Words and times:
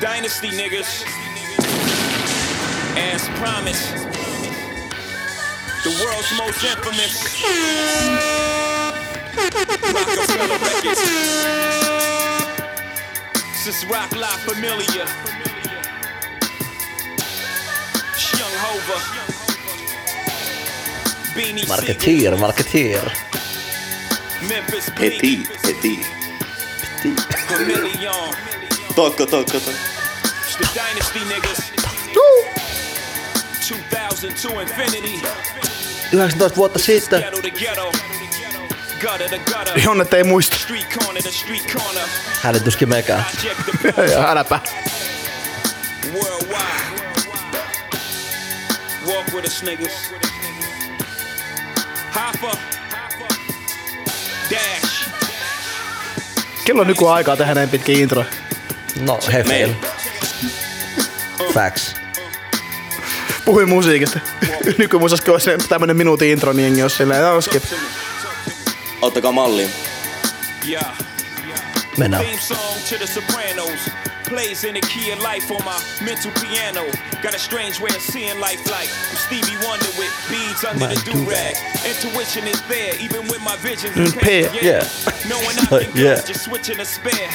Dynasty 0.00 0.48
niggas. 0.50 1.04
As 2.96 3.26
promised. 3.40 3.94
The 5.84 5.90
world's 6.04 6.32
most 6.36 6.62
infamous. 6.64 7.14
Rockefeller 9.94 10.58
Records. 10.58 11.00
This 13.64 13.66
is 13.66 13.86
Rock 13.86 14.14
La 14.16 14.28
Familia. 14.44 15.06
Young 18.36 18.56
Hova. 18.64 18.98
Beanie 21.34 21.66
Marketeer, 21.66 22.36
marketeer. 22.36 23.02
Memphis 24.48 24.90
Heti, 24.90 25.36
Bleak. 25.36 25.48
heti. 25.62 26.04
Chameleon. 27.48 28.55
Tokko, 28.96 29.26
tokko. 29.26 29.56
It's 29.56 30.56
the 30.56 30.68
Dynasty 30.74 31.18
niggas. 31.28 31.72
2000 33.68 34.32
to 34.42 34.60
infinity. 34.60 35.22
19 36.12 36.56
vuotta 36.56 36.78
sitten. 36.78 37.24
Jonnet 39.84 40.14
ei 40.14 40.24
muista. 40.24 40.56
Corner. 41.72 42.08
Hälytyskin 42.42 42.88
mekään. 42.88 43.24
Äläpä. 44.28 44.60
Worldwide. 46.12 46.56
Walk 49.06 49.26
with 49.34 49.46
us 49.46 49.62
niggas. 49.62 50.10
Hopper. 52.14 52.60
Dash. 54.50 55.10
Kello 56.64 56.80
on 56.80 56.86
nykyään 56.86 57.14
aikaa 57.14 57.36
tehdä 57.36 57.54
näin 57.54 57.68
pitkä 57.68 57.92
intro. 57.92 58.24
No, 59.00 59.18
hefeil. 59.32 59.68
Meillä. 59.68 59.76
Facts. 61.54 61.96
Puhuin 63.44 63.68
musiikista. 63.68 64.20
Nykymusaskin 64.78 65.32
olisi 65.32 65.44
se 65.44 65.58
tämmönen 65.68 65.96
minuutin 65.96 66.28
intro, 66.30 66.52
niin 66.52 66.64
jengi 66.64 66.82
olisi 66.82 66.96
silleen, 66.96 67.22
no 67.22 67.40
skip. 67.40 67.64
Ottakaa 69.02 69.32
mallia. 69.32 69.68
Yeah. 70.68 70.86
Mennään. 71.96 72.24
The. 72.24 72.36
Plays 74.28 74.64
in 74.64 74.74
the 74.74 74.80
key 74.80 75.12
of 75.12 75.20
life 75.20 75.54
on 75.54 75.62
my 75.64 76.04
mental 76.04 76.32
piano. 76.40 76.82
Got 77.22 77.34
a 77.34 77.38
strange 77.38 77.80
way 77.80 77.96
of 77.96 78.02
seeing 78.02 78.40
life 78.40 78.60
like 78.66 78.90
I'm 79.12 79.16
Stevie 79.16 79.56
Wonder 79.66 79.86
with 79.98 80.10
beads 80.28 80.64
under 80.64 80.88
the 80.88 81.00
do 81.12 81.30
rag. 81.30 81.54
Intuition 81.84 82.48
is 82.48 82.60
there, 82.68 82.94
even 83.00 83.28
with 83.28 83.40
my 83.44 83.56
visions 83.62 83.96
impaired. 83.96 84.50
yeah. 84.62 84.82
Knowing 85.28 85.56
I 85.70 85.84
can 85.84 85.96
Yeah. 86.04 86.20
just 86.26 86.44
switching 86.44 86.80
a 86.80 86.84
spare. 86.84 87.30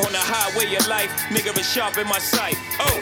On 0.00 0.12
the 0.12 0.18
highway 0.18 0.76
of 0.76 0.86
life, 0.88 1.10
nigga 1.30 1.52
is 1.60 1.66
sharp 1.74 1.98
in 1.98 2.06
my 2.06 2.18
sight. 2.20 2.56
Oh, 2.80 3.00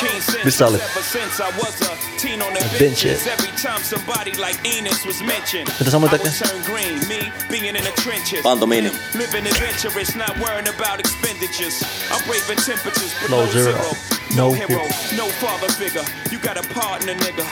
keen 0.00 0.20
sense 0.22 0.44
Missä 0.44 0.66
oli? 0.66 0.78
ever 0.78 1.02
since 1.02 1.40
I 1.40 1.50
was 1.58 1.80
a 1.82 1.92
teen 2.18 2.42
on 2.42 2.52
the 2.54 2.64
benches. 2.78 3.26
Every 3.26 3.52
time 3.62 3.82
somebody 3.84 4.32
like 4.32 4.58
Enos 4.64 5.06
was 5.06 5.20
mentioned, 5.22 5.68
Mitä 5.78 5.90
sä 5.90 5.98
muut 5.98 6.12
I 6.12 6.16
would 6.16 6.32
tekee? 6.32 6.48
turn 6.48 6.62
green. 6.64 6.98
Me 7.08 7.32
being 7.50 7.66
in 7.66 7.74
the 7.84 7.92
trenches. 8.02 8.42
Pantomini. 8.42 8.90
Living 9.14 9.46
adventurous, 9.46 10.14
not 10.16 10.34
worrying 10.38 10.68
about 10.68 10.98
expenditures. 11.00 11.82
I'm 12.10 12.22
braving 12.26 12.58
temperatures, 12.64 13.12
but 13.20 13.30
No 13.30 13.36
no, 13.44 13.52
zero. 13.52 13.72
zero. 13.72 13.96
No 14.36 14.48
No, 14.48 14.52
hero, 14.52 14.68
hero. 14.68 14.86
no 15.16 15.26
father 15.40 15.68
figure. 15.72 16.04
You 16.32 16.38
got 16.38 16.56
a 16.56 16.62
partner, 16.80 17.14
nigga. 17.14 17.44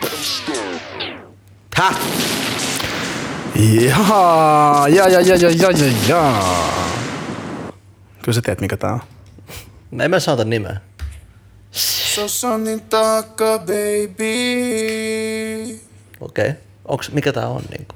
But 0.00 0.10
I'm 0.12 0.22
still. 0.22 0.80
Häh? 1.76 1.94
Ja, 3.54 4.88
ja, 4.88 5.08
ja, 5.08 5.20
ja, 5.20 5.36
ja, 5.36 5.70
ja, 5.70 5.70
ja. 6.08 6.42
Kyllä 8.22 8.34
sä 8.34 8.42
tiedät, 8.42 8.60
mikä 8.60 8.76
tää 8.76 8.92
on. 8.92 9.00
Me 9.90 10.04
emme 10.04 10.20
saata 10.20 10.44
nimeä. 10.44 10.80
Se 11.70 12.22
on 12.22 12.28
Sonnin 12.28 12.80
taakka, 12.80 13.58
baby. 13.58 14.24
Okei. 16.20 16.48
Okay. 16.48 16.52
Onks, 16.84 17.12
mikä 17.12 17.32
tää 17.32 17.48
on 17.48 17.62
niinku? 17.78 17.94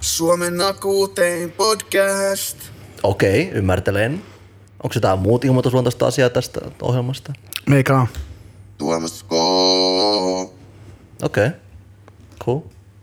Suomen 0.00 0.60
akuutein 0.60 1.52
podcast. 1.52 2.58
Okei, 3.02 3.42
okay, 3.42 3.58
ymmärtelen. 3.58 4.22
Onko 4.82 4.94
jotain 4.94 5.18
muut 5.18 5.44
ilmoitusluontoista 5.44 6.06
asiaa 6.06 6.30
tästä 6.30 6.60
ohjelmasta? 6.82 7.32
Meikä 7.66 7.98
on. 7.98 8.06
Tuomas 8.78 9.22
K. 9.22 9.32
Okei. 9.32 10.66
Okay. 11.22 11.50
Cool. 12.44 12.60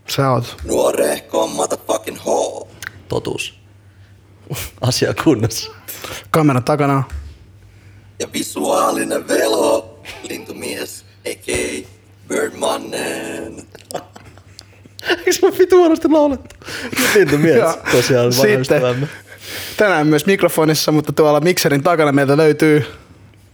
Sä 0.08 0.30
oot. 0.30 0.56
Nuorehko 0.64 1.46
motherfucking 1.46 2.18
ho. 2.24 2.68
Totuus. 3.08 3.61
Asia 4.80 5.14
kunnossa. 5.24 5.70
Kameran 6.30 6.64
takana. 6.64 7.02
Ja 8.18 8.28
visuaalinen 8.32 9.28
velo. 9.28 9.98
Lintumies, 10.28 11.04
a.k.a. 11.26 11.88
Birdmannen. 12.28 13.56
Eikö 15.08 15.30
mä 15.42 15.58
vitu 15.58 15.76
huonosti 15.76 16.08
laulettu? 16.08 16.56
Lintu 17.14 17.38
mies. 17.38 17.56
Ja 17.56 17.78
Tosiaan 17.92 18.32
vanha 18.38 18.64
sitten-. 18.64 19.08
Tänään 19.76 20.06
myös 20.06 20.26
mikrofonissa, 20.26 20.92
mutta 20.92 21.12
tuolla 21.12 21.40
mikserin 21.40 21.82
takana 21.82 22.12
meiltä 22.12 22.36
löytyy 22.36 22.84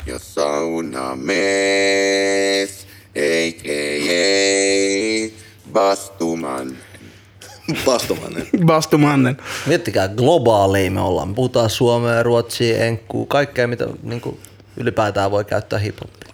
Ja 0.07 0.19
saunamies, 0.19 1.27
a.k.a. 3.17 4.19
Bastuman. 5.73 6.78
Vastumannen. 7.87 8.47
Bastu 8.67 8.99
Mannen. 8.99 9.37
Miettikää, 9.67 10.09
globaaleja 10.09 10.91
me 10.91 11.01
ollaan. 11.01 11.29
Me 11.29 11.35
puhutaan 11.35 11.71
suomea, 11.71 12.23
ruotsia, 12.23 12.85
enkkuu, 12.85 13.27
kaikkea 13.27 13.67
mitä 13.67 13.87
niin 14.03 14.21
kuin, 14.21 14.39
ylipäätään 14.77 15.31
voi 15.31 15.45
käyttää 15.45 15.79
hiphoppia. 15.79 16.29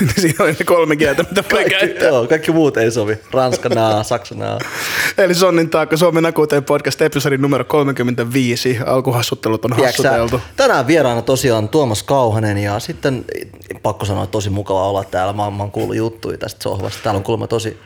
Siinä 0.20 0.44
oli 0.44 0.52
ne 0.58 0.64
kolme 0.64 0.96
kieltä, 0.96 1.22
mitä 1.22 1.42
voi 1.42 1.50
Kaikki, 1.64 1.70
käyttää. 1.70 2.08
joo, 2.08 2.26
kaikki 2.26 2.52
muut 2.52 2.76
ei 2.76 2.90
sovi. 2.90 3.18
Ranskanaa, 3.32 4.02
saksanaa. 4.02 4.58
Eli 5.18 5.34
Sonnin 5.34 5.70
taakka 5.70 5.96
Suomen 5.96 6.26
akuuteen 6.26 6.64
podcast 6.64 7.02
episodi 7.02 7.38
numero 7.38 7.64
35. 7.64 8.78
Alkuhassuttelut 8.86 9.64
on 9.64 9.72
Tiedätkö 9.76 10.02
sä, 10.02 10.10
hassuteltu. 10.10 10.40
tänään 10.56 10.86
vieraana 10.86 11.22
tosiaan 11.22 11.68
Tuomas 11.68 12.02
Kauhanen 12.02 12.58
ja 12.58 12.78
sitten 12.80 13.24
pakko 13.82 14.04
sanoa, 14.04 14.24
että 14.24 14.32
tosi 14.32 14.50
mukava 14.50 14.88
olla 14.88 15.04
täällä. 15.04 15.32
Mä, 15.32 15.50
mä 15.50 15.62
oon 15.62 15.70
kuullut 15.70 15.96
juttuja 15.96 16.38
tästä 16.38 16.62
sohvasta. 16.62 17.00
Täällä 17.02 17.18
on 17.18 17.24
kuulemma 17.24 17.46
tosi 17.46 17.78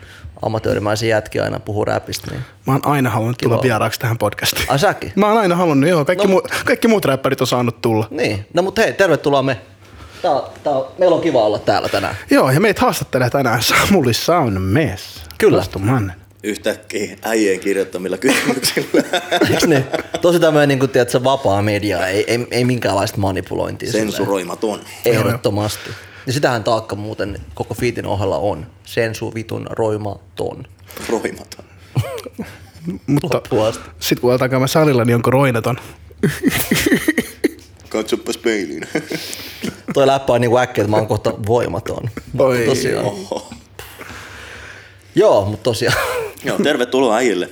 amatöörimäisiä 0.46 1.08
jätkiä 1.16 1.44
aina 1.44 1.60
puhuu 1.60 1.84
räpistä. 1.84 2.30
Niin. 2.30 2.42
Mä 2.66 2.72
oon 2.72 2.86
aina 2.86 3.10
halunnut 3.10 3.38
tulla 3.38 3.54
Kiva. 3.56 3.62
vieraaksi 3.62 4.00
tähän 4.00 4.18
podcastiin. 4.18 4.70
Ai 4.70 4.78
säkin? 4.78 5.12
Mä 5.16 5.28
oon 5.28 5.38
aina 5.38 5.56
halunnut, 5.56 5.90
joo. 5.90 6.04
Kaikki, 6.04 6.26
No, 6.26 6.30
muu, 6.30 6.42
kaikki 6.64 6.88
muut 6.88 7.04
räppärit 7.04 7.40
on 7.40 7.46
saanut 7.46 7.80
tulla. 7.82 8.06
Niin, 8.10 8.46
no 8.54 8.62
mutta 8.62 8.82
hei, 8.82 8.92
tervetuloa 8.92 9.42
me. 9.42 9.60
Tää, 10.22 10.40
tää, 10.64 10.72
meillä 10.98 11.16
on 11.16 11.22
kiva 11.22 11.42
olla 11.44 11.58
täällä 11.58 11.88
tänään. 11.88 12.16
Joo, 12.30 12.50
ja 12.50 12.60
meitä 12.60 12.80
haastattelee 12.80 13.30
tänään 13.30 13.62
Samuli 13.62 14.14
Saunamies. 14.14 15.22
Kyllä. 15.38 15.58
Bastu 15.58 15.78
Mannen. 15.78 16.16
Yhtäkkiä 16.42 17.16
äijien 17.22 17.60
kirjoittamilla 17.60 18.16
kysymyksillä. 18.18 19.02
Niin? 19.66 19.84
Tosi 20.20 20.40
tämmöinen 20.40 20.68
niin 20.68 20.78
kuin, 20.78 20.90
tiedätkö, 20.90 21.24
vapaa 21.24 21.62
media, 21.62 22.06
ei, 22.06 22.24
ei, 22.26 22.46
ei 22.50 22.64
minkäänlaista 22.64 23.18
manipulointia. 23.18 23.92
silleen. 23.92 24.12
Sensuroimaton. 24.12 24.80
Ehdottomasti. 25.04 25.90
Ja 26.26 26.32
sitähän 26.32 26.64
taakka 26.64 26.96
muuten 26.96 27.40
koko 27.54 27.74
fiitin 27.74 28.06
ohella 28.06 28.38
on. 28.38 28.66
Sensu 28.84 29.34
vitun 29.34 29.66
roimaton. 29.70 30.64
Roimaton. 31.08 31.64
Mutta 33.06 33.42
sit 33.98 34.20
kun 34.20 34.32
alkaa 34.32 34.48
käymään 34.48 34.68
salilla, 34.68 35.04
niin 35.04 35.14
onko 35.16 35.30
roinaton? 35.30 35.76
Katsopas 37.88 38.36
peiliin. 38.36 38.88
Toi 39.94 40.06
läppä 40.06 40.32
on 40.32 40.40
niinku 40.40 40.58
äkkiä, 40.58 40.82
että 40.82 40.90
mä 40.90 40.96
oon 40.96 41.06
kohta 41.06 41.34
voimaton. 41.46 42.10
Oi. 42.38 42.62
Tosiaan. 42.66 43.06
Oho. 43.06 43.50
Joo, 45.14 45.44
mutta 45.44 45.62
tosiaan. 45.62 45.96
Joo, 46.44 46.58
tervetuloa 46.58 47.16
äijille. 47.16 47.50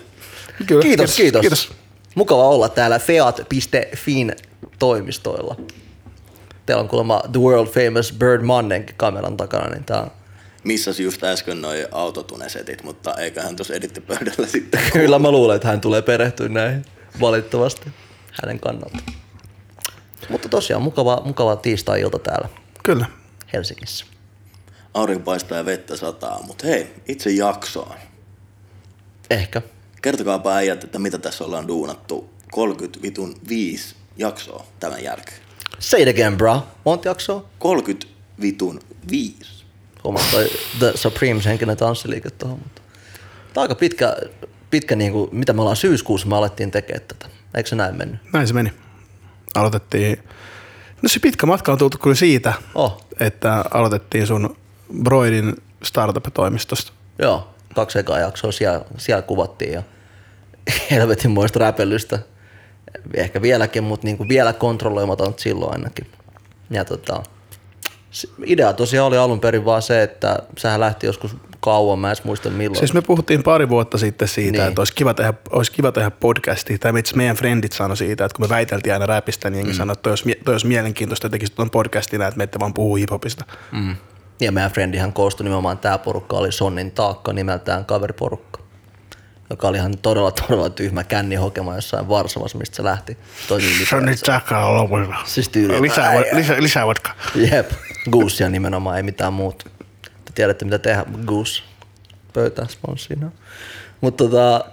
Kyllä, 0.66 0.82
Kiitos, 0.82 1.16
kiitos. 1.16 1.40
Kiitos. 1.40 1.72
Mukava 2.14 2.48
olla 2.48 2.68
täällä 2.68 2.98
feat.fin 2.98 4.32
toimistoilla. 4.78 5.56
Teillä 6.66 6.80
on 6.80 6.88
kuulemma 6.88 7.22
The 7.32 7.40
World 7.40 7.68
Famous 7.68 8.12
Bird 8.12 8.42
Mannenkin 8.42 8.96
kameran 8.96 9.36
takana, 9.36 9.70
niin 9.70 9.84
tää 9.84 10.00
on 10.00 10.10
Missas 10.64 11.00
just 11.00 11.24
äsken 11.24 11.62
noi 11.62 11.86
autotunesetit, 11.92 12.82
mutta 12.82 13.14
eiköhän 13.14 13.56
tuossa 13.56 13.74
edittipöydällä 13.74 14.46
sitten. 14.46 14.80
Kyllä 14.92 15.18
mä 15.18 15.30
luulen, 15.30 15.56
että 15.56 15.68
hän 15.68 15.80
tulee 15.80 16.02
perehtyä 16.02 16.48
näihin 16.48 16.84
valitettavasti 17.20 17.90
hänen 18.42 18.60
kannalta. 18.60 18.98
Mutta 20.28 20.48
tosiaan 20.48 20.82
mukava, 20.82 21.22
mukava 21.24 21.56
tiistai-ilta 21.56 22.18
täällä 22.18 22.48
Kyllä. 22.82 23.06
Helsingissä. 23.52 24.06
Aurinko 24.94 25.24
paistaa 25.24 25.58
ja 25.58 25.64
vettä 25.64 25.96
sataa, 25.96 26.42
mutta 26.42 26.66
hei, 26.66 26.94
itse 27.08 27.30
jaksoon. 27.30 27.96
Ehkä. 29.30 29.62
Kertokaapa 30.02 30.54
äijät, 30.54 30.84
että 30.84 30.98
mitä 30.98 31.18
tässä 31.18 31.44
ollaan 31.44 31.68
duunattu 31.68 32.30
30 32.52 33.02
vitun 33.02 33.34
5 33.48 33.94
jaksoa 34.16 34.66
tämän 34.80 35.04
jälkeen. 35.04 35.41
Say 35.82 36.02
it 36.02 36.08
again, 36.08 36.36
bro. 36.36 36.66
Monta 36.84 37.08
jaksoa? 37.08 37.44
30 37.58 38.06
vitun 38.40 38.80
5. 39.10 39.64
Huomaa 40.04 40.22
toi 40.30 40.50
The 40.78 40.92
Supremes 40.94 41.44
henkinen 41.44 41.76
tanssiliike 41.76 42.30
tuohon. 42.30 42.58
Mutta... 42.58 42.82
Tää 43.52 43.60
on 43.60 43.62
aika 43.64 43.74
pitkä, 43.74 44.16
pitkä 44.70 44.96
niin 44.96 45.12
kuin, 45.12 45.28
mitä 45.32 45.52
me 45.52 45.60
ollaan 45.60 45.76
syyskuussa, 45.76 46.26
me 46.28 46.36
alettiin 46.36 46.70
tekemään 46.70 47.04
tätä. 47.08 47.26
Eikö 47.54 47.68
se 47.68 47.76
näin 47.76 47.96
mennyt? 47.96 48.20
Näin 48.32 48.48
se 48.48 48.54
meni. 48.54 48.72
Aloitettiin 49.54 50.18
No 51.02 51.08
se 51.08 51.20
pitkä 51.20 51.46
matka 51.46 51.72
on 51.72 51.78
tultu 51.78 51.98
kyllä 51.98 52.16
siitä, 52.16 52.52
Oh, 52.74 53.06
että 53.20 53.64
aloitettiin 53.70 54.26
sun 54.26 54.56
Broidin 55.02 55.54
startup-toimistosta. 55.84 56.92
joo. 57.18 57.48
Kaksi 57.74 57.98
ekaa 57.98 58.18
jaksoa 58.18 58.52
siellä, 58.52 58.84
siellä 58.98 59.22
kuvattiin 59.22 59.72
ja 59.72 59.82
helvetin 60.90 61.30
muista 61.30 61.58
räpelystä. 61.58 62.18
Ehkä 63.14 63.42
vieläkin, 63.42 63.84
mutta 63.84 64.06
niin 64.06 64.16
kuin 64.16 64.28
vielä 64.28 64.52
kontrolloimaton 64.52 65.34
silloin 65.36 65.72
ainakin. 65.72 66.06
Ja 66.70 66.84
tota, 66.84 67.22
idea 68.46 68.72
tosiaan 68.72 69.06
oli 69.06 69.16
alun 69.18 69.40
perin 69.40 69.64
vaan 69.64 69.82
se, 69.82 70.02
että 70.02 70.38
sehän 70.58 70.80
lähti 70.80 71.06
joskus 71.06 71.36
kauan, 71.60 71.98
mä 71.98 72.10
en 72.10 72.16
muista 72.24 72.50
milloin. 72.50 72.78
Siis 72.78 72.94
me 72.94 73.02
puhuttiin 73.02 73.42
pari 73.42 73.68
vuotta 73.68 73.98
sitten 73.98 74.28
siitä, 74.28 74.58
Niin. 74.58 74.68
että 74.68 74.80
olisi 74.80 74.94
kiva 74.94 75.14
tehdä, 75.14 75.34
olisi 75.50 75.72
kiva 75.72 75.92
tehdä 75.92 76.10
podcastia. 76.10 76.78
Tai 76.78 76.92
itse 76.98 77.16
meidän 77.16 77.36
friendit 77.36 77.72
sanoi 77.72 77.96
siitä, 77.96 78.24
että 78.24 78.36
kun 78.36 78.44
me 78.44 78.48
väiteltiin 78.48 78.92
aina 78.92 79.06
räpistä, 79.06 79.50
niin 79.50 79.58
jengi 79.58 79.72
mm. 79.72 79.76
sanoi, 79.76 79.92
että 79.92 80.02
toi 80.02 80.10
olisi, 80.10 80.40
toi 80.44 80.54
olisi 80.54 80.66
mielenkiintoista, 80.66 81.26
että 81.26 81.34
tekisit 81.34 81.54
tuon 81.54 81.70
podcastin, 81.70 82.22
että 82.22 82.38
me 82.38 82.44
ette 82.44 82.60
vaan 82.60 82.74
puhuu 82.74 82.94
hiphopista. 82.96 83.44
Mm. 83.72 83.96
Ja 84.40 84.52
meidän 84.52 84.70
frendihän 84.70 85.12
koostui 85.12 85.44
nimenomaan, 85.44 85.78
tämä 85.78 85.98
porukka 85.98 86.36
oli 86.36 86.52
Sonnin 86.52 86.90
taakka 86.90 87.32
nimeltään 87.32 87.84
kaveriporukka, 87.84 88.60
joka 89.52 89.68
oli 89.68 89.76
ihan 89.76 89.98
todella, 89.98 90.30
todella 90.30 90.70
tyhmä 90.70 91.04
känni 91.04 91.34
hokema 91.36 91.74
jossain 91.74 92.08
Varsovassa, 92.08 92.58
mistä 92.58 92.76
se 92.76 92.84
lähti. 92.84 93.18
Se 93.88 93.96
on 93.96 94.06
nyt 94.06 94.18
säkää 94.18 94.74
lopulla. 94.74 95.16
Siis 95.24 95.48
tyyli. 95.48 95.82
Lisää, 95.82 96.20
lisää, 96.32 96.62
lisää 96.62 96.86
vodka. 96.86 97.10
Jep, 97.34 97.70
Goosia 98.10 98.48
nimenomaan, 98.48 98.96
ei 98.96 99.02
mitään 99.02 99.32
muuta. 99.32 99.64
Te 100.00 100.32
tiedätte 100.34 100.64
mitä 100.64 100.78
tehdä, 100.78 101.04
Goose 101.26 101.62
pöytään 102.32 102.68
sponssina. 102.68 103.30
Mutta 104.00 104.24
tota, 104.24 104.64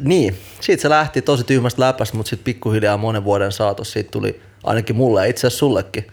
niin, 0.00 0.38
siitä 0.60 0.82
se 0.82 0.88
lähti 0.88 1.22
tosi 1.22 1.44
tyhmästä 1.44 1.82
läpästä, 1.82 2.16
mutta 2.16 2.30
sitten 2.30 2.44
pikkuhiljaa 2.44 2.96
monen 2.96 3.24
vuoden 3.24 3.52
saatossa 3.52 3.92
siitä 3.92 4.10
tuli 4.10 4.40
ainakin 4.64 4.96
mulle 4.96 5.20
ja 5.20 5.26
itse 5.26 5.46
asiassa 5.46 5.58
sullekin. 5.58 6.06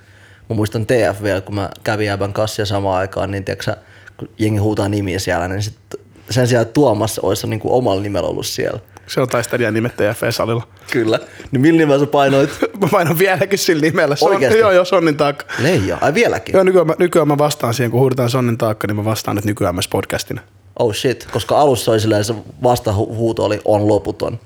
Mä 0.50 0.56
muistan 0.56 0.86
TF 0.86 1.24
vielä, 1.24 1.42
kun 1.42 1.56
mä 1.56 1.70
kävin 1.84 2.08
jäbän 2.08 2.34
kassia 2.34 2.66
samaan 2.66 3.00
aikaan, 3.00 3.32
niin 3.32 3.46
tiedätkö, 3.46 3.76
kun 4.18 4.30
jengi 4.38 4.60
huutaa 4.60 4.90
nimiä 4.90 5.20
siellä, 5.20 5.48
niin 5.48 5.64
sit 5.64 5.78
sen 6.34 6.48
sijaan 6.48 6.66
Tuomas 6.68 7.20
olisi 7.20 7.48
niin 7.48 7.60
kuin 7.60 7.74
omalla 7.74 8.02
nimellä 8.02 8.30
ollut 8.30 8.46
siellä. 8.46 8.80
Se 9.08 9.22
on 9.22 9.28
taistelijan 9.28 9.74
nimettäjä 9.74 10.14
Fesalilla. 10.14 10.68
Kyllä. 10.92 11.20
Niin 11.52 11.62
millä 11.62 11.78
nimellä 11.78 12.06
sä 12.06 12.12
painoit? 12.12 12.50
Mä 12.82 12.88
painan 12.92 13.20
vieläkin 13.20 13.60
sillä 13.60 13.82
nimellä. 13.82 14.16
Se 14.16 14.26
on, 14.26 14.32
Oikeesti? 14.32 14.60
joo, 14.60 14.72
joo, 14.72 14.86
Sonnin 14.86 15.18
taakka. 15.18 15.46
Leija, 15.60 15.98
ai 16.02 16.14
vieläkin? 16.14 16.54
Joo, 16.54 16.64
nykyään 16.64 16.88
mä, 16.88 16.94
nykyään 17.00 17.28
mä 17.28 17.38
vastaan 17.38 17.74
siihen, 17.74 17.92
kun 17.92 18.00
huudetaan 18.00 18.30
Sonnin 18.30 18.58
taakka, 18.58 18.88
niin 18.88 18.96
mä 18.96 19.06
vastaan 19.06 19.36
nyt 19.36 19.46
nykyään 19.46 19.76
myös 19.76 19.88
podcastina. 19.88 20.42
Oh 20.80 20.96
shit, 20.96 21.28
koska 21.32 21.60
alussa 21.60 21.92
oli 21.92 22.00
silleen, 22.00 22.24
se 22.24 22.36
vastahuuto 22.64 23.46
oli 23.46 23.62
on 23.66 23.88
loputon. 23.88 24.40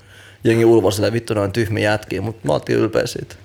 Jengi 0.43 0.65
ulvo 0.65 0.91
silleen, 0.91 1.13
vittu 1.13 1.33
ne 1.33 1.39
on 1.39 1.51
tyhmiä 1.51 1.91
jätkiä, 1.91 2.21
mutta 2.21 2.47
mä 2.47 2.53
oltiin 2.53 2.79
ylpeä 2.79 3.07
siitä. 3.07 3.35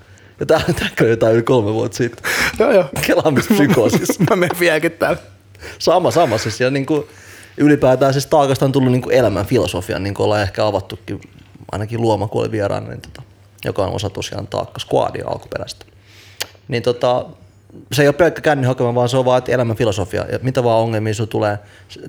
Ja 0.41 0.47
tää, 0.47 0.61
tää 0.79 0.89
oli 1.01 1.11
jotain 1.11 1.35
yli 1.35 1.43
kolme 1.43 1.73
vuotta 1.73 1.97
sitten. 1.97 2.31
Joo, 2.59 2.73
joo. 2.73 2.85
Kelaamispsykoosis. 3.07 4.21
mä 4.31 4.37
menen 4.37 4.61
vieläkin 4.61 4.93
täällä. 4.93 5.19
Sama, 5.79 6.11
sama. 6.11 6.39
Siis 6.39 6.61
ja 6.61 6.71
niinku, 6.71 7.09
ylipäätään 7.61 8.13
siis 8.13 8.27
taakasta 8.27 8.65
on 8.65 8.73
tullut 8.73 8.93
niinku 8.93 9.11
elämän 9.11 9.47
filosofian, 9.47 10.03
niin 10.03 10.15
kuin 10.15 10.25
ollaan 10.25 10.43
ehkä 10.43 10.67
avattukin, 10.67 11.21
ainakin 11.73 12.01
Luoma, 12.01 12.29
kun 12.29 12.41
oli 12.41 12.51
vieraana, 12.51 12.89
niin 12.89 13.01
tota, 13.01 13.23
joka 13.65 13.85
on 13.85 13.93
osa 13.93 14.11
tosiaan 14.11 14.47
taakka 14.47 14.81
squadia 14.81 15.29
alkuperäistä. 15.29 15.87
Niin 16.69 16.83
tota, 16.83 17.27
se 17.93 18.03
ei 18.03 18.09
ole 18.09 18.15
pelkkä 18.15 18.41
känni 18.41 18.67
vaan 18.95 19.09
se 19.09 19.17
on 19.17 19.25
vaan 19.25 19.43
elämän 19.49 19.77
filosofia. 19.77 20.27
Ja 20.33 20.39
mitä 20.43 20.65
vaan 20.65 20.81
ongelmia 20.81 21.15
sun 21.15 21.29
tulee, 21.29 21.59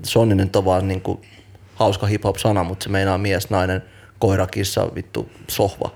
Sonni 0.04 0.36
nyt 0.36 0.56
on 0.56 0.66
vaan 0.66 0.88
niinku 0.88 1.22
hauska 1.76 2.08
hip-hop-sana, 2.08 2.64
mutta 2.64 2.84
se 2.84 2.90
meinaa 2.90 3.18
mies, 3.18 3.50
nainen, 3.50 3.84
koira, 4.20 4.48
kissa, 4.48 4.96
vittu, 4.96 5.30
sohva. 5.48 5.92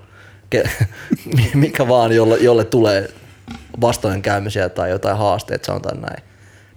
Ke- 0.54 0.70
mikä 1.54 1.88
vaan, 1.88 2.12
jolle, 2.12 2.36
jolle 2.36 2.64
tulee 2.64 3.08
vastoinkäymisiä 3.80 4.68
tai 4.68 4.90
jotain 4.90 5.16
haasteita, 5.16 5.66
sanotaan 5.66 6.00
näin. 6.00 6.22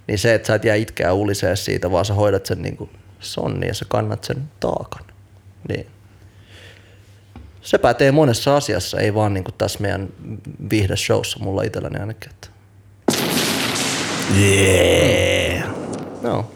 Niin 0.09 0.19
se, 0.19 0.33
että 0.33 0.47
sä 0.47 0.55
et 0.55 0.63
jää 0.63 0.75
itkeä 0.75 1.13
ulisee 1.13 1.55
siitä, 1.55 1.91
vaan 1.91 2.05
sä 2.05 2.13
hoidat 2.13 2.45
sen 2.45 2.61
niinku 2.61 2.89
sonni 3.19 3.67
ja 3.67 3.73
sä 3.73 3.85
kannat 3.87 4.23
sen 4.23 4.51
taakan. 4.59 5.05
Niin. 5.69 5.87
Se 7.61 7.77
pätee 7.77 8.11
monessa 8.11 8.55
asiassa, 8.55 8.99
ei 8.99 9.13
vaan 9.13 9.33
niinku 9.33 9.51
tässä 9.51 9.79
meidän 9.79 10.09
viihdeshowssa 10.69 11.39
mulla 11.39 11.63
itselläni 11.63 11.99
ainakin. 11.99 12.29
Että. 12.29 12.47
Yeah. 14.39 15.69
Joo. 16.23 16.51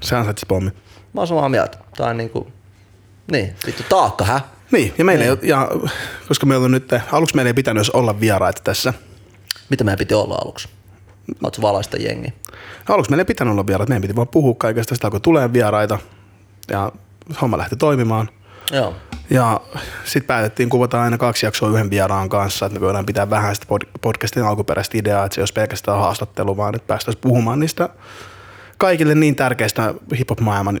Se 0.00 0.16
ansaitsi 0.16 0.46
pommi. 0.48 0.70
Mä 1.12 1.20
oon 1.20 1.28
samaa 1.28 1.48
mieltä. 1.48 1.78
Tää 1.96 2.06
on 2.06 2.16
niinku, 2.16 2.52
niin, 3.32 3.54
vittu 3.66 3.82
taakka, 3.88 4.24
hä? 4.24 4.40
Niin, 4.72 4.94
ja, 4.98 5.04
meillä 5.04 5.24
ei, 5.24 5.36
ja 5.42 5.68
koska 6.28 6.46
meillä 6.46 6.64
on 6.64 6.72
nyt, 6.72 6.90
aluksi 7.12 7.36
meillä 7.36 7.48
ei 7.48 7.54
pitänyt 7.54 7.90
olla 7.92 8.20
vieraita 8.20 8.60
tässä. 8.64 8.94
Mitä 9.68 9.84
meidän 9.84 9.98
piti 9.98 10.14
olla 10.14 10.38
aluksi? 10.44 10.68
Ootko 11.44 11.62
valaista 11.62 11.96
jengi? 11.96 12.32
Aluksi 12.88 13.10
meillä 13.10 13.20
ei 13.20 13.24
pitänyt 13.24 13.52
olla 13.52 13.66
vieraita, 13.66 13.90
meidän 13.90 14.02
piti 14.02 14.16
vaan 14.16 14.28
puhua 14.28 14.54
kaikesta, 14.58 14.94
sitä 14.94 15.06
alkoi 15.06 15.20
tulee 15.20 15.52
vieraita 15.52 15.98
ja 16.70 16.92
homma 17.40 17.58
lähti 17.58 17.76
toimimaan. 17.76 18.28
Joo. 18.72 18.94
Ja 19.30 19.60
sitten 20.04 20.26
päätettiin 20.26 20.68
kuvata 20.68 21.02
aina 21.02 21.18
kaksi 21.18 21.46
jaksoa 21.46 21.70
yhden 21.70 21.90
vieraan 21.90 22.28
kanssa, 22.28 22.66
että 22.66 22.78
me 22.78 22.86
voidaan 22.86 23.06
pitää 23.06 23.30
vähän 23.30 23.54
sitä 23.54 23.66
pod- 23.74 23.88
podcastin 24.00 24.42
alkuperäistä 24.42 24.98
ideaa, 24.98 25.24
että 25.24 25.34
se 25.34 25.40
ei 25.40 25.42
olisi 25.42 25.52
pelkästään 25.52 25.98
haastattelu, 25.98 26.56
vaan 26.56 26.74
että 26.74 26.86
päästäisiin 26.86 27.20
puhumaan 27.20 27.60
niistä 27.60 27.88
kaikille 28.78 29.14
niin 29.14 29.36
tärkeistä 29.36 29.94
hip-hop-maailman 30.18 30.80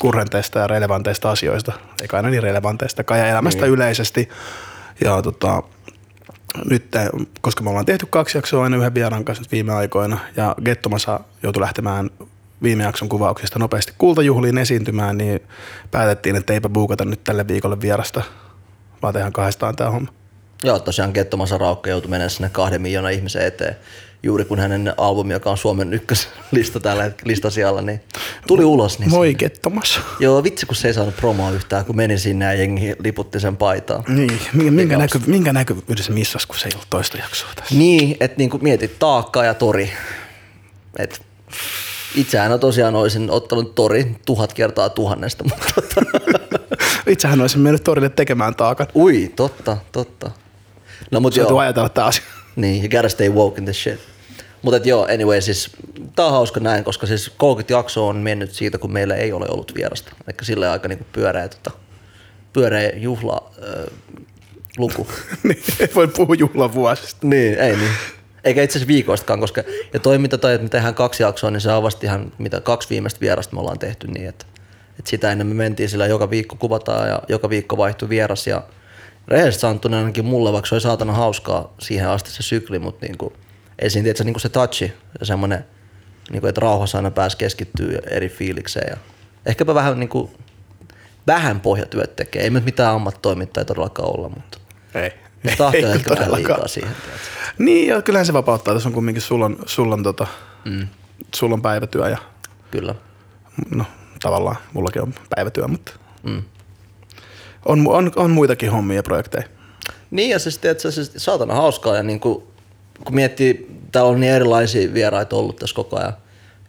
kurrenteista 0.00 0.58
ja 0.58 0.66
relevanteista 0.66 1.30
asioista, 1.30 1.72
eikä 2.02 2.16
aina 2.16 2.30
niin 2.30 2.42
relevanteista, 2.42 3.04
ja 3.10 3.26
elämästä 3.26 3.62
niin. 3.62 3.72
yleisesti. 3.72 4.28
Ja 5.04 5.22
tota, 5.22 5.62
nyt, 6.70 6.84
koska 7.40 7.62
me 7.62 7.70
ollaan 7.70 7.86
tehty 7.86 8.06
kaksi 8.10 8.38
jaksoa 8.38 8.64
aina 8.64 8.76
yhden 8.76 8.94
vieraan 8.94 9.24
kanssa 9.24 9.44
viime 9.52 9.72
aikoina, 9.72 10.18
ja 10.36 10.54
Gettomasa 10.64 11.20
joutui 11.42 11.60
lähtemään 11.60 12.10
viime 12.62 12.82
jakson 12.82 13.08
kuvauksista 13.08 13.58
nopeasti 13.58 13.92
kultajuhliin 13.98 14.58
esiintymään, 14.58 15.18
niin 15.18 15.40
päätettiin, 15.90 16.36
että 16.36 16.52
eipä 16.52 16.68
buukata 16.68 17.04
nyt 17.04 17.24
tälle 17.24 17.48
viikolle 17.48 17.80
vierasta, 17.80 18.22
vaan 19.02 19.14
tehdään 19.14 19.32
kahdestaan 19.32 19.76
tämä 19.76 19.90
homma. 19.90 20.12
Joo, 20.64 20.78
tosiaan 20.78 21.12
Kettomasa 21.12 21.58
Raukka 21.58 21.90
joutui 21.90 22.10
menemään 22.10 22.30
sinne 22.30 22.48
kahden 22.48 22.82
miljoonan 22.82 23.12
ihmisen 23.12 23.46
eteen. 23.46 23.76
Juuri 24.22 24.44
kun 24.44 24.58
hänen 24.58 24.94
albumi, 24.96 25.32
joka 25.32 25.50
on 25.50 25.58
Suomen 25.58 25.94
ykköslista 25.94 26.80
tällä 26.80 27.10
listasijalla, 27.24 27.82
niin 27.82 28.00
tuli 28.46 28.64
ulos. 28.64 28.98
Niin 28.98 29.10
Moi 29.10 29.26
siinä- 29.26 29.38
Kettomassa. 29.38 30.00
Joo, 30.20 30.42
vitsi 30.44 30.66
kun 30.66 30.76
se 30.76 30.88
ei 30.88 30.94
saanut 30.94 31.16
promoa 31.16 31.50
yhtään, 31.50 31.84
kun 31.84 31.96
meni 31.96 32.18
sinne 32.18 32.44
ja 32.44 32.54
jengi 32.54 32.94
liputti 32.98 33.40
sen 33.40 33.56
paitaan. 33.56 34.04
Niin, 34.08 34.40
minkä, 34.52 34.70
minkä, 34.70 34.98
näkö, 34.98 35.18
minkä 35.26 35.52
näkyvyydessä 35.52 36.12
missas, 36.12 36.46
kun 36.46 36.58
se 36.58 36.68
ei 36.68 36.72
ollut 36.74 36.86
toista 36.90 37.18
jaksoa 37.18 37.48
tässä. 37.56 37.74
Niin, 37.74 38.16
että 38.20 38.38
niinku 38.38 38.58
mietit 38.58 38.98
taakka 38.98 39.44
ja 39.44 39.54
tori. 39.54 39.92
Et 40.98 41.22
itsehän 42.14 42.60
tosiaan 42.60 42.96
olisin 42.96 43.30
ottanut 43.30 43.74
tori 43.74 44.16
tuhat 44.26 44.52
kertaa 44.52 44.88
tuhannesta, 44.88 45.44
mutta 45.44 45.66
tota, 45.74 46.00
Itsehän 47.06 47.40
olisin 47.40 47.60
mennyt 47.60 47.84
torille 47.84 48.08
tekemään 48.08 48.54
taakan. 48.54 48.86
ui, 48.96 49.32
totta, 49.36 49.76
totta. 49.92 50.30
No 51.10 51.20
mut 51.20 51.36
Joutuu 51.36 51.54
joo, 51.54 51.60
ajatella 51.60 51.88
tämä 51.88 52.06
asia. 52.06 52.24
niin, 52.56 52.80
you 52.82 52.88
gotta 52.90 53.08
stay 53.08 53.28
woke 53.28 53.58
in 53.58 53.64
this 53.64 53.82
shit. 53.82 54.00
Mutta 54.62 54.88
joo, 54.88 55.08
anyway, 55.14 55.40
siis 55.40 55.70
tää 56.16 56.26
on 56.26 56.32
hauska 56.32 56.60
näin, 56.60 56.84
koska 56.84 57.06
siis 57.06 57.32
30 57.36 57.72
jaksoa 57.72 58.08
on 58.08 58.16
mennyt 58.16 58.52
siitä, 58.52 58.78
kun 58.78 58.92
meillä 58.92 59.14
ei 59.14 59.32
ole 59.32 59.46
ollut 59.48 59.74
vierasta. 59.74 60.12
Eli 60.26 60.36
sillä 60.42 60.72
aika 60.72 60.88
niinku 60.88 61.06
pyöreä, 61.12 61.48
tota, 61.48 61.70
pyöreä 62.52 62.90
juhla 62.94 63.50
äh, 63.62 63.84
luku. 64.78 65.06
niin, 65.42 65.62
ei 65.80 65.88
voi 65.94 66.08
puhua 66.08 66.34
juhlavuosista. 66.34 67.26
Niin, 67.26 67.58
ei 67.58 67.76
niin. 67.76 67.90
Eikä 68.44 68.62
itse 68.62 68.78
asiassa 68.78 68.88
viikoistakaan, 68.88 69.40
koska 69.40 69.62
ja 69.92 70.00
toi 70.00 70.18
mitä 70.18 70.38
toi, 70.38 70.54
että 70.54 70.62
me 70.62 70.68
tehdään 70.68 70.94
kaksi 70.94 71.22
jaksoa, 71.22 71.50
niin 71.50 71.60
se 71.60 71.72
on 71.72 71.82
vasta 71.82 72.06
ihan 72.06 72.32
mitä 72.38 72.60
kaksi 72.60 72.90
viimeistä 72.90 73.20
vierasta 73.20 73.54
me 73.54 73.60
ollaan 73.60 73.78
tehty 73.78 74.06
niin, 74.06 74.28
että, 74.28 74.46
että 74.98 75.10
sitä 75.10 75.32
ennen 75.32 75.46
me 75.46 75.54
mentiin 75.54 75.88
sillä 75.88 76.06
joka 76.06 76.30
viikko 76.30 76.56
kuvataan 76.56 77.08
ja 77.08 77.22
joka 77.28 77.50
viikko 77.50 77.76
vaihtui 77.76 78.08
vieras 78.08 78.46
ja 78.46 78.62
rehellisesti 79.28 79.60
sanottuna 79.60 79.98
ainakin 79.98 80.24
mulle, 80.24 80.52
vaikka 80.52 80.68
se 80.68 80.74
oli 80.74 80.80
saatana 80.80 81.12
hauskaa 81.12 81.74
siihen 81.78 82.08
asti 82.08 82.30
se 82.30 82.42
sykli, 82.42 82.78
mutta 82.78 83.06
niin 83.06 83.18
kuin, 83.18 83.32
ei 83.80 83.90
siinä 83.90 84.04
tietysti, 84.04 84.24
niin 84.24 84.34
kuin 84.34 84.42
se 84.42 84.48
touchi 84.48 84.92
ja 85.20 85.26
semmoinen, 85.26 85.64
niin 86.30 86.40
kuin, 86.40 86.48
että 86.48 86.60
rauhassa 86.60 86.98
aina 86.98 87.10
pääsi 87.10 87.36
keskittyä 87.36 87.98
eri 88.06 88.28
fiilikseen 88.28 88.90
ja 88.90 88.96
ehkäpä 89.46 89.74
vähän 89.74 90.00
niin 90.00 90.08
kuin, 90.08 90.30
vähän 91.26 91.60
pohjatyöt 91.60 92.16
tekee. 92.16 92.42
Ei 92.42 92.50
nyt 92.50 92.64
mitään 92.64 92.94
ammattitoimittajia 92.94 93.64
todellakaan 93.64 94.16
olla, 94.16 94.28
mutta 94.28 94.58
Ei. 94.94 95.10
me 95.42 95.56
tahtoa 95.56 95.80
Ei 95.80 95.84
ehkä 95.84 96.10
vähän 96.10 96.32
liikaa 96.32 96.68
siihen. 96.68 96.94
tiedätkö. 97.04 97.26
Niin, 97.58 97.88
ja 97.88 98.02
kyllähän 98.02 98.26
se 98.26 98.32
vapauttaa. 98.32 98.74
Tässä 98.74 98.88
on 98.88 98.92
kumminkin 98.92 99.22
sulla 99.22 99.44
on, 99.44 99.58
sulla 99.66 99.94
on, 99.94 100.02
tota, 100.02 100.26
mm. 100.64 100.88
sulla 101.34 101.54
on 101.54 101.62
päivätyö 101.62 102.08
ja 102.08 102.18
Kyllä. 102.70 102.94
no 103.74 103.84
tavallaan 104.22 104.56
mullakin 104.72 105.02
on 105.02 105.14
päivätyö, 105.36 105.68
mutta 105.68 105.92
mm. 106.22 106.42
on, 107.66 107.88
on, 107.88 108.12
on, 108.16 108.30
muitakin 108.30 108.70
hommia 108.70 108.96
ja 108.96 109.02
projekteja. 109.02 109.44
Niin 110.10 110.30
ja 110.30 110.38
siis, 110.38 110.58
tiedätkö, 110.58 110.90
siis 110.90 111.12
saatana 111.16 111.54
hauskaa 111.54 111.96
ja 111.96 112.02
niin 112.02 112.20
kuin, 112.20 112.42
kun 113.04 113.14
miettii, 113.14 113.70
täällä 113.92 114.10
on 114.10 114.20
niin 114.20 114.32
erilaisia 114.32 114.94
vieraita 114.94 115.36
ollut 115.36 115.56
tässä 115.56 115.76
koko 115.76 115.96
ajan 115.96 116.12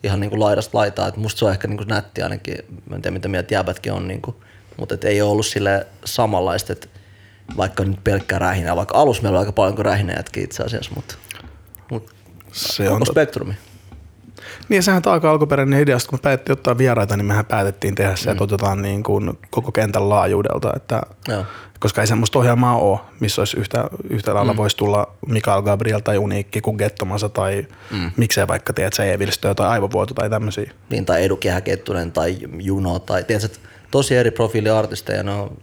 ihan 0.03 0.19
niin 0.19 0.29
kuin 0.29 0.39
laidasta 0.39 0.77
laitaa, 0.77 1.07
että 1.07 1.19
musta 1.19 1.39
se 1.39 1.45
on 1.45 1.51
ehkä 1.51 1.67
niin 1.67 1.77
kuin 1.77 1.87
nätti 1.87 2.21
ainakin, 2.21 2.57
mä 2.89 2.95
en 2.95 3.01
tiedä 3.01 3.13
mitä 3.13 3.27
mieltä 3.27 3.53
jäbätkin 3.53 3.93
on, 3.93 4.07
niin 4.07 4.21
kuin, 4.21 4.35
mutta 4.77 4.95
et 4.95 5.03
ei 5.03 5.21
ole 5.21 5.31
ollut 5.31 5.45
sille 5.45 5.87
samanlaista, 6.05 6.73
että 6.73 6.87
vaikka 7.57 7.83
nyt 7.83 8.03
pelkkää 8.03 8.39
rähinää, 8.39 8.75
vaikka 8.75 8.97
alussa 8.97 9.23
meillä 9.23 9.37
oli 9.37 9.43
aika 9.43 9.51
paljon 9.51 9.75
kuin 9.75 9.85
rähinäjätkin 9.85 10.43
itse 10.43 10.63
asiassa, 10.63 10.91
mutta 10.95 11.15
Mut 11.91 12.09
Se 12.51 12.89
on 12.89 13.05
spektrumi? 13.05 13.53
Niin 14.69 14.83
sehän 14.83 15.01
taaka 15.01 15.31
alkuperäinen 15.31 15.81
idea, 15.81 15.97
kun 16.09 16.19
me 16.19 16.21
päätettiin 16.21 16.53
ottaa 16.53 16.77
vieraita, 16.77 17.17
niin 17.17 17.25
mehän 17.25 17.45
päätettiin 17.45 17.95
tehdä 17.95 18.15
se, 18.15 18.31
että 18.31 18.43
otetaan 18.43 18.81
niin 18.81 19.03
kuin 19.03 19.39
koko 19.49 19.71
kentän 19.71 20.09
laajuudelta, 20.09 20.73
että 20.75 21.01
Joo. 21.27 21.45
koska 21.79 22.01
ei 22.01 22.07
semmoista 22.07 22.39
ohjelmaa 22.39 22.77
ole, 22.77 22.99
missä 23.19 23.41
olisi 23.41 23.57
yhtä, 23.57 23.85
yhtä 24.09 24.33
lailla 24.33 24.53
mm. 24.53 24.57
voisi 24.57 24.77
tulla 24.77 25.07
Mikael 25.27 25.61
Gabriel 25.61 25.99
tai 25.99 26.17
Uniikki 26.17 26.61
kuin 26.61 26.77
Gettomasa 26.77 27.29
tai 27.29 27.67
mm. 27.91 28.11
miksei 28.17 28.47
vaikka 28.47 28.73
tiedät 28.73 28.93
se 28.93 29.13
Evilstö 29.13 29.55
tai 29.55 29.67
Aivovuoto 29.67 30.13
tai 30.13 30.29
tämmöisiä. 30.29 30.71
Niin, 30.89 31.05
tai 31.05 31.25
Edu 31.25 31.35
Kehäkettunen 31.35 32.11
tai 32.11 32.37
Juno 32.59 32.99
tai 32.99 33.23
tiedätkö, 33.23 33.45
että 33.45 33.69
tosi 33.91 34.15
eri 34.15 34.31
profiiliartisteja, 34.31 35.23
ne 35.23 35.31
on 35.31 35.57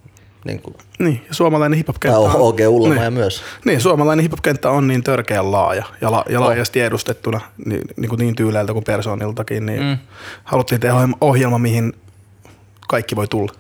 niin 0.45 0.63
kuin, 0.63 0.77
Niin, 0.99 1.25
ja 1.29 1.35
suomalainen 1.35 1.77
hiphop-kenttä 1.77 2.19
on- 2.19 2.37
OG 2.37 2.61
Ullamaja 2.69 3.01
niin. 3.11 3.13
myös. 3.13 3.43
Niin, 3.65 3.81
suomalainen 3.81 4.23
hiphop-kenttä 4.23 4.71
on 4.71 4.89
niin 4.89 5.03
törkeän 5.05 5.53
laaja 5.53 5.85
ja, 6.01 6.13
la, 6.13 6.25
ja 6.31 6.41
laajasti 6.41 6.81
edustettuna 6.81 7.41
niin, 7.67 7.83
niin, 7.97 8.09
kuin 8.09 8.19
niin 8.19 8.35
tyyleiltä 8.35 8.73
kuin 8.73 8.85
persooniltakin, 8.85 9.67
niin 9.67 9.83
mm. 9.83 9.99
haluttiin 10.45 10.81
tehdä 10.81 10.95
ohjelma, 10.95 11.17
ohjelma, 11.21 11.59
mihin 11.59 11.93
kaikki 12.89 13.17
voi 13.17 13.29
tulla. 13.29 13.53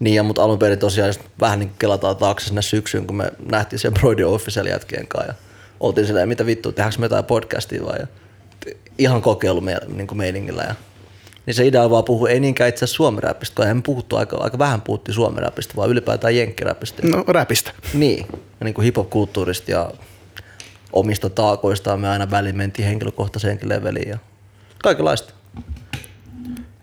Niin, 0.00 0.14
ja 0.16 0.22
mutta 0.22 0.42
alun 0.42 0.58
perin 0.58 0.78
tosiaan 0.78 1.08
just 1.08 1.20
vähän 1.40 1.58
niin 1.58 1.70
kelataan 1.78 2.16
taakse 2.16 2.46
sinne 2.46 2.62
syksyyn, 2.62 3.06
kun 3.06 3.16
me 3.16 3.32
nähtiin 3.50 3.80
sen 3.80 3.94
Broidy 3.94 4.24
Official 4.24 4.66
jätkien 4.66 5.06
kanssa 5.06 5.30
ja 5.30 5.34
oltiin 5.80 6.06
silleen, 6.06 6.28
mitä 6.28 6.46
vittu, 6.46 6.72
tehdäänkö 6.72 6.98
me 6.98 7.04
jotain 7.04 7.24
podcastia 7.24 7.84
vai? 7.86 7.98
Ja 7.98 8.06
ihan 8.98 9.22
kokeilu 9.22 9.60
me, 9.60 9.78
niin 9.94 10.06
kuin 10.06 10.18
meiningillä. 10.18 10.62
Ja, 10.62 10.74
niin 11.46 11.54
se 11.54 11.66
idea 11.66 11.90
vaan 11.90 12.04
puhua, 12.04 12.28
ei 12.28 12.40
niinkään 12.40 12.68
itse 12.68 12.84
asiassa 12.84 12.96
suomiräpistä, 12.96 13.54
kun 13.66 13.76
me 13.76 13.82
puhuttu 13.82 14.16
aika, 14.16 14.36
aika 14.36 14.58
vähän 14.58 14.82
puhuttiin 14.82 15.14
suomiräpistä, 15.14 15.76
vaan 15.76 15.90
ylipäätään 15.90 16.36
jenkkiräpistä. 16.36 17.02
No, 17.06 17.24
räpistä. 17.28 17.70
Niin, 17.94 18.26
ja 18.32 18.64
niin 18.64 18.74
kuin 18.74 18.84
hip-hop-kulttuurista 18.84 19.70
ja 19.70 19.90
omista 20.92 21.30
taakoistaan 21.30 22.00
me 22.00 22.08
aina 22.08 22.30
väliin 22.30 22.56
mentiin 22.56 22.88
henkilökohtaiseenkin 22.88 23.68
leveliin 23.68 24.08
ja 24.08 24.18
kaikenlaista. 24.82 25.32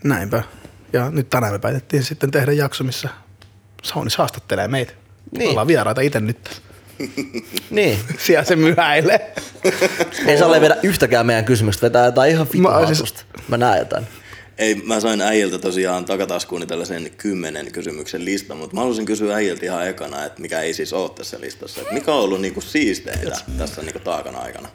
Näinpä. 0.04 0.44
Ja 0.94 1.10
nyt 1.10 1.30
tänään 1.30 1.54
me 1.54 1.60
päätettiin 1.60 2.04
sitten 2.04 2.32
tehdä 2.32 2.52
jakso, 2.52 2.84
missä 2.84 3.10
Saunis 3.84 4.18
haastattelee 4.18 4.68
meitä. 4.68 4.94
Niin. 5.38 5.50
Ollaan 5.50 5.68
vieraita 5.68 6.02
itse 6.02 6.20
nyt. 6.20 6.62
Niin, 7.70 8.00
Siellä 8.26 8.44
se 8.44 8.56
myhäilee. 8.56 9.34
ei 10.26 10.38
saa 10.38 10.62
vedä 10.62 10.78
yhtäkään 10.84 11.26
meidän 11.26 11.46
kysymystä, 11.46 11.82
vetää 11.82 12.06
jotain 12.06 12.32
ihan 12.32 12.48
Mä- 12.58 12.70
vitun 12.80 12.88
siis- 12.96 13.10
siis... 13.10 13.26
Mä 13.48 13.58
näen 13.58 13.80
jotain. 13.80 14.08
Ei, 14.62 14.76
mä 14.76 15.00
sain 15.00 15.22
äijältä 15.22 15.60
tosiaan 15.60 16.06
takataskuuni 16.06 16.66
tällaisen 16.66 17.12
kymmenen 17.18 17.72
kysymyksen 17.72 18.26
listan, 18.26 18.58
mutta 18.58 18.76
mä 18.76 18.80
haluaisin 18.82 19.06
kysyä 19.06 19.36
äijältä 19.36 19.66
ihan 19.66 19.88
ekana, 19.88 20.26
että 20.26 20.42
mikä 20.42 20.60
ei 20.60 20.74
siis 20.74 20.94
ole 20.94 21.10
tässä 21.10 21.42
listassa. 21.42 21.82
Että 21.82 21.94
mikä 21.94 22.14
on 22.14 22.20
ollut 22.24 22.42
niinku 22.42 22.62
siisteintä 22.62 23.38
tässä 23.58 23.82
niinku 23.82 24.00
taakan 24.00 24.36
aikana? 24.36 24.70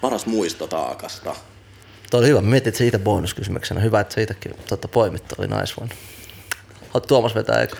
Paras 0.00 0.26
muisto 0.26 0.66
taakasta. 0.66 1.34
Tuo 2.10 2.20
oli 2.20 2.28
hyvä. 2.28 2.40
Mä 2.40 2.50
mietin, 2.50 2.68
että 2.68 2.78
se 2.78 2.86
itse 2.86 2.98
bonuskysymyksenä. 2.98 3.80
Hyvä, 3.80 4.00
että 4.00 4.14
se 4.14 4.22
itsekin 4.22 4.54
tuota, 4.68 4.88
poimit. 4.88 5.22
Oli 5.38 5.46
nice 5.46 5.74
one. 5.80 5.90
Haluat 6.88 7.06
Tuomas 7.06 7.34
vetää 7.34 7.62
eka? 7.62 7.76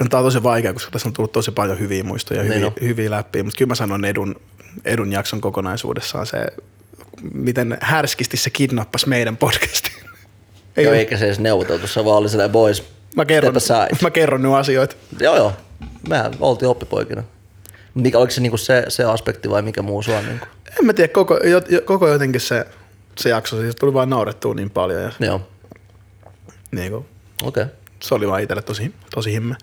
No, 0.00 0.06
Tämä 0.10 0.18
on 0.18 0.26
tosi 0.26 0.42
vaikea, 0.42 0.72
koska 0.72 0.90
tässä 0.90 1.08
on 1.08 1.12
tullut 1.12 1.32
tosi 1.32 1.50
paljon 1.50 1.78
hyviä 1.78 2.04
muistoja, 2.04 2.42
Niin 2.42 2.54
hyviä, 2.54 2.66
on. 2.66 2.72
hyviä 2.80 3.10
läpi. 3.10 3.42
Mutta 3.42 3.58
kyllä 3.58 3.68
mä 3.68 3.74
sanon 3.74 4.04
edun, 4.04 4.34
edun 4.84 5.12
jakson 5.12 5.40
kokonaisuudessaan 5.40 6.26
se, 6.26 6.46
miten 7.32 7.78
härskisti 7.80 8.36
se 8.36 8.50
kidnappasi 8.50 9.08
meidän 9.08 9.36
podcastin. 9.36 9.92
Ei 10.76 10.84
Joo, 10.84 10.90
ole. 10.92 10.98
eikä 10.98 11.16
se 11.16 11.24
edes 11.24 11.40
neuvoteltu, 11.40 11.86
se 11.86 12.04
vaan 12.04 12.16
oli 12.16 12.28
silleen, 12.28 12.50
boys, 12.50 12.84
Mä 13.16 13.24
kerron, 13.24 13.54
mä 14.02 14.10
kerron 14.10 14.42
nyt 14.42 14.52
asioita. 14.52 14.96
Joo, 15.20 15.36
joo. 15.36 15.52
Mehän 16.08 16.32
oltiin 16.40 16.68
oppipoikina. 16.68 17.22
Mikä, 17.94 18.18
oliko 18.18 18.30
se 18.30 18.40
niinku 18.40 18.56
se, 18.56 18.84
se 18.88 19.04
aspekti 19.04 19.50
vai 19.50 19.62
mikä 19.62 19.82
muu 19.82 20.02
sua? 20.02 20.22
Niinku? 20.22 20.46
En 20.78 20.86
mä 20.86 20.92
tiedä, 20.92 21.12
koko, 21.12 21.36
jo, 21.36 21.60
koko 21.84 22.08
jotenkin 22.08 22.40
se, 22.40 22.66
se 23.18 23.28
jakso, 23.28 23.60
siis 23.60 23.76
tuli 23.76 23.94
vaan 23.94 24.10
naurettua 24.10 24.54
niin 24.54 24.70
paljon. 24.70 25.02
Ja, 25.02 25.10
Joo, 25.20 25.40
niin 26.70 26.92
kuin, 26.92 27.06
okei. 27.42 27.62
Okay. 27.62 27.74
se 28.02 28.14
oli 28.14 28.28
vaan 28.28 28.42
itselle 28.42 28.62
tosi, 28.62 28.94
tosi 29.14 29.32
himme. 29.32 29.54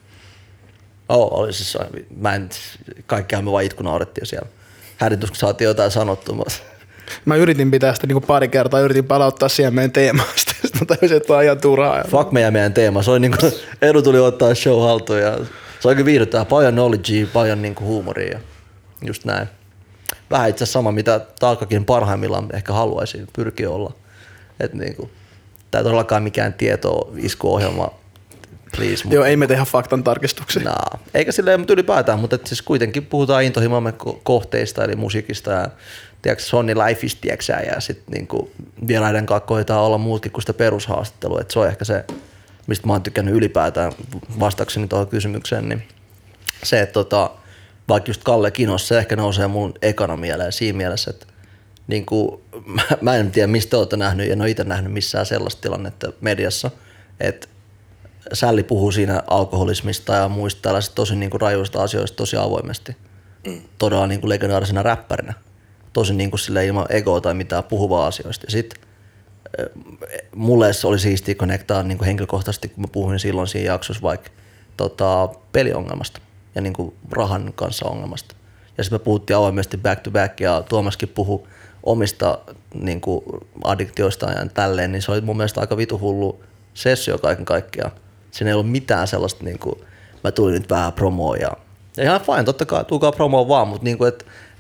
Oh, 1.10 1.40
oli 1.40 1.54
siis, 1.54 1.78
mä 2.18 2.36
en, 2.36 2.50
kaikkihan 3.06 3.46
me 3.46 3.52
vaan 3.52 3.64
itku 3.64 3.84
naurettiin 3.84 4.28
siellä. 4.28 4.48
Häditys, 4.98 5.30
kun 5.30 5.38
saatiin 5.38 5.66
jotain 5.66 5.92
sanottua. 5.92 6.36
mutta- 6.36 6.54
Mä 7.26 7.36
yritin 7.36 7.72
pitää 7.72 7.94
sitä 7.94 8.08
niin 8.08 8.16
kuin 8.16 8.26
pari 8.26 8.48
kertaa, 8.48 8.80
yritin 8.80 9.06
palauttaa 9.06 9.50
siihen 9.50 9.74
meidän 9.74 9.92
teemaan, 9.92 10.30
sitten 10.36 10.56
mä 10.80 10.86
tajusin, 10.86 11.18
että 11.18 11.34
on 11.34 11.44
ihan 11.44 11.62
turhaa. 11.62 12.04
Fuck 12.08 12.32
meidän 12.32 12.54
meidän 12.54 12.74
teema. 12.74 13.04
Se 13.04 13.12
oli 13.12 13.20
niinku, 13.20 13.52
Edu 13.82 14.02
tuli 14.02 14.20
ottaa 14.20 14.56
show 14.56 14.82
haltuun 14.82 15.20
ja 15.20 15.38
se 15.80 15.88
oikein 15.88 16.06
viihdyttää 16.06 16.46
paljon 16.46 16.74
knowledgea, 16.74 17.28
paljon 17.34 17.62
niinku 17.62 17.86
huumoria 17.86 18.32
ja 18.32 18.40
just 19.02 19.26
näin. 19.26 19.48
Vähän 20.32 20.50
itse 20.50 20.66
sama, 20.66 20.92
mitä 20.92 21.20
Taakakin 21.40 21.86
parhaimmillaan 21.86 22.50
ehkä 22.54 22.74
haluaisi 22.74 23.26
pyrkiä 23.34 23.70
olla. 23.70 23.94
Et 24.60 24.74
niinku, 24.74 25.12
tää 25.72 25.80
ei 25.80 25.84
todellakaan 25.84 26.24
mikään 26.24 26.54
tieto 26.54 27.12
iskuohjelma, 27.18 27.90
please. 28.78 29.04
Joo, 29.10 29.24
ei 29.24 29.38
me 29.38 29.48
tehdä 29.48 29.66
faktan 29.66 30.04
tarkistuksia. 30.04 30.64
Nah, 30.64 31.02
eikä 31.14 31.32
silleen, 31.32 31.60
mutta 31.60 31.74
ylipäätään, 31.74 32.20
mutta 32.20 32.38
siis 32.46 32.62
kuitenkin 32.62 33.06
puhutaan 33.06 33.44
intohimomme 33.44 33.94
ko- 34.04 34.20
kohteista, 34.24 34.84
eli 34.84 34.96
musiikista 34.96 35.52
ja 35.52 35.68
tiedätkö, 36.24 36.44
Sony 36.44 36.76
Life 36.76 37.06
is, 37.06 37.16
tiedätkö, 37.16 37.54
ja 37.54 37.82
sitten 37.82 38.14
niinku 38.14 38.52
vieraiden 38.88 39.26
kanssa 39.26 39.48
koetaan 39.48 39.82
olla 39.82 39.98
muutkin 39.98 40.32
kuin 40.32 40.42
sitä 40.42 40.54
perushaastattelua, 40.54 41.42
että 41.42 41.54
se 41.54 41.60
on 41.60 41.68
ehkä 41.68 41.86
se, 41.86 42.06
mistä 42.68 42.88
mä 42.88 42.94
oon 42.94 43.04
tykännyt 43.04 43.36
ylipäätään 43.36 43.92
vastaakseni 44.40 44.88
tuohon 44.88 45.08
kysymykseen, 45.08 45.70
niin 45.70 45.84
se, 46.64 46.82
että 46.82 46.94
tota, 46.94 47.32
vaikka 47.90 48.10
just 48.10 48.24
Kalle 48.24 48.52
Kinos, 48.52 48.88
se 48.88 48.98
ehkä 48.98 49.16
nousee 49.16 49.48
mun 49.48 49.74
ekana 49.82 50.18
mieleen 50.18 50.52
siinä 50.52 50.78
mielessä, 50.78 51.12
että 51.12 51.26
niin 51.88 52.06
kuin, 52.06 52.42
mä, 52.66 52.82
mä 53.02 53.16
en 53.16 53.32
tiedä 53.32 53.48
mistä 53.48 53.78
olette 53.78 53.98
nähnyt, 53.98 54.32
en 54.32 54.42
ole 54.42 54.50
itse 54.50 54.64
nähnyt 54.64 54.94
missään 54.94 55.26
sellaista 55.26 55.62
tilannetta 55.62 56.14
mediassa, 56.22 56.72
että 57.20 57.48
Sälli 58.34 58.64
puhuu 58.64 58.92
siinä 58.92 59.24
alkoholismista 59.28 60.14
ja 60.14 60.30
muista 60.30 60.62
tällaisista 60.62 60.96
tosi 60.96 61.16
niin 61.16 61.30
kuin 61.30 61.42
rajuista 61.42 61.84
asioista 61.84 62.16
tosi 62.16 62.38
avoimesti. 62.38 62.96
Mm. 63.48 63.62
Todella 63.78 64.08
niin 64.08 64.22
kuin 64.22 64.30
legendaarisena 64.30 64.84
räppärinä. 64.84 65.34
Tosi 65.94 66.14
niin 66.14 66.30
kuin 66.30 66.40
sille 66.40 66.66
ilman 66.66 66.86
egoa 66.90 67.22
tai 67.22 67.34
mitään 67.34 67.64
puhuvaa 67.64 68.08
asioista. 68.08 68.46
Ja 68.46 68.52
sit 68.52 68.74
eh, 69.58 69.66
mulle 70.36 70.74
se 70.74 70.88
oli 70.88 71.00
siistiä 71.00 71.36
connectaa 71.36 71.84
niin 71.84 71.98
kuin 71.98 72.06
henkilökohtaisesti, 72.06 72.70
kun 72.70 72.84
mä 72.84 72.88
puhuin 72.92 73.20
silloin 73.20 73.48
siinä 73.48 73.74
jaksossa 73.74 74.02
vaikka 74.02 74.30
tota, 74.78 75.30
peliongelmasta 75.52 76.22
ja 76.56 76.62
niin 76.62 76.74
kuin 76.74 76.96
rahan 77.12 77.54
kanssa 77.56 77.86
ongelmasta. 77.86 78.36
Ja 78.78 78.84
sitten 78.84 79.00
me 79.00 79.04
puhuttiin 79.04 79.38
avoimesti 79.38 79.78
back 79.78 80.02
to 80.02 80.12
back 80.12 80.40
ja 80.40 80.64
Tuomaskin 80.70 81.10
puhui 81.10 81.44
omista 81.84 82.40
niin 82.74 83.02
kuin 83.02 83.24
addiktioistaan 83.64 84.34
ja 84.34 84.46
tälleen, 84.54 84.92
niin 84.92 85.02
se 85.02 85.12
oli 85.12 85.22
mun 85.22 85.38
mielestä 85.38 85.62
aika 85.62 85.78
vitu 85.78 86.00
hullu 86.00 86.44
sessio 86.74 87.18
kaiken 87.18 87.46
kaikkiaan. 87.46 87.92
Siinä 88.32 88.50
ei 88.50 88.54
ollut 88.54 88.72
mitään 88.72 89.08
sellaista, 89.08 89.44
niin 89.44 89.60
kuin, 89.60 89.76
mä 90.24 90.32
tulin 90.32 90.54
nyt 90.54 90.70
vähän 90.70 90.94
promoa 90.94 91.38
ja, 91.38 91.52
ja 91.98 92.04
ihan 92.04 92.22
fine, 92.22 92.44
totta 92.44 92.66
kai 92.66 92.86
tulkaa 92.86 93.12
promoa 93.12 93.48
vaan, 93.48 93.68
mutta 93.68 93.84
niin 93.84 93.98
kuin, 93.98 94.12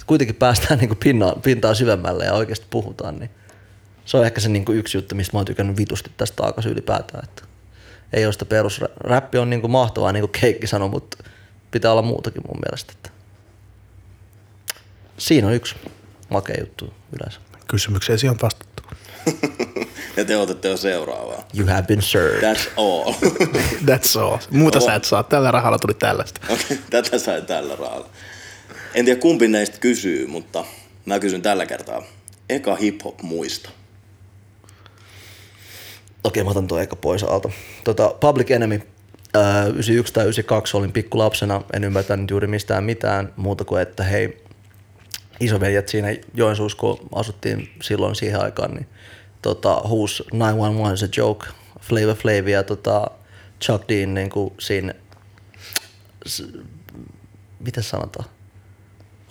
että 0.03 0.07
kuitenkin 0.09 0.35
päästään 0.35 0.79
niin 0.79 0.87
kuin 0.87 0.97
pinna, 0.97 1.33
pintaa 1.43 1.73
syvemmälle 1.73 2.25
ja 2.25 2.33
oikeasti 2.33 2.65
puhutaan, 2.69 3.19
niin 3.19 3.29
se 4.05 4.17
on 4.17 4.25
ehkä 4.25 4.41
se 4.41 4.49
niin 4.49 4.65
kuin 4.65 4.77
yksi 4.77 4.97
juttu, 4.97 5.15
mistä 5.15 5.37
mä 5.37 5.39
oon 5.39 5.45
tykännyt 5.45 5.77
vitusti 5.77 6.11
tästä 6.17 6.35
taakas 6.35 6.65
ylipäätään, 6.65 7.23
että 7.23 7.43
ei 8.13 8.25
ole 8.25 8.33
sitä 8.33 8.45
perus, 8.45 8.81
räppi 8.99 9.37
on 9.37 9.49
niin 9.49 9.61
kuin 9.61 9.71
mahtavaa, 9.71 10.11
niin 10.11 10.21
kuin 10.21 10.41
Keikki 10.41 10.67
sanoi, 10.67 10.89
mutta 10.89 11.17
pitää 11.71 11.91
olla 11.91 12.01
muutakin 12.01 12.41
mun 12.47 12.59
mielestä. 12.65 12.93
Että. 12.95 13.09
Siinä 15.17 15.47
on 15.47 15.53
yksi 15.53 15.75
makea 16.29 16.55
juttu 16.59 16.93
yleensä. 17.19 17.39
Kysymykseesi 17.67 18.29
on 18.29 18.37
vastattu. 18.41 18.83
Ja 20.17 20.25
te 20.25 20.37
otatte 20.37 20.67
jo 20.67 20.77
seuraavaa. 20.77 21.47
You 21.57 21.67
have 21.67 21.83
been 21.83 22.01
served. 22.01 22.53
That's 22.53 22.69
all. 22.77 23.13
That's 23.91 24.19
all. 24.19 24.37
Muuta 24.49 24.79
sä 24.79 24.95
et 24.95 25.03
saa. 25.03 25.23
Tällä 25.23 25.51
rahalla 25.51 25.79
tuli 25.79 25.93
tällaista. 25.93 26.41
Okei, 26.49 26.79
tätä 26.89 27.17
sai 27.19 27.41
tällä 27.41 27.75
rahalla. 27.75 28.09
En 28.93 29.05
tiedä 29.05 29.19
kumpi 29.19 29.47
näistä 29.47 29.77
kysyy, 29.79 30.27
mutta 30.27 30.65
mä 31.05 31.19
kysyn 31.19 31.41
tällä 31.41 31.65
kertaa. 31.65 32.03
Eka 32.49 32.75
hip-hop 32.75 33.21
muista. 33.21 33.69
Okei, 36.23 36.43
mä 36.43 36.49
otan 36.49 36.67
tuon 36.67 36.81
eka 36.81 36.95
pois 36.95 37.23
alta. 37.23 37.49
Tota, 37.83 38.15
Public 38.19 38.51
Enemy, 38.51 38.81
ää, 39.33 39.65
91 39.65 40.13
tai 40.13 40.23
92 40.23 40.77
olin 40.77 40.91
pikkulapsena, 40.91 41.61
en 41.73 41.83
ymmärtänyt 41.83 42.29
juuri 42.31 42.47
mistään 42.47 42.83
mitään 42.83 43.33
muuta 43.35 43.65
kuin, 43.65 43.81
että 43.81 44.03
hei, 44.03 44.43
isoveljet 45.39 45.87
siinä 45.89 46.07
Joensuussa, 46.33 46.77
kun 46.77 46.99
asuttiin 47.15 47.69
silloin 47.81 48.15
siihen 48.15 48.41
aikaan, 48.41 48.73
niin 48.73 48.87
tota, 49.41 49.81
huus 49.87 50.23
911 50.33 50.93
is 50.93 51.03
a 51.03 51.21
joke, 51.21 51.47
Flavor 51.81 52.15
Flav 52.15 52.47
ja 52.47 52.63
tota, 52.63 53.07
Chuck 53.61 53.89
Dean 53.89 54.13
niin 54.13 54.29
kuin 54.29 54.53
siinä, 54.59 54.93
s- 56.27 56.43
mitä 57.59 57.81
sanotaan, 57.81 58.29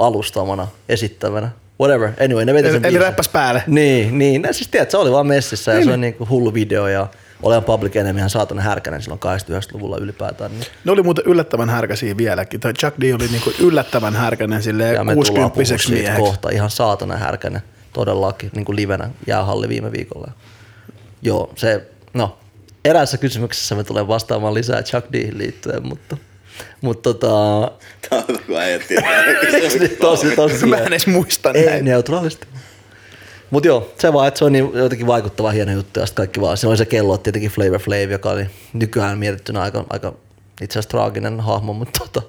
alustamana, 0.07 0.69
esittävänä, 0.89 1.51
whatever, 1.81 2.11
anyway, 2.25 2.45
ne 2.45 2.53
Eli, 2.53 2.81
eli 2.83 2.99
räppäs 2.99 3.29
päälle. 3.29 3.63
Niin, 3.67 4.19
niin. 4.19 4.43
No, 4.43 4.53
siis 4.53 4.69
tiedät, 4.69 4.91
se 4.91 4.97
oli 4.97 5.13
vaan 5.13 5.27
messissä 5.27 5.73
ja 5.73 5.85
se 5.85 5.93
on 5.93 6.01
niinku 6.01 6.29
hullu 6.29 6.55
video 6.55 6.87
ja 6.87 7.07
olen 7.43 7.65
Public 7.65 7.97
Enemy 7.97 8.19
ihan 8.19 8.31
saatana 8.31 8.63
härkänen 8.63 9.03
silloin 9.03 9.21
89-luvulla 9.25 9.97
ylipäätään. 9.99 10.51
Niin. 10.51 10.67
Ne 10.85 10.93
oli 10.93 11.03
muuten 11.03 11.25
yllättävän 11.27 11.71
härkäisiä 11.71 12.17
vieläkin. 12.17 12.61
Toi 12.61 12.73
Chuck 12.73 13.01
D 13.01 13.15
oli 13.15 13.29
niinku 13.29 13.53
yllättävän 13.61 14.17
härkäinen 14.17 14.63
sille 14.63 14.93
Ja 14.93 15.05
me 15.05 15.15
tullaan 15.15 15.51
puhua 15.51 15.51
60 15.51 15.83
siitä 15.87 16.01
mieheksi. 16.01 16.21
kohta 16.23 16.51
ihan 16.51 16.71
saatana 16.71 17.17
härkänen. 17.17 17.63
todellakin 17.93 18.51
niin 18.55 18.65
kuin 18.65 18.77
livenä 18.77 19.11
jäähalli 19.27 19.69
viime 19.69 19.93
viikolla. 19.93 20.33
Joo, 21.23 21.53
se, 21.57 21.87
no, 22.15 22.39
eräässä 22.85 23.19
kysymyksessä 23.19 23.75
me 23.75 23.85
tulee 23.85 24.09
vastaamaan 24.09 24.55
lisää 24.55 24.83
Chuck 24.83 25.13
D:hin 25.13 25.39
liittyen, 25.39 25.87
mutta, 25.87 26.17
mutta 26.81 27.15
tota, 27.15 27.29
Tää 28.11 28.19
on 28.19 28.25
kun 28.27 28.57
niin? 29.81 29.97
tosi, 30.01 30.37
tosi 30.37 30.67
Mä 30.67 30.77
en 30.77 30.87
edes 30.87 31.07
muista 31.07 31.51
Ei, 31.51 31.67
näin. 31.67 31.85
neutraalisti. 31.85 32.47
Mutta 33.51 33.67
joo, 33.67 33.93
se 33.99 34.13
vaan, 34.13 34.29
että 34.29 34.39
se 34.39 34.45
on 34.45 34.53
niin 34.53 34.71
jotenkin 34.75 35.07
vaikuttava 35.07 35.51
hieno 35.51 35.73
juttu 35.73 36.01
ja 36.01 36.07
sitten 36.07 36.23
kaikki 36.23 36.41
vaan. 36.41 36.57
Se 36.57 36.67
oli 36.67 36.77
se 36.77 36.87
kello, 36.87 37.19
tietenkin 37.19 37.51
Flavor 37.51 37.81
Flav, 37.81 38.11
joka 38.11 38.31
oli 38.31 38.47
nykyään 38.73 39.19
mietittynä 39.19 39.63
aika, 39.63 39.85
aika 39.91 40.15
itse 40.61 40.79
asiassa 40.79 40.91
traaginen 40.91 41.41
hahmo, 41.41 41.73
mutta 41.73 42.01
tota, 42.05 42.23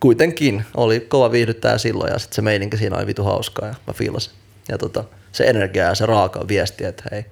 kuitenkin 0.00 0.64
oli 0.76 1.00
kova 1.00 1.32
viihdyttäjä 1.32 1.78
silloin 1.78 2.12
ja 2.12 2.18
sitten 2.18 2.36
se 2.36 2.42
meininki 2.42 2.76
siinä 2.76 2.96
oli 2.96 3.06
vitu 3.06 3.24
hauskaa 3.24 3.68
ja 3.68 3.74
mä 3.86 3.92
fiilasin. 3.92 4.32
Ja 4.68 4.78
tota, 4.78 5.04
se 5.32 5.44
energia 5.44 5.84
ja 5.84 5.94
se 5.94 6.06
raaka 6.06 6.48
viesti, 6.48 6.84
että 6.84 7.04
hei, 7.12 7.24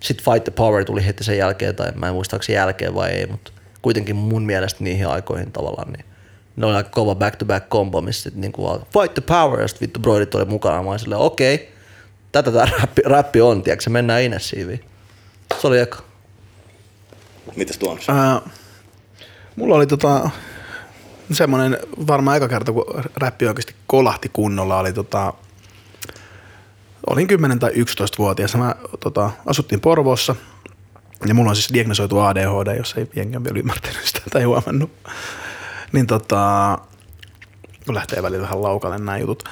sitten 0.00 0.24
Fight 0.24 0.44
the 0.44 0.52
Power 0.56 0.84
tuli 0.84 1.06
heti 1.06 1.24
sen 1.24 1.38
jälkeen, 1.38 1.76
tai 1.76 1.92
mä 1.94 2.08
en 2.08 2.14
muista, 2.14 2.36
onko 2.36 2.42
se 2.42 2.52
jälkeen 2.52 2.94
vai 2.94 3.10
ei, 3.10 3.26
mutta 3.26 3.52
kuitenkin 3.84 4.16
mun 4.16 4.42
mielestä 4.42 4.84
niihin 4.84 5.08
aikoihin 5.08 5.52
tavallaan, 5.52 5.92
niin 5.92 6.04
ne 6.56 6.66
oli 6.66 6.74
aika 6.74 6.90
kova 6.90 7.14
back-to-back 7.14 7.68
kombo, 7.68 8.00
missä 8.00 8.22
sit 8.22 8.34
niinku 8.34 8.62
Fight 8.92 9.14
the 9.14 9.22
Power, 9.26 9.60
ja 9.60 9.68
sit 9.68 9.80
vittu 9.80 10.00
Broidit 10.00 10.34
oli 10.34 10.44
mukana, 10.44 10.82
mä 10.82 10.98
silleen, 10.98 11.20
okei, 11.20 11.54
okay, 11.54 11.66
tätä 12.32 12.52
tää 12.52 12.66
räppi, 12.80 13.02
räppi 13.04 13.40
on, 13.40 13.62
tiedätkö, 13.62 13.84
se 13.84 13.90
mennään 13.90 14.22
Inessiiviin. 14.22 14.84
Se 15.60 15.66
oli 15.66 15.78
eka. 15.78 15.98
Mitäs 17.56 17.78
Tuomas? 17.78 18.08
Ää, 18.08 18.40
mulla 19.56 19.74
oli 19.74 19.86
tota, 19.86 20.30
semmoinen 21.32 21.78
varmaan 22.06 22.36
eka 22.36 22.48
kerta, 22.48 22.72
kun 22.72 22.84
räppi 23.16 23.46
oikeasti 23.46 23.74
kolahti 23.86 24.30
kunnolla, 24.32 24.78
oli 24.78 24.92
tota, 24.92 25.32
olin 27.06 27.26
10 27.26 27.58
tai 27.58 27.70
11-vuotias. 27.70 28.56
Mä 28.56 28.74
tota, 29.00 29.30
asuttiin 29.46 29.80
Porvoossa 29.80 30.36
ja 31.26 31.34
mulla 31.34 31.50
on 31.50 31.56
siis 31.56 31.72
diagnosoitu 31.72 32.18
ADHD, 32.18 32.76
jos 32.76 32.94
ei 32.96 33.06
jengi 33.16 33.36
ole 33.36 33.44
vielä 33.44 33.58
ymmärtänyt 33.58 34.04
sitä 34.04 34.20
tai 34.30 34.42
huomannut. 34.42 34.90
Niin 35.92 36.06
tota, 36.06 36.78
kun 37.86 37.94
lähtee 37.94 38.22
välillä 38.22 38.42
vähän 38.42 38.62
laukalle 38.62 38.98
nämä 38.98 39.18
jutut. 39.18 39.44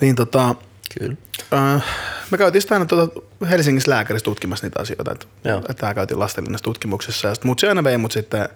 Niin 0.00 0.16
tota, 0.16 0.54
Kyllä. 0.98 1.16
Äh, 1.52 1.84
me 2.30 2.38
käytiin 2.38 2.62
sitä 2.62 2.74
aina 2.74 2.86
tuota 2.86 3.20
Helsingissä 3.50 3.90
lääkärissä 3.90 4.24
tutkimassa 4.24 4.66
niitä 4.66 4.80
asioita. 4.80 5.12
Että, 5.12 5.26
että 5.58 5.74
tämä 5.74 5.94
käytiin 5.94 6.18
lastenlinnassa 6.18 6.64
tutkimuksessa. 6.64 7.28
Ja 7.28 7.34
mut 7.44 7.58
se 7.58 7.68
aina 7.68 7.84
vei 7.84 7.98
mut 7.98 8.12
sitten 8.12 8.48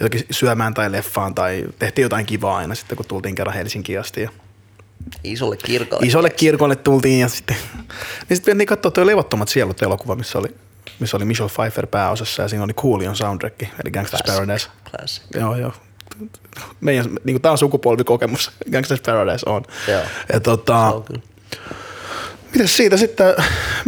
jotenkin 0.00 0.26
syömään 0.30 0.74
tai 0.74 0.92
leffaan 0.92 1.34
tai 1.34 1.64
tehtiin 1.78 2.02
jotain 2.02 2.26
kivaa 2.26 2.56
aina 2.56 2.74
sitten, 2.74 2.96
kun 2.96 3.06
tultiin 3.06 3.34
kerran 3.34 3.54
Helsinkiin 3.56 4.00
asti. 4.00 4.20
Ja 4.20 4.30
Isolle 5.24 5.56
kirkolle. 5.56 6.06
isolle 6.06 6.30
kirkolle 6.30 6.76
tultiin 6.76 7.20
ja 7.20 7.28
sitten, 7.28 7.56
niin 8.28 8.36
sitten 8.36 8.52
mentiin 8.52 8.68
katsoa 8.68 8.90
tuo 8.90 9.06
Levottomat 9.06 9.48
sielut 9.48 9.82
elokuva, 9.82 10.16
missä 10.16 10.38
oli, 10.38 10.48
missä 11.00 11.16
oli 11.16 11.24
Michelle 11.24 11.52
Pfeiffer 11.52 11.86
pääosassa 11.86 12.42
ja 12.42 12.48
siinä 12.48 12.64
oli 12.64 12.74
Coolion 12.74 13.16
soundtrack, 13.16 13.62
eli 13.62 13.92
Gangsta's 13.98 14.32
Paradise. 14.32 14.68
Classic. 14.90 15.24
Joo, 15.34 15.56
joo. 15.56 15.72
Meidän, 16.80 17.06
niin 17.24 17.40
tämä 17.40 17.52
on 17.52 17.58
sukupolvikokemus, 17.58 18.50
Gangsta's 18.72 19.00
Paradise 19.06 19.50
on. 19.50 19.62
Joo. 19.88 20.02
Ja 20.32 20.40
tota, 20.40 21.02
kyllä. 21.06 21.22
Mites 22.54 22.76
siitä 22.76 22.96
sitten 22.96 23.34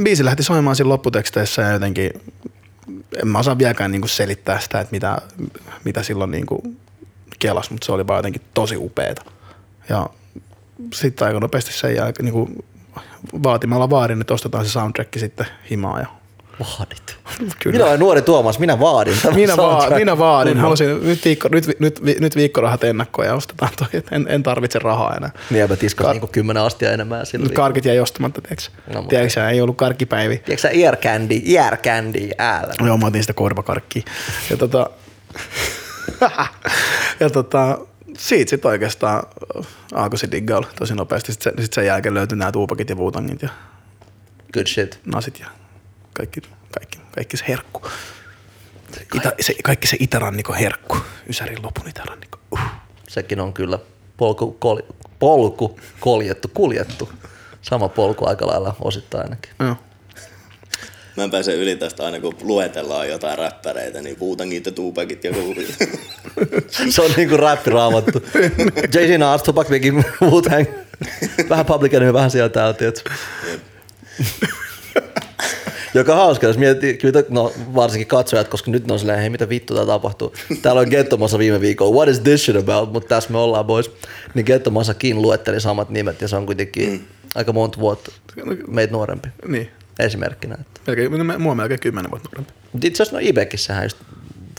biisi 0.03 0.25
lähti 0.25 0.43
soimaan 0.43 0.77
siinä 0.77 0.89
lopputeksteissä 0.89 1.63
ja 1.63 1.73
jotenkin 1.73 2.11
en 3.23 3.29
mä 3.29 3.39
osaa 3.39 3.59
vieläkään 3.59 3.91
niinku 3.91 4.09
selittää 4.09 4.61
sitä, 4.61 4.81
että 4.81 4.93
mitä, 4.93 5.19
mitä 5.85 6.03
silloin 6.03 6.31
niinku 6.31 6.77
kelas, 7.39 7.71
mutta 7.71 7.87
se 7.87 7.93
oli 7.93 8.07
vaan 8.07 8.19
jotenkin 8.19 8.43
tosi 8.55 8.77
upeeta. 8.77 9.25
Ja 9.89 10.11
sitten 10.95 11.27
aika 11.27 11.41
nopeasti 11.41 11.73
sen 11.73 11.97
jälkeen 11.97 12.25
niinku 12.25 12.65
vaatimalla 13.43 13.91
vaadin, 13.91 14.21
että 14.21 14.35
ostetaan 14.35 14.67
se 14.67 14.71
soundtrack 14.71 15.19
sitten 15.19 15.47
himaa. 15.71 16.01
Ja 16.01 16.07
Vaadit. 16.61 17.17
Kyllä. 17.63 17.73
Minä 17.75 17.85
olen 17.85 18.01
nuori 18.01 18.23
Tuomas, 18.23 18.59
minä 18.59 18.81
vaadin. 18.81 19.17
minä, 19.35 19.55
soundtrack. 19.57 19.97
minä 19.97 20.19
vaadin, 20.19 20.59
halusin 20.59 21.07
nyt, 21.09 21.25
viikko, 21.25 21.49
nyt, 21.49 21.67
nyt, 21.79 22.01
nyt 22.21 22.37
viikkorahat 22.37 22.85
ennakkoon 22.85 23.29
ja 23.29 23.35
ostetaan 23.35 23.71
toi, 23.77 23.89
että 23.93 24.17
en, 24.17 24.27
en 24.29 24.43
tarvitse 24.43 24.79
rahaa 24.79 25.17
enää. 25.17 25.31
Niin, 25.51 25.71
mä 25.71 25.77
tiskasin 25.77 26.11
Kar- 26.11 26.13
niinku 26.13 26.27
kymmenen 26.27 26.63
astia 26.63 26.93
enemmän 26.93 27.27
sillä. 27.27 27.49
Karkit 27.49 27.85
jäi 27.85 28.01
ostamatta, 28.01 28.41
tiedätkö? 28.41 28.71
No, 28.95 29.03
Tiedätkö, 29.03 29.49
ei 29.49 29.61
ollut 29.61 29.77
karkkipäivi. 29.77 30.37
Tiedätkö 30.37 30.61
sä 30.61 30.69
ear 30.69 30.97
candy, 30.97 31.41
ear 31.57 31.77
candy, 31.77 32.31
äällä. 32.39 32.75
Joo, 32.87 32.97
mä 32.97 33.07
otin 33.07 33.23
sitä 33.23 33.33
korvakarkkia. 33.33 34.03
Ja 34.51 34.57
tota, 34.57 34.91
ja 37.21 37.31
tota, 37.31 37.79
siitä 38.19 38.51
sitten 38.51 38.69
oikeastaan 38.69 39.23
alkoi 39.95 40.19
se 40.19 40.29
diggailla 40.33 40.69
tosi 40.79 40.95
nopeasti. 40.95 41.33
Sitten 41.33 41.53
sen, 41.53 41.65
sit 41.65 41.73
sen 41.73 41.87
jälkeen 41.87 42.15
löytyi 42.15 42.39
nämä 42.39 42.53
tuupakit 42.53 42.91
ja 42.91 42.97
vuutangit 42.97 43.43
ja 43.43 43.49
Good 44.53 44.67
shit. 44.67 45.01
nasit 45.05 45.41
ja 45.41 45.47
kaikki, 46.15 46.41
kaikki, 46.75 46.99
kaikki 47.15 47.37
se 47.37 47.45
herkku. 47.49 47.83
Itä, 49.15 49.33
se, 49.41 49.55
kaikki 49.65 49.87
se 49.87 49.97
itärannikon 50.01 50.57
herkku. 50.57 50.97
Ysärin 51.29 51.63
lopun 51.63 51.89
itärannikko. 51.89 52.39
Uh. 52.53 52.59
Sekin 53.09 53.41
on 53.41 53.53
kyllä 53.53 53.79
polku, 54.17 54.53
kol, 54.53 54.81
polku 55.19 55.81
koljettu, 56.01 56.49
kuljettu. 56.55 57.13
Sama 57.63 57.89
polku 57.89 58.27
aika 58.27 58.47
lailla 58.47 58.77
osittain 58.81 59.25
ainakin. 59.25 59.53
Joo. 59.61 59.77
Mä 61.17 61.25
en 61.25 61.31
pääse 61.31 61.55
yli 61.55 61.77
tästä 61.77 62.05
aina, 62.05 62.21
kun 62.21 62.35
luetellaan 62.43 63.09
jotain 63.09 63.39
räppäreitä, 63.39 64.03
niin 64.03 64.17
puutangit 64.17 64.67
ja 64.67 64.73
tuupakit 64.73 65.25
ja 65.25 65.33
kuulit. 65.33 65.77
Se 66.91 67.03
on 67.03 67.11
niinku 67.17 67.37
räppiraamattu. 67.37 68.23
Jay-Z 68.95 69.19
Nas, 69.19 69.43
Tupac 69.43 69.69
Biggie, 69.69 69.93
Wu-Tang. 70.23 70.67
Vähän 71.49 71.67
Public 71.67 71.95
Enemy, 71.95 72.13
vähän 72.13 72.31
sieltä 72.31 72.55
täältä? 72.55 73.11
Joka 75.95 76.13
on 76.13 76.19
hauska, 76.19 76.47
jos 76.47 76.59
miettii, 76.59 76.97
kyllä, 76.97 77.23
no 77.29 77.53
varsinkin 77.75 78.07
katsojat, 78.07 78.49
koska 78.49 78.71
nyt 78.71 78.87
ne 78.87 78.93
on 78.93 78.99
silleen, 78.99 79.19
hei 79.19 79.31
mitä 79.31 79.49
vittu 79.49 79.75
tää 79.75 79.87
tapahtuu. 79.87 80.33
Täällä 80.63 80.81
on 80.81 80.89
Gettomassa 80.91 81.39
viime 81.39 81.61
viikolla, 81.61 81.95
what 81.95 82.09
is 82.09 82.21
this 82.21 82.45
shit 82.45 82.57
about, 82.57 82.93
mutta 82.93 83.09
tässä 83.09 83.31
me 83.31 83.39
ollaan 83.39 83.65
boys. 83.65 83.91
Niin 84.35 84.47
Gettomassakin 84.47 85.23
luetteli 85.23 85.61
samat 85.61 85.91
nimet 85.91 86.21
ja 86.21 86.29
se 86.29 86.37
on 86.37 86.47
kuitenkin 86.47 86.91
mm. 86.91 87.01
aika 87.35 87.53
monta 87.53 87.79
vuotta 87.79 88.13
meitä 88.69 88.93
nuorempi 88.93 89.29
Niin. 89.49 89.71
esimerkkinä. 89.99 90.57
Että. 90.61 90.81
Melkein, 90.87 91.27
mä- 91.27 91.39
mua 91.39 91.55
melkein 91.55 91.81
kymmenen 91.81 92.11
vuotta 92.11 92.29
nuorempi. 92.33 92.53
Itse 92.87 93.03
asiassa 93.03 93.21
no 93.21 93.27
Ibekissähän 93.29 93.85
just 93.85 93.97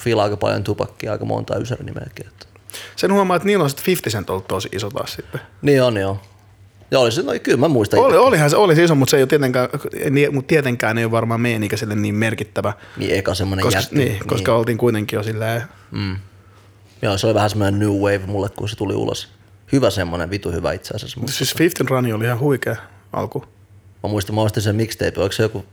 fiilaa 0.01 0.23
aika 0.23 0.37
paljon 0.37 0.63
tupakkia, 0.63 1.11
aika 1.11 1.25
monta 1.25 1.57
ysärinimeäkin. 1.57 2.27
Että. 2.27 2.45
Sen 2.95 3.13
huomaa, 3.13 3.35
että 3.37 3.45
niillä 3.45 3.63
on 3.63 3.69
sitten 3.69 3.85
50 3.87 4.17
Cent 4.17 4.29
ollut 4.29 4.47
tosi 4.47 4.69
iso 4.71 4.89
taas 4.89 5.13
sitten. 5.13 5.41
Niin 5.61 5.83
on 5.83 5.97
joo. 5.97 6.19
Ja 6.95 6.99
oli 6.99 7.11
se, 7.11 7.21
no 7.21 7.31
kyllä 7.43 7.57
mä 7.57 7.67
muistan 7.67 7.99
Oli, 7.99 8.17
olihan 8.17 8.49
se, 8.49 8.55
oli 8.55 8.75
se 8.75 8.83
iso, 8.83 8.95
mutta 8.95 9.11
se 9.11 9.17
ei 9.17 9.23
ole 9.23 9.27
tietenkään, 9.27 9.69
niin, 10.09 10.33
mutta 10.33 10.47
tietenkään 10.47 10.97
ei 10.97 11.03
ole 11.05 11.11
varmaan 11.11 11.41
meidän 11.41 11.63
ikäiselle 11.63 11.95
niin 11.95 12.15
merkittävä. 12.15 12.73
Niin 12.97 13.15
eka 13.15 13.33
semmonen 13.33 13.63
Koska, 13.63 13.79
jätti. 13.79 13.95
niin, 13.95 14.19
koska 14.27 14.55
oltiin 14.55 14.77
kuitenkin 14.77 15.17
jo 15.17 15.23
silleen, 15.23 15.61
Joo, 17.01 17.17
se 17.17 17.27
oli 17.27 17.33
vähän 17.33 17.49
semmoinen 17.49 17.79
new 17.79 17.89
wave 17.91 18.21
mulle, 18.27 18.49
kun 18.49 18.69
se 18.69 18.75
tuli 18.75 18.93
ulos. 18.95 19.27
Hyvä 19.71 19.89
semmonen, 19.89 20.29
vitu 20.29 20.51
hyvä 20.51 20.71
itse 20.73 20.93
asiassa. 20.95 21.19
Mutta 21.19 21.33
siis 21.35 21.59
50 21.59 21.95
Run 21.95 22.13
oli 22.13 22.25
ihan 22.25 22.39
huikea 22.39 22.75
alku. 23.13 23.45
Mä 24.03 24.09
muistan, 24.09 24.35
mä 24.35 24.41
ostin 24.41 24.63
sen 24.63 24.75
mixtape, 24.75 25.13
oliko 25.21 25.31
se 25.31 25.43
joku, 25.43 25.65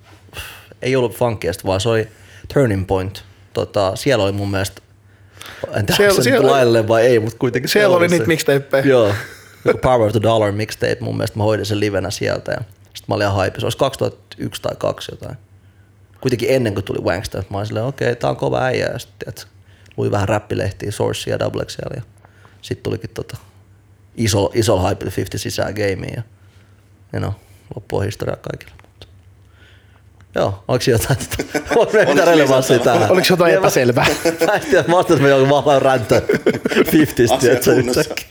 ei 0.83 0.97
ollut 0.97 1.17
funkiest, 1.17 1.65
vaan 1.65 1.81
se 1.81 1.89
oli 1.89 2.09
Turning 2.55 2.87
Point. 2.87 3.25
Tota, 3.53 3.97
siellä 3.97 4.25
oli 4.25 4.33
mun 4.33 4.51
mielestä, 4.51 4.83
en 5.67 5.87
tiedä, 5.87 5.97
Siellä- 5.97 5.97
siellä, 5.97 6.15
se 6.15 6.23
siellä- 6.23 6.39
siellä, 6.41 6.53
laillinen 6.53 6.89
vai 6.89 7.07
ei, 7.07 7.19
mutta 7.21 7.39
kuitenkin 7.39 7.69
Siellä 7.69 7.97
oli 7.97 8.09
se. 8.09 8.15
niitä 8.15 8.27
mixtapeja. 8.27 8.87
Joo, 8.87 9.15
joku 9.65 9.79
Power 9.79 10.07
of 10.07 10.13
the 10.13 10.23
Dollar 10.23 10.53
mixtape 10.53 10.97
mun 11.01 11.17
mielestä, 11.17 11.39
mä 11.39 11.45
hoidin 11.45 11.67
sen 11.67 11.81
livenä 11.81 12.11
sieltä 12.11 12.53
ja 12.53 12.61
sitten 12.85 13.05
mä 13.09 13.15
olin 13.15 13.27
ihan 13.27 13.45
hype. 13.45 13.61
Se 13.61 13.67
olisi 13.67 13.79
2001 13.79 14.63
tai 14.63 14.77
2 14.79 15.13
jotain. 15.13 15.37
Kuitenkin 16.21 16.51
ennen 16.51 16.75
kuin 16.75 16.85
tuli 16.85 16.99
Wangsta, 16.99 17.43
mä 17.51 17.57
olin 17.57 17.67
silleen, 17.67 17.87
okei, 17.87 18.09
okay, 18.09 18.17
tää 18.17 18.31
on 18.31 18.37
kova 18.37 18.63
äijä 18.63 18.87
ja 18.87 18.99
sitten 18.99 19.35
luin 19.97 20.11
vähän 20.11 20.29
räppilehtiä, 20.29 20.91
Sourcea 20.91 21.35
ja 21.35 21.39
Double 21.39 21.65
XL 21.65 21.95
ja 21.97 22.03
sitten 22.63 22.83
tulikin 22.83 23.11
tota 23.15 23.37
iso, 24.17 24.51
iso 24.55 24.89
hype 24.89 25.05
50 25.05 25.39
sisään 25.39 25.75
gameen 25.75 26.13
ja, 26.17 26.23
ja 27.13 27.21
no, 27.21 27.35
loppu 27.75 27.97
on 27.97 28.05
historia 28.05 28.37
kaikille. 28.37 28.73
Mutta. 28.83 29.07
Joo, 30.35 30.65
onko 30.69 30.85
jotain, 30.87 31.19
onko 31.77 31.93
meillä 31.93 32.15
mitään 32.15 32.29
relevanssia 32.29 32.79
tähän? 32.79 33.11
Oliko 33.11 33.27
jotain 33.31 33.55
epäselvää? 33.55 34.07
Mä 34.47 34.53
en 34.53 34.61
tiedä, 34.61 34.85
mä 34.89 34.97
ajattelin, 34.97 35.23
että 35.23 35.35
mä 35.37 35.55
joku 35.55 35.65
vaan 35.65 35.83
räntä 35.83 36.23
50 36.93 37.35
Asia 37.35 37.39
tiedätkö, 37.39 37.73
yhtäkkiä. 37.73 38.29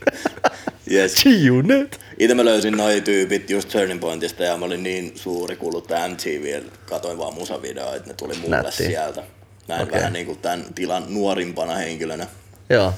Yes. 0.92 1.16
G-Unit. 1.24 2.00
Itse 2.20 2.36
mä 2.36 2.46
löysin 2.46 2.78
noi 2.78 3.02
tyypit 3.02 3.50
just 3.50 3.70
Turning 3.70 4.00
Pointista 4.00 4.44
ja 4.44 4.58
mä 4.58 4.66
olin 4.66 4.84
niin 4.84 5.12
suuri 5.16 5.56
kuluttaja 5.56 6.08
MTV, 6.08 6.46
että 6.58 6.72
katoin 6.86 7.18
vaan 7.18 7.34
musavideoita, 7.34 7.96
että 7.96 8.08
ne 8.10 8.14
tuli 8.14 8.34
mulle 8.42 8.56
Nätti. 8.58 8.84
sieltä. 8.84 9.24
Näin 9.68 9.84
Okei. 9.84 9.98
vähän 10.00 10.14
niinku 10.14 10.36
tämän 10.36 10.66
tilan 10.76 11.04
nuorimpana 11.10 11.76
henkilönä. 11.76 12.28
Joo. 12.70 12.94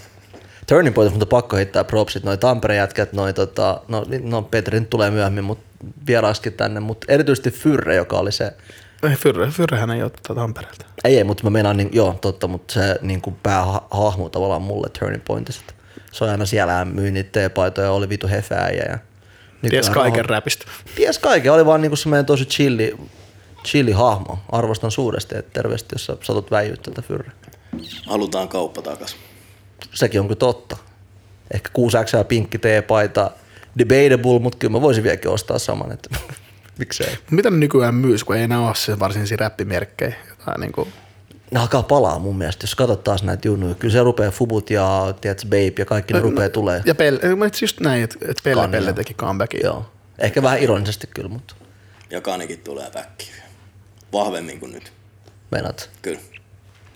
Turning 0.67 0.95
Point, 0.95 1.13
mutta 1.13 1.25
pakko 1.25 1.56
heittää 1.56 1.84
propsit, 1.84 2.23
noi 2.23 2.38
Tampereen 2.38 2.77
jätkät, 2.77 3.13
noi 3.13 3.34
tota, 3.34 3.82
no, 3.88 4.06
no 4.23 4.41
Petri 4.41 4.79
nyt 4.79 4.89
tulee 4.89 5.12
myöhemmin, 5.12 5.43
mutta 5.43 5.65
vieraaskin 6.08 6.53
tänne, 6.53 6.79
mutta 6.79 7.06
erityisesti 7.10 7.51
Fyrre, 7.51 7.95
joka 7.95 8.17
oli 8.17 8.32
se, 8.32 8.53
Ei, 9.10 9.15
Fyrre, 9.15 9.47
Fyrrehän 9.51 9.91
ei 9.91 10.03
ole 10.03 10.10
tätä 10.10 10.36
Tampereelta. 10.36 10.86
ei 11.03 11.17
ei, 11.17 11.23
mutta 11.23 11.43
mä 11.43 11.49
meinaan, 11.49 11.77
niin, 11.77 11.89
joo 11.91 12.17
totta, 12.21 12.47
mutta 12.47 12.73
se 12.73 12.99
niin 13.01 13.21
kuin 13.21 13.36
päähahmo 13.43 14.29
tavallaan 14.29 14.62
mulle 14.62 14.89
Turning 14.99 15.23
Pointista. 15.27 15.73
Se 16.13 16.23
on 16.23 16.30
aina 16.30 16.45
siellä, 16.45 16.86
myy 16.86 17.12
niitä 17.12 17.30
teepaitoja, 17.32 17.91
oli 17.91 18.10
vitu 18.10 18.28
hefääjä 18.28 18.84
ja 18.89 18.99
Ties 19.69 19.89
kaiken 19.89 20.26
räpistä. 20.26 20.65
Ties 20.95 21.19
kaiken, 21.19 21.54
oli 21.54 21.65
vaan 21.65 21.82
niinku 21.82 21.95
semmoinen 21.95 22.26
tosi 22.26 22.45
chilli, 22.45 22.97
chilli 23.65 23.91
hahmo. 23.91 24.39
Arvostan 24.52 24.91
suuresti, 24.91 25.38
että 25.38 25.54
terveesti, 25.54 25.88
jos 25.91 26.06
sä 26.06 26.17
satut 26.21 26.52
väijyä 26.52 26.76
tältä 26.78 27.02
fyrre. 27.02 27.32
Halutaan 28.06 28.47
kauppa 28.47 28.82
takas. 28.82 29.15
Sekin 29.93 30.19
on 30.19 30.28
kyllä 30.28 30.39
totta. 30.39 30.78
Ehkä 31.54 31.69
6 31.73 31.97
x 32.06 32.13
ja 32.13 32.23
pinkki 32.23 32.58
teepaita, 32.58 33.32
debatable, 33.78 34.39
mutta 34.39 34.58
kyllä 34.58 34.71
mä 34.71 34.82
voisin 34.82 35.04
vieläkin 35.04 35.32
ostaa 35.32 35.60
saman, 35.60 35.91
että 35.91 36.10
miksei. 36.80 37.17
Mitä 37.32 37.49
ne 37.49 37.58
nykyään 37.58 37.95
myys, 37.95 38.23
kun 38.23 38.36
ei 38.36 38.43
enää 38.43 38.60
ole 38.60 38.76
se 38.76 38.99
varsinaisia 38.99 39.38
räppimerkkejä? 39.38 40.15
Jotain 40.30 40.62
niin 40.62 40.71
kuin, 40.71 40.93
Ne 41.53 41.59
alkaa 41.59 41.83
palaa 41.83 42.19
mun 42.19 42.37
mielestä, 42.37 42.63
jos 42.63 42.75
katsot 42.75 43.03
taas 43.03 43.23
näitä 43.23 43.47
junnuja. 43.47 43.75
Kyllä 43.75 43.91
se 43.91 44.03
rupeaa 44.03 44.31
Fubut 44.31 44.69
ja 44.69 45.13
tiedätkö, 45.21 45.47
Babe 45.47 45.73
ja 45.79 45.85
kaikki 45.85 46.13
ne 46.13 46.19
rupeaa 46.19 46.49
tulee. 46.49 46.81
ja 46.85 46.95
Pelle, 46.95 47.35
mä 47.35 47.45
itse 47.45 47.65
just 47.65 47.79
näin, 47.79 48.03
että, 48.03 48.15
että 48.21 48.43
Pelle. 48.43 48.67
Pelle 48.67 48.93
teki 48.93 49.13
comebackin. 49.13 49.59
Joo. 49.63 49.85
Ehkä 50.19 50.41
vähän 50.41 50.59
ironisesti 50.59 51.07
kyllä, 51.07 51.29
mutta 51.29 51.55
Ja 52.09 52.21
Kanikin 52.21 52.59
tulee 52.59 52.91
väkkiin. 52.95 53.33
Vahvemmin 54.13 54.59
kuin 54.59 54.71
nyt. 54.71 54.93
meinaat. 55.51 55.89
Kyllä. 56.01 56.19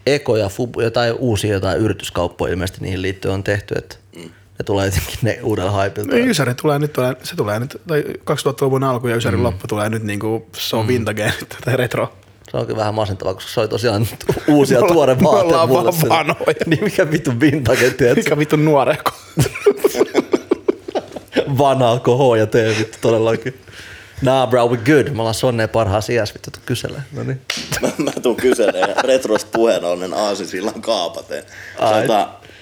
Eko 0.06 0.38
ja 0.38 0.50
Fubu, 0.50 0.82
jotain 0.82 1.14
uusia 1.14 1.54
jotain 1.54 1.78
yrityskauppoja 1.78 2.54
ilmeisesti 2.54 2.82
niihin 2.82 3.02
liittyen 3.02 3.34
on 3.34 3.44
tehty, 3.44 3.76
että 3.78 3.96
mm. 4.16 4.22
ne 4.60 4.64
tulee 4.66 4.86
jotenkin 4.86 5.18
ne 5.22 5.40
uudella 5.44 5.84
hypilta. 5.84 6.12
No, 6.12 6.18
Ysäri 6.18 6.56
tulee 6.56 6.80
nyt, 6.80 6.94
tulee, 6.94 7.16
se 7.24 7.36
tulee 7.36 7.60
nyt, 7.60 7.82
tai 7.88 8.02
2000-luvun 8.02 8.84
alku 8.84 9.08
ja 9.08 9.16
Ysärin 9.16 9.40
mm. 9.40 9.44
loppu 9.44 9.68
tulee 9.68 9.90
nyt 9.90 10.04
niin 10.04 10.20
kuin, 10.20 10.46
se 10.58 10.76
on 10.76 10.86
mm. 10.86 10.88
vintage 10.88 11.34
tai 11.66 11.78
retro. 11.78 12.14
Se 12.52 12.58
onkin 12.58 12.76
vähän 12.78 12.94
masentavaa, 12.94 13.34
koska 13.34 13.52
se 13.52 13.60
oli 13.60 13.68
tosiaan 13.68 14.08
uusia 14.48 14.82
tuore 14.82 15.16
Me 15.16 15.24
vaate 15.24 15.46
ollaan 15.46 15.70
mulle. 15.70 15.84
vaan 15.84 15.94
sen- 15.94 16.10
vanhoja. 16.10 16.56
Niin 16.66 16.84
mikä 16.84 17.12
vittu 17.12 17.32
vintage, 17.40 17.90
tiedätkö? 17.90 18.22
Mikä 18.24 18.38
vittu 18.38 18.56
nuorehko. 18.56 19.12
Vanhaa 21.58 22.00
koho 22.00 22.36
ja 22.36 22.48
tee 22.48 22.76
vittu 22.80 22.98
todellakin. 23.02 23.62
Nah 24.22 24.50
bro, 24.50 24.68
we 24.68 24.78
good. 24.78 25.10
Me 25.14 25.20
ollaan 25.22 25.34
sonneen 25.34 25.70
parhaassa 25.70 26.14
iässä 26.14 26.34
vittu 26.34 26.52
tuu 26.52 26.62
kyselee. 26.66 27.02
No 27.12 27.24
niin. 27.24 27.42
mä, 27.82 27.90
mä 28.06 28.12
tuun 28.22 28.36
kyselemään 28.36 28.90
ja 28.96 29.02
retrosta 29.02 29.50
puheen 29.54 29.86
ollen 29.86 30.14
Aasisillan 30.14 30.82
kaapateen. 30.82 31.44
Ai. 31.80 32.08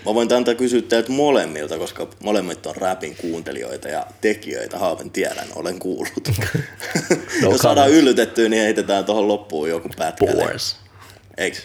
Mä 0.06 0.14
voin 0.14 0.34
antaa 0.34 0.56
kysyä 0.56 0.82
teiltä 0.82 1.12
molemmilta, 1.12 1.78
koska 1.78 2.08
molemmat 2.24 2.66
on 2.66 2.76
rapin 2.76 3.16
kuuntelijoita 3.16 3.88
ja 3.88 4.06
tekijöitä. 4.22 4.80
Haaven 4.80 5.12
tiedän, 5.12 5.48
olen 5.56 5.80
kuullut. 5.80 6.30
No 7.42 7.52
Jos 7.52 7.62
saadaan 7.62 7.92
yllytettyä, 7.92 8.50
niin 8.50 8.62
heitetään 8.62 9.06
tuohon 9.06 9.28
loppuun 9.28 9.70
joku 9.70 9.90
pätkä. 9.98 10.26
Bores. 10.26 10.78
Eiks? 11.38 11.64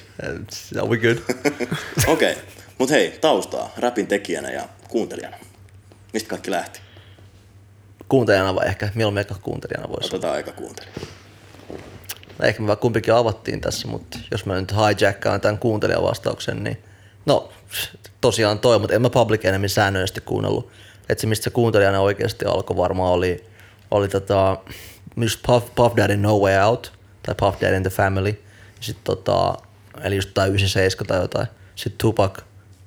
Yeah, 0.75 0.89
we 0.89 0.97
good. 0.97 1.17
Okei. 2.07 2.33
Okay. 2.33 2.45
Mut 2.79 2.91
hei, 2.91 3.19
taustaa 3.21 3.73
rapin 3.77 4.07
tekijänä 4.07 4.51
ja 4.51 4.69
kuuntelijana. 4.89 5.37
Mistä 6.13 6.29
kaikki 6.29 6.51
lähti? 6.51 6.81
Kuuntelijana 8.09 8.55
vai 8.55 8.67
ehkä? 8.67 8.89
Mieluummin 8.95 9.21
ehkä 9.21 9.35
kuuntelijana 9.43 9.89
voisi 9.89 10.07
olla. 10.07 10.17
Otetaan 10.17 10.35
aika 10.35 10.53
kuuntelija. 10.53 10.95
No 12.39 12.47
Ehkä 12.47 12.63
me 12.63 12.67
vaan 12.67 12.79
kumpikin 12.79 13.15
avattiin 13.15 13.61
tässä, 13.61 13.89
mutta 13.89 14.19
jos 14.31 14.47
mä 14.47 14.61
nyt 14.61 14.73
hijackkaan 14.73 15.41
tämän 15.41 15.59
kuuntelijavastauksen, 15.59 16.65
niin 16.65 16.79
no 17.27 17.53
tosiaan 18.21 18.59
toi, 18.59 18.79
mutta 18.79 18.95
en 18.95 19.03
mä 19.03 19.11
Public 19.11 19.45
Enemy 19.45 19.69
säännöllisesti 19.69 20.21
kuunnellut. 20.21 20.69
Että 21.09 21.21
se 21.21 21.27
mistä 21.27 21.45
se 21.45 21.51
kuuntelijana 21.51 22.01
oikeasti 22.01 22.45
alkoi 22.45 22.77
varmaan 22.77 23.13
oli, 23.13 23.45
oli 23.91 24.09
tota, 24.09 24.57
just 25.17 25.41
Puff, 25.47 25.75
Puff 25.75 25.97
Daddy 25.97 26.17
No 26.17 26.39
Way 26.39 26.63
Out 26.65 26.93
tai 27.23 27.35
Puff 27.35 27.61
Daddy 27.61 27.77
in 27.77 27.83
the 27.83 27.91
Family. 27.91 28.43
Sitten 28.81 29.05
tota, 29.05 29.55
eli 30.05 30.17
just 30.17 30.31
tai 30.35 30.49
97 30.49 31.07
tai 31.07 31.21
jotain. 31.21 31.47
Sitten 31.75 31.99
Tupac 31.99 32.39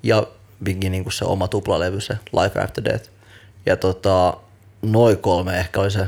ja 0.04 0.28
Biggie 0.64 0.90
niin 0.90 1.12
se 1.12 1.26
oma 1.26 1.48
tuplalevy, 1.48 2.02
se 2.02 2.14
Life 2.42 2.60
After 2.60 2.84
Death. 2.84 3.10
Ja 3.66 3.78
tota, 3.78 4.38
noin 4.82 5.18
kolme 5.18 5.60
ehkä 5.60 5.82
oli 5.82 5.92
se 5.92 6.06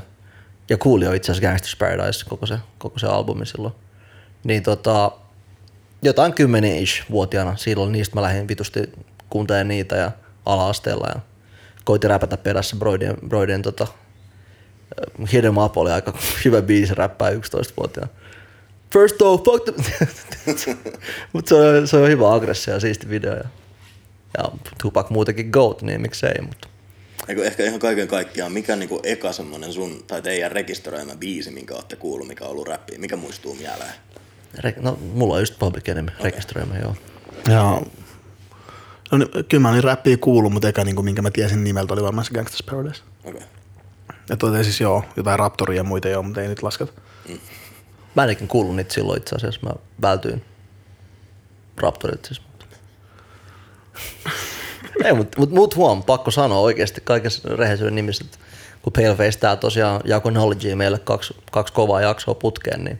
ja 0.70 0.78
kuuli 0.78 1.06
jo 1.06 1.14
itse 1.14 1.32
asiassa 1.32 1.48
Gangsters 1.48 1.76
Paradise, 1.76 2.26
koko 2.26 2.46
se, 2.46 2.58
koko 2.78 3.00
se 3.00 3.08
albumi 3.08 3.46
silloin. 3.46 3.74
Niin 4.44 4.64
tota, 4.64 5.12
jotain 6.02 6.34
kymmenen-ish 6.34 7.06
vuotiaana 7.12 7.58
silloin, 7.58 7.92
niistä 7.92 8.16
mä 8.16 8.22
lähdin 8.22 8.48
vitusti 8.48 8.80
kuuntelemaan 9.30 9.68
niitä 9.68 9.96
ja 9.96 10.12
ala-asteella 10.46 11.08
ja 11.16 11.20
koitin 11.86 12.10
räpätä 12.10 12.38
perässä 12.38 12.76
Broidien, 12.76 13.18
Broidien 13.28 13.62
tota, 13.62 13.88
'em 15.20 15.58
Up 15.66 15.78
oli 15.78 15.92
aika 15.92 16.14
hyvä 16.46 16.62
biisi 16.62 16.96
räppää 16.96 17.30
11-vuotiaana. 17.32 18.12
First 18.94 19.22
off, 19.22 19.44
fuck 19.44 19.66
the... 19.66 19.74
Mutta 21.34 21.50
se, 21.50 21.56
on- 21.56 21.88
se 21.88 21.98
on 21.98 22.10
hyvä 22.10 22.34
aggressio 22.34 22.74
ja 22.74 22.80
siisti 22.80 23.10
video. 23.10 23.34
Ja, 23.34 23.44
ja 24.38 24.44
Tupac 24.82 25.10
muutenkin 25.10 25.50
GOAT, 25.50 25.82
niin 25.82 26.02
miksei. 26.02 26.42
Mutta 26.42 26.68
Eikö 27.28 27.46
ehkä 27.46 27.64
ihan 27.64 27.80
kaiken 27.80 28.08
kaikkiaan, 28.08 28.52
mikä 28.52 28.76
niinku 28.76 29.00
eka 29.04 29.32
semmonen 29.34 29.74
sun 29.74 30.04
tai 30.08 30.22
teidän 30.22 30.52
rekisteröimä 30.52 31.16
biisi, 31.16 31.52
minkä 31.52 31.74
olette 31.76 31.96
kuullut, 31.96 32.28
mikä 32.28 32.44
on 32.46 32.52
ollut 32.52 32.68
räppiä, 32.68 32.98
mikä 33.00 33.16
muistuu 33.16 33.56
mieleen? 33.56 33.94
Re- 34.58 34.82
no, 34.82 35.00
mulla 35.14 35.34
on 35.34 35.40
just 35.40 35.60
Public 35.60 35.90
Enemy 35.90 36.10
rekisteröimä, 36.22 36.78
joo. 36.78 36.96
Ja, 37.50 37.82
no, 39.18 39.26
niin, 39.34 39.46
kyllä 39.46 39.62
mä 39.62 39.70
olin 39.70 39.84
räppiä 39.84 40.18
kuullut, 40.18 40.54
mutta 40.54 40.68
eka 40.68 40.84
niin 40.84 40.96
kuin, 40.96 41.06
minkä 41.06 41.22
mä 41.22 41.32
tiesin 41.32 41.64
nimeltä 41.64 41.94
oli 41.94 42.04
varmaan 42.04 42.26
se 42.26 42.40
Gangsta's 42.40 42.72
Paradise. 42.72 43.02
Okei. 43.24 43.42
Okay. 43.42 43.48
Ja 44.30 44.38
tuota 44.38 44.64
siis 44.64 44.82
joo, 44.82 45.04
jotain 45.16 45.40
Raptoria 45.40 45.78
ja 45.78 45.84
muita 45.84 46.10
joo, 46.10 46.24
mutta 46.24 46.42
ei 46.42 46.48
nyt 46.48 46.64
lasketa. 46.64 46.94
Mä 48.16 48.24
en 48.24 48.30
ikinä 48.30 48.48
kuullut 48.48 48.76
niitä 48.76 48.94
silloin 48.94 49.18
itse 49.18 49.36
asiassa. 49.36 49.60
Mä 49.64 49.74
vältyin 50.02 50.44
Raptorit 51.78 52.26
siis. 52.26 52.42
Ei, 55.06 55.14
mutta 55.14 55.40
mut, 55.40 55.52
mut 55.52 55.76
huom, 55.76 56.04
pakko 56.04 56.32
sanoa 56.32 56.60
oikeasti 56.60 57.02
kaikessa 57.02 57.56
rehellisyyden 57.56 57.96
nimissä, 57.96 58.26
että 58.26 58.38
kun 58.82 58.94
Paleface 58.94 59.40
tää 59.40 59.56
tosiaan 59.56 60.02
jakoi 60.06 60.32
knowledgea 60.32 60.76
meille 60.76 61.00
kaksi, 61.00 61.36
kaksi 61.52 61.74
kovaa 61.74 62.02
jaksoa 62.02 62.34
putkeen, 62.34 62.84
niin 62.84 63.00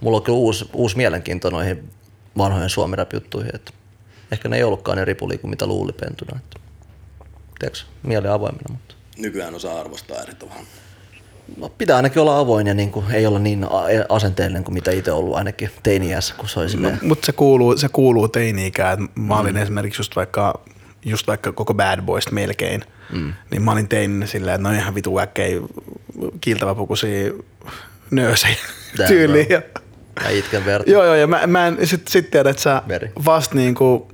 mulla 0.00 0.16
on 0.16 0.22
kyllä 0.22 0.38
uusi, 0.38 0.70
uusi 0.72 0.96
mielenkiinto 0.96 1.50
noihin 1.50 1.90
vanhojen 2.38 2.70
suomi 2.70 2.96
juttuihin 3.12 3.54
että 3.54 3.72
ehkä 4.32 4.48
ne 4.48 4.56
ei 4.56 4.64
ollutkaan 4.64 4.96
niin 4.96 5.06
ripuli 5.06 5.38
kuin 5.38 5.50
mitä 5.50 5.66
luuli 5.66 5.92
pentuna. 5.92 6.38
Että, 6.38 6.60
tiedätkö, 7.58 7.84
mieli 8.02 8.28
avoimena, 8.28 8.64
mutta 8.68 8.94
Nykyään 9.18 9.54
osaa 9.54 9.80
arvostaa 9.80 10.22
eri 10.22 10.34
tavalla. 10.34 10.62
No, 11.56 11.68
pitää 11.68 11.96
ainakin 11.96 12.22
olla 12.22 12.38
avoin 12.38 12.66
ja 12.66 12.74
niin 12.74 12.90
kuin, 12.90 13.10
ei 13.10 13.26
olla 13.26 13.38
niin 13.38 13.64
a- 13.64 14.04
asenteellinen 14.08 14.64
kuin 14.64 14.74
mitä 14.74 14.90
itse 14.90 15.12
ollut 15.12 15.36
ainakin 15.36 15.70
teiniässä, 15.82 16.34
kun 16.34 16.48
se 16.48 16.60
oli 16.60 16.68
silleen, 16.68 16.98
Mutta 17.02 17.26
se 17.26 17.32
kuuluu, 17.32 17.76
se 17.76 17.88
kuuluu 17.88 18.28
teini-ikään. 18.28 19.08
Mä 19.14 19.38
olin 19.38 19.54
mm. 19.54 19.62
esimerkiksi 19.62 20.00
just 20.00 20.16
vaikka, 20.16 20.60
just 21.04 21.26
vaikka 21.26 21.52
koko 21.52 21.74
Bad 21.74 22.02
Boys 22.02 22.30
melkein, 22.30 22.84
mm. 23.12 23.32
niin 23.50 23.62
mä 23.62 23.72
olin 23.72 23.88
teininä 23.88 24.26
silleen, 24.26 24.54
että 24.54 24.68
no 24.68 24.74
ihan 24.74 24.94
vitu 24.94 25.18
äkkei 25.18 25.60
kiiltäväpukuisia 26.40 27.32
nöösejä 28.10 28.56
tyyliin. 29.08 29.46
Ja, 29.50 29.62
ja 30.24 30.30
itken 30.30 30.64
verta. 30.64 30.90
joo, 30.90 31.04
joo, 31.04 31.14
ja 31.14 31.26
mä, 31.26 31.46
mä 31.46 31.66
en 31.66 31.86
sit, 31.86 32.08
sit 32.08 32.30
tiedä, 32.30 32.50
että 32.50 32.62
sä 32.62 32.82
Veri. 32.88 33.12
vasta 33.24 33.54
niinku, 33.54 34.08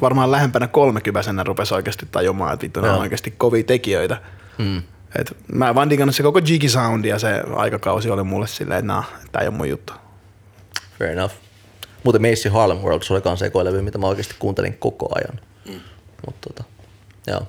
varmaan 0.00 0.30
lähempänä 0.30 0.66
kolmekyväisenä 0.66 1.44
rupesi 1.44 1.74
oikeasti 1.74 2.06
tajumaan, 2.12 2.54
että 2.54 2.64
vittu 2.64 2.80
ne 2.80 2.90
on 2.90 3.00
oikeasti 3.00 3.34
kovia 3.36 3.64
tekijöitä. 3.64 4.16
Mm. 4.58 4.82
Et 5.18 5.36
mä 5.52 5.74
vaan 5.74 5.90
digannut 5.90 6.16
se 6.16 6.22
koko 6.22 6.40
Jiggy 6.46 6.68
Sound 6.68 7.04
ja 7.04 7.18
se 7.18 7.42
aikakausi 7.56 8.10
oli 8.10 8.22
mulle 8.22 8.46
silleen, 8.46 8.78
että 8.78 8.92
nah, 8.92 9.08
tää 9.32 9.42
ei 9.42 9.48
ole 9.48 9.56
mun 9.56 9.68
juttu. 9.68 9.92
Fair 10.98 11.10
enough. 11.10 11.34
Muuten 12.04 12.22
Macy 12.22 12.48
Harlem 12.48 12.78
World, 12.78 13.02
se 13.02 13.12
oli 13.12 13.22
kans 13.22 13.42
ekoilevy, 13.42 13.82
mitä 13.82 13.98
mä 13.98 14.06
oikeasti 14.06 14.34
kuuntelin 14.38 14.76
koko 14.78 15.08
ajan. 15.14 15.40
Mm. 15.68 15.80
Mutta 16.26 16.48
tota, 16.48 16.64
joo. 17.26 17.46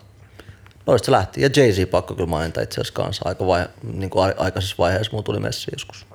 Noista 0.85 1.05
se 1.05 1.11
lähti. 1.11 1.41
Ja 1.41 1.47
Jay-Z 1.47 1.85
pakko 1.85 2.13
kyllä 2.13 2.29
mainita 2.29 2.61
itse 2.61 2.81
asiassa 2.81 2.93
kanssa. 2.93 3.29
Aika 3.29 3.47
vai, 3.47 3.67
niin 3.93 4.09
kuin 4.09 4.33
aikaisessa 4.37 4.75
vaiheessa 4.77 5.11
mulla 5.11 5.23
tuli 5.23 5.39
messi 5.39 5.71
joskus. 5.73 6.06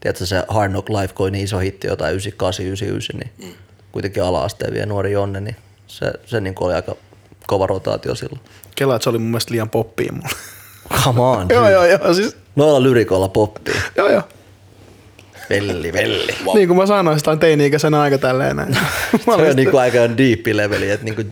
Tiedätkö 0.00 0.26
se 0.26 0.44
Hard 0.48 0.70
Knock 0.70 0.88
Life, 0.88 1.14
kun 1.14 1.24
oli 1.24 1.30
niin 1.30 1.44
iso 1.44 1.58
hitti 1.58 1.86
jotain 1.86 2.10
98, 2.12 2.66
99, 2.66 3.20
niin 3.20 3.32
mm. 3.38 3.54
kuitenkin 3.92 4.22
ala-asteen 4.22 4.74
vielä 4.74 4.86
nuori 4.86 5.12
Jonne, 5.12 5.40
niin 5.40 5.56
se, 5.86 6.12
se 6.26 6.40
niin 6.40 6.54
kuin 6.54 6.66
oli 6.66 6.74
aika 6.74 6.96
kova 7.46 7.66
rotaatio 7.66 8.14
silloin. 8.14 8.40
Kela, 8.76 8.96
että 8.96 9.04
se 9.04 9.10
oli 9.10 9.18
mun 9.18 9.30
mielestä 9.30 9.52
liian 9.52 9.70
poppia 9.70 10.12
mulle. 10.12 10.28
Come 11.04 11.20
on, 11.20 11.46
joo, 11.50 11.62
dude. 11.62 11.72
joo, 11.72 11.84
joo, 11.84 12.14
siis, 12.14 12.36
Noilla 12.56 12.82
lyrikoilla 12.82 13.28
poppii. 13.28 13.74
joo, 13.96 14.08
joo. 14.08 14.22
Velli, 15.50 15.92
velli. 15.92 16.34
Wow. 16.44 16.54
Niin 16.56 16.68
kuin 16.68 16.78
mä 16.78 16.86
sanoin, 16.86 17.18
sitä 17.18 17.30
on 17.30 17.38
teini-ikäisenä 17.38 18.00
aika 18.00 18.18
tälleen 18.18 18.56
näin. 18.56 18.70
mä 19.26 19.36
Se 19.36 19.50
on 19.50 19.56
niinku 19.56 19.76
aika 19.76 19.98
deep 19.98 20.46
leveli, 20.52 20.90
että 20.90 21.04
niinku, 21.04 21.22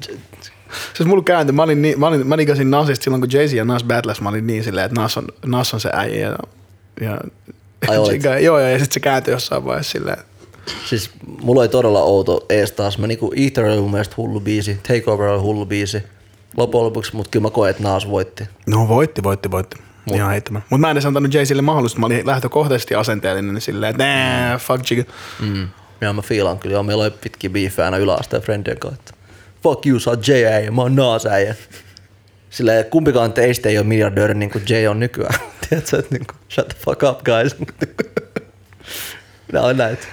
Siis 0.94 1.06
mulla 1.06 1.22
kääntyi, 1.22 1.52
mä, 1.52 1.62
olin 1.62 1.82
niin, 1.82 2.00
mä, 2.00 2.06
olin, 2.06 2.26
mä 2.26 2.38
digasin 2.38 2.70
Nasista 2.70 3.04
silloin, 3.04 3.20
kun 3.20 3.30
Jay-Z 3.32 3.54
ja 3.54 3.64
Nas 3.64 3.84
battles, 3.84 4.20
mä 4.20 4.28
olin 4.28 4.46
niin 4.46 4.64
silleen, 4.64 4.86
että 4.86 5.00
Nas 5.00 5.16
on, 5.16 5.24
Nas 5.46 5.74
on 5.74 5.80
se 5.80 5.90
äijä. 5.92 6.28
Ja, 6.28 6.36
ja, 7.00 7.18
Ai 7.88 7.98
olit? 7.98 8.24
Joo, 8.24 8.36
joo, 8.36 8.58
ja 8.58 8.78
sitten 8.78 8.94
se 8.94 9.00
kääntyi 9.00 9.32
jossain 9.32 9.64
vaiheessa 9.64 9.92
silleen. 9.92 10.18
siis 10.86 11.10
mulla 11.42 11.60
oli 11.60 11.68
todella 11.68 12.02
outo 12.02 12.46
ees 12.48 12.72
taas. 12.72 12.98
Mä 12.98 13.06
niinku 13.06 13.32
Ether 13.36 13.64
oli 13.64 13.80
mun 13.80 13.90
mielestä 13.90 14.14
hullu 14.16 14.40
biisi, 14.40 14.80
Takeover 14.88 15.26
oli 15.26 15.40
hullu 15.40 15.66
biisi. 15.66 16.02
Loppujen 16.56 16.84
lopuksi, 16.84 17.16
mutta 17.16 17.30
kyllä 17.30 17.42
mä 17.42 17.50
koen, 17.50 17.70
että 17.70 17.82
Nas 17.82 18.10
voitti. 18.10 18.44
No 18.66 18.88
voitti, 18.88 19.22
voitti, 19.22 19.50
voitti. 19.50 19.76
Mut. 20.04 20.16
Ihan 20.16 20.30
heittämään. 20.30 20.64
Mutta 20.70 20.80
mä 20.80 20.90
en 20.90 20.94
edes 20.94 21.06
antanut 21.06 21.34
Jay-Zille 21.34 21.62
mahdollisuutta. 21.62 22.00
Mä 22.00 22.06
olin 22.06 22.26
lähtökohtaisesti 22.26 22.94
asenteellinen 22.94 23.54
niin 23.54 23.62
silleen, 23.62 23.90
että 23.90 24.04
nää, 24.04 24.58
fuck 24.58 24.90
Jigga. 24.90 25.12
Mm. 25.40 25.68
Ja 26.00 26.12
mä 26.12 26.22
fiilan 26.22 26.58
kyllä, 26.58 26.82
meillä 26.82 27.04
oli 27.04 27.10
pitkiä 27.10 27.50
beefejä 27.50 27.84
aina 27.84 27.96
yläasteen 27.96 28.42
friendien 28.42 28.78
kanssa. 28.78 29.00
että 29.00 29.12
Fuck 29.62 29.86
you, 29.86 30.00
sä 30.00 30.10
oot 30.10 30.28
J.A. 30.28 30.60
ja 30.60 30.72
mä 30.72 30.82
oon 30.82 30.96
Nas 30.96 31.26
Sillä 32.50 32.84
kumpikaan 32.84 33.32
teistä 33.32 33.68
ei 33.68 33.78
ole 33.78 33.86
miljardööri 33.86 34.34
niin 34.34 34.50
kuin 34.50 34.64
Jay 34.68 34.86
on 34.86 35.00
nykyään. 35.00 35.34
Tiedätkö, 35.68 35.98
että 35.98 36.14
niin 36.14 36.26
kuin, 36.26 36.36
shut 36.50 36.68
the 36.68 36.78
fuck 36.84 37.02
up 37.02 37.22
guys. 37.24 37.56
Nämä 39.52 39.66
on 39.66 39.76
näitä. 39.76 40.06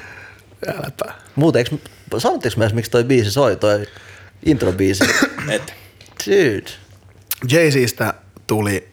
Äläpä. 0.67 1.13
Muuten, 1.35 1.59
eikö, 1.59 1.77
sanottiinko 2.17 2.59
myös, 2.59 2.73
miksi 2.73 2.91
toi 2.91 3.03
biisi 3.03 3.31
soi, 3.31 3.55
toi 3.55 3.85
intro-biisi? 4.45 5.05
Et, 5.55 5.73
Dude. 6.27 6.71
Jay-Zistä 7.51 8.13
tuli 8.47 8.87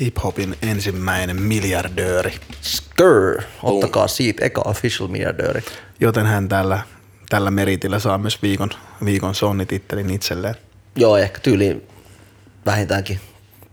hip-hopin 0.00 0.56
ensimmäinen 0.62 1.42
miljardööri, 1.42 2.34
Skur. 2.62 3.42
Ottakaa 3.62 4.08
siitä 4.08 4.44
eka 4.44 4.62
official 4.64 5.08
miljardööri. 5.08 5.62
joten 6.00 6.26
hän 6.26 6.48
tällä, 6.48 6.80
tällä 7.28 7.50
meritillä 7.50 7.98
saa 7.98 8.18
myös 8.18 8.42
viikon, 8.42 8.70
viikon 9.04 9.34
sonnitittelin 9.34 10.10
itselleen. 10.10 10.54
Joo, 10.96 11.16
ehkä 11.16 11.40
tyyli 11.40 11.86
vähintäänkin 12.66 13.20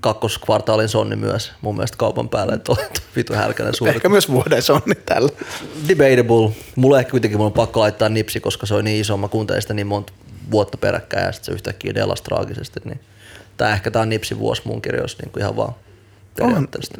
kakkoskvartaalin 0.04 0.90
sonni 0.90 1.16
myös 1.16 1.52
mun 1.62 1.76
mielestä 1.76 1.98
kaupan 1.98 2.30
päälle, 2.30 2.54
että 2.54 2.72
on 2.72 2.78
vitu 3.16 3.34
härkänen 3.34 3.76
suuri. 3.76 3.96
Ehkä 3.96 4.10
myös 4.10 4.32
vuoden 4.32 4.62
sonni 4.62 4.96
tällä. 5.06 5.30
Debatable. 5.88 6.56
Mulla 6.76 7.00
ehkä 7.00 7.12
kuitenkin 7.12 7.40
mun 7.40 7.46
on 7.46 7.54
pakko 7.54 7.80
laittaa 7.80 8.10
nipsi, 8.10 8.40
koska 8.40 8.66
se 8.66 8.76
on 8.76 8.86
niin 8.86 9.02
iso. 9.02 9.18
Mä 9.18 9.28
kuuntelin 9.28 9.62
sitä 9.62 9.74
niin 9.74 9.88
monta 9.88 10.14
vuotta 10.52 10.78
peräkkäin 10.78 11.26
ja 11.26 11.32
sitten 11.32 11.46
se 11.46 11.52
yhtäkkiä 11.52 11.96
delas 11.96 12.22
traagisesti. 12.22 12.80
Niin 12.86 13.00
tää 13.58 13.74
ehkä 13.74 13.92
tää 13.92 14.02
on 14.02 14.10
nipsi 14.10 14.40
vuosi 14.40 14.62
mun 14.66 14.82
kirjoissa 14.82 15.18
niin 15.22 15.32
kuin 15.32 15.42
ihan 15.42 15.56
vaan 15.56 15.74
periaatteessa. 16.36 16.94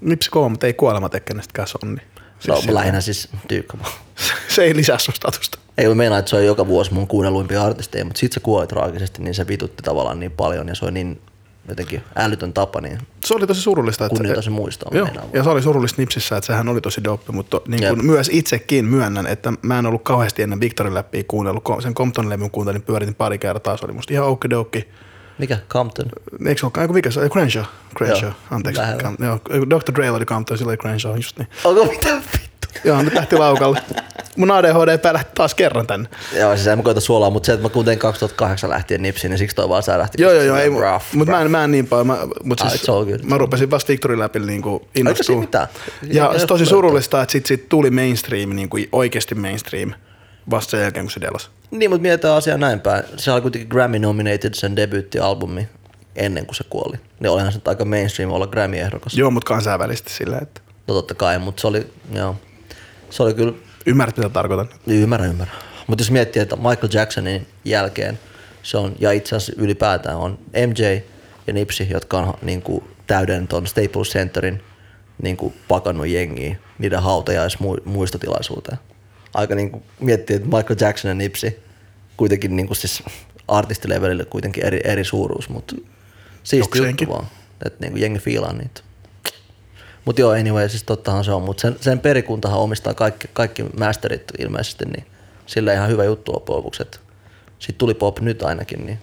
Mipsi 0.00 0.30
koo, 0.30 0.48
mutta 0.48 0.66
ei 0.66 0.74
kuolema 0.74 1.08
kenestäkään 1.08 1.68
sonni. 1.68 2.02
No, 2.46 2.54
Siis 2.54 2.66
mä 2.66 2.74
lähinnä 2.74 3.00
siis 3.00 3.28
tyykkäämään. 3.48 3.92
se 4.54 4.62
ei 4.62 4.76
lisää 4.76 4.98
sun 4.98 5.14
statusta. 5.14 5.58
Ei 5.78 5.88
mä 5.88 5.94
meinaa, 5.94 6.18
että 6.18 6.28
se 6.28 6.36
on 6.36 6.46
joka 6.46 6.66
vuosi 6.66 6.94
mun 6.94 7.06
kuunnelluimpia 7.06 7.62
artisteja, 7.62 8.04
mutta 8.04 8.18
sit 8.20 8.32
se 8.32 8.40
kuoli 8.40 8.66
traagisesti, 8.66 9.22
niin 9.22 9.34
se 9.34 9.46
vitutti 9.46 9.82
tavallaan 9.82 10.20
niin 10.20 10.32
paljon 10.32 10.68
ja 10.68 10.74
se 10.74 10.84
on 10.84 10.94
niin 10.94 11.20
jotenkin 11.68 12.02
älytön 12.16 12.52
tapa, 12.52 12.80
niin 12.80 12.98
Se 13.24 13.34
oli 13.34 13.46
tosi 13.46 13.60
surullista. 13.60 14.04
Että 14.06 14.16
kunnioita 14.16 14.42
se 14.42 14.50
muistaa. 14.50 14.90
Joo, 14.94 15.08
ja 15.32 15.42
se 15.42 15.50
oli 15.50 15.62
surullista 15.62 16.02
Nipsissä, 16.02 16.36
että 16.36 16.46
sehän 16.46 16.68
oli 16.68 16.80
tosi 16.80 17.04
dope, 17.04 17.32
mutta 17.32 17.60
niin 17.68 17.88
kuin 17.88 18.06
myös 18.06 18.30
itsekin 18.32 18.84
myönnän, 18.84 19.26
että 19.26 19.52
mä 19.62 19.78
en 19.78 19.86
ollut 19.86 20.02
kauheasti 20.02 20.42
ennen 20.42 20.60
Victorin 20.60 20.94
läpi 20.94 21.24
kuunnellut. 21.24 21.64
Sen 21.82 21.94
Compton-levyn 21.94 22.50
kuuntelin, 22.50 22.82
pyöritin 22.82 23.14
pari 23.14 23.38
kertaa, 23.38 23.76
se 23.76 23.84
oli 23.84 23.92
musta 23.92 24.12
ihan 24.12 24.26
okidoki. 24.28 24.88
Mikä? 25.38 25.58
Compton? 25.68 26.06
Eikö 26.46 26.60
se 26.60 26.66
olekaan, 26.66 26.92
mikä 26.94 27.10
se? 27.10 27.28
Crenshaw. 27.28 27.64
Crenshaw, 27.96 28.28
Joo, 28.30 28.38
anteeksi. 28.50 28.80
lähellä. 28.80 29.02
Cam- 29.02 29.24
joo, 29.24 29.38
Dr. 29.70 29.94
Dre 29.94 30.10
oli 30.10 30.24
Compton, 30.24 30.58
sillä 30.58 30.70
oli 30.70 30.76
Crenshaw, 30.76 31.16
just 31.16 31.38
niin. 31.38 31.48
Onko 31.64 31.84
mitä? 31.84 32.22
Joo, 32.84 33.02
nyt 33.02 33.14
lähti 33.14 33.36
laukalle. 33.36 33.82
Mun 34.36 34.50
ADHD 34.50 35.12
lähti 35.12 35.30
taas 35.34 35.54
kerran 35.54 35.86
tänne. 35.86 36.08
Joo, 36.38 36.56
siis 36.56 36.66
en 36.66 36.78
mä 36.78 36.82
koita 36.82 37.00
suolaa, 37.00 37.30
mutta 37.30 37.46
se, 37.46 37.52
että 37.52 37.62
mä 37.62 37.68
kuuntelin 37.68 37.98
2008 37.98 38.70
lähtien 38.70 39.02
nipsiin, 39.02 39.30
niin 39.30 39.38
siksi 39.38 39.56
toi 39.56 39.68
vaan 39.68 39.82
särähti. 39.82 40.22
Joo, 40.22 40.32
joo, 40.32 40.42
joo, 40.42 40.56
ei, 40.56 40.68
rough, 40.70 41.04
mutta 41.14 41.32
mä, 41.32 41.40
en- 41.42 41.50
mä 41.50 41.64
en 41.64 41.70
niin 41.70 41.86
paljon, 41.86 42.06
mä, 42.06 42.18
mut 42.44 42.60
Ah, 42.60 42.70
siis, 42.70 42.82
good. 42.86 43.20
mä 43.24 43.38
rupesin 43.38 43.70
vasta 43.70 43.88
Victorin 43.88 44.18
läpi 44.18 44.38
niin 44.38 44.62
innostumaan. 44.96 45.44
mitään? 45.44 45.66
Ja 46.12 46.30
Ei- 46.32 46.40
se 46.40 46.46
tosi 46.46 46.66
surullista, 46.66 47.22
että 47.22 47.32
sit, 47.32 47.46
sit 47.46 47.68
tuli 47.68 47.90
mainstream, 47.90 48.50
niin 48.50 48.68
kuin 48.68 48.88
oikeasti 48.92 49.34
mainstream, 49.34 49.92
vasta 50.50 50.70
sen 50.70 50.80
jälkeen, 50.80 51.06
kun 51.06 51.10
se 51.10 51.20
delas. 51.20 51.50
Niin, 51.70 51.90
mutta 51.90 52.02
mietitään 52.02 52.34
asiaa 52.34 52.58
näin 52.58 52.80
päin. 52.80 53.04
Se 53.16 53.32
oli 53.32 53.40
kuitenkin 53.40 53.68
Grammy-nominated 53.70 54.54
sen 54.54 54.76
debyyttialbumi 54.76 55.68
ennen 56.16 56.46
kuin 56.46 56.56
se 56.56 56.64
kuoli. 56.70 56.96
Niin 57.20 57.30
olihan 57.30 57.52
se 57.52 57.60
aika 57.64 57.84
mainstream 57.84 58.30
olla 58.32 58.46
Grammy-ehdokas. 58.46 59.16
Joo, 59.18 59.30
mutta 59.30 59.46
kansainvälisesti 59.48 60.12
sillä, 60.12 60.38
että 60.42 60.60
No 60.88 60.94
totta 60.94 61.14
kai, 61.14 61.38
mutta 61.38 61.60
se 61.60 61.66
oli, 61.66 61.86
joo. 62.12 62.36
Se 63.10 63.22
oli 63.22 63.34
kyllä, 63.34 63.52
ymmärrät 63.86 64.16
mitä 64.16 64.28
tarkoitan. 64.28 64.68
niin 64.86 65.02
ymmärrän, 65.02 65.30
ymmärrän. 65.30 65.56
Mutta 65.86 66.02
jos 66.02 66.10
miettii, 66.10 66.42
että 66.42 66.56
Michael 66.56 66.88
Jacksonin 66.92 67.46
jälkeen 67.64 68.18
se 68.62 68.78
on, 68.78 68.96
ja 68.98 69.12
itse 69.12 69.36
asiassa 69.36 69.62
ylipäätään 69.62 70.16
on 70.16 70.38
MJ 70.66 71.02
ja 71.46 71.52
Nipsi, 71.52 71.88
jotka 71.90 72.18
on 72.18 72.34
niin 72.42 72.62
kuin, 72.62 72.84
täyden 73.06 73.48
ton 73.48 73.66
Staples 73.66 74.08
Centerin 74.08 74.62
niin 75.22 75.36
kuin, 75.36 75.54
pakannut 75.68 76.06
jengiä 76.06 76.56
niiden 76.78 77.02
hautajaismuistotilaisuuteen. 77.02 78.78
Aika 79.34 79.54
niin 79.54 79.70
kuin, 79.70 79.82
miettii, 80.00 80.36
että 80.36 80.48
Michael 80.48 80.76
Jackson 80.80 81.08
ja 81.08 81.14
Nipsi 81.14 81.58
kuitenkin 82.16 82.56
niin 82.56 82.66
kuin, 82.66 82.76
siis 82.76 83.02
artistilevelille 83.48 84.24
kuitenkin 84.24 84.64
eri, 84.64 84.80
eri 84.84 85.04
suuruus, 85.04 85.48
mutta 85.48 85.76
siisti 86.42 86.78
juttu 86.78 87.08
vaan, 87.08 87.26
että 87.66 87.78
niin 87.80 87.92
kuin, 87.92 88.02
jengi 88.02 88.18
fiilaa 88.18 88.52
niitä. 88.52 88.80
Mutta 90.08 90.20
joo, 90.20 90.30
anyway, 90.30 90.68
siis 90.68 90.82
tottahan 90.82 91.24
se 91.24 91.32
on, 91.32 91.42
mutta 91.42 91.60
sen, 91.60 91.76
sen 91.80 92.00
perikuntahan 92.00 92.60
omistaa 92.60 92.94
kaikki, 92.94 93.28
kaikki 93.32 93.62
masterit 93.62 94.22
ilmeisesti, 94.38 94.84
niin 94.84 95.06
sillä 95.46 95.72
ihan 95.72 95.88
hyvä 95.88 96.04
juttu 96.04 96.32
loppujen 96.32 96.56
lopuksi, 96.56 96.82
että 96.82 96.98
sit 97.58 97.78
tuli 97.78 97.94
pop 97.94 98.20
nyt 98.20 98.42
ainakin, 98.42 98.86
niin 98.86 98.98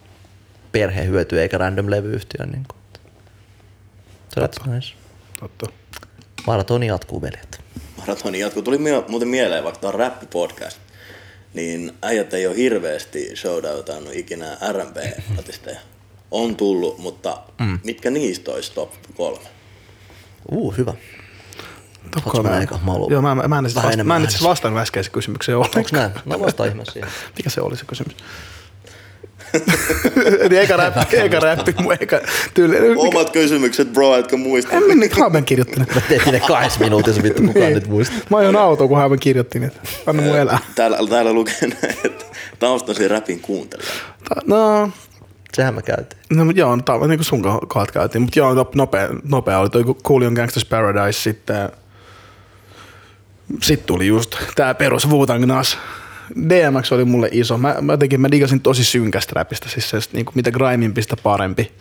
perhe 0.72 1.06
hyötyy 1.06 1.42
eikä 1.42 1.58
random 1.58 1.90
levyyhtiö. 1.90 2.46
Niin 2.46 2.66
kuin. 2.68 2.78
So 4.36 4.42
that's 4.42 4.74
nice. 4.74 4.94
Totta. 5.40 5.66
Maratoni 6.48 6.88
jatkuu, 6.88 7.22
veljet. 7.22 7.62
maratoni 7.98 8.40
jatkuu. 8.40 8.64
Tuli 8.64 8.78
mie- 8.78 9.04
muuten 9.08 9.28
mieleen, 9.28 9.64
vaikka 9.64 9.82
tämä 9.82 9.94
on 9.94 10.00
rap-podcast, 10.00 10.78
niin 11.54 11.94
äijät 12.02 12.34
ei 12.34 12.48
ole 12.48 12.56
hirveästi 12.56 13.36
showdoutannut 13.36 14.14
ikinä 14.14 14.58
R&B-artisteja. 14.72 15.80
On 16.32 16.56
tullut, 16.56 16.98
mutta 16.98 17.42
mm. 17.60 17.80
mitkä 17.84 18.10
niistä 18.10 18.52
olisi 18.52 18.74
top 18.74 18.94
kolme? 19.16 19.55
Uh, 20.52 20.78
hyvä. 20.78 20.94
Ootko 22.16 22.44
mä 22.44 22.62
eka? 22.62 22.80
Mä 22.86 22.92
haluan 22.92 23.12
Joo, 23.12 23.22
mä, 23.22 23.36
mä, 23.36 23.48
mä 23.48 23.58
en 23.58 23.64
vasta, 23.64 24.04
mä 24.04 24.16
en 24.16 24.24
itse 24.24 24.44
vastannut 24.44 24.82
äskeiseen 24.82 25.14
kysymykseen 25.14 25.58
ollenkaan. 25.58 25.80
Onks 25.80 25.92
näin? 25.92 26.12
No 26.26 26.40
vastaa 26.40 26.66
ihmeessä 26.66 26.94
siihen. 26.94 27.12
Mikä 27.38 27.50
se 27.50 27.62
oli 27.62 27.78
se 27.78 27.86
kysymys? 27.86 28.16
Eli 30.46 30.58
eka 30.58 30.78
räppi, 30.78 31.18
eka 31.18 31.40
räppi, 31.40 31.76
mun 31.82 31.94
eka 32.00 32.20
tyyli. 32.54 32.96
Omat 32.96 33.30
kysymykset, 33.30 33.94
bro, 33.94 34.18
etkä 34.18 34.38
muista. 34.38 34.72
En 34.76 34.84
minne 34.84 35.10
Haaben 35.20 35.46
kirjoittanut. 35.46 35.96
Mä 35.96 36.02
tein 36.02 36.24
sinne 36.24 36.40
kahdessa 36.40 36.80
minuutissa, 36.80 37.24
vittu 37.24 37.42
kukaan 37.42 37.74
nyt 37.74 37.88
muista. 37.88 38.16
Mä 38.30 38.38
ajoin 38.38 38.56
autoon, 38.56 38.90
kun 38.90 38.98
Haaben 38.98 39.20
kirjoitti, 39.20 39.60
niin 39.60 39.68
että 39.68 39.82
anna 40.06 40.22
mun 40.22 40.38
elää. 40.38 40.60
Täällä, 40.76 40.98
täällä 41.10 41.34
lukee 41.34 41.56
näin, 41.62 41.96
että 42.04 42.26
taustasi 42.60 43.08
räpin 43.08 43.40
kuuntelija. 43.40 43.90
No, 44.46 44.90
Sehän 45.56 45.74
mä 45.76 45.82
käytiin. 45.82 46.22
no 46.30 46.46
mut 46.46 46.58
joo, 46.58 46.78
tämä 46.78 47.08
niin 47.08 47.18
kuin 47.18 47.26
sun 47.26 47.42
kohdat 47.68 47.92
käytiin. 47.92 48.22
Mutta 48.22 48.40
joo, 48.40 48.54
no- 48.54 48.72
nopea, 48.76 49.10
nopea 49.24 49.60
oli 49.60 49.70
toi 49.70 49.84
Coolion 49.84 50.34
Gangsters 50.34 50.66
Paradise 50.66 51.22
sitten. 51.22 51.70
Sitten 53.62 53.88
tuli 53.88 54.08
just 54.08 54.36
tää 54.56 54.74
perus 54.74 55.08
Nas. 55.46 55.78
DMX 56.50 56.92
oli 56.92 57.06
mulle 57.06 57.30
iso. 57.32 57.58
Mä, 57.58 57.76
mä 57.82 57.94
jotenkin 57.94 58.22
mä 58.22 58.32
digasin 58.32 58.62
tosi 58.62 58.84
synkästä 58.84 59.32
räpistä, 59.36 59.70
siis 59.70 59.90
se, 59.90 60.00
niin 60.14 60.26
kuin 60.26 60.36
mitä 60.36 60.52
grimeimpistä 60.52 61.16
parempi. 61.24 61.72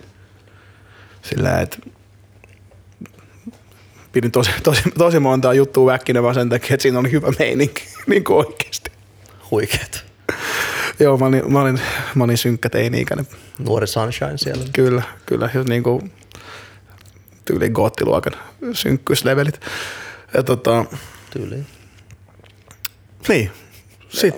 Sillä 1.22 1.60
että 1.60 1.78
pidin 4.12 4.30
tosi, 4.30 4.50
tosi, 4.62 4.82
tosi 4.98 5.18
montaa 5.18 5.54
juttua 5.54 5.92
väkkinä 5.92 6.22
vaan 6.22 6.34
sen 6.34 6.48
takia, 6.48 6.74
että 6.74 6.82
siinä 6.82 6.98
oli 6.98 7.12
hyvä 7.12 7.32
meininki, 7.38 7.82
niin 8.06 8.24
kuin 8.24 8.46
oikeasti. 8.46 8.90
Huikeet. 9.50 10.13
Joo, 11.00 11.18
mä 11.18 11.26
olin, 11.26 11.52
mä 11.52 11.60
olin, 11.60 11.80
mä 12.14 12.24
olin 12.24 12.38
synkkä 12.38 12.70
teini-ikäinen. 12.70 13.26
Nuori 13.58 13.87
Sunshine 13.87 14.38
siellä. 14.38 14.64
Kyllä, 14.72 15.02
kyllä. 15.26 15.50
Jos 15.54 15.66
niinku 15.66 16.02
tyyliin 17.44 17.72
goottiluokan 17.72 18.32
synkkyyslevelit. 18.72 19.60
Ja 20.34 20.42
tota, 20.42 20.84
Tyyliin. 21.30 21.66
niin. 23.28 23.50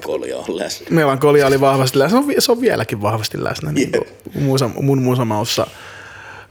Kolja 0.03 0.37
on 0.37 0.57
läsnä. 0.57 0.87
melankolia 0.91 1.47
oli 1.47 1.61
vahvasti 1.61 1.99
läsnä. 1.99 2.19
Se 2.19 2.25
on, 2.27 2.35
se 2.39 2.53
on 2.53 2.61
vieläkin 2.61 3.03
vahvasti 3.03 3.45
läsnä 3.45 3.73
niin 3.73 3.93
kuin 3.93 4.05
muusa, 4.43 4.71
mun 4.81 5.03
muusamaussa. 5.03 5.67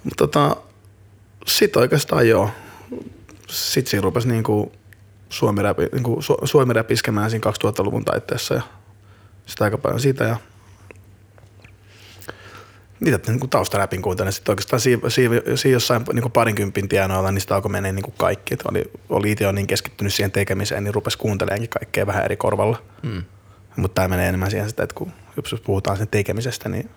Mutta 0.04 0.28
tota, 0.28 0.58
sitten 1.48 1.80
oikeastaan 1.80 2.28
joo. 2.30 2.50
Sitten 3.50 3.92
siinä 3.92 4.02
rupesi 4.02 4.28
niinku 4.28 4.72
suomi-räpi, 5.30 5.84
niinku 5.92 6.22
su, 6.22 6.38
suomi-räpi 6.44 6.94
iskemään 6.94 7.30
siinä 7.30 7.52
2000-luvun 7.52 8.06
taitteessa 8.06 8.54
ja 8.54 8.62
sitä 9.46 9.64
aika 9.64 9.78
paljon 9.78 10.00
siitä 10.00 10.24
ja 10.24 10.38
niitä 13.00 13.32
niin 13.32 13.40
kuin 13.40 13.50
taustaräpin 13.50 14.02
kuuntelin. 14.02 14.34
Sitten 14.34 14.52
oikeastaan 14.52 14.80
siinä, 14.80 15.10
siinä, 15.10 15.36
siinä 15.56 15.74
jossain 15.74 16.04
niin 16.14 16.32
parinkympin 16.32 16.90
tienoilla, 16.90 17.32
niin 17.32 17.42
sitä 17.42 17.56
alkoi 17.56 17.72
menee 17.72 17.92
niin 17.92 18.04
kuin 18.04 18.16
kaikki. 18.18 18.54
Että 18.54 18.70
oli, 18.72 18.92
oli 19.10 19.32
itse 19.32 19.52
niin 19.52 19.68
keskittynyt 19.68 20.14
siihen 20.14 20.32
tekemiseen, 20.32 20.84
niin 20.84 20.94
rupesi 20.94 21.18
kuunteleenkin 21.18 21.70
kaikkea 21.70 22.08
vähän 22.08 22.26
eri 22.26 22.38
korvalla. 22.38 22.82
Mm. 23.04 23.24
Mutta 23.76 23.96
tämä 23.96 24.08
menee 24.08 24.28
enemmän 24.28 24.52
siihen 24.52 24.70
sitä, 24.70 24.84
että 24.84 24.96
kun 24.96 25.12
jos 25.52 25.62
puhutaan 25.62 25.98
sen 25.98 26.08
tekemisestä, 26.08 26.70
niin 26.70 26.90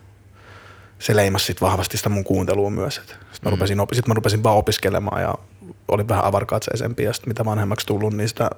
se 0.99 1.17
leimasi 1.17 1.45
sit 1.45 1.61
vahvasti 1.61 1.97
sitä 1.97 2.09
mun 2.09 2.25
kuuntelua 2.25 2.71
myös. 2.71 2.95
Sitten 2.95 3.17
mä, 3.45 3.51
rupesin, 3.51 3.81
opi- 3.81 3.95
sit 3.95 4.07
mä 4.07 4.15
rupesin 4.15 4.43
vaan 4.43 4.57
opiskelemaan 4.57 5.23
ja 5.23 5.35
olin 5.89 6.09
vähän 6.09 6.25
avarkatseisempi 6.25 7.03
ja 7.03 7.13
sit 7.13 7.27
mitä 7.27 7.45
vanhemmaksi 7.45 7.87
tullut, 7.87 8.15
niin 8.15 8.29
sitä, 8.29 8.51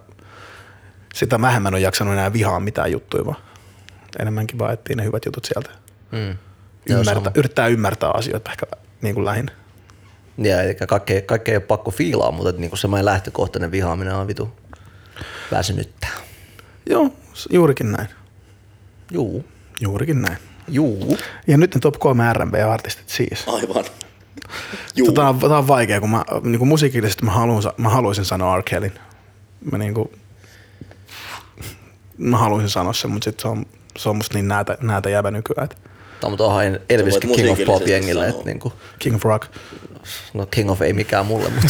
sitä 1.15 1.41
vähemmän 1.41 1.75
on 1.75 1.83
jaksanut 1.83 2.15
enää 2.15 2.33
vihaa 2.33 2.61
mitään 2.61 2.93
juttuja, 2.93 3.27
vaan 3.27 3.37
enemmänkin 4.19 4.59
vaan 4.59 4.73
etsii 4.73 4.97
ne 4.97 5.05
hyvät 5.05 5.25
jutut 5.27 5.45
sieltä. 5.45 5.71
Mm. 6.13 6.37
Ymmärtää, 6.91 7.33
yrittää 7.35 7.67
ymmärtää 7.67 8.11
asioita 8.11 8.51
ehkä 8.51 8.67
niin 9.03 9.15
kuin 9.15 9.25
lähinnä. 9.25 9.53
Ja 10.39 10.63
eli 10.63 10.75
kaikkea, 10.75 11.23
kaikkea 11.23 11.53
ei 11.53 11.57
ole 11.57 11.65
pakko 11.65 11.91
fiilaa, 11.91 12.31
mutta 12.33 12.53
niinku 12.61 12.77
semmoinen 12.77 13.05
lähtökohtainen 13.05 13.71
vihaaminen 13.71 14.15
on 14.15 14.27
vitu 14.27 14.53
väsynyttää. 15.53 16.11
Joo, 16.91 17.11
juurikin 17.51 17.93
näin. 17.93 18.09
Juu. 19.11 19.45
Juurikin 19.81 20.23
näin. 20.23 20.39
Juu. 20.69 21.19
Ja 21.47 21.57
nyt 21.59 21.75
ne 21.75 21.81
top 21.81 21.99
3 21.99 22.33
R&B-artistit 22.33 23.09
siis. 23.09 23.45
Aivan. 23.49 23.85
Juu. 24.97 25.07
Tota, 25.09 25.29
on- 25.29 25.39
tää 25.39 25.59
on 25.59 25.69
vaikea, 25.69 26.01
kun 26.01 26.11
mä, 26.11 26.25
niin 26.43 26.59
kuin 26.59 26.69
musiikillisesti 26.69 27.25
mä, 27.25 27.31
haluan, 27.33 27.63
sa- 27.63 27.75
mä 27.77 27.89
haluaisin 27.89 28.25
sanoa 28.25 28.57
R. 28.59 28.63
Kellyn. 28.63 28.93
Mä, 29.73 29.79
niin 29.79 29.95
kuin, 29.95 30.09
mä 32.19 32.39
haluaisin 32.39 32.71
sanoa 32.71 32.93
sen, 32.93 33.11
mutta 33.11 33.25
sit 33.25 33.41
se 33.41 33.49
on, 33.49 33.67
se 33.99 34.09
on 34.09 34.17
musta 34.17 34.35
niin 34.35 34.49
näätä, 34.49 34.79
näätä 34.81 35.11
jävä 35.11 35.31
nykyään. 35.31 35.65
Et 35.65 35.91
Tämä 36.21 36.33
on 36.33 36.41
onhan 36.41 36.79
Elvis 36.89 37.19
King 37.19 37.51
of 37.51 37.59
Pop 37.67 37.83
sanoa. 38.09 38.27
että 38.27 38.45
niinku, 38.45 38.73
King 38.99 39.17
of 39.17 39.25
Rock. 39.25 39.49
no 40.35 40.47
King 40.47 40.71
of 40.71 40.83
ei 40.83 40.93
mikään 40.93 41.27
mulle, 41.27 41.49
mutta 41.55 41.69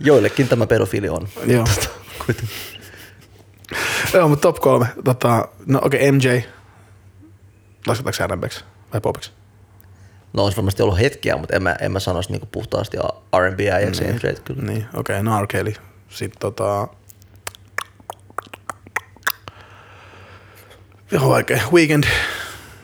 joillekin 0.00 0.48
tämä 0.48 0.66
pedofili 0.66 1.08
on. 1.08 1.28
Joo. 1.46 1.64
Kuitenkin. 2.26 2.48
Joo, 4.14 4.28
mutta 4.28 4.42
top 4.42 4.60
kolme. 4.60 4.86
Tota, 5.04 5.48
no 5.66 5.80
okei, 5.82 6.08
okay, 6.08 6.12
MJ. 6.12 6.42
Lasketaanko 7.86 8.34
R&Bksi 8.34 8.64
vai 8.92 9.00
popiksi? 9.00 9.32
No 10.32 10.42
olisi 10.44 10.56
varmasti 10.56 10.82
ollut 10.82 10.98
hetkiä, 10.98 11.36
mutta 11.36 11.56
en 11.56 11.62
mä, 11.62 11.76
en 11.80 11.92
mä 11.92 12.00
sanoisi 12.00 12.30
niinku 12.30 12.48
puhtaasti 12.52 12.96
R&B 13.38 13.60
äijäksi 13.72 14.04
mm. 14.04 14.10
MJ 14.10 14.34
kyllä. 14.44 14.62
Niin, 14.62 14.86
okei, 14.94 15.16
okay, 15.16 15.22
no 15.22 15.42
R. 15.42 15.46
Kelly. 15.46 15.74
Sitten 16.08 16.40
tota... 16.40 16.88
Joo, 21.10 21.28
vaikea. 21.28 21.60
Weekend 21.72 22.04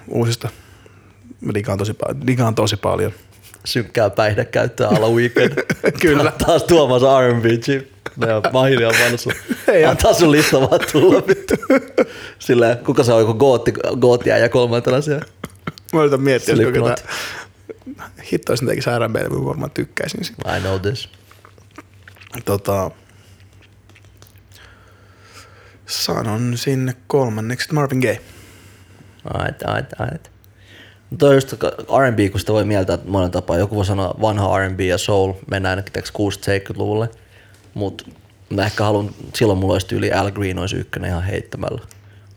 uusista. 0.09 0.49
Mä 1.41 1.55
digaan 1.55 1.79
tosi, 1.79 1.93
digaan 2.27 2.55
tosi 2.55 2.77
paljon. 2.77 3.13
Synkkää 3.65 4.11
päihdekäyttöä 4.11 4.89
alla 4.89 5.09
weekend. 5.09 5.53
Kyllä. 6.03 6.33
Taas 6.47 6.63
tuomassa 6.65 7.21
R&B 7.21 7.45
chip. 7.45 7.89
Ja 8.27 8.43
Mahili 8.53 8.85
on 8.85 8.95
pannut 9.03 9.21
sun. 9.21 9.33
Ei, 9.69 9.85
Antaa 9.85 10.13
sun 10.15 10.33
lista 10.33 10.61
vaan 10.61 10.81
tulla 10.93 11.23
vittu. 11.29 11.55
Silleen, 12.39 12.79
kuka 12.79 13.05
se 13.05 13.13
on 13.13 13.21
joku 13.21 13.35
gootti, 13.35 13.73
gootti 14.01 14.29
ja 14.31 14.49
kolmantena 14.49 15.01
siellä. 15.01 15.25
Mä 15.93 16.01
yritän 16.01 16.21
miettiä, 16.21 16.55
jos 16.55 16.63
Slipknot. 16.63 16.95
tää- 16.95 18.07
hitto, 18.33 18.53
jos 18.53 18.63
ne 18.63 18.69
tekis 18.69 18.87
R&B, 18.87 19.15
mä 19.15 19.45
varmaan 19.45 19.71
tykkäisin 19.71 20.25
siitä. 20.25 20.57
I 20.57 20.61
know 20.61 20.81
this. 20.81 21.09
Tota, 22.45 22.91
sanon 25.87 26.59
sinne 26.59 26.95
kolmanneksi 27.07 27.75
Marvin 27.75 27.99
Gaye. 27.99 28.21
Ait, 29.35 29.63
ait, 29.67 30.01
ait. 30.01 30.31
Toi 31.19 31.35
just 31.35 31.53
R&B, 31.99 32.31
kun 32.31 32.41
sitä 32.41 32.53
voi 32.53 32.65
mieltää 32.65 32.99
monen 33.05 33.31
tapaa. 33.31 33.59
Joku 33.59 33.77
voi 33.77 33.87
sanoa 33.87 34.15
vanha 34.21 34.59
R&B 34.59 34.81
ja 34.81 34.99
soul, 34.99 35.33
mennään 35.51 35.79
ainakin 35.79 36.03
60-70-luvulle. 36.03 37.09
Mutta 37.75 38.05
mä 38.51 38.65
ehkä 38.65 38.85
haluan, 38.85 39.11
silloin 39.35 39.59
mulla 39.59 39.73
olisi 39.73 39.95
yli 39.95 40.13
Al 40.13 40.31
Green 40.31 40.59
olisi 40.59 40.77
ykkönen 40.77 41.11
ihan 41.11 41.23
heittämällä. 41.23 41.81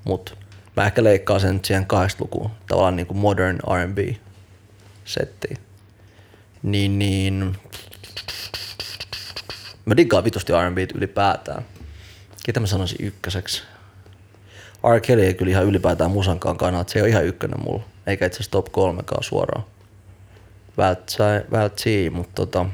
Mutta 0.03 0.31
mä 0.75 0.85
ehkä 0.85 1.03
leikkaan 1.03 1.39
sen 1.39 1.59
siihen 1.63 1.83
80-lukuun, 1.83 2.51
tavallaan 2.67 2.95
niin 2.95 3.07
kuin 3.07 3.17
modern 3.17 3.59
R&B 3.73 3.97
settiin. 5.05 5.57
Niin, 6.63 6.99
niin... 6.99 7.57
Mä 9.85 9.97
diggaan 9.97 10.23
vitusti 10.23 10.53
R&B 10.53 10.77
ylipäätään. 10.95 11.65
Ketä 12.49 12.59
mä 12.59 12.67
sanoisin 12.67 13.05
ykköseksi? 13.05 13.63
R. 14.95 14.99
Kelly 14.99 15.23
ei 15.23 15.33
kyllä 15.33 15.49
ihan 15.51 15.65
ylipäätään 15.65 16.12
musankaan 16.12 16.57
kannalta. 16.57 16.91
Se 16.91 16.99
ei 16.99 17.03
ole 17.03 17.09
ihan 17.09 17.25
ykkönen 17.25 17.63
mulla. 17.63 17.83
Eikä 18.07 18.25
itse 18.25 18.35
asiassa 18.35 18.51
top 18.51 18.71
kolmekaan 18.71 19.23
suoraan. 19.23 19.63
Vältsii, 21.51 22.09
mutta 22.09 22.35
tota... 22.35 22.65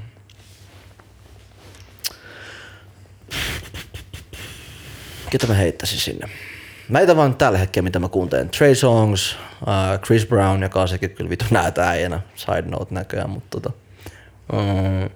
Ketä 5.30 5.48
mä 5.48 5.54
heittäisin 5.54 6.00
sinne? 6.00 6.30
Mä 6.90 6.98
heitän 6.98 7.18
vaan 7.18 7.36
tällä 7.36 7.58
hetkellä, 7.58 7.84
mitä 7.84 8.00
mä 8.00 8.10
kuuntelen. 8.10 8.50
Trey 8.50 8.76
Songs, 8.76 9.38
uh, 9.62 10.00
Chris 10.06 10.26
Brown, 10.26 10.64
joka 10.64 10.82
on 10.82 10.88
sekin 10.88 11.10
kyllä 11.10 11.30
vitu 11.30 11.46
näitä 11.52 11.90
äijänä. 11.90 12.22
Side 12.36 12.62
note 12.62 12.94
näköjään, 12.94 13.30
mutta 13.30 13.62
tota... 13.62 13.72
Um, 14.54 15.10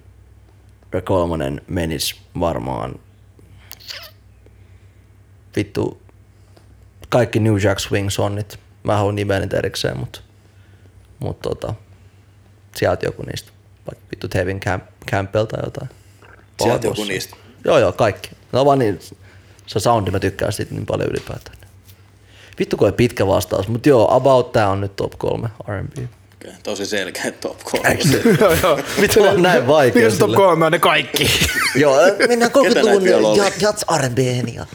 ja 0.92 1.02
kolmonen 1.02 1.60
menis 1.66 2.20
varmaan 2.40 2.94
vittu 5.56 6.02
kaikki 7.08 7.40
New 7.40 7.56
Jack 7.62 7.78
Swing 7.80 8.10
sonnit. 8.10 8.58
Mä 8.82 8.96
haluan 8.96 9.14
nimeä 9.14 9.40
niitä 9.40 9.56
erikseen, 9.56 9.98
mutta 9.98 10.20
mut 11.18 11.40
tota, 11.40 11.74
sieltä 12.76 13.06
joku 13.06 13.22
niistä. 13.22 13.52
Vaikka 13.86 14.04
vittu 14.10 14.28
Tevin 14.28 14.60
Camp, 14.60 14.84
Campbell 15.10 15.44
tai 15.44 15.60
jotain. 15.64 15.88
Sieltä 16.62 16.86
joku 16.86 17.04
niistä. 17.04 17.36
Joo 17.64 17.78
joo, 17.78 17.92
kaikki. 17.92 18.30
No 18.52 18.64
vaan 18.64 18.78
niin, 18.78 19.00
se 19.66 19.80
soundi, 19.80 20.10
mä 20.10 20.18
tykkään 20.20 20.52
siitä 20.52 20.74
niin 20.74 20.86
paljon 20.86 21.10
ylipäätään. 21.10 21.56
Vittu 22.58 22.76
kun 22.76 22.92
pitkä 22.92 23.26
vastaus, 23.26 23.68
mutta 23.68 23.88
joo, 23.88 24.14
About 24.14 24.52
tää 24.52 24.68
on 24.68 24.80
nyt 24.80 24.96
top 24.96 25.12
kolme 25.18 25.48
R&B. 25.68 25.98
Okei, 26.34 26.52
Tosi 26.62 26.86
selkeä 26.86 27.32
top 27.32 27.58
3. 27.64 27.98
joo, 28.40 28.52
joo. 28.62 28.80
Vittu 29.00 29.22
on 29.22 29.42
näin 29.42 29.66
vaikea 29.66 30.02
Mikä 30.04 30.16
top 30.16 30.28
sille. 30.28 30.36
kolme 30.36 30.66
on 30.66 30.72
ne 30.72 30.78
kaikki? 30.78 31.30
Joo, 31.74 31.96
mennään 32.28 32.50
Ketä 32.50 32.62
näitä 32.62 32.80
30-luvun 32.80 33.02
vielä 33.04 33.28
oli? 33.28 33.38
jat, 33.38 33.54
jats 33.60 33.84
R&B:hen 33.98 34.54
ja 34.54 34.66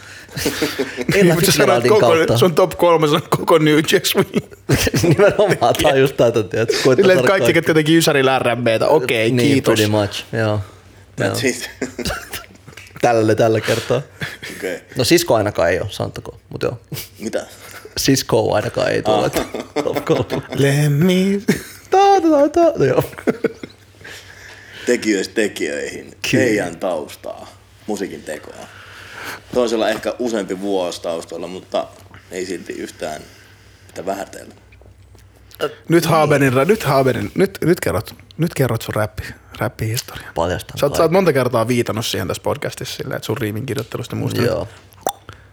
Ella 1.16 1.34
Mutta 1.34 1.52
sä 1.52 1.52
sanoit 1.52 1.84
Fitzgeraldin 1.84 1.90
koko, 1.90 2.00
kautta. 2.08 2.38
sun 2.38 2.56
top 2.56 2.72
kolme, 2.78 3.08
se 3.08 3.16
on 3.16 3.22
koko 3.30 3.58
New 3.58 3.78
Jack 3.92 4.06
Swing. 4.12 4.30
Nimenomaan, 5.04 5.76
tää 5.84 5.92
on 5.92 6.00
just 6.00 6.18
tätä, 6.18 6.44
tiedätkö? 6.44 6.76
Koittaa 6.84 7.04
Silleen, 7.04 7.18
saada 7.20 7.28
kaikki, 7.28 7.54
ketkä 7.54 7.74
teki 7.74 7.98
Ysärillä 7.98 8.40
R&Btä. 8.40 8.88
Okei, 8.88 9.32
niin, 9.32 9.52
kiitos. 9.52 9.74
pretty 9.74 9.92
much, 9.92 10.24
joo. 10.34 10.60
That's 11.22 11.46
it. 11.48 11.70
Tällä 13.02 13.36
tällä 13.36 13.62
kertaa. 13.62 14.02
Okei. 14.58 14.80
No 14.98 15.04
Sisko 15.04 15.36
ainakaan 15.36 15.70
ei 15.70 15.80
ole, 15.80 15.88
sanottakoon, 15.92 16.40
mutta 16.50 16.68
joo. 16.68 16.80
Mitä? 17.20 17.46
Sisko 17.98 18.54
ainakaan 18.54 18.92
ei 18.92 19.02
tule. 19.02 19.26
Ah. 19.26 19.32
Top 19.84 20.06
kolme. 20.06 20.44
Let 20.56 20.94
me... 20.98 21.42
Ta, 21.90 21.98
ta, 22.22 22.30
ta, 22.30 22.50
ta. 22.50 22.80
No 22.80 22.86
joo. 22.86 23.04
Tekijöistä 24.86 25.34
tekijöihin. 25.34 26.14
Kyllä. 26.32 26.44
Heidän 26.44 26.78
taustaa. 26.78 27.48
Musiikin 27.88 28.24
tekoa. 28.24 28.56
Toisella 29.54 29.90
ehkä 29.90 30.14
useampi 30.20 30.62
vuosi 30.62 31.02
taustalla, 31.02 31.48
mutta 31.48 31.88
ei 32.32 32.46
silti 32.46 32.74
yhtään 32.74 33.22
mitä 33.88 34.06
vähätellä. 34.06 34.56
Nyt 35.90 36.06
Haberin, 36.06 36.54
nyt 36.68 36.84
Haberin, 36.84 37.32
nyt, 37.36 37.58
nyt 37.62 37.80
kerrot, 37.80 38.16
nyt 38.38 38.54
kerrot 38.54 38.82
sun 38.82 38.96
räppi, 38.96 39.24
räppihistorian. 39.60 40.34
Paljastan 40.36 40.78
Sä 40.78 40.86
oot, 40.86 40.96
sä 40.96 41.04
oot 41.04 41.12
monta 41.12 41.34
kertaa 41.34 41.68
viitannut 41.68 42.06
siihen 42.06 42.28
tässä 42.28 42.44
podcastissa 42.44 42.96
silleen, 42.96 43.16
että 43.16 43.26
sun 43.26 43.38
riimin 43.38 43.66
kirjoittelusta 43.66 44.16
muista. 44.16 44.42
Joo. 44.42 44.68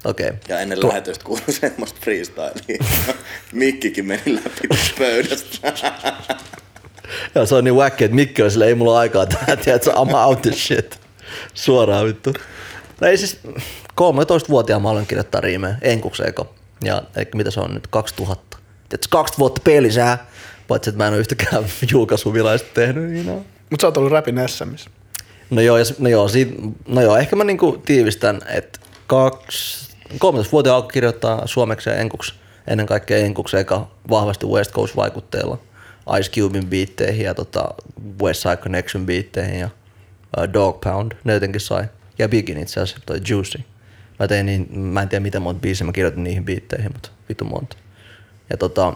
Okei. 0.05 0.29
Okay. 0.29 0.39
Ja 0.49 0.61
ennen 0.61 0.89
lähetystä 0.89 1.25
kuului 1.25 1.53
semmoista 1.53 2.01
freestylea. 2.03 2.51
Mikkikin 3.53 4.07
meni 4.07 4.35
läpi 4.35 4.69
pöydästä. 4.99 5.73
Joo, 7.35 7.47
se 7.47 7.55
on 7.55 7.65
niin 7.65 7.75
wacky, 7.75 8.05
että 8.05 8.15
Mikki 8.15 8.43
on 8.43 8.51
sille, 8.51 8.67
ei 8.67 8.75
mulla 8.75 8.93
ole 8.93 8.99
aikaa 8.99 9.27
tähän, 9.27 9.59
tiedätkö, 9.59 9.91
I'm 9.91 10.15
out 10.15 10.43
this 10.43 10.67
shit. 10.67 11.01
Suoraan 11.55 12.07
vittu. 12.07 12.35
No 13.03 13.09
ei 13.09 13.17
siis, 13.17 13.41
13-vuotiaan 14.01 14.83
mä 14.83 14.91
aloin 14.91 15.07
kirjoittaa 15.07 15.41
riimejä, 15.41 15.77
enkuksi 15.81 16.23
eka. 16.27 16.47
Ja 16.85 17.03
eikä 17.17 17.37
mitä 17.37 17.51
se 17.51 17.61
on 17.61 17.75
nyt, 17.75 17.87
2000. 17.87 18.59
Tiedätkö, 18.89 19.07
kaksi 19.11 19.39
vuotta 19.39 19.61
pelisää, 19.65 20.27
paitsi 20.69 20.91
että 20.91 20.99
mä 20.99 21.07
en 21.07 21.13
ole 21.13 21.21
yhtäkään 21.21 21.65
julkaisuvilaista 21.93 22.69
tehnyt. 22.75 23.11
Niin 23.11 23.27
no. 23.27 23.45
Mutta 23.71 23.83
sä 23.83 23.87
oot 23.87 23.97
ollut 23.97 24.13
räpin 24.13 24.41
SMissä. 24.47 24.91
No 25.51 25.61
joo, 25.61 25.79
ja, 25.79 25.85
no 25.99 26.09
joo, 26.09 26.29
siitä, 26.29 26.55
no 26.89 27.03
joo, 27.03 27.17
ehkä 27.17 27.37
mä 27.37 27.45
niinku 27.45 27.83
tiivistän, 27.87 28.41
että 28.49 28.81
kaksi, 29.07 29.93
13-vuotiaan 30.15 30.77
alkoi 30.77 30.93
kirjoittaa 30.93 31.47
suomeksi 31.47 31.91
ja 31.91 31.97
enkuksi, 31.97 32.35
ennen 32.67 32.87
kaikkea 32.87 33.19
enkuksi 33.19 33.57
eka 33.57 33.91
vahvasti 34.11 34.47
West 34.47 34.73
Coast 34.73 34.97
vaikutteilla, 34.97 35.59
Ice 36.19 36.31
Cubein 36.31 36.67
biitteihin 36.67 37.25
ja 37.25 37.35
tota 37.35 37.69
West 38.23 38.43
Side 38.43 38.57
Connection 38.57 39.07
biitteihin 39.07 39.61
ja 39.61 39.69
uh, 40.39 40.53
Dog 40.53 40.81
Pound, 40.81 41.13
ne 41.25 41.33
jotenkin 41.33 41.61
sai. 41.61 41.85
Ja 42.23 42.29
Bigin 42.29 42.59
itse 42.59 42.81
asiassa, 42.81 43.07
toi 43.07 43.21
Juicy. 43.29 43.61
Mä 44.19 44.29
tein 44.29 44.47
niin, 44.47 44.79
mä 44.79 45.03
en 45.03 45.09
tiedä 45.09 45.23
miten 45.23 45.43
monta 45.43 45.61
biisiä 45.61 45.87
mä 45.87 45.93
kirjoitin 45.93 46.25
niihin 46.25 46.45
biitteihin, 46.45 46.93
mutta 46.93 47.11
vitu 47.29 47.45
monta. 47.45 47.77
Ja 48.51 48.57
tota, 48.57 48.93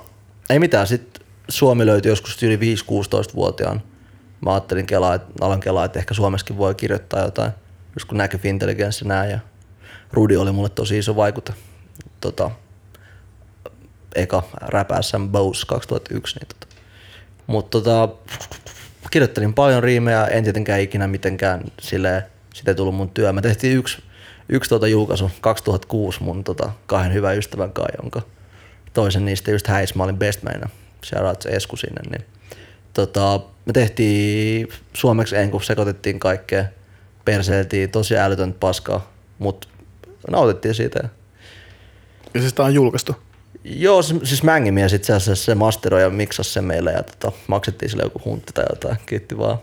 ei 0.51 0.59
mitään, 0.59 0.87
sit 0.87 1.19
Suomi 1.49 1.87
löytyi 1.87 2.11
joskus 2.11 2.43
yli 2.43 2.57
5-16-vuotiaan. 2.57 3.83
Mä 4.41 4.53
ajattelin 4.53 4.87
kelaa, 4.87 5.15
että, 5.15 5.33
alan 5.41 5.61
kelaa, 5.61 5.85
että 5.85 5.99
ehkä 5.99 6.15
Suomessakin 6.15 6.57
voi 6.57 6.75
kirjoittaa 6.75 7.25
jotain, 7.25 7.53
just 7.95 8.09
kun 8.09 8.19
näkyy 8.19 8.41
Intelligence 8.45 9.05
ja 9.05 9.09
nää. 9.09 9.27
Ja 9.27 9.39
Rudi 10.13 10.37
oli 10.37 10.53
mulle 10.53 10.69
tosi 10.69 10.99
iso 10.99 11.17
vaikute. 11.17 11.55
Tota, 12.21 12.51
eka 14.15 14.43
Rap 14.61 14.89
SM 15.01 15.29
Bose 15.29 15.67
2001. 15.67 16.39
Niin 16.39 16.49
tota. 16.49 16.67
Mutta 17.47 17.81
tota, 17.81 18.09
kirjoittelin 19.11 19.55
paljon 19.55 19.83
riimejä, 19.83 20.27
en 20.27 20.45
tietenkään 20.45 20.81
ikinä 20.81 21.07
mitenkään 21.07 21.65
silleen, 21.81 22.23
sitä 22.57 22.71
ei 22.71 22.75
tullut 22.75 22.95
mun 22.95 23.11
työ. 23.11 23.33
Mä 23.33 23.43
tehtiin 23.43 23.77
yksi, 23.77 24.03
yksi 24.49 24.71
tota 24.71 24.89
julkaisu 24.89 25.31
2006 25.41 26.23
mun 26.23 26.45
tota, 26.45 26.71
kahden 26.87 27.15
hyvän 27.15 27.39
ystävän 27.39 27.73
kanssa, 27.73 27.97
jonka 28.03 28.23
toisen 28.95 29.25
niistä 29.25 29.51
just 29.51 29.67
häis, 29.67 29.95
mä 29.95 30.05
olin 30.05 30.19
bestmaina. 30.19 30.69
Shout 31.05 31.27
out 31.27 31.43
se 31.43 31.49
Esku 31.49 31.77
sinne. 31.77 32.01
Niin, 32.11 32.27
tota, 32.95 33.41
me 33.65 33.73
tehtiin 33.73 34.69
suomeksi 34.95 35.37
enku, 35.37 35.61
sekoitettiin 35.61 36.21
kaikkea, 36.21 36.65
perseiltiin 37.25 37.91
tosi 37.91 38.17
älytöntä 38.19 38.59
paskaa, 38.61 39.13
mutta 39.39 39.69
nautettiin 40.31 40.75
siitä. 40.75 41.09
Ja 42.35 42.41
siis 42.41 42.53
tää 42.53 42.67
on 42.67 42.75
julkaistu. 42.75 43.17
Joo, 43.65 44.03
se- 44.03 44.21
siis 44.25 44.43
Mängimiä 44.43 44.87
itse 44.95 45.13
asiassa 45.13 45.45
se 45.45 45.55
masteroi 45.55 46.03
ja 46.03 46.11
miksasi 46.11 46.53
sen 46.53 46.65
meille 46.65 46.93
ja 46.93 47.03
tota, 47.03 47.33
maksettiin 47.47 47.91
sille 47.91 48.03
joku 48.03 48.21
huntti 48.25 48.53
tai 48.53 48.65
jotain. 48.71 48.97
Kiitti 49.07 49.39
vaan. 49.39 49.59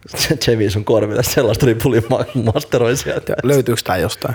Chevy 0.44 0.70
sun 0.70 0.84
korville 0.84 1.22
sellaista 1.22 1.66
ripuli 1.66 2.00
ma- 2.10 2.52
masteroi 2.52 2.96
sieltä. 2.96 3.34
Löytyykö 3.42 3.80
tää 3.84 3.96
jostain? 3.96 4.34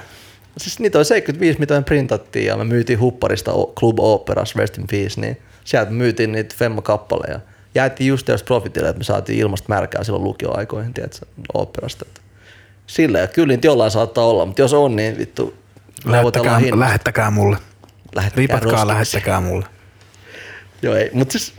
Siis 0.57 0.79
niitä 0.79 0.97
oli 0.97 1.05
75, 1.05 1.59
mitä 1.59 1.73
me 1.73 1.81
printattiin 1.81 2.45
ja 2.45 2.57
me 2.57 2.63
myytiin 2.63 2.99
hupparista 2.99 3.51
Club 3.79 3.99
Operas, 3.99 4.55
Rest 4.55 4.77
in 4.77 4.87
Peace, 4.91 5.21
niin 5.21 5.37
sieltä 5.63 5.91
myytiin 5.91 6.31
niitä 6.31 6.55
Femma-kappaleja. 6.57 7.39
Jäätiin 7.75 8.07
just 8.07 8.27
jos 8.27 8.43
profitille, 8.43 8.89
että 8.89 8.97
me 8.97 9.03
saatiin 9.03 9.39
ilmasta 9.39 9.65
märkää 9.69 10.03
silloin 10.03 10.23
lukioaikoihin, 10.23 10.93
tiedätkö, 10.93 11.25
operasta. 11.53 12.05
Että 12.07 12.21
Silleen, 12.87 13.29
kyllä 13.29 13.47
niitä 13.47 13.67
jollain 13.67 13.91
saattaa 13.91 14.25
olla, 14.25 14.45
mutta 14.45 14.61
jos 14.61 14.73
on, 14.73 14.95
niin 14.95 15.17
vittu 15.17 15.53
Lähettäkää, 16.05 16.59
lähettäkää 16.75 17.31
mulle. 17.31 17.57
Lähettäkää 18.15 18.41
Ripatkaa, 18.41 18.71
roskiksi. 18.71 18.87
lähettäkää 18.87 19.41
mulle. 19.41 19.65
Joo, 20.81 20.95
ei, 20.95 21.09
mutta 21.13 21.31
siis 21.31 21.53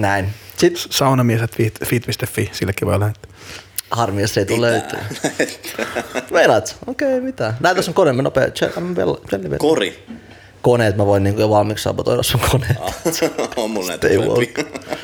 näin. 0.00 0.30
Sitten 0.56 0.82
Saunamies.fit.fi, 0.90 2.50
sillekin 2.52 2.88
voi 2.88 3.00
lähettää. 3.00 3.32
harmi, 3.90 4.22
jos 4.22 4.34
se 4.34 4.40
ei 4.40 4.46
tule 4.46 4.70
löytyä. 4.70 5.04
Meinaat? 6.30 6.76
Okei, 6.86 7.08
okay, 7.08 7.20
mitä? 7.20 7.54
Näitä 7.60 7.82
sun 7.82 7.94
kone, 7.94 8.12
me 8.12 8.22
nopea. 8.22 8.46
Kori. 9.58 10.06
Koneet 10.62 10.96
mä 10.96 11.06
voin 11.06 11.22
niinku 11.22 11.40
jo 11.40 11.50
valmiiksi 11.50 11.82
sabotoida 11.82 12.22
sun 12.22 12.40
koneet. 12.50 12.78
on 13.56 13.70
mulla 13.70 13.88
näitä. 13.88 14.08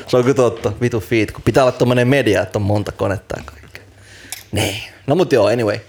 Se 0.07 0.17
on 0.17 0.23
kyllä 0.23 0.35
totta. 0.35 0.73
Vitu 0.81 0.99
feed. 0.99 1.31
Kun 1.31 1.41
pitää 1.43 1.63
olla 1.63 1.71
tommonen 1.71 2.07
media, 2.07 2.41
että 2.41 2.59
on 2.59 2.61
monta 2.61 2.91
konetta 2.91 3.35
ja 3.39 3.43
kaikkea. 3.45 3.83
Niin. 4.51 4.81
No 5.07 5.15
mut 5.15 5.31
joo, 5.31 5.47
anyway. 5.47 5.79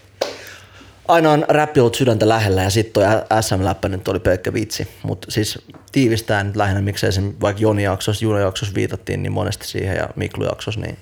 Aina 1.09 1.33
on 1.33 1.45
räppi 1.49 1.81
ollut 1.81 1.95
sydäntä 1.95 2.29
lähellä 2.29 2.63
ja 2.63 2.71
sitten 2.71 2.93
toi 2.93 3.43
SM-läppä 3.43 3.89
nyt 3.89 4.09
oli 4.09 4.21
pelkkä 4.21 4.53
vitsi. 4.53 4.89
Mutta 5.03 5.31
siis 5.31 5.59
tiivistää 5.97 6.45
nyt 6.45 6.57
lähinnä, 6.57 6.81
miksei 6.81 7.13
sen 7.13 7.41
vaikka 7.41 7.63
Joni 7.63 7.83
jaksossa, 7.83 8.25
Juno 8.25 8.39
jaksossa 8.39 8.75
viitattiin 8.75 9.23
niin 9.23 9.33
monesti 9.33 9.67
siihen 9.67 9.97
ja 9.97 10.09
Miklu 10.17 10.45
jaksossa, 10.45 10.81
niin 10.81 10.99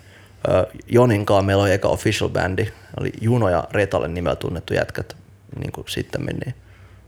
Joninkaan 0.86 1.44
meillä 1.44 1.62
oli 1.62 1.72
eka 1.72 1.88
official 1.88 2.30
bändi. 2.30 2.68
Oli 3.00 3.12
Juno 3.20 3.48
ja 3.48 3.64
Retalle 3.70 4.08
nimellä 4.08 4.36
tunnettu 4.36 4.74
jätkät 4.74 5.16
niin 5.58 5.72
kuin 5.72 5.84
sitten 5.88 6.24
niin. 6.24 6.54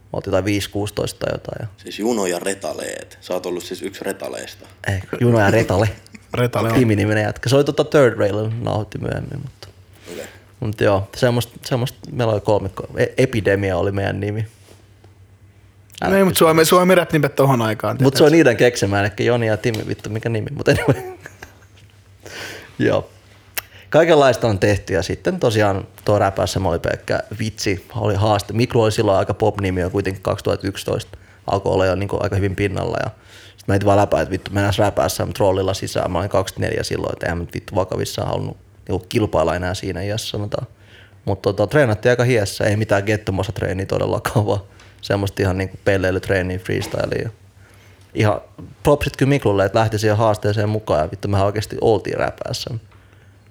Me 0.03 0.11
oltiin 0.13 0.35
jotain 0.35 0.45
5-16 0.45 1.17
tai 1.19 1.33
jotain. 1.35 1.57
Ja, 1.61 1.67
Siis 1.77 1.99
Juno 1.99 2.27
ja 2.27 2.39
Retaleet. 2.39 3.19
Sä 3.21 3.35
oot 3.35 3.47
ollut 3.47 3.63
siis 3.65 3.83
yksi 3.83 4.05
Retaleista. 4.05 4.67
ei, 4.89 5.01
Juno 5.21 5.41
ja 5.41 5.51
Retale. 5.51 5.89
Retale 6.35 6.69
on. 6.69 6.75
Timiniminen 6.79 7.23
jätkä. 7.23 7.49
Se 7.49 7.57
oli 7.57 7.65
tota 7.65 7.85
Third 7.85 8.19
Rail, 8.19 8.51
nauhoitti 8.61 8.99
myöhemmin, 8.99 9.41
mutta, 9.43 9.69
Yle. 10.15 10.29
mutta 10.61 10.85
joo, 10.85 11.09
semmoista, 11.17 11.59
semmoista, 11.65 11.99
meillä 12.13 12.33
oli 12.33 12.41
kolmikko. 12.41 12.87
E- 12.97 13.07
Epidemia 13.17 13.77
oli 13.77 13.93
meidän 13.93 14.21
nimi. 14.21 14.47
Ei, 16.17 16.25
mutta 16.25 16.39
Suomi, 16.39 16.65
Suomi 16.65 16.95
rap 16.95 17.13
nimet 17.13 17.35
tohon 17.35 17.63
aikaan. 17.63 17.97
Mutta 18.03 18.19
se 18.19 18.25
on 18.25 18.33
niiden 18.33 18.57
keksimään, 18.57 19.05
ehkä 19.05 19.25
Joni 19.25 19.47
ja 19.47 19.57
Timi, 19.57 19.87
vittu 19.89 20.11
mikä 20.11 20.29
nimi, 20.29 20.47
mutta 20.57 20.71
anyway. 20.71 21.03
joo. 22.79 23.11
Kaikenlaista 23.91 24.49
on 24.49 24.59
tehty 24.59 24.95
ja 24.95 25.03
sitten 25.03 25.41
tosiaan 25.41 25.87
tuo 26.05 26.19
räpässä 26.19 26.61
oli 26.65 26.79
pelkkä 26.79 27.21
vitsi, 27.39 27.87
oli 27.97 28.15
haaste. 28.15 28.53
Mikro 28.53 28.83
oli 28.83 28.93
silloin 28.93 29.19
aika 29.19 29.35
pop-nimi 29.35 29.81
jo 29.81 29.91
kuitenkin 29.91 30.23
2011. 30.23 31.19
Alkoi 31.47 31.73
olla 31.73 31.87
jo 31.87 31.95
niin 31.95 32.09
aika 32.21 32.37
hyvin 32.37 32.57
pinnalla 32.57 32.97
ja 33.05 33.11
sitten 33.57 33.77
mä 33.77 33.85
vaan 33.85 33.99
läpää, 33.99 34.21
että 34.21 34.33
vittu 34.33 34.51
mennään 34.51 34.75
räpäässä 34.79 35.27
trollilla 35.37 35.75
sisään. 35.75 36.11
Mä 36.11 36.19
olin 36.19 36.31
24 36.31 36.83
silloin, 36.83 37.13
että 37.13 37.27
eihän 37.27 37.39
mä 37.39 37.45
nyt 37.45 37.55
vittu 37.55 37.75
vakavissaan 37.75 38.29
halunnut 38.29 38.57
niin 38.89 39.01
kilpailla 39.09 39.57
enää 39.57 39.75
siinä 39.75 40.03
iässä 40.03 40.31
sanotaan. 40.31 40.67
Mutta 41.25 41.53
tota, 41.53 41.67
treenattiin 41.67 42.11
aika 42.11 42.25
hiessä, 42.25 42.65
ei 42.65 42.77
mitään 42.77 43.05
gettomassa 43.05 43.53
treeniä 43.53 43.87
todellakaan, 43.87 44.47
vaan 44.47 44.61
semmoista 45.03 45.43
ihan 45.43 45.59
niinku 45.59 45.79
pelleilytreeniä, 45.85 46.59
freestylia. 46.59 47.31
Ihan 48.15 48.41
propsit 48.83 49.17
kyllä 49.17 49.29
Miklulle, 49.29 49.65
että 49.65 49.79
lähti 49.79 49.99
siihen 49.99 50.17
haasteeseen 50.17 50.69
mukaan 50.69 51.01
ja 51.01 51.11
vittu 51.11 51.29
mehän 51.29 51.47
oikeasti 51.47 51.77
oltiin 51.81 52.17
räpäässä. 52.17 52.71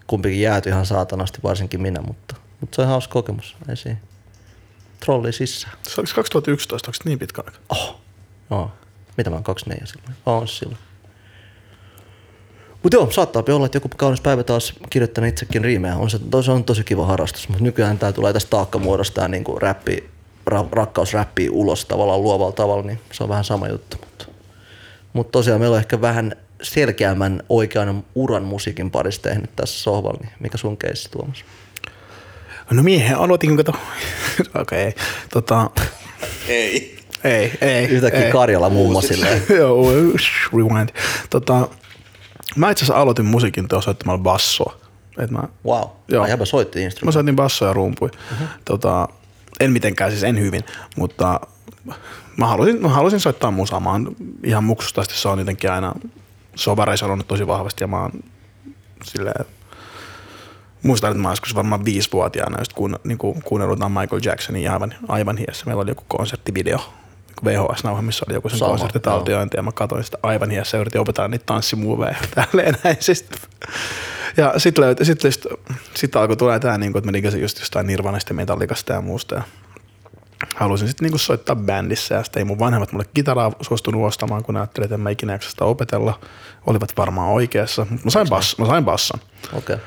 Kumpikin 0.07 0.41
jääty 0.41 0.69
ihan 0.69 0.85
saatanasti, 0.85 1.39
varsinkin 1.43 1.81
minä, 1.81 2.01
mutta, 2.01 2.35
mutta 2.61 2.75
se 2.75 2.81
on 2.81 2.87
hauska 2.87 3.13
kokemus, 3.13 3.55
ei 3.69 3.75
siinä. 3.75 3.97
Trolli 4.99 5.33
sisään. 5.33 5.73
Se 5.87 6.01
olisi 6.01 6.15
2011, 6.15 6.89
onko 6.89 6.95
se 6.95 7.09
niin 7.09 7.19
pitkä 7.19 7.43
aika? 7.45 7.59
Oh. 7.69 8.01
No, 8.49 8.71
mitä 9.17 9.29
mä 9.29 9.35
oon 9.35 9.43
24 9.43 9.85
silloin? 9.85 10.15
On 10.25 10.47
silloin. 10.47 10.77
Mutta 12.83 12.95
joo, 12.95 13.11
saattaa 13.11 13.43
olla, 13.49 13.65
että 13.65 13.75
joku 13.75 13.89
kaunis 13.97 14.21
päivä 14.21 14.43
taas 14.43 14.73
kirjoittanut 14.89 15.29
itsekin 15.29 15.63
riimejä. 15.63 15.95
On 15.95 16.09
se, 16.09 16.19
se 16.45 16.51
on 16.51 16.63
tosi 16.63 16.83
kiva 16.83 17.05
harrastus, 17.05 17.49
mutta 17.49 17.63
nykyään 17.63 17.99
tää 17.99 18.11
tulee 18.11 18.33
tästä 18.33 18.49
taakkamuodosta 18.49 19.15
tää 19.15 19.27
niinku 19.27 19.59
räppi, 19.59 20.09
ra, 20.47 20.65
rakkausräppi 20.71 21.49
ulos 21.49 21.85
tavallaan 21.85 22.23
luovalla 22.23 22.51
tavalla, 22.51 22.83
niin 22.83 22.99
se 23.11 23.23
on 23.23 23.29
vähän 23.29 23.43
sama 23.43 23.67
juttu. 23.67 23.97
Mutta, 23.99 24.25
mutta 25.13 25.31
tosiaan 25.31 25.59
meillä 25.61 25.73
on 25.73 25.79
ehkä 25.79 26.01
vähän 26.01 26.35
selkeämmän 26.61 27.43
oikean 27.49 28.03
uran 28.15 28.43
musiikin 28.43 28.91
parissa 28.91 29.21
tehnyt 29.21 29.55
tässä 29.55 29.79
sohvalla, 29.83 30.19
niin 30.21 30.31
mikä 30.39 30.57
sun 30.57 30.77
keissi 30.77 31.11
Tuomas? 31.11 31.45
No 32.71 32.83
miehen 32.83 33.17
aloitin, 33.17 33.57
kato. 33.57 33.71
Okei, 34.61 34.87
okay. 34.87 35.03
tota, 35.33 35.69
Ei. 36.47 36.97
ei, 37.23 37.51
ei. 37.61 37.85
Yhtäkkiä 37.85 38.25
ei. 38.25 38.31
Karjala 38.31 38.69
mummo 38.69 39.01
silleen. 39.01 39.43
Joo, 39.57 39.85
rewind. 40.53 40.89
Tota, 41.29 41.67
mä 42.55 42.71
itse 42.71 42.85
asiassa 42.85 43.01
aloitin 43.01 43.25
musiikin 43.25 43.67
teon 43.67 43.83
soittamalla 43.83 44.23
bassoa. 44.23 44.75
Et 45.19 45.31
mä, 45.31 45.43
Wow, 45.65 45.89
Joo. 46.07 46.25
Jäbä 46.27 46.45
soitti 46.45 46.79
mä 46.79 46.85
instrumentin. 46.85 47.13
soitin 47.13 47.35
bassoa 47.35 47.67
ja 47.67 47.73
rumpui. 47.73 48.09
Uh-huh. 48.09 48.47
Tota, 48.65 49.07
en 49.59 49.71
mitenkään, 49.71 50.11
siis 50.11 50.23
en 50.23 50.39
hyvin, 50.39 50.63
mutta 50.95 51.39
mä 52.37 52.47
halusin, 52.47 52.81
mä 52.81 52.89
halusin 52.89 53.19
soittaa 53.19 53.51
musaa. 53.51 53.79
Mä 53.79 53.91
oon 53.91 54.15
ihan 54.43 54.63
muksusta 54.63 55.03
se 55.09 55.27
on 55.27 55.39
jotenkin 55.39 55.71
aina, 55.71 55.93
se 56.55 56.69
on 56.69 56.77
väreisolonut 56.77 57.27
tosi 57.27 57.47
vahvasti 57.47 57.83
ja 57.83 57.87
mä 57.87 58.01
oon 58.01 58.11
silleen, 59.03 59.45
muistan, 60.83 61.11
että 61.11 61.23
mä 61.23 61.29
joskus 61.29 61.55
varmaan 61.55 61.85
viisivuotiaana 61.85 62.61
just 62.61 62.73
kuun, 62.73 62.99
niin 63.03 63.17
jotain 63.69 63.91
Michael 63.91 64.21
Jacksonin 64.23 64.71
aivan, 64.71 64.93
aivan 65.07 65.37
hiessä. 65.37 65.65
Meillä 65.65 65.81
oli 65.81 65.91
joku 65.91 66.03
konserttivideo, 66.07 66.79
VHS-nauha, 67.43 68.01
missä 68.01 68.25
oli 68.27 68.33
joku 68.33 68.49
sen 68.49 68.59
Sama, 68.59 68.77
ja 69.55 69.63
mä 69.63 69.71
katsoin 69.71 70.03
sitä 70.03 70.17
aivan 70.23 70.49
hiessä 70.49 70.77
yritin 70.77 71.01
opetella 71.01 71.27
niitä 71.27 71.45
tanssimuoveja 71.45 72.15
ja 72.21 72.27
tälleen 72.45 72.77
näin. 72.83 72.97
Siis, 72.99 73.25
ja 74.37 74.53
sitten 74.57 74.83
löytyi, 74.83 75.05
sit, 75.05 75.21
sit, 75.21 75.45
sit 75.93 76.15
alkoi 76.15 76.37
tulla 76.37 76.59
tämä, 76.59 76.77
niin 76.77 76.97
että 76.97 77.07
mä 77.07 77.13
digasin 77.13 77.41
just 77.41 77.59
jostain 77.59 77.87
Nirvanasta 77.87 78.31
ja 78.31 78.35
Metallicasta 78.35 78.93
ja 78.93 79.01
muusta. 79.01 79.35
Ja 79.35 79.43
halusin 80.55 80.87
sitten 80.87 81.05
niinku 81.05 81.17
soittaa 81.17 81.55
bändissä 81.55 82.15
ja 82.15 82.23
sitten 82.23 82.39
ei 82.39 82.45
mun 82.45 82.59
vanhemmat 82.59 82.91
mulle 82.91 83.05
kitaraa 83.13 83.51
suostunut 83.61 84.05
ostamaan, 84.07 84.43
kun 84.43 84.57
ajattelin, 84.57 84.85
että 84.85 84.95
en 84.95 85.01
mä 85.01 85.09
ikinä 85.09 85.33
jaksa 85.33 85.49
sitä 85.49 85.65
opetella. 85.65 86.19
Olivat 86.65 86.97
varmaan 86.97 87.29
oikeassa, 87.29 87.87
mutta 87.89 88.05
mä 88.05 88.11
sain, 88.11 88.29
bass, 88.29 88.57
mä 88.57 88.65
sain 88.65 88.85
basson. 88.85 89.19
Okei. 89.53 89.75
Okay. 89.75 89.85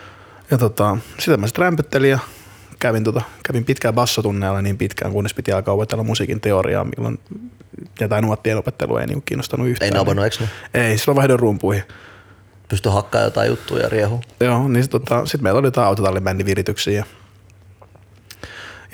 Ja 0.51 0.59
tota, 0.59 0.97
sitä 1.19 1.37
mä 1.37 1.47
sitten 1.47 1.63
rämpyttelin 1.63 2.11
ja 2.11 2.19
kävin, 2.79 3.05
tota, 3.05 3.23
kävin 3.47 3.65
pitkään 3.65 3.95
bassotunneilla 3.95 4.63
niin 4.63 4.79
pitkään, 4.79 5.13
kunnes 5.13 5.35
piti 5.35 5.53
alkaa 5.53 5.75
opetella 5.75 6.05
musiikin 6.05 6.41
teoriaa, 6.41 6.85
milloin 6.85 7.19
jotain 8.01 8.25
nuottien 8.25 8.57
opettelu 8.57 8.97
ei 8.97 9.07
niinku 9.07 9.21
kiinnostanut 9.21 9.69
yhtään. 9.69 9.87
Ei 9.87 9.99
navannut, 9.99 10.25
eikö 10.25 10.37
ne? 10.41 10.49
Ei, 10.75 10.99
silloin 10.99 11.17
vaihdoin 11.17 11.41
rumpuihin. 11.41 11.83
Pysty 12.69 12.89
hakkaa 12.89 13.21
jotain 13.23 13.49
juttuja 13.49 13.83
ja 13.83 13.89
riehu. 13.89 14.21
Joo, 14.41 14.69
niin 14.69 14.83
sit, 14.83 14.91
tota, 14.91 15.27
sitten 15.27 15.43
meillä 15.43 15.59
oli 15.59 15.67
jotain 15.67 15.87
autotallibändin 15.87 16.47
virityksiä. 16.47 16.93
Ja, 16.95 17.05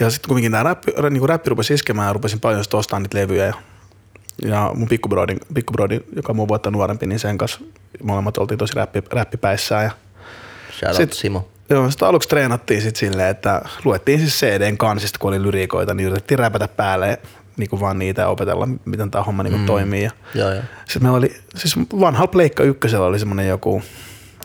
ja 0.01 0.11
sitten 0.11 0.29
kuitenkin 0.29 0.53
tämä 0.53 0.63
räppi, 0.63 0.93
niin 1.11 1.29
räppi 1.29 1.51
rupesi 1.51 1.75
iskemään 1.75 2.07
ja 2.07 2.13
rupesin 2.13 2.41
paljon 2.41 2.65
sit 2.65 2.75
ostamaan 2.75 3.03
niitä 3.03 3.19
levyjä. 3.19 3.47
Ja, 3.47 3.55
ja 4.45 4.71
mun 4.75 4.89
pikkubroidin, 4.89 5.39
pikkubroidin, 5.55 6.05
joka 6.17 6.33
on 6.33 6.37
mun 6.37 6.49
vuotta 6.49 6.71
nuorempi, 6.71 7.07
niin 7.07 7.19
sen 7.19 7.39
kanssa 7.39 7.61
molemmat 8.03 8.39
oltiin 8.39 8.59
tosi 8.59 8.75
räppi, 8.75 9.03
räppipäissään. 9.11 9.85
Ja 9.85 9.91
Shout 10.79 10.91
out 10.91 10.97
Sit- 10.97 11.13
Simo. 11.13 11.49
Joo, 11.71 11.91
sitten 11.91 12.09
aluksi 12.09 12.29
treenattiin 12.29 12.83
sit 12.83 12.97
silleen, 12.97 13.31
että 13.31 13.63
luettiin 13.85 14.19
siis 14.19 14.41
CDn 14.41 14.79
kansista, 14.79 15.19
kun 15.19 15.29
oli 15.29 15.43
lyriikoita, 15.43 15.95
niin 15.95 16.07
yritettiin 16.07 16.39
räpätä 16.39 16.69
päälle 16.69 17.19
niin 17.57 17.71
kuin 17.71 17.81
vaan 17.81 17.99
niitä 17.99 18.23
ja 18.23 18.29
opetella, 18.29 18.69
miten 18.85 19.11
tämä 19.11 19.25
homma 19.25 19.43
niin 19.43 19.59
mm. 19.59 19.67
toimii. 19.67 20.03
Ja 20.03 20.11
Joo, 20.35 20.53
joo. 20.53 20.63
sitten 20.85 21.03
meillä 21.03 21.19
oli, 21.19 21.37
siis 21.57 21.79
vanhalla 22.01 22.29
Pleikka 22.29 22.63
ykkösellä 22.63 23.07
oli 23.07 23.19
semmoinen 23.19 23.49
joku, 23.49 23.83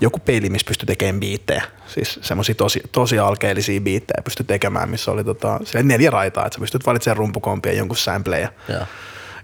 joku 0.01 0.19
peli, 0.19 0.49
missä 0.49 0.67
pystyi 0.67 0.85
tekemään 0.85 1.19
biittejä. 1.19 1.63
Siis 1.87 2.19
semmoisia 2.21 2.55
tosi, 2.55 2.81
tosi 2.91 3.19
alkeellisia 3.19 3.81
biittejä 3.81 4.21
pystyi 4.23 4.45
tekemään, 4.45 4.89
missä 4.89 5.11
oli 5.11 5.23
tota, 5.23 5.59
neljä 5.83 6.09
raitaa, 6.09 6.45
että 6.45 6.55
sä 6.55 6.59
pystyt 6.59 6.85
valitsemaan 6.85 7.17
rumpukompia 7.17 7.71
ja 7.71 7.77
jonkun 7.77 7.97
sampleja. 7.97 8.51
Joo. 8.69 8.81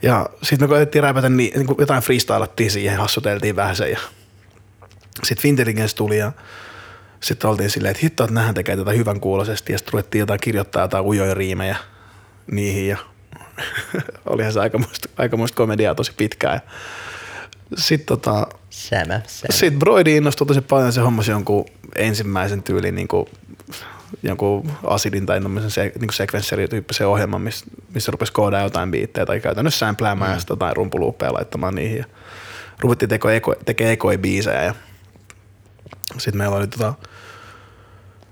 Ja 0.02 0.30
sitten 0.44 0.64
me 0.64 0.68
koetettiin 0.68 1.04
räpätä, 1.04 1.30
niin, 1.30 1.54
niin 1.56 1.68
kuin 1.68 1.78
jotain 1.80 2.04
freestylattiin 2.04 2.72
siihen, 2.72 2.98
hassuteltiin 2.98 3.56
vähän 3.56 3.76
sen 3.76 3.92
ja 3.92 4.00
sitten 5.24 5.42
Fintelligens 5.42 5.96
tuli 5.96 6.18
ja 6.18 6.32
sitten 7.20 7.50
oltiin 7.50 7.70
silleen, 7.70 7.92
että 7.92 8.02
hitto, 8.04 8.24
että 8.24 8.34
nähän 8.34 8.56
tekee 8.56 8.78
tätä 8.78 8.92
hyvän 8.92 9.20
kuuloisesti 9.20 9.72
ja 9.72 9.78
sitten 9.78 9.94
ruvettiin 9.94 10.20
jotain 10.20 10.40
kirjoittaa 10.40 10.82
jotain 10.82 11.06
ujoja 11.06 11.34
riimejä 11.34 11.78
niihin 12.52 12.88
ja 12.88 12.98
olihan 14.30 14.54
se 14.54 14.60
aikamoista, 14.60 15.10
aikamoista 15.18 15.56
komediaa 15.56 15.96
tosi 15.96 16.12
pitkään. 16.18 16.60
Sitten 17.78 18.08
tota, 18.08 18.48
Sämä, 18.70 19.22
sämä. 19.28 19.52
sit 19.52 19.80
Broidi 19.80 20.16
innostui 20.16 20.48
tosi 20.48 20.62
paljon, 20.62 20.94
se 20.94 21.02
hommasi 21.02 21.32
jonkun 21.32 21.66
ensimmäisen 21.96 22.64
tyylin 22.64 22.96
niin 22.96 23.08
kuin 23.08 23.28
jonkun 24.24 24.72
Acidin 24.84 25.26
tai 25.26 25.40
se, 25.68 25.92
niin 26.00 26.14
sekvensseri-tyyppisen 26.14 27.08
ohjelman, 27.08 27.42
missä, 27.42 27.66
missä 27.94 28.12
rupesi 28.12 28.34
koodaa 28.34 28.62
jotain 28.62 28.92
biittejä 28.92 29.26
tai 29.26 29.40
käytännössä 29.40 29.80
sämpläämään 29.80 30.38
mm. 30.38 30.44
jotain 30.50 30.76
rumpuluuppeja 30.76 31.34
laittamaan 31.34 31.76
niihin. 31.76 31.98
Ja 31.98 32.06
ruvettiin 32.80 33.10
teko, 33.10 33.30
eko, 33.30 33.56
tekemään 33.66 33.94
ekoibiisejä 33.94 34.64
ja 34.64 34.76
sitten 36.18 36.38
meillä 36.38 36.56
oli 36.56 36.68
tota, 36.68 36.94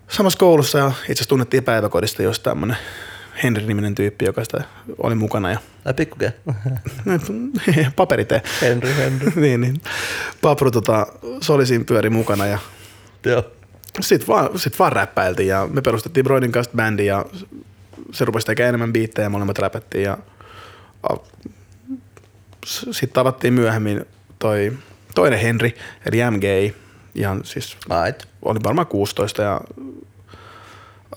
samassa 0.07 0.39
koulussa 0.39 0.77
ja 0.77 0.87
itse 0.87 1.11
asiassa 1.11 1.29
tunnettiin 1.29 1.63
päiväkodista 1.63 2.23
jos 2.23 2.39
tämmöinen 2.39 2.77
Henry-niminen 3.43 3.95
tyyppi, 3.95 4.25
joka 4.25 4.43
sitä 4.43 4.63
oli 4.97 5.15
mukana. 5.15 5.51
Ja 5.51 5.59
Ai 5.85 5.93
pikkuke. 5.93 6.33
paperitee. 7.95 8.41
Henry, 8.61 8.95
Henry. 8.95 9.31
niin, 9.41 9.61
niin. 9.61 9.81
Papru 10.41 10.71
tota, 10.71 11.07
se 11.41 11.53
oli 11.53 11.65
siinä 11.65 11.83
pyöri 11.83 12.09
mukana 12.09 12.45
ja 12.45 12.59
Joo. 13.25 13.43
sitten 14.01 14.27
vaan, 14.27 14.59
sit 14.59 14.79
vaan 14.79 14.91
räppäiltiin 14.91 15.49
ja 15.49 15.67
me 15.71 15.81
perustettiin 15.81 16.23
Broidin 16.23 16.51
kanssa 16.51 16.71
bändi 16.75 17.05
ja 17.05 17.25
se 18.11 18.25
rupesi 18.25 18.45
tekemään 18.45 18.69
enemmän 18.69 18.93
biittejä 18.93 19.25
ja 19.25 19.29
molemmat 19.29 19.59
räpättiin 19.59 20.03
ja 20.03 20.17
sitten 22.67 23.13
tavattiin 23.13 23.53
myöhemmin 23.53 24.05
toi 24.39 24.73
toinen 25.15 25.39
Henry, 25.39 25.71
eli 26.05 26.17
MG, 26.31 26.75
ihan 27.15 27.41
siis 27.43 27.77
Right. 28.05 28.23
oli 28.41 28.59
varmaan 28.63 28.87
16 28.87 29.41
ja 29.41 29.61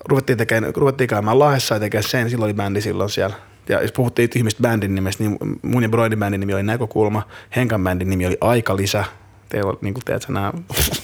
ruvettiin, 0.09 0.39
tekemään, 0.39 0.75
ruvettiin 0.77 1.09
käymään 1.09 1.39
Lahdessa 1.39 1.75
ja 1.75 1.81
tekemään 1.81 2.11
sen, 2.11 2.31
silloin 2.31 2.49
oli 2.49 2.55
bändi 2.55 2.81
silloin 2.81 3.11
siellä. 3.11 3.37
Ja 3.69 3.83
jos 3.83 3.93
puhuttiin 3.93 4.31
ihmistä 4.37 4.63
bändin 4.63 4.95
nimestä, 4.95 5.25
niin 5.25 5.39
mun 5.63 5.83
ja 5.83 5.89
Broidin 5.89 6.19
bändin 6.19 6.41
nimi 6.41 6.55
oli 6.55 6.63
Näkökulma, 6.63 7.23
Henkan 7.57 7.85
bändin 7.85 8.11
nimi 8.11 8.27
oli 8.27 8.39
Aikalisä. 8.41 9.05
Teillä 9.49 9.71
on, 9.71 9.79
niin 9.81 9.95
kuin 9.95 10.05
tiedätkö, 10.05 10.33
nämä 10.33 10.53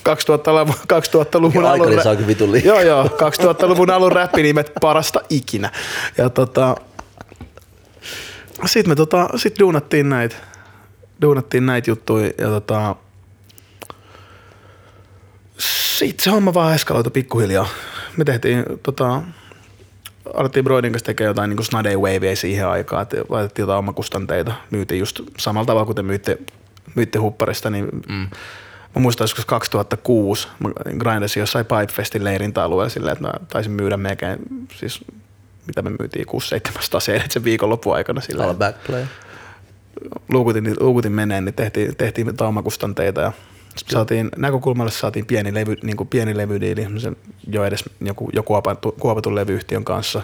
2000-luvun, 0.09 0.75
2000-luvun 0.75 1.65
alun... 1.65 1.87
Liikaa. 2.53 2.75
Joo, 2.75 2.81
joo, 2.81 3.05
2000-luvun 3.05 3.91
alun 3.91 4.13
räppinimet 4.13 4.73
parasta 4.81 5.21
ikinä. 5.31 5.71
Ja 6.19 6.31
tota, 6.31 6.77
sitten 8.67 8.91
me 8.91 8.95
tota, 8.95 9.29
sit 9.37 9.59
duunattiin 9.59 10.09
näitä, 10.09 10.37
duunattiin 11.23 11.67
näitä 11.67 11.91
juttuja 11.91 12.27
ja 12.39 12.49
tota, 12.49 12.97
sitten 16.09 16.25
se 16.25 16.31
homma 16.31 16.55
vaan 16.55 16.75
eskaloitu 16.75 17.11
pikkuhiljaa. 17.11 17.69
Me 18.17 18.25
tehtiin, 18.25 18.65
tota, 18.83 19.23
alettiin 20.35 20.65
Broidin 20.65 20.93
kanssa 20.93 21.07
tekemään 21.07 21.31
jotain 21.31 21.51
niin 21.51 21.65
snade 21.65 21.97
wavea 21.97 22.37
siihen 22.37 22.69
aikaan, 22.69 23.03
että 23.03 23.17
laitettiin 23.29 23.63
jotain 23.63 23.79
omakustanteita, 23.79 24.53
myytiin 24.71 24.99
just 24.99 25.21
samalla 25.39 25.67
tavalla, 25.67 25.87
kuten 25.87 26.05
myytte, 26.05 26.39
myytte 26.95 27.19
hupparista, 27.19 27.71
niin 27.71 27.89
mm. 28.09 28.29
mä 28.95 29.01
muistan 29.01 29.25
joskus 29.25 29.45
2006, 29.45 30.49
mä 30.59 30.69
grindasin 30.99 31.41
jossain 31.41 31.67
Pipefestin 31.67 32.25
leirintäalueella 32.25 32.89
silleen, 32.89 33.13
että 33.13 33.25
mä 33.25 33.33
taisin 33.49 33.73
myydä 33.73 33.97
melkein, 33.97 34.39
siis 34.77 35.05
mitä 35.67 35.83
me 35.83 35.91
myytiin, 35.91 36.27
6-700 36.27 36.31
CD 36.99 37.31
sen 37.31 37.45
viikonlopun 37.45 37.95
aikana 37.95 38.21
silleen 38.21 38.49
Alla 38.49 38.59
backplay. 38.59 39.05
luukutin, 40.29 40.77
luukutin 40.81 41.13
meneen, 41.13 41.45
niin 41.45 41.55
tehtiin, 41.55 41.97
tehtiin 41.97 42.43
omakustanteita 42.43 43.21
ja 43.21 43.33
saatiin, 43.77 44.31
näkökulmalle 44.37 44.91
saatiin 44.91 45.27
pieni, 45.27 45.55
levy, 45.55 45.77
niin 45.83 45.97
kuin 45.97 46.09
pieni 46.09 46.37
levydiili, 46.37 46.87
jo 47.47 47.65
edes 47.65 47.85
joku, 48.01 48.31
joku 48.33 48.47
kuopatun, 48.47 48.93
kuopatun 49.01 49.35
levyyhtiön 49.35 49.85
kanssa. 49.85 50.23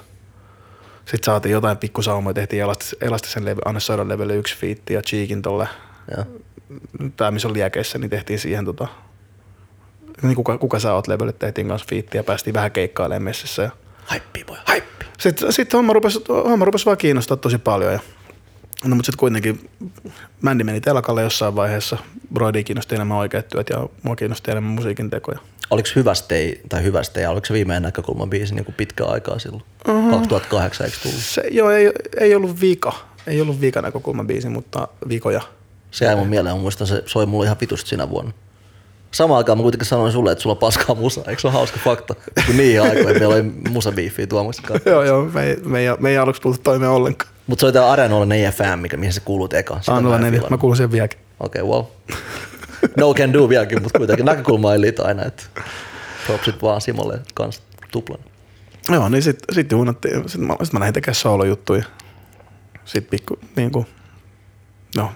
Sitten 0.98 1.24
saatiin 1.24 1.52
jotain 1.52 1.76
pikkusaumoja, 1.76 2.34
tehtiin 2.34 2.62
Elastis- 2.64 2.96
Elastisen 3.00 3.44
levy, 3.44 3.60
Anne 3.64 3.80
Soidan 3.80 4.08
levylle 4.08 4.36
yksi 4.36 4.56
fiitti 4.56 4.94
ja 4.94 5.02
Cheekin 5.02 5.42
tolle, 5.42 5.68
tämä 7.16 7.30
missä 7.30 7.48
on 7.48 7.54
liekeissä, 7.54 7.98
niin 7.98 8.10
tehtiin 8.10 8.38
siihen 8.38 8.64
tota, 8.64 8.88
niin 10.22 10.34
kuka, 10.36 10.58
kuka 10.58 10.78
sä 10.78 10.94
oot 10.94 11.08
levylle, 11.08 11.32
tehtiin 11.32 11.68
kanssa 11.68 11.86
fiitti 11.88 12.16
ja 12.16 12.24
päästiin 12.24 12.54
vähän 12.54 12.70
keikkailemaan 12.70 13.22
messissä. 13.22 13.62
Ja 13.62 13.70
Haippi 14.04 14.44
boy, 14.44 14.56
haippi. 14.64 15.04
sitten 15.18 15.52
sit 15.52 15.72
homma, 15.72 15.92
rupesi, 15.92 16.24
homma 16.28 16.64
rupesi 16.64 16.86
vaan 16.86 16.96
kiinnostaa 16.96 17.36
tosi 17.36 17.58
paljon. 17.58 17.92
Ja, 17.92 18.00
no, 18.84 18.96
mutta 18.96 19.06
sitten 19.06 19.18
kuitenkin 19.18 19.70
bändi 20.44 20.64
meni 20.64 20.80
telakalle 20.80 21.22
jossain 21.22 21.56
vaiheessa. 21.56 21.96
Broidi 22.34 22.64
kiinnosti 22.64 22.94
enemmän 22.94 23.16
oikeat 23.16 23.48
työt 23.48 23.70
ja 23.70 23.88
mua 24.02 24.16
kiinnosti 24.16 24.50
enemmän 24.50 24.72
musiikin 24.72 25.10
tekoja. 25.10 25.38
Oliko 25.70 25.88
hyvä 25.96 26.14
stay, 26.14 26.52
tai 26.68 26.82
hyvä 26.82 27.02
stay, 27.02 27.26
oliko 27.26 27.46
se 27.46 27.54
viimeinen 27.54 27.82
näkökulman 27.82 28.30
biisi 28.30 28.54
niin 28.54 28.74
pitkään 28.76 29.10
aikaa 29.10 29.38
silloin? 29.38 29.62
Uh-huh. 29.88 30.10
2008 30.10 30.86
eikö 30.86 30.98
tullut? 31.02 31.20
Se, 31.20 31.42
joo, 31.50 31.70
ei, 31.70 31.92
ei 32.20 32.34
ollut 32.34 32.60
vika. 32.60 32.92
Ei 33.26 33.40
ollut 33.40 33.60
vika 33.60 33.82
näkökulman 33.82 34.26
biisi, 34.26 34.48
mutta 34.48 34.88
vikoja. 35.08 35.40
Se 35.90 36.04
jäi 36.04 36.16
mun 36.16 36.28
mieleen, 36.28 36.56
mä 36.56 36.62
muistan, 36.62 36.86
se 36.86 37.02
soi 37.06 37.26
mulle 37.26 37.44
ihan 37.44 37.56
vitusti 37.60 37.90
sinä 37.90 38.10
vuonna. 38.10 38.32
Samaan 39.12 39.38
aikaan 39.38 39.58
mä 39.58 39.62
kuitenkin 39.62 39.88
sanoin 39.88 40.12
sulle, 40.12 40.32
että 40.32 40.42
sulla 40.42 40.54
on 40.54 40.58
paskaa 40.58 40.94
musa. 40.94 41.20
Eikö 41.26 41.40
se 41.40 41.46
ole 41.46 41.54
hauska 41.54 41.80
fakta? 41.84 42.14
Kun 42.46 42.56
niihin 42.56 42.82
aikoihin 42.82 43.18
meillä 43.18 43.34
oli 43.34 43.42
musabiifiä 43.70 44.26
Tuomaksen 44.26 44.64
kanssa. 44.64 44.90
joo, 44.90 45.02
joo, 45.02 45.24
me 45.24 45.44
ei, 45.44 45.56
me 45.64 45.80
ei, 45.80 45.86
me 45.98 46.10
ei 46.10 46.18
aluksi 46.18 46.42
tullut 46.42 46.62
toimeen 46.62 46.90
ollenkaan. 46.90 47.32
Mutta 47.46 47.60
se 47.60 47.66
oli 47.66 47.72
tää 47.72 47.90
Arenoilla 47.90 48.26
4 48.26 48.52
FM, 48.52 48.78
mikä, 48.78 48.96
mihin 48.96 49.12
se 49.12 49.20
kuulut 49.20 49.54
eka. 49.54 49.80
Sitä 49.80 49.94
Annolla 49.94 50.18
mä 50.50 50.58
kuulun 50.58 50.76
sen 50.76 50.92
vieläkin. 50.92 51.20
Okei, 51.40 51.62
okay, 51.62 51.72
well. 51.72 51.84
No 52.96 53.14
can 53.14 53.32
do 53.32 53.48
vieläkin, 53.48 53.82
mutta 53.82 53.98
kuitenkin 53.98 54.26
näkökulma 54.26 54.72
ei 54.72 54.80
liitä 54.80 55.04
aina, 55.04 55.24
että 55.24 55.42
propsit 56.26 56.62
vaan 56.62 56.80
Simolle 56.80 57.20
kanssa 57.34 57.62
tuplan. 57.90 58.20
Joo, 58.88 59.08
niin 59.08 59.22
sitten 59.22 59.54
sit 59.54 59.72
juunattiin. 59.72 60.28
Sitten 60.28 60.46
mä, 60.46 60.56
sit 60.62 60.72
mä 60.72 60.80
lähdin 60.80 60.94
tekemään 60.94 61.14
soolojuttuja. 61.14 61.84
Sitten 62.84 63.10
pikku, 63.10 63.38
niin 63.56 63.70
kuin, 63.70 63.86
no. 64.96 65.12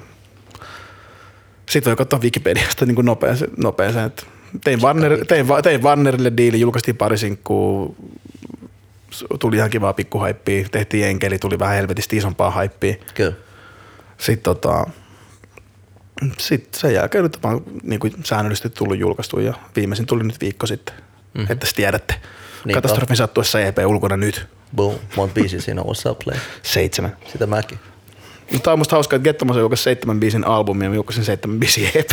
Sitten 1.72 1.90
voi 1.90 1.96
katsoa 1.96 2.20
Wikipediasta 2.20 2.86
niin 2.86 2.96
nopeaseen, 3.04 3.50
nopeaseen, 3.56 4.06
että 4.06 4.22
tein, 4.64 4.82
Warner, 4.82 5.26
tein, 5.26 5.46
tein 5.62 5.82
Warnerille 5.82 6.32
diili, 6.36 6.60
julkaistiin 6.60 6.96
pari 6.96 7.18
sinkkuu, 7.18 7.96
tuli 9.40 9.56
ihan 9.56 9.70
kivaa 9.70 9.92
pikkuhaippia, 9.92 10.68
tehtiin 10.70 11.06
enkeli, 11.06 11.38
tuli 11.38 11.58
vähän 11.58 11.76
helvetisti 11.76 12.16
isompaa 12.16 12.50
haippia. 12.50 12.94
Kyllä. 13.14 13.32
Sitten 14.18 14.42
tota, 14.42 14.86
sit 16.38 16.74
sen 16.74 16.94
jälkeen 16.94 17.24
nyt 17.24 17.42
vaan 17.42 17.60
niin 17.82 18.00
kuin 18.00 18.12
säännöllisesti 18.24 18.70
tullut 18.70 18.98
julkaistu 18.98 19.40
ja 19.40 19.54
viimeisin 19.76 20.06
tuli 20.06 20.24
nyt 20.24 20.40
viikko 20.40 20.66
sitten, 20.66 20.94
mm. 21.34 21.40
että 21.40 21.66
sitten 21.66 21.76
tiedätte. 21.76 22.14
Niin, 22.64 22.74
Katastrofin 22.74 23.16
sattuessa 23.16 23.60
EP 23.60 23.78
ulkona 23.86 24.16
nyt. 24.16 24.46
Boom. 24.76 24.94
Monta 25.16 25.34
biisiä 25.34 25.60
siinä 25.60 25.82
on 25.82 25.86
What's 25.86 26.10
Up 26.10 26.18
Play. 26.24 26.38
Seitsemän. 26.62 27.16
Sitä 27.32 27.46
mäkin. 27.46 27.78
Mutta 28.53 28.64
tämä 28.64 28.72
on 28.72 28.78
musta 28.78 28.96
hauskaa, 28.96 29.16
että 29.16 29.24
Gettomas 29.24 29.57
julkaisi 29.57 29.82
seitsemän 29.82 30.20
biisin 30.20 30.46
albumia 30.46 30.86
ja 30.86 30.90
mä 30.90 30.94
julkaisin 30.94 31.24
seitsemän 31.24 31.61
biisin 31.61 31.90
EP. 31.94 32.11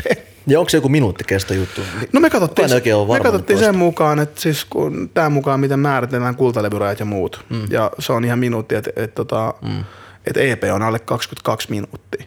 Ja 0.47 0.59
onko 0.59 0.69
se 0.69 0.77
joku 0.77 0.89
minuutti 0.89 1.23
kesto 1.23 1.53
juttu? 1.53 1.81
No 2.13 2.19
me 2.19 2.29
katsottiin, 2.29 2.69
me 3.13 3.19
katsottiin 3.19 3.59
sen 3.59 3.77
mukaan, 3.77 4.19
että 4.19 4.41
siis 4.41 4.65
kun 4.65 5.09
tämän 5.13 5.31
mukaan 5.31 5.59
miten 5.59 5.79
määritellään 5.79 6.35
kultalevyrajat 6.35 6.99
ja 6.99 7.05
muut. 7.05 7.45
Mm. 7.49 7.67
Ja 7.69 7.91
se 7.99 8.13
on 8.13 8.25
ihan 8.25 8.39
minuutti, 8.39 8.75
että 8.75 8.91
et, 8.95 9.15
tota, 9.15 9.53
mm. 9.61 9.83
et 10.27 10.37
EP 10.37 10.63
on 10.73 10.81
alle 10.81 10.99
22 10.99 11.69
minuuttia. 11.69 12.25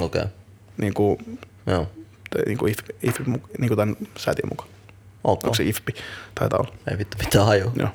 Okei. 0.00 0.20
Okay. 0.20 0.32
Niin 0.76 0.94
kuin, 0.94 1.38
Joo. 1.66 1.86
niin 2.46 2.58
kuin, 2.58 2.72
if, 2.72 2.78
if, 3.02 3.18
niin 3.58 3.68
kuin 3.68 3.76
tämän 3.76 3.96
säätiön 4.16 4.48
mukaan. 4.48 4.68
Ok. 5.24 5.44
Onko 5.44 5.54
se 5.54 5.64
IFPI? 5.64 5.94
Taitaa 6.34 6.58
olla. 6.58 6.74
Ei 6.90 6.98
vittu 6.98 7.16
mitään 7.24 7.46
hajua. 7.46 7.72
Joo. 7.76 7.88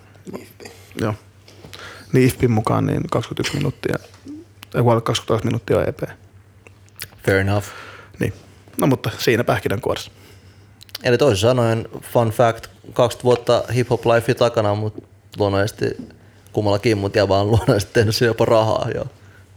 Joo. 1.02 1.14
Niin 2.14 2.28
IFPin 2.28 2.52
mukaan 2.52 2.86
niin 2.86 3.02
21 3.12 3.58
minuuttia, 3.58 3.96
ei 4.76 4.84
voi 4.86 4.92
olla 4.92 5.02
22 5.02 5.46
minuuttia 5.46 5.78
on 5.78 5.90
EP. 5.90 6.02
Fair 7.26 7.38
enough. 7.38 7.66
Niin. 8.20 8.34
No 8.78 8.88
mutta 8.88 9.10
siinä 9.18 9.44
pähkinänkuoressa. 9.44 10.12
Eli 11.04 11.18
toisin 11.18 11.42
sanoen, 11.42 11.88
fun 12.02 12.30
fact, 12.30 12.68
20 12.94 13.24
vuotta 13.24 13.64
hip-hop 13.74 14.06
lifea 14.16 14.36
takana, 14.36 14.76
mutta 14.76 15.02
luonnollisesti 15.38 15.86
kummallakin, 16.54 16.98
mutta 16.98 17.18
ja 17.18 17.30
vaan 17.30 17.48
luonnollisesti 17.48 17.94
tehnyt 17.94 18.16
se 18.16 18.26
jopa 18.26 18.46
rahaa 18.46 18.88
jo 18.96 19.06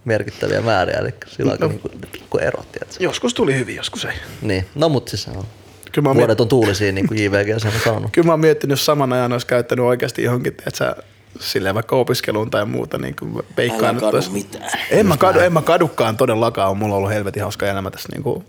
merkittäviä 0.05 0.61
määriä, 0.61 0.97
eli 0.99 1.15
sillä 1.27 1.57
No. 1.61 1.69
niinku 1.69 1.91
pikku 2.13 2.39
ero, 2.39 2.63
tiedätkö? 2.73 3.05
Joskus 3.05 3.35
tuli 3.35 3.55
hyvin, 3.55 3.77
joskus 3.77 4.05
ei. 4.05 4.15
Niin, 4.43 4.67
no 4.75 4.89
mutta 4.89 5.11
siis 5.11 5.23
se 5.23 5.31
on. 5.31 5.45
Kyllä 5.93 6.15
Vuodet 6.15 6.41
on 6.41 6.49
tuulisia, 6.49 6.93
niin 6.93 7.09
kuin 7.09 7.25
JVG 7.25 7.55
on 7.55 7.61
sanonut. 7.85 8.11
Kyllä 8.13 8.27
mä 8.27 8.33
oon 8.33 8.41
miettinyt, 8.41 8.73
jos 8.73 8.87
saman 8.87 9.13
ajan 9.13 9.33
olisi 9.33 9.47
käyttänyt 9.47 9.85
oikeasti 9.85 10.23
johonkin, 10.23 10.53
että 10.53 10.71
sä 10.79 10.97
silleen 11.41 11.75
vaikka 11.75 11.97
opiskeluun 11.97 12.51
tai 12.51 12.65
muuta 12.65 12.99
niin 12.99 13.17
kuin 13.17 13.43
peikkaan. 13.57 13.85
Älä 13.95 14.01
kadu 14.01 14.17
olisi- 14.17 14.31
mitään. 14.31 14.71
En 14.91 15.07
mä, 15.07 15.17
kadu, 15.17 15.39
en 15.39 15.53
mä 15.53 15.63
kadukaan 15.63 16.17
todellakaan, 16.17 16.77
mulla 16.77 16.95
on 16.95 16.99
ollut 16.99 17.13
helvetin 17.13 17.43
hauska 17.43 17.67
elämä 17.67 17.91
tässä 17.91 18.09
niin 18.13 18.23
kuin, 18.23 18.45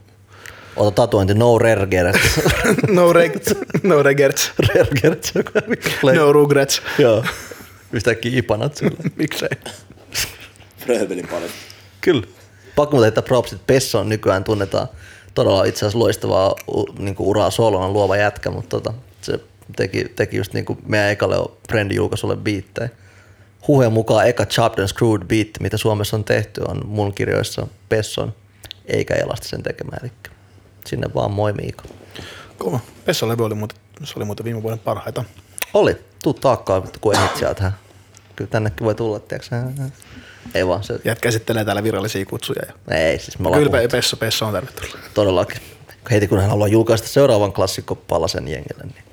Ota 0.76 0.92
tatuointi 0.92 1.34
No 1.34 1.60
Rerger. 1.60 2.06
no, 2.88 3.14
reg- 3.14 3.56
no 3.84 4.04
regrets, 4.04 4.52
on 5.36 5.44
play. 6.02 6.16
no 6.16 6.34
regrets. 6.34 6.82
Joo. 7.00 7.24
Yhtäkkiä 7.92 8.32
ipanat 8.36 8.76
sille. 8.78 8.98
Miksei? 9.16 9.50
Fröbelin 10.78 11.28
paljon. 11.28 11.50
Kyllä. 12.02 12.24
Pakko 12.76 12.96
muuten 12.96 13.06
heittää 13.06 13.22
propsit. 13.24 13.68
Pesson 13.68 14.10
nykyään 14.10 14.44
tunnetaan 14.44 14.88
todella 15.34 15.64
itse 15.64 15.80
asiassa 15.80 16.00
loistavaa 16.00 16.56
niinku 17.00 17.30
uraa 17.30 17.50
solona 17.50 17.90
luova 17.90 18.18
jätkä, 18.18 18.52
mutta 18.52 18.70
tota, 18.70 18.94
se 19.22 19.40
teki, 19.76 20.06
teki 20.16 20.38
just 20.38 20.54
niinku 20.54 20.78
meidän 20.86 21.10
ekalle 21.10 21.36
Brendi 21.68 21.96
julkaisulle 21.96 22.36
biittejä. 22.36 22.90
Huheen 23.68 23.94
mukaan 23.94 24.28
eka 24.28 24.46
Chopped 24.46 24.80
and 24.80 24.88
Screwed 24.88 25.26
beat, 25.26 25.48
mitä 25.60 25.78
Suomessa 25.78 26.18
on 26.18 26.24
tehty, 26.24 26.62
on 26.68 26.82
mun 26.86 27.14
kirjoissa 27.14 27.68
Pesson 27.90 28.34
eikä 28.86 29.14
Elastisen 29.14 29.64
tekemä. 29.64 29.92
Eli 30.02 30.12
sinne 30.86 31.08
vaan 31.16 31.32
moi 31.32 31.54
Miiko. 31.54 31.84
Kova. 32.58 32.80
Pessan 33.06 33.30
levy 33.30 33.46
oli 33.46 33.56
muuten, 33.56 33.78
se 34.04 34.14
oli 34.16 34.26
muuten 34.26 34.44
viime 34.44 34.64
vuoden 34.64 34.80
parhaita. 34.80 35.24
Oli. 35.74 35.98
Tuu 36.24 36.34
taakkaan, 36.34 36.84
kun 37.02 37.16
ehdit 37.16 37.38
sieltä. 37.38 37.72
Kyllä 38.36 38.50
tännekin 38.50 38.86
voi 38.86 38.96
tulla, 38.96 39.20
tiiäksä. 39.20 39.64
Ei 40.54 40.68
vaan 40.68 40.84
se. 40.84 41.00
Jätkä 41.06 41.30
esittelee 41.30 41.66
täällä 41.66 41.84
virallisia 41.84 42.26
kutsuja. 42.26 42.62
Ja... 42.68 42.98
Ei, 42.98 43.20
siis 43.20 43.40
me 43.40 43.48
ollaan 43.48 43.64
Kyllä. 43.64 43.88
Pesso, 43.92 44.18
Pesso 44.18 44.46
on 44.46 44.54
tervetullut. 44.54 44.98
Todellakin. 45.14 45.62
Heti 46.12 46.28
kun 46.28 46.40
hän 46.40 46.50
haluaa 46.50 46.68
julkaista 46.68 47.08
seuraavan 47.08 47.54
klassikko 47.54 47.96
Palasen 47.96 48.48
jengille. 48.48 48.84
Niin. 48.84 49.04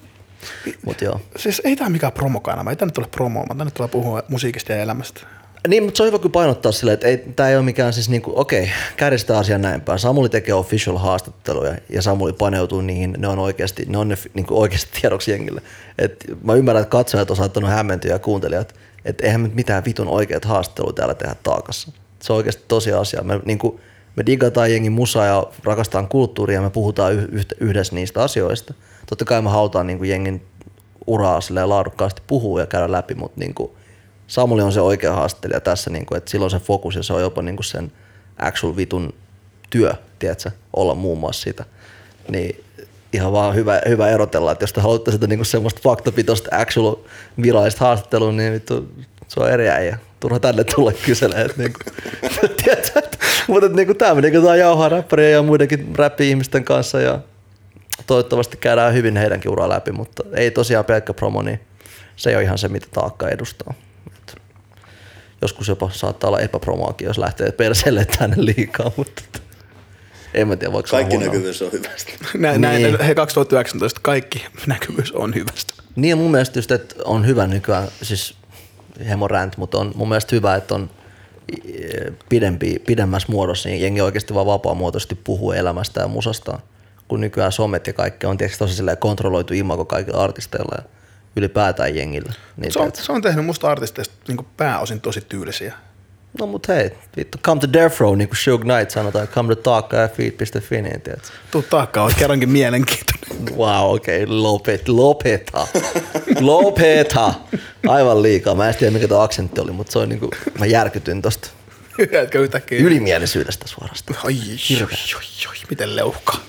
Mut 0.85 1.01
joo. 1.01 1.21
Siis 1.37 1.63
ei 1.65 1.77
tää 1.77 1.89
mikään 1.89 2.13
promokanava, 2.13 2.71
ei 2.71 2.77
tänne 2.77 2.93
tule 2.93 3.07
promoamaan, 3.07 3.59
tänne 3.59 3.71
tulee 3.71 3.89
puhua 3.89 4.23
musiikista 4.29 4.73
ja 4.73 4.83
elämästä. 4.83 5.21
Niin, 5.69 5.83
mutta 5.83 5.97
se 5.97 6.03
on 6.03 6.07
hyvä 6.07 6.19
kyllä 6.19 6.33
painottaa 6.33 6.73
silleen, 6.73 6.95
että 6.95 7.07
ei, 7.07 7.17
tämä 7.37 7.49
ei 7.49 7.57
ole 7.57 7.65
mikään 7.65 7.93
siis 7.93 8.09
niinku, 8.09 8.33
okei, 8.35 8.71
kärjistä 8.97 9.39
asian 9.39 9.63
näin 9.63 9.81
päin. 9.81 9.99
Samuli 9.99 10.29
tekee 10.29 10.55
official 10.55 10.99
haastatteluja 10.99 11.75
ja 11.89 12.03
Samuli 12.03 12.33
paneutuu 12.33 12.81
niihin, 12.81 13.15
ne 13.19 13.29
on 13.29 13.39
oikeasti, 13.39 13.85
ne 13.89 13.99
on 13.99 14.09
ne 14.09 14.19
niinku 14.35 14.61
oikeasti 14.61 15.01
tiedoksi 15.01 15.31
jengille. 15.31 15.63
Et 15.99 16.25
mä 16.45 16.55
ymmärrän, 16.55 16.83
että 16.83 16.91
katsojat 16.91 17.31
on 17.31 17.37
saattanut 17.37 17.71
hämmentyä 17.71 18.13
ja 18.13 18.19
kuuntelijat, 18.19 18.75
että 19.05 19.27
eihän 19.27 19.41
me 19.41 19.51
mitään 19.55 19.85
vitun 19.85 20.09
oikeat 20.09 20.45
haastattelua 20.45 20.93
täällä 20.93 21.15
tehdä 21.15 21.37
taakassa. 21.43 21.93
Se 22.23 22.33
on 22.33 22.37
oikeasti 22.37 22.65
tosi 22.69 22.93
asia. 22.93 23.23
Me, 23.23 23.41
niinku, 23.45 23.81
me 24.17 24.27
digataan 24.27 24.73
jengin 24.73 24.93
musaa 24.93 25.27
ja 25.27 25.47
rakastaan 25.65 26.09
kulttuuria 26.09 26.55
ja 26.55 26.63
me 26.63 26.71
puhutaan 26.71 27.13
yhdessä 27.61 27.95
niistä 27.95 28.23
asioista. 28.23 28.75
Totta 29.11 29.25
kai 29.25 29.43
me 29.43 29.51
halutaan 29.51 29.87
niinku 29.87 30.05
jengin 30.05 30.43
uraa 31.07 31.41
silleen 31.41 31.69
laadukkaasti 31.69 32.23
puhua 32.27 32.61
ja 32.61 32.67
käydä 32.67 32.93
läpi, 32.93 33.15
mutta 33.15 33.41
niinku, 33.41 33.77
Samuli 34.27 34.63
on 34.63 34.73
se 34.73 34.81
oikea 34.81 35.15
haastattelija 35.15 35.61
tässä, 35.61 35.91
niin 35.91 36.07
kuin, 36.07 36.19
että 36.19 36.31
silloin 36.31 36.51
se 36.51 36.59
fokus 36.59 36.95
ja 36.95 37.03
se 37.03 37.13
on 37.13 37.21
jopa 37.21 37.43
niin 37.43 37.57
kuin 37.57 37.65
sen 37.65 37.93
actual 38.39 38.77
vitun 38.77 39.15
työ, 39.71 39.95
tiedätkö, 40.19 40.51
olla 40.77 40.95
muun 40.95 41.19
muassa 41.19 41.43
sitä. 41.43 41.65
Niin 42.29 42.65
ihan 43.13 43.33
vaan 43.33 43.55
hyvä, 43.55 43.81
hyvä 43.89 44.09
erotella, 44.09 44.53
että 44.53 44.63
jos 44.63 44.73
te 44.73 44.81
haluatte 44.81 45.13
sitä 45.13 45.27
niin 45.27 45.45
semmoista 45.45 45.81
faktapitoista 45.83 46.57
actual 46.57 46.97
virallista 47.43 47.85
haastattelua, 47.85 48.33
niin 48.33 48.53
vittu, 48.53 48.89
se 49.29 49.41
on 49.41 49.51
eri 49.51 49.69
äijä. 49.69 49.99
Turha 50.21 50.41
tänne 50.41 50.65
tulla 50.65 50.93
kyselemään. 50.93 51.47
Että 51.47 51.63
niin 51.63 51.73
kuin, 51.73 52.51
tiedätkö, 52.65 52.99
että, 52.99 53.19
mutta 53.49 53.69
niin 53.69 53.87
kuin, 53.87 53.99
tämä 53.99 54.15
meni 54.15 54.31
kun 54.31 54.59
jauhaa 54.59 54.89
räppäriä 54.89 55.29
ja 55.29 55.43
muidenkin 55.43 55.97
räppi-ihmisten 55.97 56.65
kanssa 56.65 57.01
ja 57.01 57.21
toivottavasti 58.07 58.57
käydään 58.57 58.95
hyvin 58.95 59.17
heidänkin 59.17 59.51
uraa 59.51 59.69
läpi, 59.69 59.93
mutta 59.93 60.23
ei 60.35 60.51
tosiaan 60.51 60.85
pelkkä 60.85 61.15
promo, 61.15 61.43
niin 61.43 61.61
se 62.17 62.31
ei 62.31 62.37
ole 62.37 62.45
ihan 62.45 62.59
se, 62.59 62.69
mitä 62.69 62.87
taakka 62.91 63.29
edustaa. 63.29 63.75
Et 64.17 64.37
joskus 65.43 65.69
jopa 65.69 65.91
saattaa 65.93 66.29
olla 66.29 66.41
epäpromoakin, 66.41 67.07
jos 67.07 67.19
lähtee 67.19 67.53
perseelle 67.53 68.05
tänne 68.19 68.37
liikaa, 68.39 68.93
mutta 68.97 69.23
en 70.35 70.49
mä 70.49 70.57
tiedä, 70.57 70.73
olla 70.73 70.83
Kaikki 70.83 71.19
näkyvyys 71.19 71.63
on 71.63 71.73
hyvästä. 71.73 72.13
Näin, 72.39 72.61
Niin. 72.61 72.83
näin 72.83 73.01
he 73.01 73.15
2019 73.15 74.01
kaikki 74.03 74.47
näkyvyys 74.67 75.13
on 75.13 75.35
hyvästä. 75.35 75.75
Niin 75.97 76.11
ja 76.11 76.17
mun 76.17 76.31
mielestä 76.31 76.59
just, 76.59 76.71
että 76.71 76.95
on 77.05 77.27
hyvä 77.27 77.47
nykyään, 77.47 77.89
siis 78.03 78.35
hemorant, 79.09 79.57
mutta 79.57 79.79
on 79.79 79.93
mun 79.95 80.09
mielestä 80.09 80.37
hyvä, 80.37 80.55
että 80.55 80.75
on 80.75 80.91
pidempi, 82.29 82.79
pidemmässä 82.87 83.33
muodossa, 83.33 83.69
niin 83.69 83.83
jengi 83.83 84.01
oikeasti 84.01 84.35
vaan 84.35 84.47
vapaamuotoisesti 84.47 85.15
puhuu 85.15 85.53
elämästä 85.53 86.01
ja 86.01 86.09
musasta, 86.09 86.59
kun 87.11 87.21
nykyään 87.21 87.53
somet 87.53 87.87
ja 87.87 87.93
kaikki 87.93 88.27
on 88.27 88.37
tietysti 88.37 88.59
tosi 88.59 88.83
kontrolloitu 88.99 89.55
imago 89.55 89.85
kaikilla 89.85 90.25
artisteilla 90.25 90.75
ja 90.79 90.85
ylipäätään 91.37 91.97
jengillä. 91.97 92.33
Niin 92.57 92.73
Se 92.73 92.79
on, 92.79 92.91
se 92.95 93.13
on 93.13 93.23
tehnyt 93.23 93.45
musta 93.45 93.71
artisteista 93.71 94.15
niin 94.29 94.47
pääosin 94.57 95.01
tosi 95.01 95.21
tyylisiä. 95.21 95.75
No 96.39 96.47
mut 96.47 96.69
hei, 96.69 96.91
vittu, 97.17 97.39
come 97.39 97.61
to 97.61 97.73
death 97.73 98.01
row, 98.01 98.19
niin 98.19 98.29
kuin 98.29 98.37
Suge 98.37 98.65
Knight 98.65 98.91
sanotaan, 98.91 99.29
come 99.29 99.55
to 99.55 99.63
taakka 99.63 99.97
ja 99.97 100.09
feet.fi, 100.09 100.83
niin 100.83 101.01
tiedätkö? 101.01 101.29
Tuu 101.51 101.63
taakkaan, 101.63 102.05
oot 102.05 102.15
kerrankin 102.19 102.49
mielenkiintoinen. 102.49 103.59
Wow, 103.59 103.95
okei, 103.95 104.23
okay, 104.23 104.37
lopet, 104.37 104.89
lopeta. 104.89 105.67
lopeta. 106.41 107.35
Aivan 107.89 108.23
liikaa. 108.23 108.55
Mä 108.55 108.69
en 108.69 108.75
tiedä, 108.75 108.93
mikä 108.93 109.09
tuo 109.09 109.21
aksentti 109.21 109.61
oli, 109.61 109.73
mutta 109.73 109.93
se 109.93 109.99
on 109.99 110.09
niinku, 110.09 110.31
mä 110.59 110.67
järkytyin 110.67 111.23
tosta 111.23 111.51
yhtäkkiä. 112.35 112.79
ylimielisyydestä 112.79 113.69
suorastaan. 113.69 114.19
Ai, 114.25 114.37
oi, 114.81 114.83
oi, 114.83 115.23
oi, 115.49 115.57
miten 115.71 115.97
leuhkaa. 115.97 116.41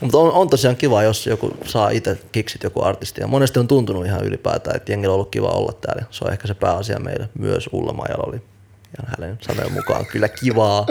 Mutta 0.00 0.18
on, 0.18 0.32
on, 0.32 0.48
tosiaan 0.50 0.76
kiva, 0.76 1.02
jos 1.02 1.26
joku 1.26 1.56
saa 1.64 1.90
itse 1.90 2.18
kiksit 2.32 2.62
joku 2.62 2.82
artisti. 2.82 3.20
Ja 3.20 3.26
monesti 3.26 3.58
on 3.58 3.68
tuntunut 3.68 4.06
ihan 4.06 4.24
ylipäätään, 4.24 4.76
että 4.76 4.92
jengillä 4.92 5.12
on 5.12 5.14
ollut 5.14 5.30
kiva 5.30 5.48
olla 5.48 5.72
täällä. 5.72 6.02
Se 6.10 6.24
on 6.24 6.32
ehkä 6.32 6.48
se 6.48 6.54
pääasia 6.54 6.98
meille. 7.00 7.28
Myös 7.38 7.68
Ulla 7.72 7.92
Maijala 7.92 8.24
oli 8.26 8.36
ihan 8.36 9.16
hänen 9.18 9.38
sanojen 9.40 9.72
mukaan 9.72 10.06
kyllä 10.06 10.28
kivaa. 10.28 10.86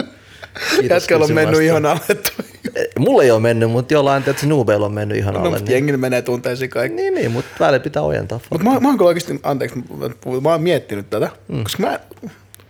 Jätkällä 0.90 1.24
on 1.24 1.32
mennyt 1.32 1.60
ihan 1.60 1.86
alle 1.86 2.00
toi. 2.08 2.46
Mulla 2.98 3.22
ei 3.22 3.30
ole 3.30 3.40
mennyt, 3.40 3.70
mutta 3.70 3.94
jollain 3.94 4.22
tietysti 4.22 4.46
nuubeilla 4.46 4.86
on 4.86 4.92
mennyt 4.92 5.18
ihan 5.18 5.34
No, 5.34 5.40
alle. 5.40 5.50
mutta 5.50 5.72
jengillä 5.72 5.98
menee 5.98 6.22
tunteisiin 6.22 6.70
kaikki. 6.70 6.96
Niin, 6.96 7.14
niin, 7.14 7.30
mutta 7.30 7.50
välillä 7.60 7.80
pitää 7.80 8.02
ojentaa. 8.02 8.40
Mutta 8.50 8.64
mä, 8.64 8.80
mä 8.80 8.88
oon 8.88 8.98
kyllä 8.98 9.08
oikeasti, 9.08 9.40
anteeksi, 9.42 9.78
mä, 9.78 10.40
mä 10.40 10.50
oon 10.50 10.62
miettinyt 10.62 11.10
tätä, 11.10 11.30
mm. 11.48 11.62
koska 11.62 11.82
mä, 11.82 12.00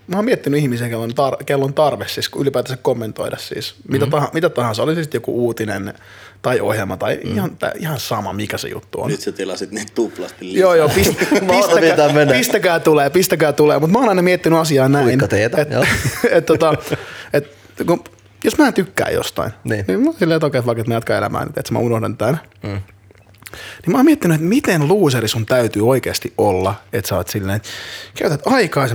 mä 0.06 0.16
oon 0.16 0.24
miettinyt 0.24 0.60
ihmisiä, 0.60 0.88
kello 0.88 1.02
on, 1.04 1.14
tar, 1.14 1.36
kello 1.46 1.64
on 1.64 1.74
tarve 1.74 2.08
siis 2.08 2.30
ylipäätänsä 2.38 2.76
kommentoida 2.82 3.36
siis 3.36 3.74
mitä, 3.88 4.04
Mm-hmm. 4.04 4.10
tahansa, 4.10 4.34
mitä 4.34 4.48
tahansa, 4.48 4.82
oli 4.82 4.94
sitten 4.94 5.16
joku 5.18 5.44
uutinen 5.44 5.94
tai 6.42 6.60
ohjelma 6.60 6.96
tai 6.96 7.20
mm. 7.24 7.34
ihan, 7.34 7.56
tää, 7.56 7.72
ihan 7.78 8.00
sama, 8.00 8.32
mikä 8.32 8.58
se 8.58 8.68
juttu 8.68 9.02
on. 9.02 9.10
Nyt 9.10 9.20
sä 9.20 9.32
tilasit 9.32 9.70
niin 9.70 9.86
tuplasti 9.94 10.44
lisää. 10.46 10.60
Joo, 10.60 10.74
joo, 10.74 10.88
pist, 10.88 11.12
pistäkää, 11.50 12.08
pistäkää 12.32 12.80
tulee, 12.80 13.10
pistäkää 13.10 13.52
tulee. 13.52 13.78
Mutta 13.78 13.92
mä 13.92 13.98
oon 13.98 14.08
aina 14.08 14.22
miettinyt 14.22 14.58
asiaa 14.58 14.88
näin. 14.88 15.18
Teetä, 15.28 15.62
et, 15.62 15.68
et, 16.30 16.46
tota, 16.46 16.74
et, 17.32 17.56
kun, 17.86 18.04
jos 18.44 18.58
mä 18.58 18.66
en 18.66 18.74
tykkää 18.74 19.10
jostain, 19.10 19.52
Niin. 19.64 19.70
niin, 19.76 19.84
niin 19.86 20.00
mä 20.00 20.06
oon 20.06 20.18
silleen, 20.18 20.36
että 20.36 20.46
okei, 20.46 20.58
että 20.58 20.66
vaikka 20.66 20.80
että 20.80 20.90
mä 20.90 20.94
jatkan 20.94 21.16
elämää, 21.16 21.44
nyt, 21.44 21.58
että 21.58 21.72
mä 21.72 21.78
unohdan 21.78 22.16
tämän. 22.16 22.40
Mm. 22.62 22.80
Niin 23.52 23.92
mä 23.92 23.98
oon 23.98 24.04
miettinyt, 24.04 24.34
että 24.34 24.46
miten 24.46 24.88
looseri 24.88 25.28
sun 25.28 25.46
täytyy 25.46 25.88
oikeasti 25.88 26.32
olla, 26.38 26.74
että 26.92 27.08
sä 27.08 27.16
oot 27.16 27.28
silleen, 27.28 27.56
että 27.56 27.68
käytät 28.14 28.40
aikaa, 28.46 28.86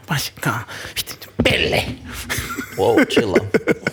paskaa, 0.08 0.66
pelle. 1.44 1.84
Wow, 2.78 2.96
chilla. 3.00 3.36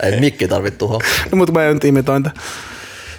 Ei 0.04 0.20
mikki 0.20 0.48
tarvitse 0.48 0.78
tuhoa. 0.78 1.00
No, 1.32 1.36
mutta 1.38 1.52
mä 1.52 1.66
en 1.66 1.74
nyt 1.74 1.84
imitointa. 1.84 2.32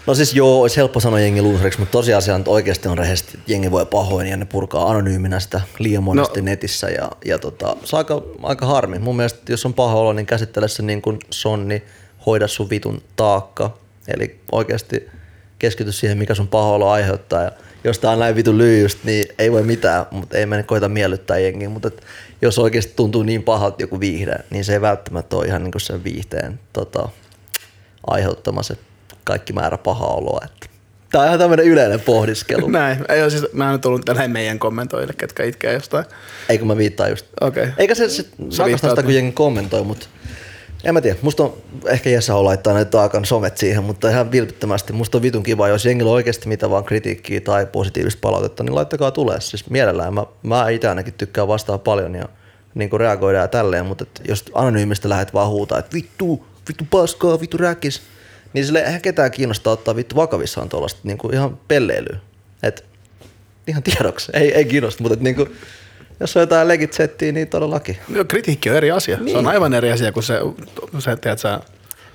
No 0.06 0.14
siis 0.14 0.34
joo, 0.34 0.60
olisi 0.60 0.76
helppo 0.76 1.00
sanoa 1.00 1.20
jengi 1.20 1.40
loseriksi, 1.40 1.78
mutta 1.78 1.92
tosiasia 1.92 2.34
on, 2.34 2.40
että 2.40 2.50
oikeasti 2.50 2.88
on 2.88 2.98
rehellisesti, 2.98 3.38
että 3.38 3.52
jengi 3.52 3.70
voi 3.70 3.86
pahoin 3.86 4.26
ja 4.26 4.36
ne 4.36 4.44
purkaa 4.44 4.90
anonyyminä 4.90 5.40
sitä 5.40 5.60
liian 5.78 6.02
monesti 6.02 6.40
no. 6.40 6.44
netissä 6.44 6.88
ja, 6.88 7.10
ja 7.24 7.38
tota, 7.38 7.76
se 7.84 7.96
on 7.96 7.98
aika, 7.98 8.22
aika 8.42 8.66
harmi. 8.66 8.98
Mun 8.98 9.16
mielestä 9.16 9.52
jos 9.52 9.66
on 9.66 9.74
paha 9.74 9.94
olo, 9.94 10.12
niin 10.12 10.26
käsittele 10.26 10.68
se 10.68 10.82
niin 10.82 11.02
kuin 11.02 11.18
sonni, 11.30 11.82
hoida 12.26 12.48
sun 12.48 12.70
vitun 12.70 13.02
taakka. 13.16 13.78
Eli 14.08 14.40
oikeasti 14.52 15.08
keskity 15.58 15.92
siihen, 15.92 16.18
mikä 16.18 16.34
sun 16.34 16.48
paha 16.48 16.68
olo 16.68 16.90
aiheuttaa. 16.90 17.42
Ja 17.42 17.52
jos 17.84 17.98
tää 17.98 18.10
on 18.10 18.18
näin 18.18 18.36
vitun 18.36 18.58
lyijystä, 18.58 19.00
niin 19.04 19.24
ei 19.38 19.52
voi 19.52 19.62
mitään, 19.62 20.06
mutta 20.10 20.38
ei 20.38 20.46
mene 20.46 20.62
koita 20.62 20.88
miellyttää 20.88 21.38
jengiä. 21.38 21.68
Mutta 21.68 21.88
et, 21.88 22.02
jos 22.42 22.58
oikeasti 22.58 22.92
tuntuu 22.96 23.22
niin 23.22 23.42
pahalta 23.42 23.82
joku 23.82 24.00
viihde, 24.00 24.36
niin 24.50 24.64
se 24.64 24.72
ei 24.72 24.80
välttämättä 24.80 25.36
ole 25.36 25.46
ihan 25.46 25.62
niin 25.62 25.72
kuin 25.72 25.82
sen 25.82 26.04
viihteen 26.04 26.60
tota, 26.72 27.08
aiheuttama 28.06 28.62
se 28.62 28.76
kaikki 29.24 29.52
määrä 29.52 29.78
pahaa 29.78 30.14
oloa. 30.14 30.40
Että. 30.44 30.66
Tämä 31.10 31.22
on 31.22 31.28
ihan 31.28 31.38
tämmöinen 31.38 31.66
yleinen 31.66 32.00
pohdiskelu. 32.00 32.68
Näin. 32.78 33.04
Ei 33.08 33.22
ole 33.22 33.30
siis, 33.30 33.46
mä 33.52 33.66
en 33.66 33.72
nyt 33.72 33.86
ollut 33.86 34.04
tällä 34.04 34.28
meidän 34.28 34.58
kommentoille, 34.58 35.12
ketkä 35.16 35.44
itkee 35.44 35.72
jostain. 35.72 36.04
Eikö 36.48 36.64
mä 36.64 36.76
viittaa 36.76 37.08
just. 37.08 37.26
Okei. 37.40 37.68
Eikä 37.76 37.94
se, 37.94 38.08
se 38.08 38.24
viittaat 38.64 38.92
sitä, 38.92 39.02
kun 39.02 39.14
jengi 39.14 39.32
kommentoi, 39.32 39.84
mutta 39.84 40.06
en 40.84 40.94
mä 40.94 41.00
tiedä. 41.00 41.18
Musta 41.22 41.42
on, 41.42 41.56
ehkä 41.86 42.10
Jessa 42.10 42.36
on 42.36 42.44
laittaa 42.44 42.74
näitä 42.74 42.90
taakan 42.90 43.24
somet 43.24 43.58
siihen, 43.58 43.84
mutta 43.84 44.10
ihan 44.10 44.32
vilpittömästi. 44.32 44.92
Musta 44.92 45.18
on 45.18 45.22
vitun 45.22 45.42
kiva, 45.42 45.68
jos 45.68 45.86
jengillä 45.86 46.10
on 46.10 46.14
oikeasti 46.14 46.48
mitä 46.48 46.70
vaan 46.70 46.84
kritiikkiä 46.84 47.40
tai 47.40 47.66
positiivista 47.66 48.20
palautetta, 48.20 48.62
niin 48.62 48.74
laittakaa 48.74 49.10
tulee. 49.10 49.40
Siis 49.40 49.70
mielellään. 49.70 50.14
Mä, 50.14 50.26
mä 50.42 50.68
itse 50.68 50.88
ainakin 50.88 51.14
tykkään 51.14 51.48
vastaa 51.48 51.78
paljon 51.78 52.14
ja 52.14 52.28
niin 52.74 52.90
kuin 52.90 53.00
reagoidaan 53.00 53.44
ja 53.44 53.48
tälleen, 53.48 53.86
mutta 53.86 54.04
et 54.04 54.28
jos 54.28 54.44
anonyymistä 54.54 55.08
lähdet 55.08 55.34
vaan 55.34 55.50
huutaa, 55.50 55.78
että 55.78 55.94
vittu, 55.94 56.46
vittu 56.68 56.86
paskaa, 56.90 57.40
vittu 57.40 57.56
räkis, 57.56 58.02
niin 58.52 58.66
sille 58.66 58.80
eihän 58.80 59.00
ketään 59.00 59.30
kiinnostaa 59.30 59.72
ottaa 59.72 59.96
vittu 59.96 60.16
vakavissaan 60.16 60.68
tuollaista 60.68 61.00
niin 61.04 61.18
kuin 61.18 61.34
ihan 61.34 61.58
pelleilyä. 61.68 62.18
Et, 62.62 62.84
ihan 63.66 63.82
tiedoksi, 63.82 64.32
ei, 64.34 64.54
ei 64.54 64.64
kiinnosta, 64.64 65.02
mutta 65.02 65.14
et 65.14 65.20
niin 65.20 65.36
kuin, 65.36 65.52
jos 66.20 66.36
on 66.36 66.40
jotain 66.40 66.68
legit 66.68 66.92
settiä, 66.92 67.32
niin 67.32 67.48
todellakin. 67.48 67.96
No, 68.08 68.24
kritiikki 68.24 68.70
on 68.70 68.76
eri 68.76 68.90
asia. 68.90 69.16
Niin. 69.16 69.30
Se 69.32 69.38
on 69.38 69.46
aivan 69.46 69.74
eri 69.74 69.92
asia 69.92 70.12
kuin 70.12 70.22
se, 70.24 70.38
se 70.98 71.16
tiedät 71.16 71.38
sä, 71.38 71.60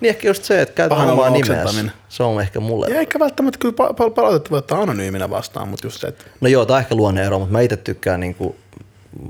Niin 0.01 0.09
ehkä 0.09 0.27
just 0.27 0.43
se, 0.43 0.61
että 0.61 0.75
käytetään 0.75 0.89
Pahan 1.01 1.13
omaa 1.13 1.25
olon 1.29 1.33
nimeä. 1.41 1.61
oksentaminen. 1.61 1.91
Se 2.09 2.23
on 2.23 2.41
ehkä 2.41 2.59
mulle. 2.59 2.87
ja 2.89 2.99
eikä 2.99 3.19
välttämättä 3.19 3.59
kyllä 3.59 3.75
pa- 3.87 3.91
pa- 3.93 4.11
palautetta 4.13 4.49
voi 4.49 4.57
ottaa 4.59 4.81
anonyyminä 4.81 5.29
vastaan, 5.29 5.67
mutta 5.67 5.87
just 5.87 6.01
se, 6.01 6.07
että 6.07 6.23
No 6.41 6.47
joo, 6.47 6.65
tämä 6.65 6.75
on 6.77 6.81
ehkä 6.81 6.95
luonneero, 6.95 7.39
mutta 7.39 7.51
mä 7.53 7.61
itse 7.61 7.77
tykkään 7.77 8.19
niin 8.19 8.35
kuin 8.35 8.55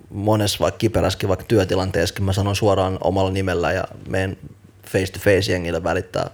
monessa 0.10 0.58
vaikka 0.60 0.78
kiperäskin 0.78 1.30
vaikka 1.30 1.46
työtilanteessakin 1.48 2.24
mä 2.26 2.34
sanon 2.34 2.56
suoraan 2.56 2.98
omalla 3.02 3.32
nimellä 3.32 3.72
ja 3.72 3.84
meidän 4.08 4.38
face 4.88 5.12
to 5.12 5.20
face 5.20 5.52
jengille 5.52 5.84
välittää 5.84 6.30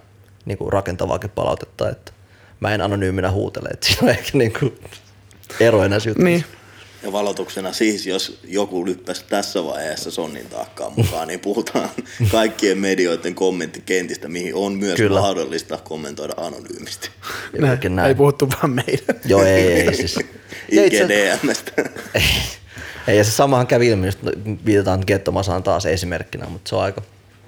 niin 0.46 0.58
kuin 0.58 0.74
rakentavaakin 0.74 1.30
palautetta, 1.30 1.90
että 1.90 2.12
mä 2.60 2.74
en 2.74 2.82
anonyyminä 2.82 3.32
huutele, 3.32 3.70
että 3.70 3.88
siinä 3.88 4.00
on 4.04 4.10
ehkä 4.10 4.38
niin 4.38 4.54
kuin 4.60 4.80
ero 5.60 5.84
jutuissa. 5.84 6.10
niin. 6.24 6.46
Ja 7.04 7.12
valotuksena 7.12 7.74
siis, 7.74 8.08
jos 8.08 8.40
joku 8.44 8.86
lyppäsi 8.86 9.26
tässä 9.30 9.64
vaiheessa 9.64 10.12
Sonnin 10.12 10.50
taakkaa 10.50 10.90
mukaan, 10.90 11.28
niin 11.28 11.40
puhutaan 11.40 11.90
kaikkien 12.32 12.78
medioiden 12.78 13.36
kommenttikentistä, 13.36 14.28
mihin 14.28 14.56
on 14.56 14.74
myös 14.74 14.98
Kyllä. 14.98 15.20
Mahdollista 15.20 15.78
kommentoida 15.78 16.34
anonyymisti. 16.38 17.10
Jotenkin 17.54 17.96
näin. 17.96 18.08
Ei 18.08 18.16
puhuttu 18.16 18.50
vaan 18.50 18.72
meidän. 18.72 19.22
Joo, 19.26 19.44
ei, 19.44 19.72
ei 19.72 19.96
siis. 19.96 20.20
Ja 20.72 20.86
itse- 20.86 21.04
IGDMstä. 21.04 21.72
Ei, 23.08 23.18
ja 23.18 23.24
se 23.24 23.32
samahan 23.32 23.68
kävi 23.68 23.88
ilmi, 23.88 24.06
just 24.08 24.20
viitataan 24.66 25.04
Gettomasaan 25.08 25.64
taas 25.64 25.86
esimerkkinä, 25.86 26.46
mutta 26.46 26.70
se 26.70 26.76
on 26.76 26.84
aika 26.84 27.02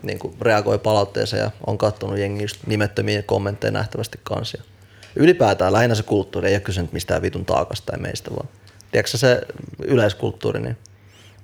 niin 0.03 0.19
kuin 0.19 0.33
reagoi 0.41 0.79
palautteeseen 0.79 1.41
ja 1.41 1.51
on 1.67 1.77
katsonut 1.77 2.17
jengi 2.17 2.43
just 2.43 2.57
nimettömiä 2.67 3.21
kommentteja 3.21 3.71
nähtävästi 3.71 4.19
kanssa. 4.23 4.63
Ylipäätään 5.15 5.73
lähinnä 5.73 5.95
se 5.95 6.03
kulttuuri, 6.03 6.47
ei 6.47 6.55
ole 6.55 6.61
kyse 6.61 6.81
nyt 6.81 6.93
mistään 6.93 7.21
vitun 7.21 7.45
taakasta 7.45 7.91
tai 7.91 7.99
meistä, 8.01 8.31
vaan 8.31 8.47
tiedätkö 8.93 9.17
se 9.17 9.41
yleiskulttuuri, 9.79 10.61
niin 10.61 10.77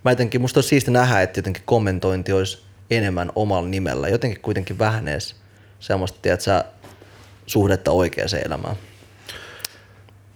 mä 0.05 0.11
jotenkin, 0.11 0.41
musta 0.41 0.57
olisi 0.57 0.69
siisti 0.69 0.91
nähdä, 0.91 1.21
että 1.21 1.39
jotenkin 1.39 1.63
kommentointi 1.65 2.33
olisi 2.33 2.63
enemmän 2.91 3.31
omalla 3.35 3.69
nimellä, 3.69 4.07
jotenkin 4.07 4.41
kuitenkin 4.41 4.79
vähän 4.79 5.07
edes 5.07 5.35
semmoista, 5.79 6.19
tiedätkö 6.21 6.43
sä, 6.43 6.65
suhdetta 7.45 7.91
oikeaan 7.91 8.29
elämään. 8.45 8.75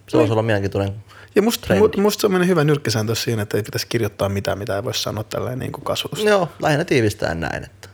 Se 0.09 0.18
voisi 0.18 0.32
olla 0.32 0.41
mielenkiintoinen 0.41 0.95
Ja 1.36 1.41
musta, 1.41 1.68
trendi. 1.68 2.01
musta 2.01 2.22
se 2.22 2.36
on 2.36 2.47
hyvä 2.47 2.64
nyrkkisääntö 2.64 3.16
siinä, 3.16 3.41
että 3.41 3.57
ei 3.57 3.64
pitäisi 3.64 3.88
kirjoittaa 3.88 4.30
mitään, 4.30 4.57
mitä 4.57 4.76
ei 4.76 4.84
voi 4.84 4.93
sanoa 4.93 5.24
tälleen 5.24 5.59
niin 5.59 5.72
kuin 5.72 5.84
kasvutusta. 5.84 6.30
Joo, 6.30 6.49
lähinnä 6.61 6.86
tiivistäen 6.86 7.39
näin, 7.39 7.64
että 7.64 7.89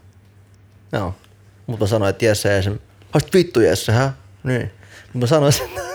joo. 0.91 1.15
Mutta 1.67 1.85
mä 1.85 1.87
sanoin, 1.87 2.09
että 2.09 2.25
Jesse 2.25 2.55
ei 2.55 2.63
sen, 2.63 2.79
vittu 3.33 3.59
Jesse, 3.59 3.91
hä? 3.91 4.13
Niin. 4.43 4.71
Mutta 5.13 5.17
mä 5.19 5.27
sanoin, 5.27 5.53
että 5.55 5.88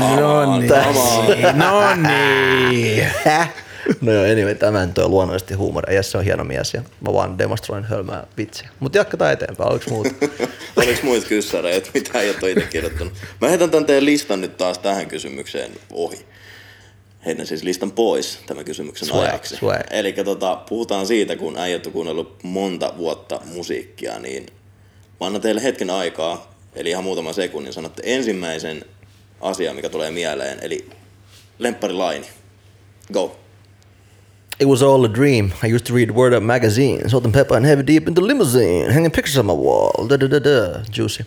No 0.00 0.58
niin, 0.58 0.70
no 1.58 1.80
niin. 2.70 3.06
Häh? 3.24 3.52
No 4.00 4.12
joo, 4.12 4.24
anyway, 4.24 4.54
tämä 4.54 4.86
nyt 4.86 4.98
on 4.98 5.10
luonnollisesti 5.10 5.54
huumoria. 5.54 5.94
Jesse 5.94 6.18
on 6.18 6.24
hieno 6.24 6.44
mies 6.44 6.74
ja 6.74 6.82
mä 7.00 7.12
vaan 7.12 7.38
demonstroin 7.38 7.84
hölmää 7.84 8.26
vitsiä. 8.36 8.68
Mutta 8.80 8.98
jatketaan 8.98 9.32
eteenpäin, 9.32 9.70
oliko 9.70 9.84
muuta? 9.90 10.10
Oliko 10.76 11.00
muita 11.02 11.26
kyssäreitä, 11.26 11.90
mitä 11.94 12.20
ei 12.20 12.30
ole 12.42 12.50
itse 12.50 12.66
kirjoittanut? 12.66 13.12
Mä 13.40 13.48
heitän 13.48 13.70
tämän 13.70 13.86
teidän 13.86 14.04
listan 14.04 14.40
nyt 14.40 14.56
taas 14.56 14.78
tähän 14.78 15.06
kysymykseen 15.06 15.70
ohi. 15.92 16.26
Heitän 17.26 17.46
siis 17.46 17.62
listan 17.62 17.92
pois 17.92 18.38
tämän 18.46 18.64
kysymyksen 18.64 19.08
Swag, 19.08 19.28
ajaksi. 19.28 19.56
swag. 19.56 19.80
Eli 19.90 20.12
tota, 20.12 20.56
puhutaan 20.68 21.06
siitä, 21.06 21.36
kun 21.36 21.58
äijät 21.58 21.86
on 21.86 21.92
kuunnellut 21.92 22.42
monta 22.42 22.92
vuotta 22.96 23.40
musiikkia, 23.44 24.18
niin 24.18 24.46
mä 25.20 25.26
annan 25.26 25.42
teille 25.42 25.62
hetken 25.62 25.90
aikaa, 25.90 26.50
eli 26.74 26.90
ihan 26.90 27.04
muutama 27.04 27.32
sekunnin, 27.32 27.72
sanotte 27.72 28.02
ensimmäisen 28.04 28.84
asian, 29.42 29.76
mikä 29.76 29.88
tulee 29.88 30.10
mieleen, 30.10 30.58
eli 30.62 30.90
lempparilaini. 31.58 32.26
Go. 33.12 33.36
It 34.60 34.68
was 34.68 34.82
all 34.82 35.04
a 35.04 35.08
dream. 35.08 35.50
I 35.62 35.66
used 35.66 35.86
to 35.86 35.94
read 35.94 36.10
Word 36.10 36.32
Up 36.32 36.42
magazine, 36.42 37.08
salt 37.08 37.24
and 37.24 37.34
pepper 37.34 37.56
and 37.56 37.66
heavy 37.66 37.82
deep 37.86 38.08
in 38.08 38.14
the 38.14 38.20
limousine, 38.26 38.92
hanging 38.92 39.10
pictures 39.10 39.38
on 39.38 39.46
my 39.46 39.54
wall. 39.54 40.06
Da 40.08 40.16
da 40.16 40.28
da 40.28 40.38
da. 40.38 40.82
Juicy. 40.90 41.24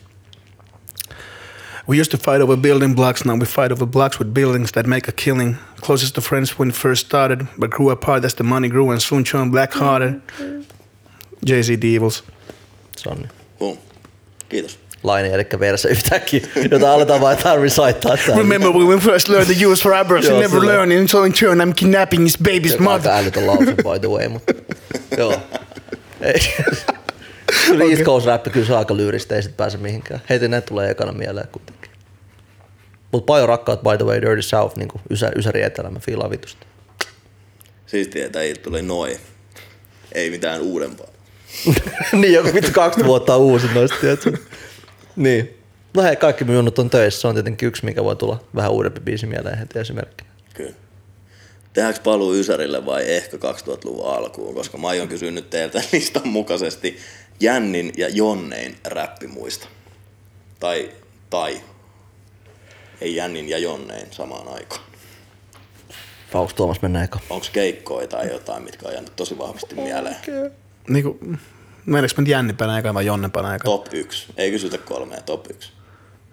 We 1.88 1.98
used 2.00 2.12
to 2.12 2.18
fight 2.18 2.42
over 2.42 2.58
building 2.58 2.96
blocks, 2.96 3.26
now 3.26 3.36
we 3.36 3.46
fight 3.46 3.72
over 3.72 3.86
blocks 3.86 4.18
with 4.20 4.34
buildings 4.34 4.72
that 4.72 4.88
make 4.88 5.08
a 5.08 5.12
killing. 5.12 5.58
Closest 5.82 6.16
to 6.16 6.22
friends 6.22 6.58
when 6.58 6.72
first 6.72 7.06
started, 7.06 7.48
but 7.58 7.70
grew 7.70 7.92
apart 7.92 8.26
as 8.26 8.34
the 8.36 8.44
money 8.44 8.70
grew 8.70 8.90
and 8.92 9.02
soon 9.02 9.24
turned 9.24 9.52
black-hearted. 9.52 10.22
Jay-Z 11.44 11.76
Devils. 11.76 12.24
Se 12.96 13.10
on 13.10 13.30
Boom. 13.60 13.78
Kiitos. 14.50 14.78
Laini, 15.06 15.34
eli 15.34 15.48
verse 15.60 15.90
yhtäkkiä, 15.90 16.48
jota 16.72 16.94
aletaan 16.94 17.22
vaan 17.22 17.38
jotain 17.38 17.96
täällä. 17.96 18.36
Remember 18.38 18.72
when 18.72 18.88
we 18.88 18.98
first 19.00 19.30
learned 19.30 19.56
the 19.56 19.66
use 19.66 19.90
rubbers, 19.90 20.26
Joo, 20.26 20.34
you 20.34 20.42
never 20.42 20.66
learn, 20.66 20.92
and 20.92 21.08
so 21.08 21.24
in 21.24 21.34
turn 21.34 21.62
I'm 21.62 21.74
kidnapping 21.76 22.24
his 22.24 22.38
baby's 22.42 22.70
Se 22.70 22.76
on 22.78 22.84
mother. 22.84 23.12
aika 23.12 23.18
älytön 23.18 23.48
lause, 23.48 23.66
by 23.66 24.00
the 24.00 24.10
way, 24.10 24.28
mutta 24.28 24.54
joo. 25.18 25.42
Ei. 26.22 26.40
Kyllä 27.68 27.84
East 27.84 28.04
Coast 28.04 28.26
Rap, 28.28 28.44
kyllä 28.52 28.66
se 28.66 28.74
on 28.74 28.80
aika 28.80 28.98
lyyristä, 28.98 29.36
ei 29.36 29.44
sit 29.44 29.58
pääse 29.58 29.78
mihinkään. 29.78 30.22
Heti 30.30 30.48
ne 30.48 30.62
tulee 30.62 30.90
ekana 30.90 31.12
mieleen 31.12 31.48
kuitenkin. 31.52 31.92
Mut 33.12 33.26
paljon 33.26 33.50
rakkaat, 33.50 33.82
by 33.82 33.98
the 33.98 34.06
way, 34.06 34.22
Dirty 34.22 34.42
South, 34.42 34.78
niin 34.78 34.90
ysä, 35.10 35.32
Ysäri 35.36 35.62
Etelä, 35.62 35.90
mä 35.90 36.00
fiilaan 36.00 36.30
vitusta. 36.30 36.66
Siistiä, 37.86 38.26
että 38.26 38.42
ei 38.42 38.54
tuli 38.54 38.82
noin. 38.82 39.18
Ei 40.12 40.30
mitään 40.30 40.62
uudempaa. 40.62 41.08
niin, 42.22 42.34
joku 42.34 42.54
vittu 42.54 42.72
kaksi 42.72 43.06
vuotta 43.06 43.36
on 43.36 43.42
uusi 43.42 43.68
noista, 43.74 43.98
tiedätkö? 44.02 44.32
Niin. 45.16 45.58
No 45.94 46.04
hei, 46.04 46.16
kaikki 46.16 46.44
minut 46.44 46.80
on 46.80 46.90
töissä, 46.90 47.22
se 47.22 47.28
on 47.28 47.34
tietenkin 47.34 47.68
yksi, 47.68 47.86
mikä 47.86 48.04
voi 48.04 48.16
tulla 48.16 48.44
vähän 48.56 48.72
uudempi 48.72 49.00
biisi 49.00 49.26
mieleen 49.26 49.58
heti 49.58 49.80
esimerkkinä. 49.80 50.30
Kyllä. 50.54 50.74
Tehdäänkö 51.74 52.00
paluu 52.04 52.34
Ysärille 52.34 52.86
vai 52.86 53.12
ehkä 53.12 53.38
2000-luvun 53.38 54.08
alkuun? 54.08 54.56
Koska 54.56 54.78
mä 54.78 54.88
aion 54.88 55.08
kysyä 55.08 55.32
nyt 55.32 55.50
teiltä 55.50 55.82
listan 55.94 56.28
mukaisesti 56.28 56.98
Jännin 57.40 57.94
ja 57.98 58.10
Jonnein 58.10 58.78
räppimuista. 58.86 59.68
Tai, 60.60 60.92
tai 61.30 61.62
ei 63.02 63.16
Jännin 63.16 63.50
ja 63.50 63.58
Jonnein 63.58 64.08
samaan 64.12 64.48
aikaan. 64.48 64.82
Fauks 66.32 66.54
Tuomas 66.54 66.82
mennään 66.82 67.06
eka. 67.06 67.20
Onko 67.30 67.46
keikkoja 67.54 68.08
tai 68.08 68.32
jotain, 68.32 68.64
mitkä 68.64 68.88
on 68.88 68.94
jäänyt 68.94 69.16
tosi 69.16 69.38
vahvasti 69.38 69.76
mieleen? 69.76 70.16
Niinku, 70.90 71.20
meneekö 71.86 72.14
nyt 72.18 72.28
jännipänä 72.28 72.78
eka 72.80 72.94
vai 72.94 73.06
jonnepänä 73.06 73.56
eka? 73.56 73.64
Top 73.66 73.88
1. 73.94 74.34
Ei 74.38 74.52
kysytä 74.52 74.78
kolmea, 74.78 75.22
top 75.22 75.48
1. 75.52 75.72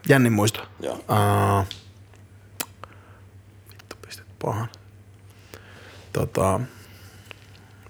Jännin 0.09 0.32
muisto. 0.32 0.61
Joo. 0.80 0.94
Uh, 0.94 1.66
vittu 3.70 3.96
pistit 4.07 4.26
pahan. 4.42 4.68
Tota, 6.12 6.61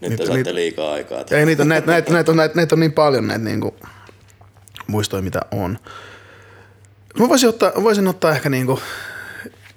Nyt 0.00 0.10
Niitä- 0.10 0.16
te 0.16 0.26
saatte 0.26 0.36
niitä- 0.38 0.54
liikaa 0.54 0.92
aikaa. 0.92 1.24
ei 1.30 1.46
niitä, 1.46 1.64
näitä, 1.64 1.86
näitä, 1.86 2.12
näitä, 2.12 2.30
on, 2.30 2.36
näitä, 2.36 2.54
näitä 2.56 2.74
on 2.74 2.80
niin 2.80 2.92
paljon 2.92 3.26
näitä 3.26 3.44
niinku, 3.44 3.76
muistoja, 4.86 5.22
mitä 5.22 5.40
on. 5.50 5.78
Mä 7.18 7.28
voisin 7.28 7.48
ottaa, 7.48 7.72
voisin 7.82 8.08
ottaa 8.08 8.30
ehkä 8.32 8.48
niinku 8.48 8.80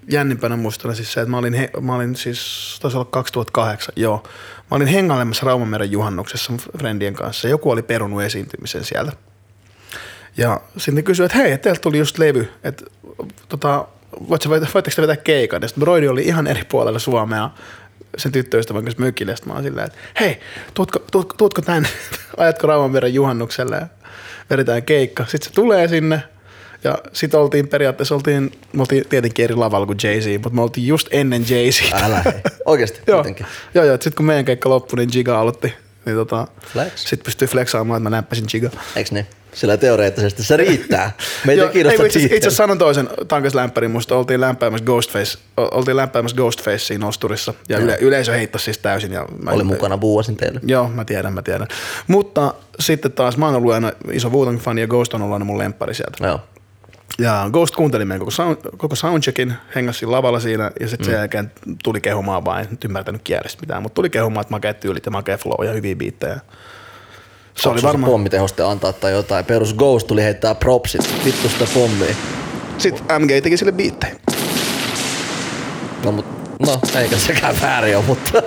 jännimpänä 0.10 0.56
muistona 0.56 0.94
siis 0.94 1.14
se, 1.14 1.22
että 1.22 1.32
mä 1.32 1.38
olin, 1.38 1.54
he, 1.54 1.70
mä 1.82 1.96
olin 1.96 2.16
siis, 2.16 2.78
taisi 2.82 2.98
olla 2.98 3.08
2008, 3.12 3.94
joo. 3.96 4.24
Mä 4.72 4.76
olin 4.76 4.88
hengailemassa 4.88 5.46
Raumameren 5.46 5.92
juhannuksessa 5.92 6.54
friendien 6.78 7.14
kanssa. 7.14 7.48
Joku 7.48 7.72
oli 7.72 7.84
perunut 7.84 8.22
esiintymisen 8.22 8.84
siellä. 8.84 9.12
Ja 10.38 10.62
sitten 10.78 11.04
kysyi, 11.04 11.26
että 11.26 11.38
hei, 11.38 11.58
teiltä 11.58 11.82
tuli 11.82 11.98
just 11.98 12.18
levy, 12.18 12.52
että 12.64 12.86
tota, 13.50 13.88
voitteko 14.30 14.60
te 14.60 15.02
vetää 15.02 15.18
keikan? 15.18 15.62
Ja 15.62 15.68
sitten 15.68 15.90
oli 15.90 16.22
ihan 16.22 16.48
eri 16.48 16.64
puolella 16.64 17.00
Suomea 17.00 17.50
sen 18.18 18.32
tyttöystävän 18.32 18.84
kanssa 18.84 19.02
mökille. 19.02 19.32
Ja 19.32 19.36
sit 19.36 19.46
mä 19.46 19.54
olin 19.54 19.64
silleen, 19.64 19.88
että 19.88 20.00
hei, 20.20 20.40
tuutko, 20.74 21.00
tuutko, 21.12 21.36
tuutko 21.38 21.62
tänne, 21.62 21.90
ajatko 22.38 22.68
Raumanmeren 22.68 23.14
juhannukselle 23.14 23.88
vedetään 24.50 24.84
keikka. 24.84 25.26
Sitten 25.26 25.50
se 25.50 25.54
tulee 25.54 25.88
sinne 25.88 26.24
ja 26.84 26.98
sitten 27.14 27.40
oltiin 27.40 27.68
periaatteessa, 27.68 28.16
oltiin, 28.16 28.52
me 28.74 28.82
oltiin 28.82 29.06
tietenkin 29.10 29.44
eri 29.44 29.56
lavalla 29.56 29.86
kuin 29.86 29.98
Jay-Z, 30.04 30.42
mutta 30.44 30.56
me 30.56 30.62
oltiin 30.62 30.88
just 30.88 31.08
ennen 31.12 31.46
Jay-Z. 31.50 32.04
Älä 32.04 32.22
hei. 32.26 32.34
Oikeesti, 32.66 33.00
joo, 33.08 33.18
kuitenkin. 33.18 33.46
joo, 33.74 33.86
joo. 33.86 33.96
Sitten 33.96 34.14
kun 34.14 34.26
meidän 34.26 34.46
keikka 34.46 34.70
loppui, 34.70 34.98
niin 34.98 35.10
Giga 35.12 35.40
aloitti. 35.40 35.74
Niin 36.06 36.16
tota, 36.16 36.48
Flex. 36.74 36.92
Sitten 36.96 37.26
pystyi 37.26 37.48
flexaamaan, 37.48 37.98
että 37.98 38.10
mä 38.10 38.16
näppäsin 38.16 38.46
Giga. 38.50 38.70
Eiks 38.96 39.12
niin? 39.12 39.28
Sillä 39.56 39.78
teoreettisesti 39.78 40.44
se 40.44 40.58
riittää. 40.58 41.12
Meitä 41.46 41.62
Joo, 41.62 41.68
ei 41.68 41.74
kiinnosta 41.74 42.04
ei, 42.04 42.08
itse, 42.08 42.36
itse 42.36 42.50
sanon 42.50 42.78
toisen 42.78 43.10
tankaslämpärin, 43.28 43.92
musta 43.92 44.16
oltiin 44.16 44.42
lämpäämässä 44.42 44.86
Ghostface, 44.86 45.38
oltiin 45.58 45.98
lämpäämässä 45.98 46.36
Ghostfacea 46.38 46.98
nosturissa 46.98 47.54
ja 47.70 47.78
yle, 47.78 47.98
yleisö 48.02 48.32
heittasi 48.32 48.66
siis 48.66 48.78
täysin. 48.78 49.12
Ja 49.12 49.26
mä, 49.44 49.52
Oli 49.52 49.64
mukana 49.64 49.98
buuasin 49.98 50.38
teille. 50.38 50.60
Joo, 50.64 50.90
mä 50.90 51.06
tiedän, 51.06 51.34
mä 51.34 51.42
tiedän. 51.42 51.68
Mutta 52.08 52.54
sitten 52.80 53.12
taas 53.12 53.38
mä 53.38 53.46
oon 53.46 53.56
ollut 53.56 53.74
aina 53.74 53.92
iso 54.12 54.30
wu 54.30 54.58
fani 54.58 54.82
ja 54.82 54.88
Ghost 54.88 55.14
on 55.14 55.22
ollut 55.22 55.34
aina 55.34 55.46
mun 55.46 55.58
lemppari 55.58 55.94
sieltä. 55.94 56.28
Joo. 56.28 56.40
Ja 57.20 57.50
Ghost 57.52 57.76
kuunteli 57.76 58.06
meidän 58.06 58.20
koko, 58.20 58.32
sound, 58.32 58.58
koko 58.78 58.96
soundcheckin, 58.96 59.54
hengasi 59.76 60.06
lavalla 60.06 60.40
siinä 60.40 60.72
ja 60.80 60.88
sitten 60.88 61.08
mm. 61.08 61.12
sen 61.12 61.20
jälkeen 61.20 61.52
tuli 61.84 62.02
kehumaan 62.02 62.46
vaan, 62.46 62.62
en 62.62 62.68
nyt 62.72 62.84
ymmärtänyt 62.84 63.22
kielestä 63.24 63.62
mitään, 63.62 63.84
mutta 63.84 63.96
tuli 63.96 64.10
kehumaan, 64.10 64.42
että 64.42 64.54
makeat 64.54 64.80
tyylit 64.80 65.06
ja 65.06 65.12
makea 65.12 65.38
flow 65.38 65.66
ja 65.66 65.74
hyviä 65.74 65.96
biittejä. 65.96 66.40
Se 67.58 67.70
oli 67.70 67.82
varmaan. 67.82 68.12
pommitehoste 68.12 68.64
antaa 68.64 68.94
tai 68.94 69.12
jotain. 69.12 69.46
Perus 69.46 69.74
Ghost 69.74 70.08
tuli 70.08 70.24
heittää 70.24 70.56
propsit. 70.56 71.26
Vittu 71.26 71.50
sitä 71.50 71.66
pommia. 71.74 72.16
Sitten 72.78 73.22
MG 73.22 73.30
teki 73.44 73.58
sille 73.58 73.72
biittejä. 73.72 74.16
No, 76.04 76.12
mut, 76.12 76.26
no 76.60 76.80
eikä 77.00 77.18
sekään 77.18 77.56
väärin 77.62 77.98
ole, 77.98 78.06
mutta 78.06 78.32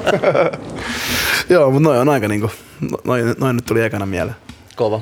Joo, 1.55 1.71
mutta 1.71 1.89
noin 1.89 2.01
on 2.01 2.09
aika 2.09 2.29
niinku, 2.29 2.51
noin, 3.05 3.35
noin 3.41 3.57
nyt 3.57 3.64
tuli 3.64 3.83
ekana 3.83 4.07
mieleen. 4.07 4.37
kova. 4.77 5.01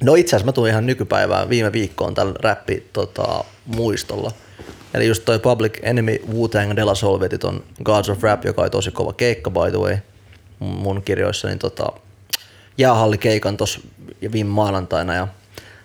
No 0.00 0.14
itse 0.14 0.36
asiassa 0.36 0.46
mä 0.46 0.52
tulin 0.52 0.70
ihan 0.70 0.86
nykypäivään 0.86 1.48
viime 1.48 1.72
viikkoon 1.72 2.14
tällä 2.14 2.34
räppi 2.40 2.88
tota, 2.92 3.44
muistolla. 3.66 4.30
Eli 4.94 5.06
just 5.06 5.24
toi 5.24 5.38
Public 5.38 5.78
Enemy 5.82 6.16
Wu-Tang 6.28 6.76
De 6.76 6.84
La 6.84 6.94
Soul 6.94 7.18
Gods 7.84 8.08
of 8.08 8.22
Rap, 8.22 8.44
joka 8.44 8.62
oli 8.62 8.70
tosi 8.70 8.90
kova 8.90 9.12
keikka 9.12 9.50
by 9.50 9.70
the 9.70 9.78
way 9.78 9.98
mun 10.58 11.02
kirjoissa, 11.02 11.48
niin 11.48 11.58
tota, 11.58 11.86
jäähallikeikan 12.78 13.56
tossa 13.56 13.80
viime 14.32 14.50
maanantaina 14.50 15.14
ja 15.14 15.28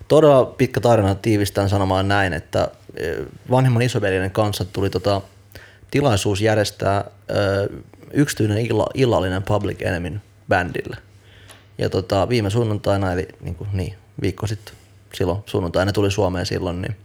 todella 0.08 0.44
pitkä 0.44 0.80
tarina 0.80 1.14
tiivistään 1.14 1.68
sanomaan 1.68 2.08
näin, 2.08 2.32
että 2.32 2.68
eh, 2.96 3.16
vanhemman 3.50 3.82
isoveljeni 3.82 4.30
kanssa 4.30 4.64
tuli 4.64 4.90
tota 4.90 5.20
tilaisuus 5.92 6.40
järjestää 6.40 7.04
ö, 7.30 7.68
yksityinen 8.12 8.58
illa, 8.58 8.86
illallinen 8.94 9.42
Public 9.42 9.82
Enemyn 9.82 10.22
bändille. 10.48 10.96
Ja 11.78 11.90
tota, 11.90 12.28
viime 12.28 12.50
sunnuntaina, 12.50 13.12
eli 13.12 13.28
niin, 13.40 13.54
kuin, 13.54 13.68
niin 13.72 13.94
viikko 14.22 14.46
sitten, 14.46 14.74
silloin 15.14 15.38
sunnuntaina 15.46 15.92
tuli 15.92 16.10
Suomeen 16.10 16.46
silloin, 16.46 16.82
niin 16.82 16.96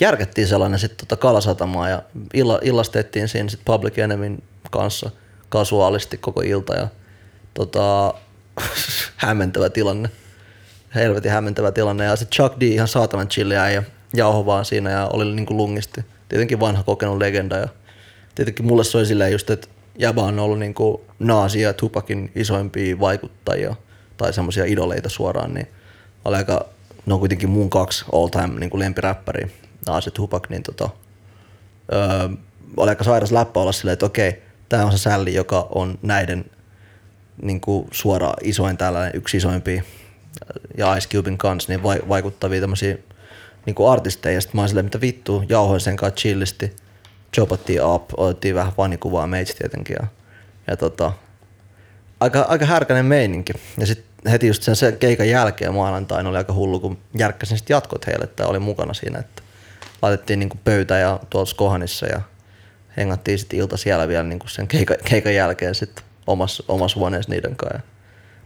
järkettiin 0.00 0.48
sellainen 0.48 0.78
sitten 0.78 1.06
tota 1.06 1.20
Kalasatamaa 1.20 1.88
ja 1.88 2.02
illa, 2.34 2.58
illastettiin 2.62 3.28
siinä 3.28 3.48
sitten 3.48 3.64
Public 3.64 3.98
Enemyn 3.98 4.42
kanssa 4.70 5.10
kasuaalisti 5.48 6.18
koko 6.18 6.40
ilta 6.40 6.74
ja 6.74 6.88
tota, 7.54 8.14
hämmentävä 9.16 9.70
tilanne. 9.70 10.10
Helvetin 10.94 11.30
hämmentävä 11.30 11.72
tilanne 11.72 12.04
ja 12.04 12.16
sitten 12.16 12.36
Chuck 12.36 12.60
D 12.60 12.62
ihan 12.62 12.88
saatanan 12.88 13.28
chilliä 13.28 13.70
ja 13.70 13.82
jauho 14.14 14.46
vaan 14.46 14.64
siinä 14.64 14.90
ja 14.90 15.06
oli 15.12 15.24
niinku 15.24 15.56
lungisti. 15.56 16.04
Tietenkin 16.28 16.60
vanha 16.60 16.82
kokenut 16.82 17.18
legenda 17.18 17.56
ja 17.56 17.68
tietenkin 18.34 18.66
mulle 18.66 18.84
soi 18.84 19.06
silleen 19.06 19.32
just, 19.32 19.50
että 19.50 19.68
Jäbä 19.98 20.22
on 20.22 20.38
ollut 20.38 20.58
niinku 20.58 21.04
Naasi 21.18 21.60
ja 21.60 21.72
Tupakin 21.72 22.32
isoimpia 22.34 23.00
vaikuttajia 23.00 23.76
tai 24.16 24.32
semmoisia 24.32 24.64
idoleita 24.64 25.08
suoraan, 25.08 25.54
niin 25.54 25.68
oli 26.26 26.36
aika, 26.36 26.66
ne 27.06 27.14
on 27.14 27.20
kuitenkin 27.20 27.50
mun 27.50 27.70
kaksi 27.70 28.04
all 28.12 28.28
time 28.28 28.60
niin 28.60 28.70
lempiräppäriä, 28.78 29.48
Naasi 29.86 30.08
ja 30.08 30.12
Tupac, 30.12 30.48
niin 30.48 30.62
tota, 30.62 30.90
öö, 31.92 32.28
oli 32.76 32.88
aika 32.88 33.04
sairas 33.04 33.32
läppä 33.32 33.60
olla 33.60 33.72
silleen, 33.72 33.92
että 33.92 34.06
okei, 34.06 34.42
tämä 34.68 34.84
on 34.84 34.92
se 34.92 34.98
sälli, 34.98 35.34
joka 35.34 35.68
on 35.74 35.98
näiden 36.02 36.44
niin 37.42 37.60
kuin 37.60 37.88
suora 37.90 38.34
isoin 38.42 38.76
tällainen, 38.76 39.16
yksi 39.16 39.36
isoimpia 39.36 39.82
ja 40.76 40.96
Ice 40.96 41.08
Cubein 41.08 41.38
kanssa 41.38 41.72
niin 41.72 41.82
vai, 41.82 42.00
vaikuttavia 42.08 42.60
tämmöisiä 42.60 42.98
niin 43.66 43.74
kuin 43.74 43.90
artisteja. 43.90 44.40
Sitten 44.40 44.56
mä 44.56 44.62
oon 44.62 44.68
silleen, 44.68 44.86
mitä 44.86 45.00
vittu, 45.00 45.44
jauhoin 45.48 45.80
sen 45.80 45.96
kanssa 45.96 46.16
chillisti. 46.16 46.76
Jobottiin 47.36 47.84
up, 47.84 48.10
otettiin 48.16 48.54
vähän 48.54 48.72
vanikuvaa 48.78 49.26
meitä 49.26 49.52
tietenkin. 49.58 49.96
Ja, 50.00 50.06
ja 50.66 50.76
tota, 50.76 51.12
aika, 52.20 52.40
aika 52.40 52.66
härkänen 52.66 53.06
meininki. 53.06 53.52
Ja 53.78 53.86
sitten 53.86 54.32
heti 54.32 54.46
just 54.46 54.62
sen, 54.62 54.76
sen 54.76 54.98
keikan 54.98 55.28
jälkeen 55.28 55.74
maanantaina 55.74 56.28
oli 56.28 56.36
aika 56.36 56.52
hullu, 56.52 56.80
kun 56.80 56.98
järkkäsin 57.18 57.58
sitten 57.58 57.74
jatkot 57.74 58.06
heille, 58.06 58.24
että 58.24 58.46
oli 58.46 58.58
mukana 58.58 58.94
siinä, 58.94 59.18
että 59.18 59.42
laitettiin 60.02 60.38
niin 60.38 60.48
kuin 60.48 60.60
pöytä 60.64 60.98
ja 60.98 61.20
tuolla 61.30 61.46
Skohanissa 61.46 62.06
ja 62.06 62.20
hengattiin 62.96 63.38
sitten 63.38 63.58
ilta 63.58 63.76
siellä 63.76 64.08
vielä 64.08 64.22
niin 64.22 64.38
kuin 64.38 64.50
sen 64.50 64.68
keikan, 64.68 64.96
keikan 65.04 65.34
jälkeen 65.34 65.74
sitten 65.74 66.04
omassa, 66.26 66.64
omassa 66.68 67.00
huoneessa 67.00 67.32
niiden 67.32 67.56
kanssa. 67.56 67.80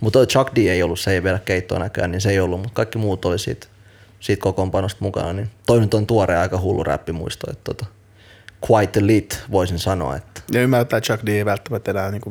Mutta 0.01 0.19
toi 0.19 0.27
Chuck 0.27 0.57
D 0.57 0.59
ei 0.59 0.83
ollut, 0.83 1.01
se 1.01 1.13
ei 1.13 1.23
vedä 1.23 1.39
keittoa 1.39 1.79
näkään, 1.79 2.11
niin 2.11 2.21
se 2.21 2.31
ei 2.31 2.41
ollut, 2.41 2.61
mutta 2.61 2.75
kaikki 2.75 2.99
muut 2.99 3.25
oli 3.25 3.39
siitä, 3.39 3.67
siitä 4.21 4.43
kokoonpanosta 4.43 5.05
mukana. 5.05 5.33
Niin 5.33 5.51
toi 5.67 5.81
nyt 5.81 5.95
on 5.95 6.07
tuore 6.07 6.37
aika 6.37 6.61
hullu 6.61 6.85
räppimuisto, 6.85 7.51
että 7.51 7.65
tota, 7.65 7.87
quite 8.71 9.01
elite 9.01 9.37
voisin 9.51 9.79
sanoa. 9.79 10.17
Että. 10.17 10.40
Ja 10.53 10.63
ymmärtää, 10.63 10.97
että 10.97 11.07
Chuck 11.07 11.27
D 11.27 11.29
ei 11.29 11.45
välttämättä 11.45 11.91
enää 11.91 12.11
niin 12.11 12.23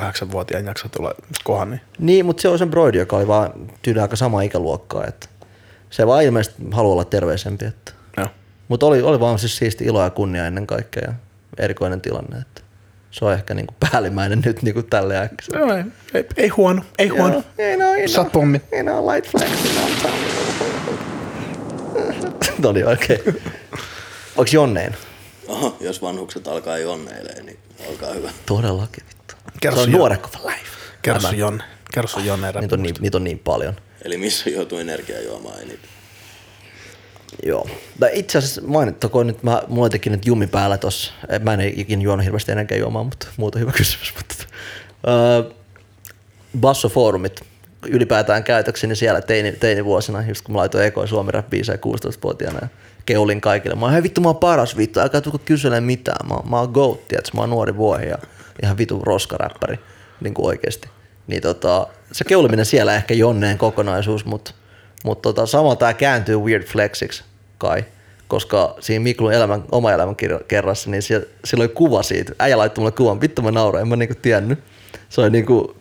58-vuotiaan 0.00 0.66
jaksa 0.66 0.88
tulla 0.88 1.14
kohan. 1.44 1.70
Niin. 1.70 1.80
Niin, 1.98 2.26
mutta 2.26 2.40
se 2.40 2.48
on 2.48 2.58
sen 2.58 2.70
Brody, 2.70 2.98
joka 2.98 3.16
oli 3.16 3.28
vaan 3.28 3.52
tyyli 3.82 4.00
aika 4.00 4.16
sama 4.16 4.42
ikäluokkaa. 4.42 5.06
Että 5.06 5.28
se 5.90 6.06
vaan 6.06 6.24
ilmeisesti 6.24 6.62
haluaa 6.72 6.92
olla 6.92 7.04
terveisempi. 7.04 7.64
Että. 7.64 7.92
Joo. 8.16 8.26
Mutta 8.68 8.86
oli, 8.86 9.02
oli 9.02 9.20
vaan 9.20 9.38
siis 9.38 9.56
siisti 9.56 9.84
ilo 9.84 10.02
ja 10.02 10.10
kunnia 10.10 10.46
ennen 10.46 10.66
kaikkea 10.66 11.02
ja 11.06 11.14
erikoinen 11.58 12.00
tilanne. 12.00 12.38
Että 12.38 12.60
se 13.10 13.24
on 13.24 13.32
ehkä 13.32 13.54
niinku 13.54 13.74
päällimmäinen 13.80 14.42
nyt 14.44 14.62
niinku 14.62 14.82
tälle 14.82 15.18
äkkiä. 15.18 15.58
Joo, 15.58 15.76
ei, 15.76 15.84
ei, 16.14 16.26
ei, 16.36 16.48
huono, 16.48 16.82
ei 16.98 17.08
huono. 17.08 17.42
Ei 17.58 17.76
no, 17.76 17.94
ei 17.94 18.06
pommi. 18.32 18.60
Ei 18.72 18.82
no, 18.82 19.06
light 19.06 19.30
flags. 19.30 19.50
no 22.58 22.72
niin, 22.72 22.88
okei. 22.92 23.16
Okay. 23.16 23.40
Onks 24.36 24.54
Jonneen? 24.54 24.96
Oho, 25.48 25.76
jos 25.80 26.02
vanhukset 26.02 26.48
alkaa 26.48 26.78
jonneilee, 26.78 27.42
niin 27.42 27.58
olkaa 27.88 28.12
hyvä. 28.12 28.30
Todellakin 28.46 29.04
vittu. 29.08 29.34
Kerro 29.60 29.84
se 29.84 29.90
on 30.00 30.18
for 30.32 30.50
life. 30.50 31.20
Sun 31.20 31.38
Jonne. 31.38 31.64
Kerro 31.94 32.08
sun 32.08 32.24
Jonne 32.26 32.52
Niitä 32.60 32.74
on, 32.74 32.82
niin, 32.82 32.94
niitä 33.00 33.16
on 33.16 33.24
niin 33.24 33.38
paljon. 33.38 33.76
Eli 34.04 34.16
missä 34.16 34.50
joutuu 34.50 34.78
energiajuomaan 34.78 35.60
eniten? 35.60 35.90
Joo. 37.42 37.68
Tai 38.00 38.10
itse 38.12 38.38
asiassa 38.38 38.62
mainittakoon 38.66 39.26
nyt, 39.26 39.42
mä, 39.42 39.62
mulla 39.68 39.88
teki 39.88 40.10
nyt 40.10 40.26
jumi 40.26 40.46
päällä 40.46 40.78
tossa. 40.78 41.12
Eh, 41.28 41.40
Mä 41.40 41.54
en 41.54 41.60
ikinä 41.60 42.02
juonut 42.02 42.24
hirveästi 42.24 42.52
energiajuomaa, 42.52 43.04
mutta 43.04 43.26
muuta 43.36 43.58
hyvä 43.58 43.72
kysymys. 43.72 44.14
Mutta, 44.16 44.34
öö, 45.08 45.50
Bassofoorumit 46.60 47.40
ylipäätään 47.86 48.44
käytökseni 48.44 48.96
siellä 48.96 49.20
teini, 49.20 49.52
teinivuosina, 49.52 50.26
just 50.28 50.44
kun 50.44 50.52
mä 50.52 50.58
laitoin 50.58 50.84
ekoin 50.84 51.08
suomi 51.08 51.30
rap 51.32 51.52
16-vuotiaana 51.52 52.58
ja 52.62 52.68
keulin 53.06 53.40
kaikille. 53.40 53.76
Mä 53.76 53.86
oon, 53.86 53.92
hei 53.92 54.02
vittu, 54.02 54.20
mä 54.20 54.28
oon 54.28 54.36
paras 54.36 54.76
vittu, 54.76 55.00
älkää 55.00 55.20
tulko 55.20 55.38
kyselemään 55.38 55.84
mitään. 55.84 56.28
Mä, 56.28 56.36
mä 56.50 56.58
oon 56.58 56.70
goat, 56.70 57.08
tiiätkö, 57.08 57.30
mä 57.34 57.40
oon 57.40 57.50
nuori 57.50 57.76
vuohi 57.76 58.08
ja 58.08 58.18
ihan 58.62 58.78
vitu 58.78 59.00
roskaräppäri, 59.02 59.78
niin 60.20 60.34
kuin 60.34 60.46
oikeesti. 60.46 60.88
Niin 61.26 61.42
tota, 61.42 61.86
se 62.12 62.24
keuliminen 62.24 62.66
siellä 62.66 62.94
ehkä 62.94 63.14
Jonneen 63.14 63.58
kokonaisuus, 63.58 64.24
mutta 64.24 64.52
mut 65.04 65.22
tota, 65.22 65.46
samalla 65.46 65.76
tää 65.76 65.94
kääntyy 65.94 66.38
weird 66.38 66.64
flexiksi 66.64 67.24
kai, 67.58 67.84
koska 68.28 68.76
siinä 68.80 69.02
Miklun 69.02 69.32
elämän, 69.32 69.64
oma 69.72 69.92
elämän 69.92 70.16
kerrassa, 70.48 70.90
niin 70.90 71.02
siellä, 71.02 71.26
siellä 71.44 71.62
oli 71.62 71.72
kuva 71.74 72.02
siitä. 72.02 72.32
Äijä 72.38 72.58
laittoi 72.58 72.82
mulle 72.82 72.92
kuvan, 72.92 73.20
vittu 73.20 73.42
mä 73.42 73.50
nauroin, 73.50 73.82
en 73.82 73.88
mä 73.88 73.96
niinku 73.96 74.14
tiennyt. 74.22 74.58
Se 75.08 75.20
oli 75.20 75.30
niinku, 75.30 75.76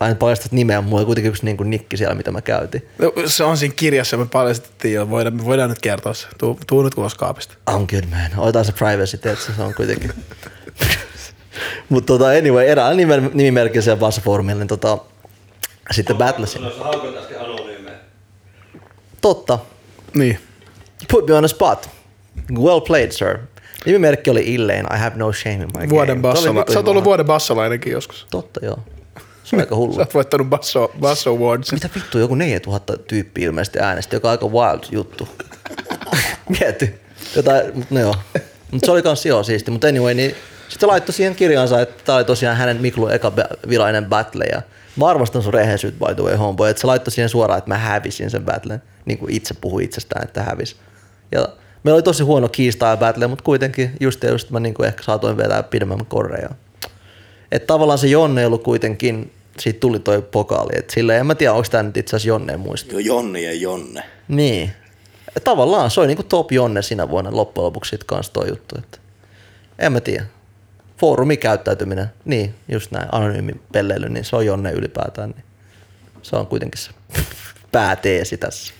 aina 0.00 0.14
paljastat 0.14 0.52
nimeä, 0.52 0.80
mulla 0.80 0.96
oli 0.96 1.06
kuitenkin 1.06 1.30
yksi 1.30 1.44
niinku 1.44 1.62
nikki 1.62 1.96
siellä, 1.96 2.14
mitä 2.14 2.32
mä 2.32 2.40
käytin. 2.40 2.88
No, 2.98 3.12
Se 3.26 3.44
on 3.44 3.56
siinä 3.56 3.74
kirjassa, 3.76 4.16
me 4.16 4.26
paljastettiin 4.26 4.94
jo. 4.94 5.10
Voidaan, 5.10 5.36
me 5.36 5.44
voidaan 5.44 5.70
nyt 5.70 5.80
kertoa 5.80 6.14
se. 6.14 6.26
Tuu, 6.38 6.58
tuu 6.66 6.82
nyt 6.82 6.98
ulos 6.98 7.14
kaapista. 7.14 7.54
I'm 7.70 7.86
good 7.86 8.04
man. 8.10 8.30
Otetaan 8.36 8.64
se 8.64 8.72
privacy, 8.72 9.18
tiedätkö, 9.18 9.52
se 9.56 9.62
on 9.62 9.74
kuitenkin. 9.74 10.12
Mutta 11.88 12.06
tota, 12.06 12.28
anyway, 12.28 12.66
erään 12.66 12.96
nimen, 12.96 13.30
nimimerkin 13.34 13.82
siellä 13.82 14.00
Bassofoorumilla, 14.00 14.58
niin 14.58 14.68
tota, 14.68 14.98
sitten 15.90 16.16
battlesin. 16.16 16.62
Totta. 19.20 19.58
Niin. 20.14 20.38
Put 21.10 21.28
me 21.28 21.34
on 21.34 21.42
the 21.42 21.48
spot. 21.48 21.90
Well 22.52 22.80
played, 22.80 23.12
sir. 23.12 23.38
Nimimerkki 23.86 24.30
oli 24.30 24.54
Illein. 24.54 24.86
I 24.94 24.98
have 24.98 25.16
no 25.16 25.32
shame 25.32 25.54
in 25.54 25.68
my 25.78 25.88
Vuoden 25.88 26.20
game. 26.20 26.34
Vittu 26.58 26.72
Sä 26.72 26.78
oot 26.78 26.88
ollut 26.88 27.04
vuoden 27.04 27.26
bassolainenkin 27.26 27.92
joskus. 27.92 28.26
Totta, 28.30 28.60
joo. 28.64 28.78
Se 29.44 29.56
on 29.56 29.60
aika 29.60 29.76
hullu. 29.76 29.94
Sä 29.94 30.00
oot 30.00 30.14
voittanut 30.14 30.50
basso, 30.50 30.92
basso 31.00 31.30
awardsin. 31.30 31.76
Mitä 31.76 31.88
vittu, 31.94 32.18
joku 32.18 32.34
4000 32.34 32.96
tyyppiä 32.96 33.46
ilmeisesti 33.46 33.78
äänesti, 33.78 34.16
joka 34.16 34.28
on 34.28 34.30
aika 34.30 34.46
wild 34.46 34.84
juttu. 34.90 35.28
Mieti. 36.58 36.94
Jotain, 37.36 37.86
no 37.90 38.00
joo. 38.00 38.14
Mutta 38.70 38.86
se 38.86 38.92
oli 38.92 39.02
kans 39.02 39.26
joo 39.26 39.42
siisti. 39.42 39.70
Mutta 39.70 39.86
anyway, 39.86 40.14
niin 40.14 40.34
sitten 40.68 40.88
laittoi 40.88 41.12
siihen 41.12 41.34
kirjaansa, 41.34 41.80
että 41.80 42.04
tämä 42.04 42.16
oli 42.16 42.24
tosiaan 42.24 42.56
hänen 42.56 42.80
Miklun 42.80 43.12
eka 43.12 43.32
virallinen 43.68 44.06
battle. 44.06 44.44
Ja 44.44 44.62
mä 44.96 45.06
arvostan 45.06 45.42
sun 45.42 45.54
rehellisyyttä 45.54 46.06
by 46.06 46.14
the 46.14 46.22
way, 46.22 46.36
homeboy. 46.36 46.70
Että 46.70 46.80
se 46.80 46.86
laittoi 46.86 47.12
siihen 47.12 47.28
suoraan, 47.28 47.58
että 47.58 47.70
mä 47.70 47.78
hävisin 47.78 48.30
sen 48.30 48.44
battlen. 48.44 48.82
Niin 49.04 49.18
kuin 49.18 49.34
itse 49.34 49.54
puhui 49.60 49.84
itsestään, 49.84 50.24
että 50.24 50.42
hävis. 50.42 50.76
Ja 51.32 51.48
meillä 51.84 51.96
oli 51.96 52.02
tosi 52.02 52.22
huono 52.22 52.48
kiistaa 52.48 52.90
ja 52.90 52.96
battle, 52.96 53.26
mutta 53.26 53.44
kuitenkin 53.44 53.92
just 54.00 54.22
ja 54.22 54.30
just 54.30 54.50
mä 54.50 54.60
niin 54.60 54.74
kuin 54.74 54.86
ehkä 54.86 55.02
saatoin 55.02 55.36
vetää 55.36 55.62
pidemmän 55.62 56.06
korreja. 56.06 56.48
Että 57.52 57.66
tavallaan 57.66 57.98
se 57.98 58.06
Jonne 58.06 58.40
ei 58.40 58.46
ollut 58.46 58.62
kuitenkin, 58.62 59.32
siitä 59.58 59.80
tuli 59.80 59.98
toi 59.98 60.22
pokaali. 60.22 60.72
Että 60.76 60.94
silleen, 60.94 61.20
en 61.20 61.26
mä 61.26 61.34
tiedä, 61.34 61.52
onko 61.52 61.68
tämä 61.70 61.82
nyt 61.82 61.96
itse 61.96 62.16
asiassa 62.16 62.28
Jonneen 62.28 62.60
muisto. 62.60 62.92
Jo 62.92 62.98
Jonni 62.98 63.44
ja 63.44 63.52
Jonne. 63.52 64.02
Niin. 64.28 64.72
Et 65.36 65.44
tavallaan 65.44 65.90
se 65.90 66.00
oli 66.00 66.06
niinku 66.06 66.22
top 66.22 66.52
Jonne 66.52 66.82
sinä 66.82 67.08
vuonna 67.08 67.30
loppujen 67.32 67.64
lopuksi 67.64 67.88
sit 67.90 68.04
kans 68.04 68.30
toi 68.30 68.48
juttu. 68.48 68.74
Että 68.78 68.98
en 69.78 69.92
mä 69.92 70.00
tiedä. 70.00 70.24
Foorumi 70.98 71.36
käyttäytyminen, 71.36 72.06
niin 72.24 72.54
just 72.68 72.90
näin, 72.90 73.08
anonyymi 73.12 73.52
pelleily, 73.72 74.08
niin 74.08 74.24
se 74.24 74.36
on 74.36 74.46
Jonne 74.46 74.72
ylipäätään. 74.72 75.30
Niin 75.30 75.44
se 76.22 76.36
on 76.36 76.46
kuitenkin 76.46 76.80
se 76.80 76.90
pääteesi 77.72 78.36
tässä. 78.36 78.74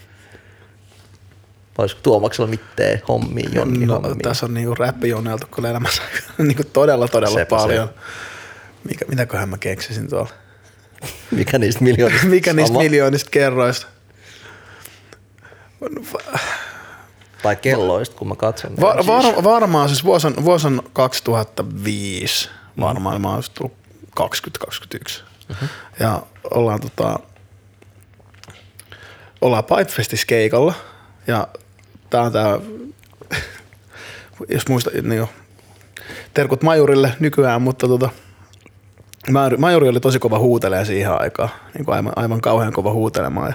Olisiko 1.79 2.01
Tuomaksella 2.03 2.51
mitään 2.51 3.03
hommia, 3.09 3.51
Jonni 3.55 3.87
No, 3.87 3.95
hommia? 3.95 4.15
tässä 4.23 4.47
on 4.47 4.55
niinku 4.55 4.75
räppi 4.75 5.09
juoneltu 5.09 5.47
kyllä 5.47 5.71
elämässä 5.71 6.03
niinku 6.39 6.63
todella, 6.73 7.09
todella 7.09 7.39
Sepä 7.39 7.57
se. 7.67 7.89
Mikä, 8.89 9.05
mitäköhän 9.09 9.49
mä 9.49 9.59
keksisin 9.59 10.09
tuolla? 10.09 10.31
Mikä 11.31 11.59
niistä 11.59 11.85
miljoonista? 11.85 12.27
Mikä 12.37 12.53
niistä 12.53 12.69
Sama? 12.69 12.83
miljoonista 12.83 13.31
kerroista? 13.31 13.87
Tai 17.43 17.57
kelloista, 17.57 18.17
kun 18.17 18.29
mä 18.29 18.37
katson. 18.37 18.77
Va- 18.81 19.07
var- 19.07 19.45
varmaan 19.45 19.89
siis 19.89 20.05
vuosi 20.05 20.27
on, 20.27 20.35
vuosi 20.45 20.67
on 20.67 20.83
2005, 20.93 22.49
varmaan 22.81 23.21
mä 23.21 23.29
oon 23.29 23.39
just 23.39 23.55
tullut 23.55 23.77
2021. 24.15 25.23
Mhm. 25.49 25.65
Ja 26.01 26.23
ollaan 26.51 26.81
tota, 26.81 27.19
ollaan 29.41 29.65
Pipefestis 29.65 30.25
keikalla 30.25 30.75
ja 31.27 31.49
tää 32.11 32.23
on 32.23 32.33
tää, 32.33 32.59
jos 34.55 34.69
muista, 34.69 34.91
niin 34.91 35.13
jo, 35.19 35.29
terkut 36.35 36.63
Majurille 36.63 37.13
nykyään, 37.21 37.63
mutta 37.63 37.89
tota, 37.89 38.09
Majuri- 39.31 39.89
oli 39.89 40.01
tosi 40.01 40.19
kova 40.19 40.39
huutelee 40.39 40.85
siihen 40.85 41.21
aikaan, 41.21 41.49
niin 41.75 41.85
kuin 41.85 41.95
aivan, 41.95 42.13
aivan 42.17 42.41
kauhean 42.41 42.73
kova 42.73 42.93
huutelemaan. 42.93 43.49
Ja 43.49 43.55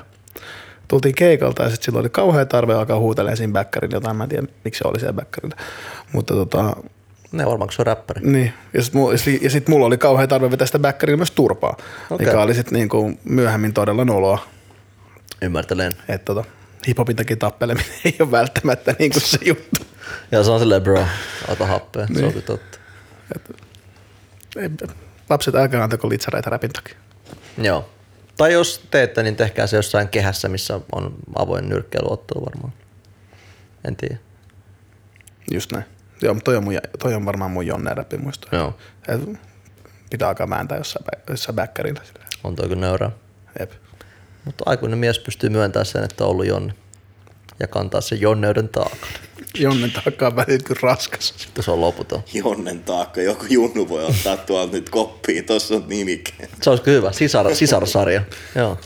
tultiin 0.88 1.15
keikalta 1.15 1.63
ja 1.63 1.70
sitten 1.70 1.86
silloin 1.86 2.03
oli 2.03 2.09
kauhea 2.09 2.45
tarve 2.45 2.74
alkaa 2.74 2.99
huutelemaan 2.99 3.38
siinä 3.38 3.53
bäkkärillä 3.53 3.95
jotain. 3.95 4.15
Mä 4.15 4.24
en 4.24 4.30
tiedä, 4.30 4.47
miksi 4.63 4.78
se 4.78 4.88
oli 4.88 4.99
siellä 4.99 5.13
bäkkärillä. 5.13 5.55
Mutta 6.13 6.34
tota, 6.34 6.76
Ne 7.32 7.45
varmaan, 7.45 7.72
se 7.72 7.82
on 7.82 7.86
räppäri. 7.86 8.22
Niin, 8.24 8.53
ja 8.74 8.82
sitten 8.82 9.01
mulla, 9.01 9.13
ja 9.41 9.49
sit 9.49 9.67
mulla 9.67 9.86
oli 9.86 9.97
kauhean 9.97 10.30
tarve 10.30 10.51
vetää 10.51 10.65
sitä 10.65 10.80
backerilla 10.80 11.17
myös 11.17 11.32
turpaa, 11.32 11.78
okay. 12.09 12.26
mikä 12.26 12.41
oli 12.41 12.53
sitten 12.53 12.74
niinku 12.74 13.20
myöhemmin 13.24 13.74
todella 13.74 14.05
noloa. 14.05 14.39
Ymmärtelen. 15.41 15.95
Että 16.07 16.26
tota, 16.26 16.43
hiphopin 16.88 17.15
takia 17.15 17.36
tappeleminen 17.36 17.91
ei 18.05 18.15
ole 18.20 18.32
välttämättä 18.32 18.95
niinku 18.99 19.20
se 19.20 19.38
juttu. 19.45 19.86
Ja 20.32 20.43
se 20.43 20.51
on 20.51 20.59
silleen, 20.59 20.82
bro, 20.82 21.05
ota 21.47 21.65
happea. 21.65 22.07
Se 22.07 22.26
on 22.26 22.32
kyllä 22.32 22.45
totta. 22.45 22.80
Ei, 24.55 24.70
lapset, 25.30 25.55
älkää 25.55 25.84
antako 25.84 26.09
litsareita 26.09 26.49
räpin 26.49 26.71
takia. 26.73 26.95
Joo. 27.57 27.89
Tai 28.38 28.53
jos 28.53 28.88
teette, 28.91 29.23
niin 29.23 29.36
tehkää 29.36 29.67
se 29.67 29.75
jossain 29.75 30.07
kehässä, 30.07 30.49
missä 30.49 30.80
on 30.91 31.15
avoin 31.36 31.69
nyrkkeilyottelu 31.69 32.45
varmaan. 32.45 32.73
En 33.88 33.95
tiedä. 33.95 34.17
Just 35.51 35.71
näin. 35.71 35.86
Joo, 36.21 36.34
mutta 36.34 36.45
toi 36.45 36.55
on, 36.55 36.63
mun, 36.63 36.73
toi 36.99 37.13
on 37.13 37.25
varmaan 37.25 37.51
mun 37.51 37.67
Jonne 37.67 37.93
räppi 37.93 38.17
muisto. 38.17 38.55
Joo. 38.55 38.77
Et 39.07 39.21
Pitää 40.09 40.27
alkaa 40.27 40.49
vääntää 40.49 40.77
jossain, 40.77 41.05
jossain 41.30 41.57
silleen. 41.86 42.27
On 42.43 42.55
toi 42.55 42.69
kyllä 42.69 42.82
nöyrää. 42.82 43.11
Jep. 43.59 43.71
Mutta 44.45 44.63
aikuinen 44.67 44.99
mies 44.99 45.19
pystyy 45.19 45.49
myöntämään 45.49 45.86
sen, 45.86 46.03
että 46.03 46.23
on 46.23 46.30
ollut 46.30 46.45
Jonni. 46.45 46.73
Ja 47.60 47.68
kantaa 47.68 48.01
sen 48.01 48.22
Jonneyden 48.22 48.70
taakan. 48.70 49.10
Jonnen 49.60 49.91
taakka 49.91 50.28
on 50.28 50.36
välillä 50.36 50.64
kyllä 50.64 50.80
raskas. 50.84 51.34
Sitten 51.38 51.64
se 51.64 51.72
on 51.72 51.82
loputon. 51.82 52.24
Jonnen 52.34 52.80
taakka. 52.84 53.22
Joku 53.22 53.45
junnu 53.49 53.89
voi 53.89 54.05
ottaa 54.05 54.38
tuolta 54.38 54.74
nyt 54.76 54.89
koppia. 54.89 55.43
Tossa 55.43 55.76
on 55.76 55.86
nimike. 55.88 56.34
Se 56.62 56.70
olisi 56.70 56.84
kyllä 56.84 56.95
hyvä. 56.97 57.12
Sisar, 57.12 57.55
sisarsarja. 57.55 58.22
Joo. 58.55 58.78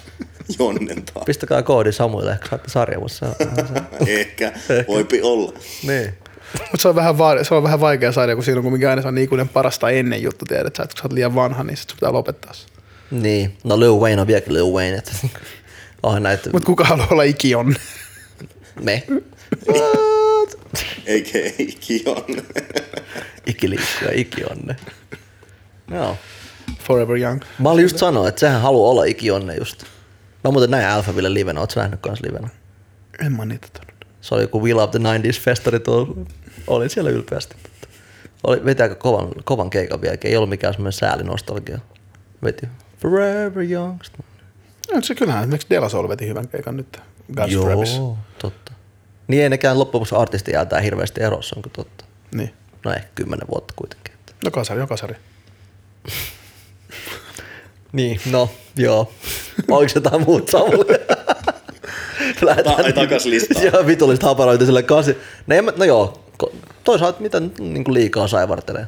Jonnen 0.59 0.95
taakka. 0.95 1.25
Pistäkää 1.25 1.63
koodi 1.63 1.91
Samuille, 1.91 2.31
ehkä 2.31 2.47
saatte 2.49 2.69
sarja, 2.69 2.99
mutta 2.99 3.15
se 3.17 3.25
on 3.25 3.35
se. 3.67 4.19
Ehkä. 4.19 4.51
Voipi 4.87 5.21
olla. 5.21 5.53
Niin. 5.87 6.13
Mutta 6.59 6.81
se, 6.81 6.87
on 6.87 6.95
vähän 6.95 7.17
va- 7.17 7.43
se 7.43 7.53
on 7.55 7.63
vähän 7.63 7.79
vaikea 7.79 8.11
sarja, 8.11 8.35
kun 8.35 8.43
siinä 8.43 8.57
on 8.59 8.63
kumminkin 8.63 8.89
aina 8.89 9.01
se 9.01 9.07
on 9.07 9.15
niin 9.15 9.23
ikuinen 9.25 9.49
parasta 9.49 9.89
ennen 9.89 10.23
juttu, 10.23 10.45
tiedät 10.45 10.75
sä, 10.75 10.83
että 10.83 10.93
kun 10.93 11.01
sä 11.01 11.05
oot 11.05 11.13
liian 11.13 11.35
vanha, 11.35 11.63
niin 11.63 11.77
sit 11.77 11.89
sun 11.89 11.95
pitää 11.97 12.13
lopettaa 12.13 12.53
se. 12.53 12.67
Niin. 13.11 13.57
No 13.63 13.79
Lil 13.79 13.93
Wayne 13.99 14.21
on 14.21 14.27
vieläkin 14.27 14.53
Lil 14.53 14.65
Wayne. 14.73 14.97
Että 14.97 15.11
onhan 16.03 16.23
näitä 16.23 16.49
Mutta 16.53 16.65
kuka 16.65 16.83
haluaa 16.83 17.07
olla 17.11 17.23
ikion? 17.23 17.75
Me. 18.81 19.03
Eikä 21.05 21.39
Jonne. 22.05 22.43
Ikiliikkuja, 23.45 24.11
ikionne. 24.13 24.75
Joo. 25.91 26.17
Forever 26.79 27.17
Young. 27.17 27.41
Mä 27.59 27.69
olin 27.69 27.83
just 27.83 27.97
sanoa, 27.97 28.27
että 28.27 28.39
sehän 28.39 28.61
haluaa 28.61 28.91
olla 28.91 29.03
ikionne 29.03 29.55
just. 29.55 29.83
Mä 30.43 30.51
muuten 30.51 30.71
näin 30.71 30.87
Alphaville 30.87 31.33
livenä, 31.33 31.59
ootko 31.59 31.73
sä 31.73 31.79
nähnyt 31.79 31.99
kans 32.01 32.21
livenä? 32.21 32.49
En 33.25 33.31
mä 33.31 33.45
niitä 33.45 33.67
todennut. 33.73 34.05
Se 34.21 34.35
oli 34.35 34.41
joku 34.41 34.63
Will 34.63 34.79
of 34.79 34.91
the 34.91 34.99
90s 34.99 35.41
festari 35.41 35.79
tuolla. 35.79 36.15
Olin 36.67 36.89
siellä 36.89 37.09
ylpeästi. 37.09 37.55
Oli, 38.43 38.65
veti 38.65 38.83
aika 38.83 38.95
kovan, 38.95 39.29
kovan 39.43 39.69
keikan 39.69 40.01
vieläkin. 40.01 40.31
Ei 40.31 40.37
ollut 40.37 40.49
mikään 40.49 40.73
semmoinen 40.73 40.93
sääli 40.93 41.23
nostalgia. 41.23 41.79
Veti 42.43 42.67
Forever 43.01 43.63
Young. 43.71 43.99
No, 44.93 45.01
se 45.01 45.15
kyllähän 45.15 45.41
esimerkiksi 45.41 45.67
De 45.69 45.79
La 45.79 45.89
Soul 45.89 46.09
veti 46.09 46.27
hyvän 46.27 46.47
keikan 46.47 46.77
nyt. 46.77 47.01
Guns. 47.35 47.51
Joo, 47.51 48.17
totta. 48.39 48.71
Niin 49.27 49.43
ei 49.43 49.49
nekään 49.49 49.79
loppujen 49.79 50.07
artisti 50.17 50.51
jäätää 50.51 50.79
hirveästi 50.79 51.21
erossa, 51.23 51.55
onko 51.55 51.69
totta? 51.69 52.05
Niin. 52.33 52.53
No 52.85 52.91
ehkä 52.93 53.07
kymmenen 53.15 53.47
vuotta 53.51 53.73
kuitenkin. 53.75 54.13
No 54.45 54.51
kasari 54.51 54.81
on 54.81 54.87
kasari. 54.87 55.15
Niin, 57.91 58.19
no 58.31 58.49
joo. 58.77 59.11
Oliko 59.71 59.91
jotain 59.95 60.21
muuta 60.21 60.51
Samulle? 60.51 60.99
Ta- 62.63 62.71
ai, 62.83 62.93
takas 62.93 63.25
listaan. 63.25 63.65
Joo, 63.73 63.85
vitullista 63.87 64.27
haparoita 64.27 64.65
sille 64.65 64.83
kasi. 64.83 65.17
No, 65.47 65.55
en 65.55 65.65
mä- 65.65 65.73
no 65.77 65.85
joo, 65.85 66.23
ko- 66.43 66.53
toisaalta 66.83 67.21
mitä 67.21 67.39
nyt 67.39 67.59
niin 67.59 67.83
kuin 67.83 67.93
liikaa 67.93 68.27
saivartelee. 68.27 68.87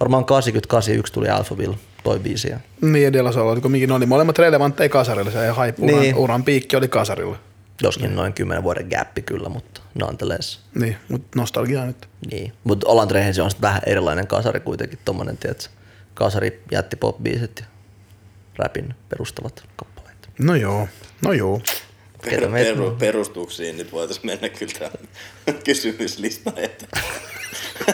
Varmaan 0.00 0.24
88 0.24 0.94
tuli 1.12 1.28
Alphaville, 1.28 1.76
toi 2.04 2.18
biisi. 2.18 2.48
ja- 2.48 2.60
Niin 2.82 3.24
La 3.24 3.32
Soul 3.32 3.48
oli 3.48 3.60
kumminkin, 3.60 3.88
ne 3.88 3.94
oli 3.94 4.06
molemmat 4.06 4.38
relevantteja 4.38 4.88
kasarille. 4.88 5.30
Se 5.30 5.38
hype 5.38 5.82
uran, 5.82 6.00
Niin. 6.00 6.14
uran 6.16 6.44
piikki 6.44 6.76
oli 6.76 6.88
kasarilla. 6.88 7.36
Joskin 7.82 8.16
noin 8.16 8.32
10 8.32 8.62
vuoden 8.62 8.86
gappi 8.86 9.22
kyllä, 9.22 9.48
mutta 9.48 9.80
nonetheless. 9.94 10.60
Niin, 10.74 10.96
mutta 11.08 11.38
nostalgia 11.38 11.84
nyt. 11.86 12.08
Niin. 12.30 12.52
Mutta 12.64 12.88
Olan 12.88 13.10
Rehensä 13.10 13.44
on 13.44 13.50
vähän 13.60 13.82
erilainen 13.86 14.26
kasari 14.26 14.60
kuitenkin, 14.60 14.98
tommonen, 15.04 15.36
tiedätkö? 15.36 15.68
Kasari 16.14 16.62
jätti 16.70 16.96
pop-biisit 16.96 17.60
ja 17.60 17.66
rapin 18.56 18.94
perustavat 19.08 19.64
kappaleet. 19.76 20.30
No 20.38 20.54
joo, 20.54 20.88
no 21.24 21.32
joo. 21.32 21.60
Per, 22.24 22.48
meitä- 22.48 22.70
peru, 22.70 22.96
perustuksiin 22.98 23.76
nyt 23.76 23.92
voitaisiin 23.92 24.26
mennä 24.26 24.48
kyllä 24.48 24.72
tämän 24.72 25.62
kysymyslistan 25.64 26.52
eteen. 26.56 26.90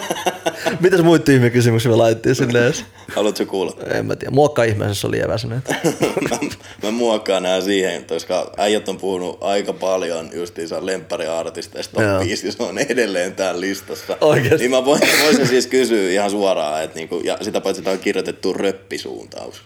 Mitäs 0.81 1.03
muita 1.03 1.25
tyhmiä 1.25 1.51
kysymyksiä 1.51 1.91
me 1.91 1.97
laitettiin 1.97 2.35
sinne 2.35 2.59
edes? 2.59 2.85
Haluatko 3.15 3.47
kuulla? 3.47 3.77
En 3.95 4.07
mä 4.07 4.17
tiedä. 4.17 4.31
Muokkaa 4.31 4.65
ihmeessä, 4.65 5.11
liian 5.11 5.29
väsyneet. 5.29 5.69
mä, 6.31 6.39
mä 6.83 6.91
muokkaan 6.91 7.43
nää 7.43 7.61
siihen, 7.61 8.05
koska 8.05 8.53
äijät 8.57 8.89
on 8.89 8.97
puhunut 8.97 9.39
aika 9.41 9.73
paljon 9.73 10.31
justiinsa 10.35 10.87
lemppariartisteista 10.87 12.01
top 12.01 12.21
5, 12.21 12.53
se 12.53 12.63
on 12.63 12.79
edelleen 12.79 13.35
täällä 13.35 13.61
listassa. 13.61 14.17
Oikeesti? 14.21 14.59
Niin 14.59 14.71
mä 14.71 14.85
voin, 14.85 15.01
voisin 15.25 15.47
siis 15.47 15.67
kysyä 15.67 16.11
ihan 16.11 16.31
suoraan, 16.31 16.83
että 16.83 16.97
niinku, 16.97 17.21
ja 17.25 17.39
sitä 17.43 17.61
paitsi 17.61 17.83
tämä 17.83 17.95
on 17.95 18.01
kirjoitettu 18.01 18.53
röppisuuntaus. 18.53 19.63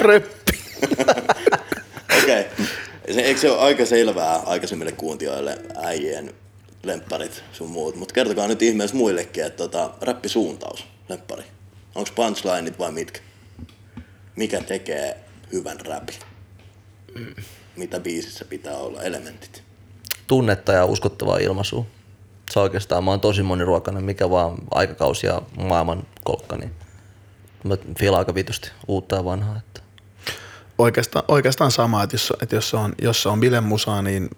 Röppi. 0.00 0.52
Eikö 3.06 3.40
se 3.40 3.50
ole 3.50 3.60
aika 3.60 3.86
selvää 3.86 4.36
aikaisemmille 4.36 4.92
kuuntelijoille 4.92 5.58
äijien 5.76 6.34
lempparit 6.82 7.44
sun 7.52 7.70
muut, 7.70 7.96
mutta 7.96 8.14
kertokaa 8.14 8.48
nyt 8.48 8.62
ihmeessä 8.62 8.96
muillekin, 8.96 9.44
että 9.44 9.56
tota, 9.56 9.90
räppisuuntaus, 10.00 10.86
lemppari. 11.08 11.44
Onko 11.94 12.10
punchlineit 12.14 12.78
vai 12.78 12.92
mitkä? 12.92 13.20
Mikä 14.36 14.60
tekee 14.60 15.16
hyvän 15.52 15.80
räpin? 15.80 16.16
Mitä 17.76 18.00
biisissä 18.00 18.44
pitää 18.44 18.76
olla, 18.76 19.02
elementit? 19.02 19.62
Tunnetta 20.26 20.72
ja 20.72 20.84
uskottavaa 20.84 21.38
ilmaisua. 21.38 21.86
Se 22.50 22.60
oikeastaan, 22.60 23.04
mä 23.04 23.10
oon 23.10 23.20
tosi 23.20 23.42
moniruokainen, 23.42 24.04
mikä 24.04 24.30
vaan 24.30 24.58
aikakausi 24.70 25.26
ja 25.26 25.42
maailman 25.56 26.06
kolkka, 26.24 26.56
niin 26.56 26.70
mä 27.64 27.76
aika 28.16 28.34
vitusti 28.34 28.70
uutta 28.88 29.16
ja 29.16 29.24
vanhaa. 29.24 29.56
Että. 29.56 29.83
Oikeastaan, 30.78 31.24
oikeastaan 31.28 31.70
sama, 31.70 32.02
että 32.02 32.14
jos, 32.14 32.32
että 32.42 32.56
jos, 32.56 32.70
se 32.70 32.76
on, 32.76 32.92
jos 33.02 33.22
se 33.22 33.28
on 33.28 33.40
bilemusaa, 33.40 34.02
niin 34.02 34.30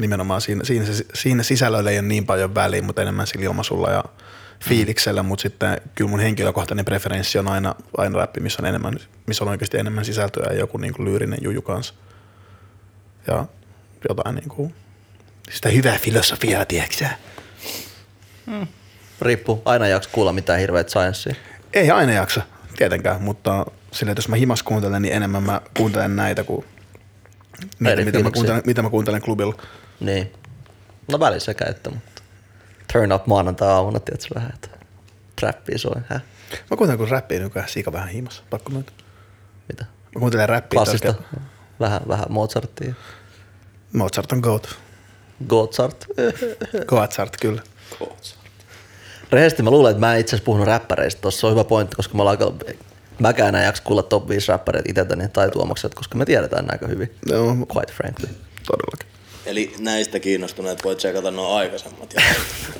nimenomaan 0.00 0.40
siinä, 0.40 0.64
siinä, 0.64 0.86
se- 0.86 1.06
siinä 1.14 1.42
sisällöllä 1.42 1.90
ei 1.90 1.98
ole 1.98 2.08
niin 2.08 2.26
paljon 2.26 2.54
väliä, 2.54 2.82
mutta 2.82 3.02
enemmän 3.02 3.26
sillä 3.26 3.44
ilmaisulla 3.44 3.90
ja 3.90 4.04
fiiliksellä, 4.64 5.22
mutta 5.22 5.42
sitten 5.42 5.80
kyllä 5.94 6.10
mun 6.10 6.20
henkilökohtainen 6.20 6.84
preferenssi 6.84 7.38
on 7.38 7.48
aina, 7.48 7.74
aina 7.96 8.18
räppi, 8.18 8.40
missä 8.40 8.62
on, 8.62 8.66
enemmän, 8.66 8.98
missä 9.26 9.44
on 9.44 9.50
oikeasti 9.50 9.78
enemmän 9.78 10.04
sisältöä 10.04 10.52
ja 10.52 10.58
joku 10.58 10.78
niin 10.78 10.94
kuin 10.94 11.04
lyyrinen 11.04 11.38
juju 11.42 11.62
kanssa. 11.62 11.94
Ja 13.26 13.46
jotain 14.08 14.34
niin 14.34 14.48
kuin, 14.48 14.74
sitä 15.50 15.68
hyvää 15.68 15.98
filosofiaa, 15.98 16.64
tiedätkö 16.64 16.96
sä? 16.96 17.08
Riippuu, 19.20 19.62
aina 19.64 19.88
jaksa 19.88 20.10
kuulla 20.12 20.32
mitään 20.32 20.60
hirveät 20.60 20.88
sciencea. 20.88 21.34
Ei 21.72 21.90
aina 21.90 22.12
jaksa, 22.12 22.42
tietenkään, 22.76 23.22
mutta 23.22 23.66
sillä, 23.92 24.12
että 24.12 24.18
jos 24.18 24.28
mä 24.28 24.36
himas 24.36 24.62
kuuntelen, 24.62 25.02
niin 25.02 25.14
enemmän 25.14 25.42
mä 25.42 25.60
kuuntelen 25.76 26.16
näitä 26.16 26.44
kuin 26.44 26.64
niitä, 27.80 28.04
mitä 28.04 28.22
mä, 28.22 28.30
kuuntelen, 28.30 28.62
mitä 28.66 28.82
mä 28.82 28.90
kuuntelen 28.90 29.22
klubilla. 29.22 29.54
Niin. 30.00 30.32
No 31.08 31.20
välissä 31.20 31.46
sekä 31.46 31.64
että, 31.64 31.90
mutta 31.90 32.22
turn 32.92 33.12
up 33.12 33.26
maanantai-aamuna, 33.26 34.00
tiedätkö 34.00 34.34
vähän, 34.34 34.52
että 34.54 34.68
trappia 35.40 35.78
soi, 35.78 36.00
häh? 36.08 36.22
Mä 36.70 36.76
kuuntelen 36.76 36.98
kun 36.98 37.08
räppiä 37.08 37.38
nykyään 37.38 37.68
siika 37.68 37.92
vähän 37.92 38.08
himas, 38.08 38.42
pakko 38.50 38.70
myöntää. 38.70 38.94
Mitä? 39.68 39.84
Mä 40.14 40.18
kuuntelen 40.18 40.48
räppiä. 40.48 40.76
Klassista. 40.76 41.14
Vähän, 41.80 42.00
vähän 42.08 42.26
Mozartia. 42.28 42.94
Mozart 43.92 44.32
on 44.32 44.38
goat. 44.38 44.78
Gozart. 45.48 46.06
Goatsart 46.86 47.36
kyllä. 47.40 47.62
Rehellisesti 49.30 49.62
mä 49.62 49.70
luulen, 49.70 49.90
että 49.90 50.00
mä 50.00 50.14
en 50.14 50.20
itse 50.20 50.36
asiassa 50.36 50.44
puhunut 50.44 50.66
räppäreistä. 50.66 51.20
Tuossa 51.20 51.46
on 51.46 51.52
hyvä 51.52 51.64
pointti, 51.64 51.96
koska 51.96 52.16
mä 52.16 52.22
aika... 52.22 52.52
Mäkään 53.18 53.48
enää 53.48 53.64
jaksa 53.64 53.82
kuulla 53.82 54.02
top 54.02 54.28
5 54.28 54.48
räppäreitä 54.52 54.88
itseltäni 54.90 55.28
tai 55.28 55.50
tuomakset, 55.50 55.94
koska 55.94 56.18
me 56.18 56.24
tiedetään 56.24 56.72
aika 56.72 56.86
hyvin. 56.86 57.14
Joo, 57.26 57.54
Quite 57.76 57.92
frankly. 57.92 58.28
todellakin. 58.66 59.08
Eli 59.46 59.74
näistä 59.78 60.20
kiinnostuneet 60.20 60.84
voi 60.84 60.96
tsekata 60.96 61.30
nuo 61.30 61.54
aikaisemmat. 61.54 62.14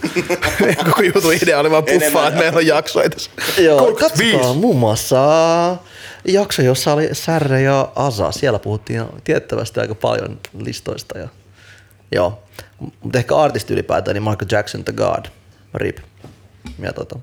Koko 0.85 1.03
jutun 1.03 1.35
idea 1.43 1.61
oli 1.61 1.71
vaan 1.71 1.85
puffaa, 1.85 1.97
Enemmän. 1.97 2.29
että 2.29 2.41
meillä 2.41 2.57
on 2.57 2.67
jaksoja 2.67 3.11
tässä. 3.11 3.31
Joo, 3.59 3.79
35. 3.79 4.33
katsotaan 4.33 4.57
muun 4.57 4.77
muassa 4.77 5.19
jakso, 6.25 6.63
jossa 6.63 6.93
oli 6.93 7.09
Särre 7.13 7.63
ja 7.63 7.93
Asa. 7.95 8.33
Siellä 8.33 8.59
puhuttiin 8.59 9.05
tiettävästi 9.25 9.81
aika 9.81 9.95
paljon 9.95 10.41
listoista. 10.59 11.19
Ja, 11.19 11.29
joo, 12.13 12.43
mutta 13.03 13.19
ehkä 13.19 13.37
artisti 13.37 13.73
ylipäätään, 13.73 14.15
niin 14.15 14.23
Michael 14.23 14.49
Jackson, 14.51 14.85
The 14.85 14.93
God, 14.93 15.25
RIP. 15.75 15.99
Ja 16.79 16.93
tota, 16.93 17.19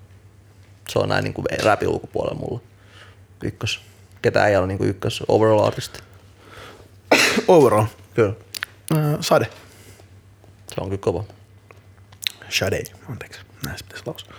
se 0.90 1.00
on 1.00 1.10
näin 1.10 1.24
niin 1.24 1.34
kuin 1.34 1.46
rapin 1.64 1.88
ulkopuolella 1.88 2.40
mulla. 2.40 2.62
Ykkös. 3.44 3.80
Ketä 4.22 4.48
ei 4.48 4.58
ole 4.58 4.68
niin 4.68 4.78
kuin 4.78 4.90
ykkös 4.90 5.24
overall 5.28 5.60
artisti. 5.64 6.00
Overall. 7.48 7.86
Kyllä. 8.14 8.34
Äh, 8.98 9.18
Sade. 9.22 9.48
Se 10.68 10.76
on 10.82 10.90
kyllä 10.90 11.02
kova. 11.02 11.24
Sade, 12.50 12.84
anteeksi. 13.10 13.40
Näin 13.66 13.78
se 13.78 13.84
pitäisi 13.84 14.04
lausua. 14.06 14.34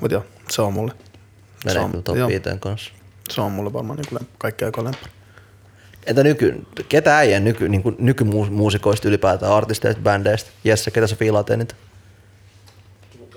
Mutta 0.00 0.14
joo, 0.14 0.24
se 0.50 0.62
on 0.62 0.72
mulle. 0.72 0.92
se 0.98 1.68
Menee 1.68 1.82
on, 1.82 1.90
kyllä 1.90 2.02
top 2.02 2.16
joo, 2.16 2.28
5 2.28 2.42
kanssa. 2.60 2.92
se 3.30 3.40
on 3.40 3.52
mulle 3.52 3.72
varmaan 3.72 3.98
niin 3.98 4.08
kuin 4.08 4.28
kaikki 4.38 4.64
aikojen 4.64 4.84
lemppari. 4.84 5.12
Entä 6.06 6.22
nyky, 6.22 6.66
ketä 6.88 7.18
äijän 7.18 7.44
nyky, 7.44 7.68
niin 7.68 7.82
kuin 7.82 7.96
nykymuusikoista 7.98 9.08
ylipäätään, 9.08 9.52
artisteista, 9.52 10.02
bändeistä? 10.02 10.50
Jesse, 10.64 10.90
ketä 10.90 11.06
sä 11.06 11.16
fiilaat 11.16 11.50
eniten? 11.50 11.78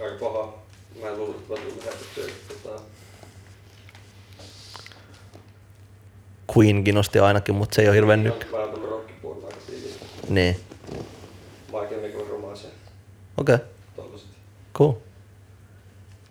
Aika 0.04 0.26
paha. 0.26 0.54
Mä 1.02 1.08
en 1.08 1.18
luullut, 1.18 1.36
että 1.38 1.54
mä 1.54 1.60
tulin 1.60 1.80
lähetettyä. 1.86 2.24
Tota, 2.48 2.82
Queen 6.58 6.84
kiinnosti 6.84 7.20
ainakin, 7.20 7.56
mutta 7.56 7.76
se 7.76 7.82
ei 7.82 7.88
ole 7.88 7.96
hirveän 7.96 8.24
nyky. 8.24 8.46
Niin. 10.30 10.60
Michael 11.66 12.02
Nicol 12.02 12.28
Romance 12.30 12.68
Okei, 13.38 13.56
okay. 13.56 13.68
tollaset. 13.96 14.28
cool. 14.74 14.94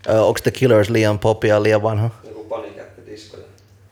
Ö, 0.09 0.23
onko 0.23 0.41
The 0.43 0.51
Killers 0.51 0.91
liian 0.91 1.19
popia, 1.19 1.63
liian 1.63 1.83
vanha? 1.83 2.11
Joku 2.25 2.45
Panic 2.45 2.79
at 2.81 2.95
the 2.95 3.03
Disco 3.07 3.37
ja 3.37 3.43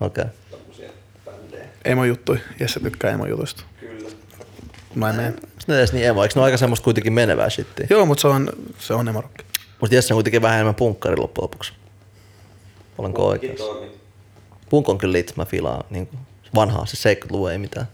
Okei. 0.01 0.23
Okay. 0.25 0.35
tommosia 0.51 0.91
bändejä. 1.25 1.65
Emo 1.85 2.05
juttui. 2.05 2.39
Jesse 2.61 2.81
tykkää 2.81 3.11
emo 3.11 3.27
jutuista. 3.27 3.63
Kyllä. 3.81 4.09
Mä 4.95 5.11
en 5.11 5.17
mene. 5.17 5.35
Ne 5.67 5.79
edes 5.79 5.93
niin 5.93 6.07
emo, 6.07 6.23
eikö 6.23 6.35
ne 6.35 6.41
ole 6.41 6.45
aika 6.47 6.57
semmoista 6.57 6.85
kuitenkin 6.85 7.13
menevää 7.13 7.51
shittiä? 7.51 7.87
Joo, 7.91 8.07
mutta 8.07 8.23
se 8.23 8.29
on, 8.29 8.53
se 8.79 8.95
on 8.95 9.09
emo 9.09 9.21
rocki. 9.21 9.45
Mutta 9.81 9.95
Jesse 9.95 10.15
on 10.15 10.17
kuitenkin 10.17 10.43
vähän 10.43 10.57
enemmän 10.57 10.75
punkkari 10.75 11.17
loppujen 11.17 11.43
lopuksi. 11.43 11.73
Olenko 12.99 13.27
oikeassa? 13.27 13.65
Toimii. 13.65 13.97
Punk 14.71 14.89
on 14.89 14.99
kyllä 14.99 15.19
mä 15.37 15.45
fiilaan 15.45 15.85
niin 15.91 16.09
vanhaa, 16.55 16.87
se 16.87 17.15
70-luvun 17.15 17.53
ei 17.53 17.59
mitään 17.59 17.89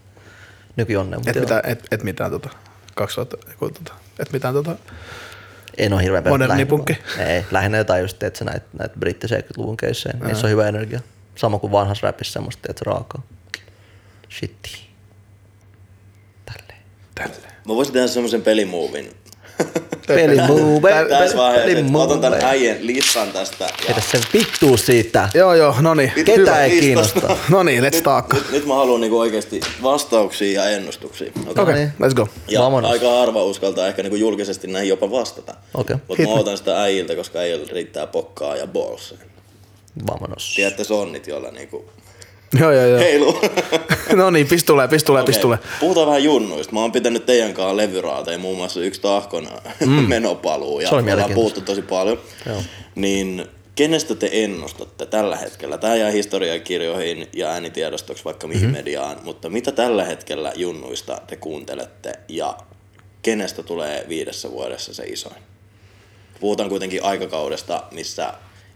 nykyonnea. 0.75 1.19
Et, 1.25 1.35
mitään, 1.35 1.61
et, 1.65 1.87
et 1.91 2.03
mitään 2.03 2.31
tota, 2.31 2.49
2000, 2.95 3.37
joku 3.51 3.69
tota, 3.69 3.93
et 4.19 4.31
mitään 4.33 4.53
tota, 4.53 4.75
En 5.77 5.93
ole 5.93 6.03
hirveän 6.03 6.23
Moderni 6.27 6.53
lähinnä- 6.53 6.69
punkki. 6.69 6.93
Ei, 7.29 7.45
lähinnä 7.51 7.77
jotain 7.77 8.01
just, 8.01 8.23
että 8.23 8.45
näitä, 8.45 8.65
näitä 8.79 8.99
britti 8.99 9.27
70-luvun 9.27 9.77
keissejä. 9.77 10.15
Niissä 10.25 10.47
on 10.47 10.51
hyvä 10.51 10.67
energia. 10.67 10.99
Sama 11.35 11.59
kuin 11.59 11.71
vanhassa 11.71 12.07
rapissa 12.07 12.33
semmoista, 12.33 12.67
että 12.69 12.83
raakaa. 12.85 13.21
Shitti. 14.29 14.87
Tälleen. 16.45 16.81
tälleen. 17.15 17.53
Mä 17.67 17.75
voisin 17.75 17.93
tehdä 17.93 18.07
semmoisen 18.07 18.41
pelimuovin. 18.41 19.11
Pelimove, 20.07 20.91
Tässä 21.09 21.37
vaiheessa, 21.37 21.97
otan 21.97 22.21
tän 22.21 22.33
äijän 22.43 22.77
listan 22.79 23.31
tästä. 23.31 23.65
Ja 23.65 23.71
Heitä 23.87 24.01
sen 24.11 24.21
vittuu 24.33 24.77
siitä. 24.77 25.29
Joo, 25.33 25.53
joo, 25.53 25.75
no 25.81 25.93
niin. 25.93 26.11
Ketä 26.15 26.31
hyvä 26.35 26.63
ei 26.63 26.79
kiinnosta? 26.79 27.37
No 27.49 27.63
niin, 27.63 27.83
let's 27.83 27.95
Nyt, 27.95 28.03
talk. 28.03 28.33
nyt, 28.33 28.51
nyt 28.51 28.65
mä 28.65 28.75
haluan 28.75 29.01
niinku 29.01 29.19
oikeasti 29.19 29.61
vastauksia 29.83 30.63
ja 30.63 30.69
ennustuksia. 30.69 31.31
Okay. 31.41 31.51
Okei, 31.51 31.63
okay, 31.63 31.75
niin. 31.75 31.91
let's 32.01 32.13
go. 32.13 32.27
Ja 32.47 32.61
Vamonos. 32.61 32.91
aika 32.91 33.19
harva 33.19 33.43
uskaltaa 33.43 33.87
ehkä 33.87 34.03
niinku 34.03 34.15
julkisesti 34.15 34.67
näihin 34.67 34.89
jopa 34.89 35.11
vastata. 35.11 35.55
Okei. 35.73 35.95
Mutta 36.07 36.23
mä 36.23 36.29
otan 36.29 36.57
sitä 36.57 36.81
äijiltä, 36.81 37.15
koska 37.15 37.39
äijillä 37.39 37.67
riittää 37.71 38.07
pokkaa 38.07 38.55
ja 38.55 38.67
balls. 38.67 39.15
Vamonos. 40.07 40.53
Tiedätte 40.55 40.83
sonnit, 40.83 41.27
joilla 41.27 41.51
niinku 41.51 41.85
Joo, 42.59 42.71
joo, 42.71 42.85
joo. 42.85 42.99
heiluu. 42.99 43.41
no 44.15 44.29
niin, 44.29 44.47
pis 44.47 44.63
tulee, 44.63 44.87
pis 44.87 45.03
tulee, 45.03 45.23
pis 45.23 45.35
Okei, 45.35 45.41
tulee. 45.41 45.57
Puhutaan 45.79 46.07
vähän 46.07 46.23
junnuista. 46.23 46.73
Mä 46.73 46.79
oon 46.79 46.91
pitänyt 46.91 47.25
teidän 47.25 47.53
kanssa 47.53 47.77
levyraateja, 47.77 48.37
muun 48.37 48.57
muassa 48.57 48.79
yksi 48.79 49.01
tahkon 49.01 49.47
mm. 49.85 49.91
menopaluu. 49.91 50.79
Ja 50.79 50.89
Se 50.89 50.95
oli 50.95 51.11
ollaan 51.11 51.33
puhuttu 51.33 51.61
tosi 51.61 51.81
paljon. 51.81 52.19
Joo. 52.45 52.63
Niin 52.95 53.45
kenestä 53.75 54.15
te 54.15 54.29
ennustatte 54.31 55.05
tällä 55.05 55.35
hetkellä? 55.35 55.77
Tämä 55.77 55.95
jää 55.95 56.11
historiakirjoihin 56.11 57.27
ja 57.33 57.49
äänitiedostoksi 57.49 58.25
vaikka 58.25 58.47
mihin 58.47 58.61
mm-hmm. 58.61 58.77
mediaan, 58.77 59.17
mutta 59.23 59.49
mitä 59.49 59.71
tällä 59.71 60.05
hetkellä 60.05 60.51
junnuista 60.55 61.21
te 61.27 61.35
kuuntelette 61.35 62.13
ja 62.27 62.57
kenestä 63.21 63.63
tulee 63.63 64.05
viidessä 64.09 64.51
vuodessa 64.51 64.93
se 64.93 65.03
isoin? 65.03 65.35
Puhutaan 66.39 66.69
kuitenkin 66.69 67.03
aikakaudesta, 67.03 67.83
missä 67.91 68.33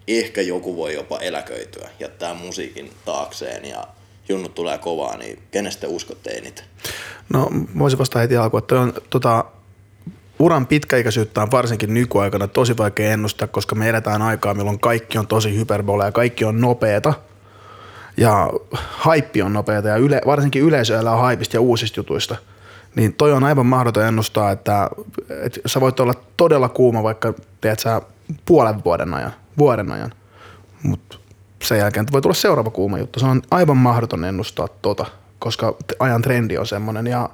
ehkä 0.08 0.42
joku 0.42 0.76
voi 0.76 0.94
jopa 0.94 1.20
eläköityä, 1.20 1.90
jättää 2.00 2.34
musiikin 2.34 2.92
taakseen 3.06 3.66
ja 3.66 3.88
junnut 4.30 4.56
tulee 4.56 4.78
kovaa, 4.78 5.18
niin 5.18 5.40
kenestä 5.52 5.82
te 5.82 5.88
uskotte 5.88 6.30
eniten? 6.30 6.66
No, 7.34 7.50
voisin 7.80 8.00
vastata 8.00 8.20
heti 8.20 8.38
alkuun, 8.38 8.64
että 8.64 8.80
on 8.80 8.94
tota, 9.10 9.46
uran 10.40 10.68
pitkäikäisyyttä 10.68 11.42
on 11.42 11.52
varsinkin 11.52 11.94
nykyaikana 11.94 12.48
tosi 12.48 12.78
vaikea 12.78 13.12
ennustaa, 13.12 13.48
koska 13.48 13.76
me 13.76 13.90
eletään 13.90 14.22
aikaa, 14.22 14.54
milloin 14.54 14.80
kaikki 14.80 15.18
on 15.18 15.28
tosi 15.28 15.58
hyperbolea 15.58 16.08
ja 16.08 16.12
kaikki 16.12 16.46
on 16.46 16.62
nopeeta. 16.62 17.14
Ja 18.18 18.50
haippi 18.82 19.42
on 19.42 19.54
nopeeta 19.54 19.88
ja 19.88 19.98
yle, 19.98 20.22
varsinkin 20.26 20.62
yleisö 20.62 21.00
elää 21.00 21.16
haipista 21.16 21.56
ja 21.56 21.62
uusista 21.62 22.00
jutuista. 22.00 22.36
Niin 22.96 23.14
toi 23.14 23.34
on 23.34 23.44
aivan 23.44 23.66
mahdoton 23.66 24.06
ennustaa, 24.06 24.52
että, 24.52 24.90
että 25.30 25.60
sä 25.66 25.82
voit 25.82 26.00
olla 26.00 26.14
todella 26.38 26.70
kuuma 26.70 27.04
vaikka 27.04 27.34
teet 27.62 27.80
sä 27.80 28.02
puolen 28.46 28.84
vuoden 28.84 29.14
ajan, 29.14 29.34
vuoden 29.58 29.92
ajan. 29.92 30.14
Mutta 30.84 31.18
sen 31.64 31.78
jälkeen 31.78 32.06
voi 32.12 32.22
tulla 32.22 32.36
seuraava 32.36 32.70
kuuma 32.70 32.98
juttu. 32.98 33.20
Se 33.20 33.26
on 33.26 33.42
aivan 33.52 33.78
mahdoton 33.78 34.26
ennustaa 34.26 34.68
tota, 34.68 35.06
koska 35.40 35.76
ajan 36.00 36.22
trendi 36.22 36.58
on 36.58 36.68
semmoinen 36.68 37.08
ja 37.08 37.30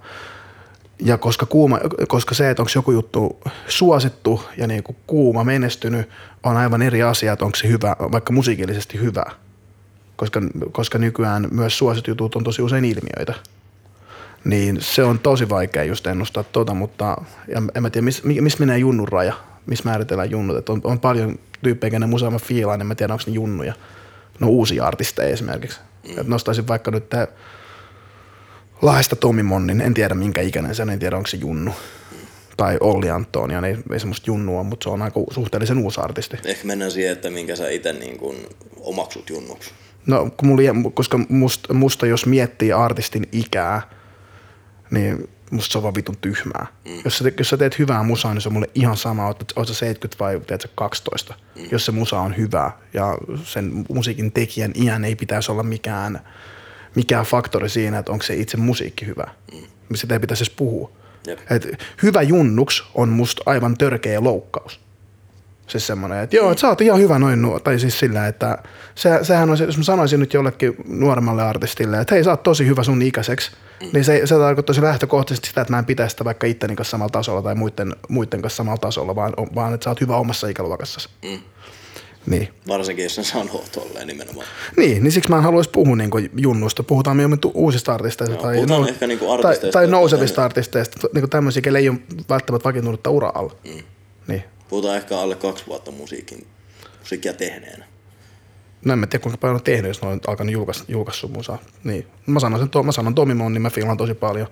ja 0.99 1.17
koska, 1.17 1.45
kuuma, 1.45 1.79
koska 2.07 2.35
se, 2.35 2.49
että 2.49 2.63
onko 2.63 2.71
joku 2.75 2.91
juttu 2.91 3.39
suosittu 3.67 4.43
ja 4.57 4.67
niin 4.67 4.83
kuin 4.83 4.97
kuuma 5.07 5.43
menestynyt, 5.43 6.09
on 6.43 6.57
aivan 6.57 6.81
eri 6.81 7.03
asia, 7.03 7.33
että 7.33 7.45
onko 7.45 7.55
se 7.55 7.67
hyvä, 7.67 7.95
vaikka 8.11 8.33
musiikillisesti 8.33 8.99
hyvä. 8.99 9.23
Koska, 10.15 10.41
koska 10.71 10.97
nykyään 10.97 11.47
myös 11.51 11.77
suositut 11.77 12.35
on 12.35 12.43
tosi 12.43 12.61
usein 12.61 12.85
ilmiöitä. 12.85 13.33
Niin 14.45 14.77
se 14.81 15.03
on 15.03 15.19
tosi 15.19 15.49
vaikea 15.49 15.83
just 15.83 16.07
ennustaa 16.07 16.43
tota, 16.43 16.73
mutta 16.73 17.17
ja 17.47 17.61
en 17.75 17.81
mä 17.81 17.89
tiedä, 17.89 18.05
missä 18.05 18.23
mis 18.25 18.59
menee 18.59 18.77
junnun 18.77 19.07
raja, 19.07 19.33
missä 19.65 19.89
määritellään 19.89 20.31
junnut. 20.31 20.57
Et 20.57 20.69
on, 20.69 20.81
on, 20.83 20.99
paljon 20.99 21.39
tyyppejä, 21.61 21.91
kenen 21.91 22.09
musaa 22.09 22.31
mä 22.31 22.39
fiilaan, 22.39 22.81
en 22.81 22.87
mä 22.87 22.95
tiedä, 22.95 23.13
onko 23.13 23.23
ne 23.27 23.33
junnuja. 23.33 23.73
No 24.39 24.47
uusia 24.47 24.85
artisteja 24.85 25.29
esimerkiksi. 25.29 25.79
Mm. 26.09 26.19
Et 26.21 26.27
nostaisin 26.27 26.67
vaikka 26.67 26.91
nyt 26.91 27.09
tää 27.09 27.27
Lahdesta 28.81 29.15
Tomi 29.15 29.43
Monnin, 29.43 29.81
en 29.81 29.93
tiedä 29.93 30.15
minkä 30.15 30.41
ikäinen 30.41 30.75
se 30.75 30.81
on, 30.81 30.89
en 30.89 30.99
tiedä 30.99 31.17
onko 31.17 31.27
se 31.27 31.37
Junnu. 31.37 31.71
Tai 32.57 32.77
Olli 32.79 33.09
Antonia, 33.09 33.61
ei, 33.67 33.77
ei 33.91 33.99
semmoista 33.99 34.29
Junnua, 34.29 34.63
mutta 34.63 34.83
se 34.83 34.89
on 34.89 35.01
aika 35.01 35.19
suhteellisen 35.31 35.77
uusi 35.77 36.01
artisti. 36.01 36.37
Ehkä 36.45 36.67
mennään 36.67 36.91
siihen, 36.91 37.11
että 37.11 37.29
minkä 37.29 37.55
sä 37.55 37.69
itse 37.69 37.93
niin 37.93 38.17
kuin 38.17 38.37
omaksut 38.79 39.29
junnuksi. 39.29 39.71
No, 40.07 40.29
kun 40.37 40.47
mulla, 40.47 40.91
koska 40.93 41.19
musta, 41.29 41.73
musta, 41.73 42.05
jos 42.05 42.25
miettii 42.25 42.73
artistin 42.73 43.27
ikää, 43.31 43.81
niin 44.91 45.29
musta 45.53 45.71
se 45.71 45.77
on 45.77 45.83
vaan 45.83 45.95
vitun 45.95 46.17
tyhmää. 46.17 46.67
Mm. 46.85 47.01
Jos, 47.05 47.17
sä, 47.17 47.31
jos 47.37 47.49
sä 47.49 47.57
teet 47.57 47.79
hyvää 47.79 48.03
musaa, 48.03 48.33
niin 48.33 48.41
se 48.41 48.49
on 48.49 48.53
mulle 48.53 48.69
ihan 48.75 48.97
sama, 48.97 49.27
oot, 49.27 49.43
oot 49.55 49.67
sä 49.67 49.73
70 49.73 50.23
vai 50.23 50.39
teet 50.47 50.61
sä 50.61 50.69
12. 50.75 51.35
Mm. 51.55 51.67
Jos 51.71 51.85
se 51.85 51.91
musa 51.91 52.19
on 52.19 52.37
hyvä 52.37 52.71
ja 52.93 53.17
sen 53.43 53.85
musiikin 53.89 54.31
tekijän 54.31 54.71
iän 54.75 55.05
ei 55.05 55.15
pitäisi 55.15 55.51
olla 55.51 55.63
mikään, 55.63 56.19
mikään 56.95 57.25
faktori 57.25 57.69
siinä, 57.69 57.99
että 57.99 58.11
onko 58.11 58.23
se 58.23 58.35
itse 58.35 58.57
musiikki 58.57 59.05
hyvä. 59.05 59.27
Mm. 59.53 59.95
Sitä 59.95 60.15
ei 60.15 60.19
pitäisi 60.19 60.43
edes 60.43 60.55
puhua. 60.55 60.91
Jep. 61.27 61.39
Et 61.51 61.67
hyvä 62.03 62.21
junnuks 62.21 62.83
on 62.95 63.09
musta 63.09 63.43
aivan 63.45 63.77
törkeä 63.77 64.23
loukkaus. 64.23 64.79
Siis 65.67 65.87
semmoinen, 65.87 66.19
että 66.19 66.35
joo, 66.35 66.51
että 66.51 66.61
sä 66.61 66.67
oot 66.67 66.81
ihan 66.81 66.99
hyvä 66.99 67.19
noin 67.19 67.41
nuo, 67.41 67.59
tai 67.59 67.79
siis 67.79 67.99
sillä, 67.99 68.27
että 68.27 68.57
se, 68.95 69.09
sehän 69.21 69.49
on, 69.49 69.57
se, 69.57 69.63
jos 69.63 69.77
mä 69.77 69.83
sanoisin 69.83 70.19
nyt 70.19 70.33
jollekin 70.33 70.75
nuoremmalle 70.87 71.43
artistille, 71.43 71.99
että 71.99 72.15
hei 72.15 72.23
sä 72.23 72.31
oot 72.31 72.43
tosi 72.43 72.67
hyvä 72.67 72.83
sun 72.83 73.01
ikäiseksi, 73.01 73.51
niin 73.93 74.05
se, 74.05 74.21
se 74.25 74.35
tarkoittaisi 74.35 74.81
lähtökohtaisesti 74.81 75.47
sitä, 75.47 75.61
että 75.61 75.73
mä 75.73 75.79
en 75.79 75.85
pitäisi 75.85 76.13
sitä 76.13 76.25
vaikka 76.25 76.47
itteni 76.47 76.75
kanssa 76.75 76.91
samalla 76.91 77.09
tasolla 77.09 77.41
tai 77.41 77.55
muiden, 77.55 77.95
muiden 78.09 78.41
kanssa 78.41 78.57
samalla 78.57 78.77
tasolla, 78.77 79.15
vaan, 79.15 79.33
vaan 79.55 79.73
että 79.73 79.83
sä 79.83 79.89
oot 79.89 80.01
hyvä 80.01 80.17
omassa 80.17 80.47
ikäluokassasi. 80.47 81.09
Mm. 81.23 81.39
Niin. 82.25 82.49
Varsinkin 82.67 83.03
jos 83.03 83.15
sen 83.15 83.25
sanoo 83.25 83.65
tolleen 83.71 84.07
nimenomaan. 84.07 84.47
Niin, 84.77 85.03
niin 85.03 85.11
siksi 85.11 85.29
mä 85.29 85.37
en 85.37 85.43
haluaisi 85.43 85.69
puhua 85.69 85.95
niinku 85.95 86.19
junnusta. 86.37 86.83
Puhutaan 86.83 87.17
mieluummin 87.17 87.39
uusista 87.53 87.93
artisteista 87.93 88.35
Joo, 88.35 88.43
tai, 88.43 88.55
puhutaan 88.55 88.89
ehkä 88.89 89.07
tai, 89.07 89.17
artisteista, 89.29 89.71
tai 89.71 89.83
jotka 89.83 89.97
nousevista 89.97 90.45
artisteista, 90.45 91.07
niinku 91.13 91.27
tämmöisiä, 91.27 91.61
kelle 91.61 91.79
ei 91.79 91.89
ole 91.89 91.97
välttämättä 92.29 92.67
vakiintunutta 92.67 93.09
uralla. 93.09 93.55
Mm. 93.65 93.83
Niin. 94.27 94.43
Puhutaan 94.69 94.97
ehkä 94.97 95.19
alle 95.19 95.35
kaksi 95.35 95.67
vuotta 95.67 95.91
musiikin, 95.91 96.47
musiikkia 96.99 97.33
tehneenä. 97.33 97.85
No 98.85 98.93
en 98.93 98.99
mä 98.99 99.07
tiedä 99.07 99.23
kuinka 99.23 99.37
paljon 99.37 99.55
on 99.55 99.63
tehnyt, 99.63 99.87
jos 99.89 100.01
ne 100.01 100.07
on 100.07 100.19
alkanut 100.27 100.53
julkaista, 100.53 100.83
julkaissut 100.87 101.31
musaa. 101.31 101.57
Niin. 101.83 102.07
Mä 102.25 102.39
sanon, 102.39 102.59
sen, 102.59 102.85
mä 102.85 102.91
sanon 102.91 103.15
Tomi 103.15 103.33
Mon, 103.33 103.53
niin 103.53 103.61
mä 103.61 103.69
fiilan 103.69 103.97
tosi 103.97 104.13
paljon. 104.13 104.47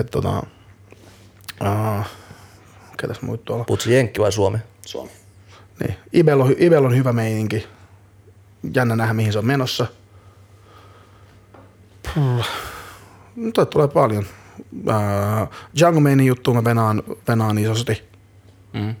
Et 0.00 0.10
tota, 0.10 0.42
uh, 1.60 2.06
ketäs 2.96 3.22
muut 3.22 3.44
tuolla? 3.44 3.64
Putsi 3.64 3.94
Jenkki 3.94 4.20
vai 4.20 4.32
Suomi? 4.32 4.58
Suomi. 4.86 5.10
Niin. 5.80 5.96
Ibel 6.12 6.40
on, 6.40 6.54
Ibel 6.58 6.84
on 6.84 6.96
hyvä 6.96 7.12
meininki. 7.12 7.66
Jännä 8.74 8.96
nähdä, 8.96 9.14
mihin 9.14 9.32
se 9.32 9.38
on 9.38 9.46
menossa. 9.46 9.86
Puh. 12.14 12.46
No, 13.36 13.50
toi 13.54 13.66
tulee 13.66 13.88
paljon. 13.88 14.26
Uh, 14.72 15.48
Django 15.78 16.00
Mainin 16.00 16.26
juttu 16.26 16.54
mä 16.54 16.64
venaan, 16.64 17.02
venaan 17.28 17.58
isosti. 17.58 18.02
Mm. 18.72 18.94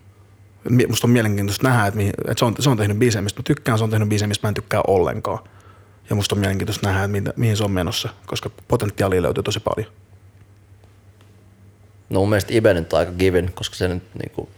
Musta 0.88 1.06
on 1.06 1.10
mielenkiintoista 1.10 1.68
nähdä, 1.68 1.86
että, 1.86 1.96
mihin, 1.96 2.12
että 2.28 2.38
se, 2.38 2.44
on, 2.44 2.54
se 2.58 2.70
on 2.70 2.76
tehnyt 2.76 2.98
biisejä, 2.98 3.22
mistä 3.22 3.40
mä 3.40 3.44
tykkään, 3.44 3.78
se 3.78 3.84
on 3.84 3.90
tehnyt 3.90 4.08
biisejä, 4.08 4.28
mistä 4.28 4.46
mä 4.46 4.48
en 4.48 4.54
tykkää 4.54 4.80
ollenkaan. 4.86 5.38
Ja 6.10 6.16
musta 6.16 6.34
on 6.34 6.40
mielenkiintoista 6.40 6.86
nähdä, 6.86 7.04
että 7.04 7.12
mihin, 7.12 7.32
mihin 7.36 7.56
se 7.56 7.64
on 7.64 7.70
menossa, 7.70 8.08
koska 8.26 8.50
potentiaalia 8.68 9.22
löytyy 9.22 9.42
tosi 9.42 9.60
paljon. 9.60 9.92
No 12.10 12.20
mun 12.20 12.28
mielestä 12.28 12.54
Ibe 12.54 12.74
nyt 12.74 12.92
on 12.92 12.98
aika 12.98 13.12
given, 13.12 13.50
koska 13.54 13.76
se 13.76 13.88
nyt 13.88 14.02
niinku, 14.22 14.48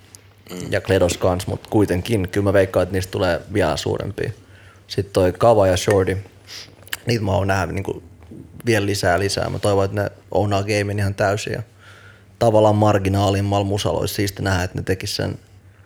mm. 0.51 0.57
ja 0.71 0.81
Kledos 0.81 1.19
kans, 1.19 1.47
mutta 1.47 1.69
kuitenkin 1.71 2.29
kyllä 2.29 2.45
mä 2.45 2.53
veikkaan, 2.53 2.83
että 2.83 2.93
niistä 2.93 3.11
tulee 3.11 3.41
vielä 3.53 3.77
suurempia. 3.77 4.31
Sitten 4.87 5.13
toi 5.13 5.33
Kava 5.33 5.67
ja 5.67 5.77
Shorty, 5.77 6.19
niitä 7.07 7.25
mä 7.25 7.33
oon 7.33 7.49
nähdä 7.49 7.73
niin 7.73 8.03
vielä 8.67 8.87
lisää 8.87 9.13
ja 9.13 9.19
lisää. 9.19 9.51
Mä 9.51 9.59
toivon, 9.59 9.85
että 9.85 10.03
ne 10.03 10.11
ownaa 10.31 10.63
gamein 10.63 10.99
ihan 10.99 11.15
täysin 11.15 11.53
ja 11.53 11.63
tavallaan 12.39 12.77
marginaalimmalla 12.77 13.67
musalla 13.67 14.01
olisi 14.01 14.15
siisti 14.15 14.43
nähdä, 14.43 14.63
että 14.63 14.79
ne 14.79 14.83
tekis 14.83 15.17
sen, 15.17 15.39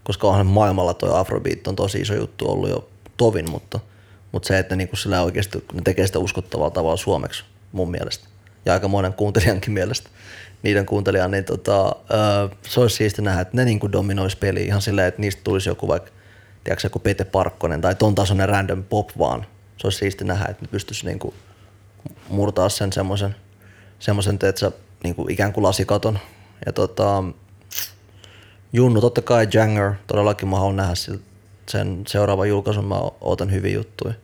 koska 0.09 0.29
onhan 0.29 0.47
maailmalla 0.47 0.95
toi 0.95 1.21
Afrobeat 1.21 1.67
on 1.67 1.77
tosi 1.77 2.01
iso 2.01 2.15
juttu 2.15 2.51
ollut 2.51 2.71
jo 2.71 2.89
tovin, 3.17 3.51
mutta, 3.51 3.81
mutta 4.33 4.47
se, 4.47 4.59
että 4.59 4.75
ne 4.75 4.79
niinku 4.79 4.97
sillä 4.97 5.23
oikeasti 5.23 5.65
ne 5.73 5.83
tekee 5.85 6.07
sitä 6.07 6.19
uskottavalla 6.19 6.71
tavalla 6.71 6.97
suomeksi 6.97 7.45
mun 7.73 7.91
mielestä 7.91 8.29
ja 8.67 8.73
aika 8.73 8.89
monen 8.89 9.13
kuuntelijankin 9.13 9.73
mielestä 9.73 10.11
niiden 10.63 10.87
kuuntelijan, 10.87 11.31
niin 11.31 11.45
tota, 11.45 11.97
se 12.69 12.81
olisi 12.81 12.97
siisti 12.97 13.23
nähdä, 13.23 13.41
että 13.41 13.57
ne 13.57 13.65
niinku 13.65 13.93
dominoisi 13.93 14.37
peliä 14.37 14.65
ihan 14.65 14.83
silleen, 14.83 15.09
että 15.09 15.21
niistä 15.21 15.41
tulisi 15.45 15.69
joku 15.69 15.89
vaikka, 15.89 16.11
tiedätkö, 16.65 16.87
joku 16.87 16.99
Pete 16.99 17.25
Parkkonen 17.25 17.81
tai 17.81 17.95
ton 17.95 18.15
tasoinen 18.15 18.49
random 18.49 18.83
pop 18.83 19.11
vaan. 19.19 19.47
Se 19.77 19.87
olisi 19.87 19.99
siisti 19.99 20.25
nähdä, 20.25 20.45
että 20.49 20.65
ne 20.65 20.69
pystyisi 20.71 21.07
niinku 21.07 21.35
murtaa 22.29 22.69
sen 22.69 22.93
semmoisen, 22.93 23.37
semmoisen 23.99 24.39
teetkö, 24.39 24.71
niinku 25.05 25.27
ikään 25.31 25.53
kuin 25.53 25.65
lasikaton. 25.65 26.19
Ja 26.67 26.73
tota, 26.73 27.25
Junnu, 28.73 29.01
totta 29.01 29.23
kai 29.23 29.49
Janger, 29.55 29.93
todellakin 30.07 30.49
mä 30.49 30.57
haluan 30.57 30.77
nähdä 30.77 30.95
sen 31.69 32.03
seuraavan 32.07 32.49
julkaisun, 32.49 32.85
mä 32.85 32.95
ootan 33.21 33.53
hyviä 33.53 33.75
juttuja. 33.75 34.15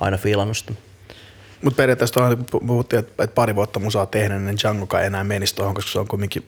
Aina 0.00 0.16
fiilannut 0.18 0.56
sitä. 0.56 0.72
Mutta 1.62 1.76
periaatteessa 1.76 2.14
tuohon, 2.14 2.46
kun 2.50 2.66
puhuttiin, 2.66 3.00
että 3.00 3.26
pari 3.34 3.54
vuotta 3.54 3.80
musaa 3.80 4.06
tehdään, 4.06 4.46
niin 4.46 4.56
Djangokaan 4.62 5.04
enää 5.04 5.24
menisi 5.24 5.54
tuohon, 5.54 5.74
koska 5.74 5.90
se 5.90 5.98
on 5.98 6.08
kumminkin 6.08 6.44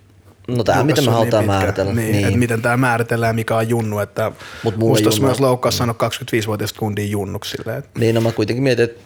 No 0.48 0.64
tää, 0.64 0.84
miten 0.84 1.04
me 1.04 1.10
halutaan 1.10 1.44
pitkä. 1.44 1.58
määritellä. 1.58 1.92
Niin, 1.92 2.12
niin. 2.12 2.24
Että 2.26 2.38
miten 2.38 2.62
tämä 2.62 2.76
määritellään, 2.76 3.34
mikä 3.34 3.56
on 3.56 3.68
junnu. 3.68 3.98
Että 3.98 4.32
Mut 4.64 4.76
musta 4.76 5.06
olisi 5.08 5.18
junnu- 5.20 5.26
myös 5.26 5.40
loukkaus 5.40 5.78
sanoa 5.78 5.94
25-vuotiaista 5.98 6.78
kundia 6.78 7.04
junnuksi. 7.06 7.50
Silleen, 7.50 7.78
että 7.78 8.00
Niin, 8.00 8.14
no 8.14 8.20
mä 8.20 8.32
kuitenkin 8.32 8.62
mietin, 8.62 8.84
että 8.84 9.00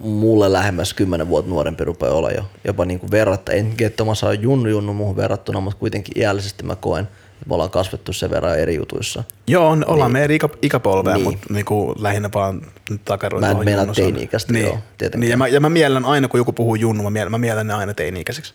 mulle 0.00 0.52
lähemmäs 0.52 0.94
10 0.94 1.28
vuotta 1.28 1.50
nuorempi 1.50 1.84
rupeaa 1.84 2.12
olla 2.14 2.30
jo. 2.30 2.44
Jopa 2.64 2.84
niin 2.84 3.00
kuin 3.00 3.10
verratta, 3.10 3.52
en 3.52 3.74
että 3.80 4.04
mä 4.04 4.14
saan 4.14 4.42
junnu 4.42 4.68
junnu 4.68 4.94
muuhun 4.94 5.16
verrattuna, 5.16 5.60
mutta 5.60 5.78
kuitenkin 5.78 6.18
iällisesti 6.22 6.62
mä 6.64 6.76
koen, 6.76 7.08
me 7.46 7.54
ollaan 7.54 7.70
kasvettu 7.70 8.12
sen 8.12 8.30
verran 8.30 8.58
eri 8.58 8.74
jutuissa. 8.74 9.24
Joo, 9.46 9.68
on, 9.68 9.84
ollaan 9.86 10.08
niin. 10.08 10.20
me 10.20 10.24
eri 10.24 10.34
ikä, 10.34 10.48
ikäpolvea, 10.62 11.14
Niin. 11.14 11.24
mutta 11.24 11.46
niinku 11.50 11.94
lähinnä 11.98 12.30
vaan 12.34 12.62
takaroin. 13.04 13.44
Mä 13.44 13.50
en 13.50 13.64
meinaa 13.64 13.86
teini-ikäistä, 13.86 14.52
niin. 14.52 14.66
joo, 14.66 14.78
tietenkään. 14.98 15.20
Niin, 15.20 15.30
ja, 15.30 15.36
mä, 15.36 15.48
ja 15.48 15.60
mä 15.60 15.68
miellän 15.68 16.04
aina, 16.04 16.28
kun 16.28 16.40
joku 16.40 16.52
puhuu 16.52 16.74
junnu, 16.74 17.02
mä 17.02 17.10
miellän, 17.10 17.30
mä 17.30 17.38
miellän 17.38 17.66
ne 17.66 17.74
aina 17.74 17.94
teini-ikäiseksi. 17.94 18.54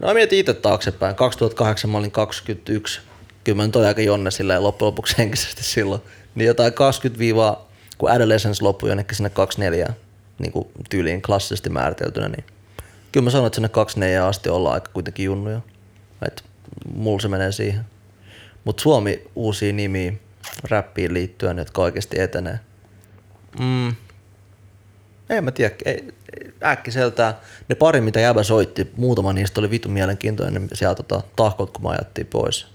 No 0.00 0.08
mä 0.08 0.14
mietin 0.14 0.38
itse 0.38 0.54
taaksepäin. 0.54 1.14
2008 1.14 1.90
mä 1.90 1.98
olin 1.98 2.10
21. 2.10 3.00
Kyllä 3.44 3.56
mä 3.56 3.66
nyt 3.66 3.76
olin 3.76 3.88
aika 3.88 4.00
jonne 4.00 4.30
silleen 4.30 4.62
loppujen 4.62 4.86
lopuksi 4.86 5.18
henkisesti 5.18 5.64
silloin. 5.64 6.00
Niin 6.34 6.46
jotain 6.46 6.72
20 6.72 7.24
kun 7.98 8.10
Adolescence 8.10 8.64
loppui 8.64 8.88
jonnekin 8.88 9.16
sinne 9.16 9.30
24 9.30 9.94
niin 10.38 10.52
kuin 10.52 10.68
tyyliin 10.90 11.22
klassisesti 11.22 11.70
määriteltynä, 11.70 12.28
niin 12.28 12.44
kyllä 13.12 13.24
mä 13.24 13.30
sanon, 13.30 13.46
että 13.46 13.54
sinne 13.54 13.68
24 13.68 14.26
asti 14.26 14.48
ollaan 14.48 14.74
aika 14.74 14.90
kuitenkin 14.92 15.24
junnuja. 15.24 15.60
Et 16.26 16.44
mulla 16.94 17.20
se 17.20 17.28
menee 17.28 17.52
siihen. 17.52 17.84
Mutta 18.64 18.82
Suomi 18.82 19.22
uusia 19.34 19.72
nimiä 19.72 20.12
räppiin 20.70 21.14
liittyen, 21.14 21.58
jotka 21.58 21.82
oikeasti 21.82 22.20
etenee. 22.20 22.60
Mm. 23.58 23.94
En 25.30 25.44
mä 25.44 25.50
tiedä, 25.50 25.74
ei, 25.84 26.14
äkkiseltään 26.64 27.34
ne 27.68 27.74
pari, 27.74 28.00
mitä 28.00 28.20
jäbä 28.20 28.42
soitti, 28.42 28.90
muutama 28.96 29.32
niistä 29.32 29.60
oli 29.60 29.70
vitun 29.70 29.92
mielenkiintoinen 29.92 30.68
sieltä 30.72 31.02
tota, 31.02 31.26
tahkot, 31.36 31.70
kun 31.70 31.82
mä 31.82 31.88
ajattiin 31.88 32.26
pois. 32.26 32.66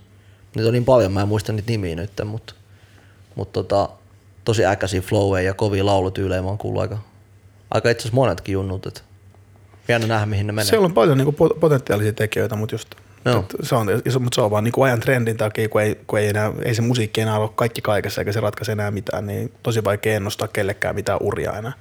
Niitä 0.55 0.67
on 0.67 0.73
niin 0.73 0.85
paljon, 0.85 1.11
mä 1.11 1.21
en 1.21 1.27
muista 1.27 1.53
niitä 1.53 1.71
nimiä 1.71 1.95
nyt, 1.95 2.11
mutta, 2.25 2.53
mutta 3.35 3.63
tota, 3.63 3.89
tosi 4.45 4.65
äkäisiä 4.65 5.01
floweja 5.01 5.45
ja 5.45 5.53
kovia 5.53 5.85
laulutyylejä 5.85 6.41
mä 6.41 6.47
oon 6.47 6.57
kuullut 6.57 6.81
aika, 6.81 6.97
aika 7.71 7.89
itse 7.89 8.01
asiassa 8.01 8.15
monetkin 8.15 8.53
junnut, 8.53 8.85
että 8.85 9.01
nähdä 10.07 10.25
mihin 10.25 10.47
ne 10.47 10.53
menee. 10.53 10.69
Siellä 10.69 10.85
on 10.85 10.93
paljon 10.93 11.17
niinku 11.17 11.47
pot- 11.47 11.59
potentiaalisia 11.59 12.13
tekijöitä, 12.13 12.55
mutta 12.55 12.75
just 12.75 12.95
Joo. 13.25 13.45
se 13.63 13.75
on, 13.75 13.87
iso- 13.89 14.19
mutta 14.19 14.35
se 14.35 14.41
on 14.41 14.51
vaan 14.51 14.63
niinku 14.63 14.81
ajan 14.81 14.99
trendin 14.99 15.37
takia, 15.37 15.69
kun, 15.69 15.81
ei, 15.81 15.99
kun 16.07 16.19
ei, 16.19 16.27
enää, 16.27 16.51
ei 16.65 16.75
se 16.75 16.81
musiikki 16.81 17.21
enää 17.21 17.39
ole 17.39 17.49
kaikki 17.55 17.81
kaikessa 17.81 18.21
eikä 18.21 18.31
se 18.31 18.39
ratkaise 18.39 18.71
enää 18.71 18.91
mitään, 18.91 19.27
niin 19.27 19.53
tosi 19.63 19.83
vaikea 19.83 20.15
ennustaa 20.15 20.47
kellekään 20.47 20.95
mitään 20.95 21.19
uria 21.21 21.53
enää. 21.53 21.73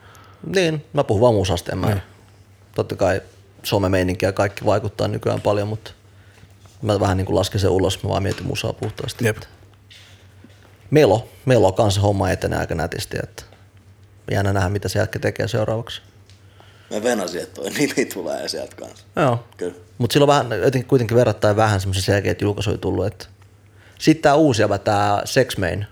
Niin, 0.54 0.84
mä 0.92 1.04
puhun 1.04 1.20
vaan 1.20 1.34
musasta, 1.34 1.72
en 1.72 1.78
mä. 1.78 1.96
Totta 2.74 2.96
kai 2.96 3.20
somemeininki 3.62 4.26
ja 4.26 4.32
kaikki 4.32 4.64
vaikuttaa 4.64 5.08
nykyään 5.08 5.40
paljon, 5.40 5.68
mutta 5.68 5.90
mä 6.82 7.00
vähän 7.00 7.16
niin 7.16 7.26
kuin 7.26 7.36
lasken 7.36 7.60
sen 7.60 7.70
ulos, 7.70 8.02
mä 8.02 8.10
vaan 8.10 8.22
mietin 8.22 8.46
musaa 8.46 8.72
puhtaasti. 8.72 9.26
Jep. 9.26 9.36
Melo, 10.90 11.28
Melo 11.44 11.72
kanssa 11.72 12.00
homma 12.00 12.30
etenee 12.30 12.58
aika 12.58 12.74
nätisti, 12.74 13.16
että 13.22 13.42
jännä 14.30 14.52
nähdä 14.52 14.68
mitä 14.68 14.88
se 14.88 14.98
jätkä 14.98 15.18
tekee 15.18 15.48
seuraavaksi. 15.48 16.02
Mä 16.90 17.02
venasin, 17.02 17.42
että 17.42 17.54
toi 17.54 17.70
nimi 17.70 18.06
tulee 18.06 18.48
sieltä 18.48 18.76
kanssa. 18.76 19.06
Joo. 19.16 19.44
Kyllä. 19.56 19.74
Mutta 19.98 20.12
sillä 20.12 20.24
on 20.24 20.28
vähän, 20.28 20.50
jotenkin 20.50 20.88
kuitenkin 20.88 21.16
verrattain 21.16 21.56
vähän 21.56 21.80
semmoisia 21.80 22.02
selkeitä 22.02 22.44
julkaisuja 22.44 22.78
tullut. 22.78 23.06
Että. 23.06 23.26
Sitten 23.98 24.22
tämä 24.22 24.34
uusi 24.34 24.62
tämä 24.84 25.22
Sex 25.24 25.58
Main. 25.58 25.86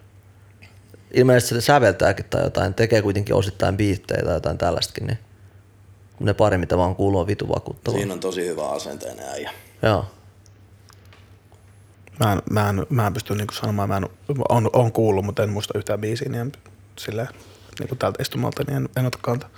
Ilmeisesti 1.15 1.55
se 1.55 1.61
säveltääkin 1.61 2.27
tai 2.31 2.43
jotain, 2.43 2.75
tekee 2.75 3.03
kuitenkin 3.03 3.35
osittain 3.35 3.77
biittejä 3.77 4.23
tai 4.23 4.35
jotain 4.35 4.59
tällaistakin. 4.59 5.07
Niin 5.07 5.19
ne 6.21 6.35
pari, 6.35 6.59
mitä 6.59 6.79
vaan 6.79 6.97
kuuluu, 6.97 7.21
on 7.21 7.27
vitu 7.27 7.49
vakuuttavaa. 7.49 7.99
Siinä 7.99 8.15
on 8.15 8.21
tosi 8.21 8.47
hyvä 8.47 8.69
asenteinen 8.69 9.29
äijä. 9.29 9.51
Joo. 9.83 10.07
Mä 12.21 12.33
en, 12.33 12.43
mä 12.51 12.69
en, 12.69 12.87
mä 12.89 13.07
en 13.07 13.13
pysty 13.13 13.35
niinku 13.35 13.55
sanomaan, 13.55 13.89
mä 13.89 13.97
en, 13.97 14.09
on, 14.49 14.71
on 14.73 14.93
kuullut, 14.93 15.25
mutta 15.25 15.43
en 15.43 15.51
muista 15.51 15.79
yhtään 15.79 16.01
biisiä, 16.01 16.29
niin 16.29 16.41
en, 16.41 16.53
silleen, 16.99 17.29
niinku 17.79 17.95
tältä 17.95 18.23
istumalta, 18.23 18.65
niin 18.67 18.77
en, 18.77 18.89
en 18.97 19.07
ota 19.07 19.19
kantaa. 19.23 19.49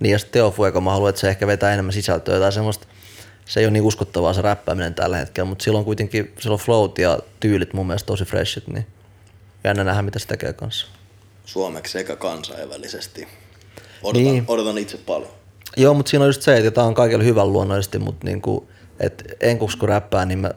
Niin 0.00 0.12
ja 0.12 0.18
sitten 0.18 0.32
Teo 0.32 0.50
Fuego, 0.50 0.80
mä 0.80 0.90
haluan, 0.90 1.08
että 1.08 1.20
se 1.20 1.28
ehkä 1.28 1.46
vetää 1.46 1.72
enemmän 1.72 1.92
sisältöä 1.92 2.38
tai 2.40 2.52
semmoista. 2.52 2.86
Se 3.50 3.60
ei 3.60 3.66
ole 3.66 3.70
niin 3.72 3.82
uskottavaa 3.82 4.32
se 4.34 4.42
räppääminen 4.42 4.94
tällä 4.94 5.16
hetkellä, 5.16 5.48
mutta 5.48 5.62
silloin 5.64 5.84
kuitenkin 5.84 6.32
sillä 6.38 6.54
on 6.54 6.58
flowt 6.60 6.98
ja 6.98 7.18
tyylit 7.40 7.72
mun 7.74 7.86
mielestä 7.86 8.06
tosi 8.06 8.24
freshit, 8.24 8.68
niin 8.68 8.86
jännä 9.64 9.84
nähdä, 9.84 10.02
mitä 10.02 10.18
se 10.18 10.26
tekee 10.26 10.52
kanssa. 10.52 10.86
Suomeksi 11.44 11.92
sekä 11.92 12.16
kansainvälisesti. 12.16 13.28
Odotan, 14.02 14.22
Niin. 14.22 14.32
niin. 14.32 14.44
odotan 14.48 14.78
itse 14.78 14.96
paljon. 15.06 15.30
Joo, 15.76 15.94
mutta 15.94 16.10
siinä 16.10 16.22
on 16.24 16.28
just 16.28 16.42
se, 16.42 16.56
että 16.56 16.70
tämä 16.70 16.86
on 16.86 16.94
kaikille 16.94 17.24
hyvän 17.24 17.52
luonnollisesti, 17.52 17.98
mutta 17.98 18.26
niinku, 18.26 18.68
et 19.00 19.24
enkuks 19.40 19.76
kun 19.76 19.88
räppää, 19.88 20.24
niin 20.24 20.38
mä, 20.38 20.50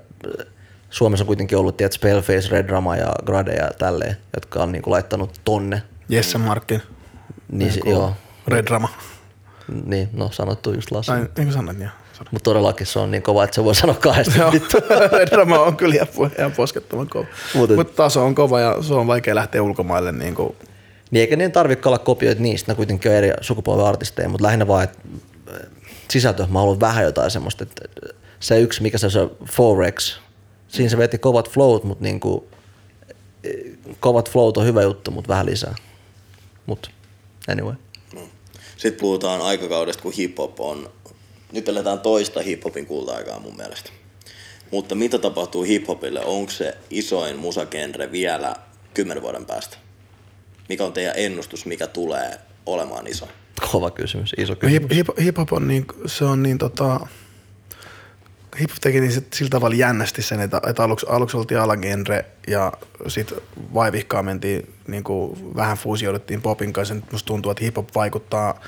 Suomessa 0.90 1.24
on 1.24 1.28
kuitenkin 1.28 1.58
ollut 1.58 1.78
tiedät, 1.78 1.94
Spellface, 1.94 2.48
Red 2.50 2.68
Drama 2.68 2.98
ja 2.98 3.14
Grade 3.26 3.54
ja 3.54 3.72
tälleen, 3.80 4.18
jotka 4.36 4.64
on 4.64 4.72
niinku 4.72 4.92
laittanut 4.92 5.42
tonne. 5.46 5.82
Jesse 6.10 6.38
Markkin, 6.38 6.82
Niin, 7.52 7.72
si- 7.74 7.82
joo, 7.86 8.14
Red 8.48 8.66
Drama. 8.66 8.90
niin, 9.86 10.10
no 10.14 10.30
sanottu 10.32 10.74
just 10.74 10.92
Lassi. 10.92 11.12
Ai, 11.12 11.26
eikö 11.38 11.52
sanoin, 11.52 11.82
joo. 11.82 11.90
Mutta 12.32 12.44
todellakin 12.44 12.88
se 12.88 13.00
on 13.00 13.12
niin 13.12 13.24
kova, 13.24 13.44
että 13.44 13.56
se 13.56 13.64
voi 13.64 13.76
sanoa. 13.76 13.98
Red 15.12 15.28
Drama 15.32 15.60
on 15.60 15.78
kyllä 15.78 15.96
ihan, 15.96 16.08
ihan 16.38 16.52
poskettoman 16.52 17.10
kova. 17.10 17.26
Mutta 17.76 17.96
taso 17.96 18.26
on 18.26 18.36
kova 18.36 18.60
ja 18.60 18.84
se 18.84 18.94
on 18.94 19.08
vaikea 19.08 19.36
lähteä 19.36 19.64
ulkomaille. 19.64 20.12
Niin 20.12 20.36
kuin, 20.36 20.56
Niin 21.12 21.22
eikä 21.22 21.36
niin 21.36 21.52
tarvitse 21.52 21.90
olla 21.90 22.00
kopioita 22.00 22.42
niistä, 22.42 22.72
ne 22.72 22.76
kuitenkin 22.76 23.12
on 23.12 23.18
eri 23.18 23.32
sukupolven 23.42 23.86
artisteja, 23.86 24.30
mutta 24.30 24.46
lähinnä 24.46 24.68
vaan, 24.68 24.84
että 24.84 25.00
äh, 25.54 25.60
sisältö, 26.12 26.48
mä 26.50 26.60
haluan 26.60 26.80
vähän 26.80 27.04
jotain 27.04 27.32
semmoista, 27.32 27.64
että 27.64 27.84
se 28.40 28.60
yksi, 28.60 28.82
mikä 28.82 28.98
se 28.98 29.06
on 29.06 29.12
se 29.12 29.28
Forex, 29.52 30.18
siinä 30.68 30.90
se 30.90 30.98
veti 30.98 31.18
kovat 31.18 31.50
flowt, 31.50 31.84
mutta 31.84 32.04
niinku, 32.04 32.48
eh, 33.44 33.54
kovat 34.00 34.32
flowt 34.32 34.58
on 34.58 34.66
hyvä 34.66 34.82
juttu, 34.82 35.12
mutta 35.12 35.28
vähän 35.28 35.46
lisää. 35.46 35.76
Mut 36.66 36.92
anyway. 37.48 37.76
Sitten 38.78 39.02
puhutaan 39.02 39.42
aikakaudesta, 39.42 40.04
kun 40.04 40.14
hip-hop 40.14 40.60
on... 40.60 40.90
Nyt 41.54 41.70
eletään 41.70 42.00
toista 42.00 42.40
hip-hopin 42.40 42.86
kulta-aikaa 42.86 43.40
mun 43.40 43.58
mielestä. 43.58 43.90
Mutta 44.72 44.96
mitä 44.96 45.20
tapahtuu 45.20 45.64
hip-hopille? 45.64 46.26
Onko 46.26 46.52
se 46.52 46.78
isoin 46.90 47.38
musagenre 47.38 48.12
vielä 48.12 48.56
kymmenen 48.94 49.24
vuoden 49.24 49.46
päästä? 49.46 49.78
Mikä 50.70 50.86
on 50.86 50.94
teidän 50.94 51.14
ennustus, 51.18 51.66
mikä 51.66 51.88
tulee 51.88 52.40
olemaan 52.66 53.08
iso? 53.08 53.28
Kova 53.72 53.92
kysymys, 53.92 54.34
iso 54.38 54.56
kysymys. 54.56 54.82
hip, 54.82 54.92
hip, 54.92 55.08
hip-hop 55.20 55.48
on 55.52 55.68
niin, 55.68 55.86
se 56.06 56.26
on 56.26 56.44
niin 56.44 56.58
tota, 56.58 57.00
hip-hop 58.60 58.78
teki 58.82 59.00
niin 59.00 59.12
sit, 59.12 59.34
sillä 59.34 59.50
tavalla 59.50 59.76
jännästi 59.76 60.22
sen, 60.22 60.40
että, 60.40 60.62
että 60.68 60.84
aluksi, 60.84 61.06
aluksi 61.10 61.38
oltiin 61.38 61.60
alagenre 61.60 62.26
ja 62.48 62.74
sitten 63.08 63.38
vaivihkaa 63.74 64.24
mentiin, 64.24 64.74
niin 64.88 65.04
kuin 65.04 65.56
vähän 65.56 65.78
fuusioiduttiin 65.78 66.42
popin 66.42 66.74
kanssa. 66.74 66.94
Nyt 66.94 67.12
musta 67.12 67.28
tuntuu, 67.28 67.52
että 67.52 67.64
hip-hop 67.66 67.88
vaikuttaa, 67.96 68.62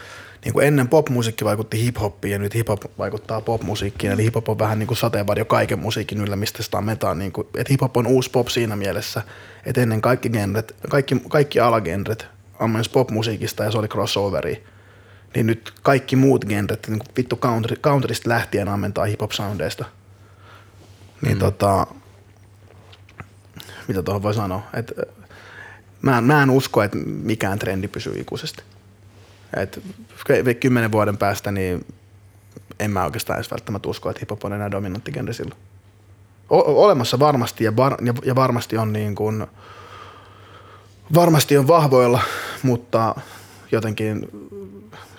niin 0.45 0.53
kuin 0.53 0.67
ennen 0.67 0.87
popmusiikki 0.87 1.45
vaikutti 1.45 1.85
hip-hoppiin 1.85 2.31
ja 2.31 2.39
nyt 2.39 2.55
hip-hop 2.55 2.91
vaikuttaa 2.97 3.41
popmusiikkiin. 3.41 4.13
Eli 4.13 4.29
hip-hop 4.29 4.49
on 4.49 4.59
vähän 4.59 4.79
niin 4.79 4.87
kuin 4.87 4.97
sateenvarjo 4.97 5.45
kaiken 5.45 5.79
musiikin 5.79 6.21
yllä, 6.21 6.35
mistä 6.35 6.63
sitä 6.63 6.81
metaan. 6.81 7.19
Niin 7.19 7.31
kuin, 7.31 7.47
että 7.57 7.73
hip-hop 7.73 7.97
on 7.97 8.07
uusi 8.07 8.31
pop 8.31 8.47
siinä 8.47 8.75
mielessä, 8.75 9.21
että 9.65 9.81
ennen 9.81 10.01
kaikki 10.01 10.29
genret, 10.29 10.75
kaikki, 10.89 11.21
kaikki 11.29 11.59
alagenret 11.59 12.27
ammensi 12.59 12.89
popmusiikista 12.89 13.63
ja 13.63 13.71
se 13.71 13.77
oli 13.77 13.87
crossoveri 13.87 14.63
niin 15.35 15.47
nyt 15.47 15.73
kaikki 15.83 16.15
muut 16.15 16.45
genret, 16.45 16.87
niin 16.87 16.99
kuin 16.99 17.09
vittu 17.17 17.35
country, 17.35 17.75
countrysta 17.75 18.29
lähtien 18.29 18.67
ammentaa 18.67 19.05
hip-hop 19.05 19.31
soundeista. 19.31 19.85
Niin 21.21 21.37
mm. 21.37 21.39
tota, 21.39 21.87
mitä 23.87 24.03
tuohon 24.03 24.23
voi 24.23 24.33
sanoa. 24.33 24.61
Et, 24.73 24.93
ö, 24.99 25.05
mä, 26.01 26.17
en, 26.17 26.23
mä 26.23 26.43
en 26.43 26.49
usko, 26.49 26.83
että 26.83 26.97
mikään 27.05 27.59
trendi 27.59 27.87
pysyy 27.87 28.13
ikuisesti. 28.19 28.63
Et 29.57 29.81
kymmenen 30.59 30.91
vuoden 30.91 31.17
päästä 31.17 31.51
niin 31.51 31.85
en 32.79 32.91
mä 32.91 33.03
oikeastaan 33.03 33.37
edes 33.39 33.51
välttämättä 33.51 33.89
usko, 33.89 34.09
että 34.09 34.19
hiphop 34.19 34.45
on 34.45 34.53
enää 34.53 34.71
dominantti 34.71 35.11
genre 35.11 35.33
silloin. 35.33 35.59
O- 36.49 36.83
olemassa 36.85 37.19
varmasti 37.19 37.63
ja, 37.63 37.75
var- 37.75 38.05
ja, 38.05 38.13
ja 38.25 38.35
varmasti 38.35 38.77
on 38.77 38.93
niin 38.93 39.15
kuin, 39.15 39.47
varmasti 41.13 41.57
on 41.57 41.67
vahvoilla, 41.67 42.21
mutta 42.63 43.15
jotenkin, 43.71 44.27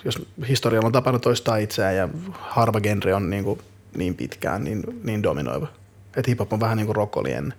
jos 0.05 0.21
historialla 0.47 0.85
on 0.87 0.91
tapana 0.91 1.19
toistaa 1.19 1.57
itseään 1.57 1.95
ja 1.95 2.09
harva 2.31 2.81
genre 2.81 3.13
on 3.13 3.29
niin, 3.29 3.43
kuin 3.43 3.59
niin 3.97 4.15
pitkään 4.15 4.63
niin, 4.63 4.83
niin 5.03 5.23
dominoiva. 5.23 5.67
Että 6.15 6.31
hip-hop 6.31 6.53
on 6.53 6.59
vähän 6.59 6.77
niin 6.77 6.85
kuin 6.85 6.95
rock 6.95 7.17
oli 7.17 7.31
ennen. 7.33 7.57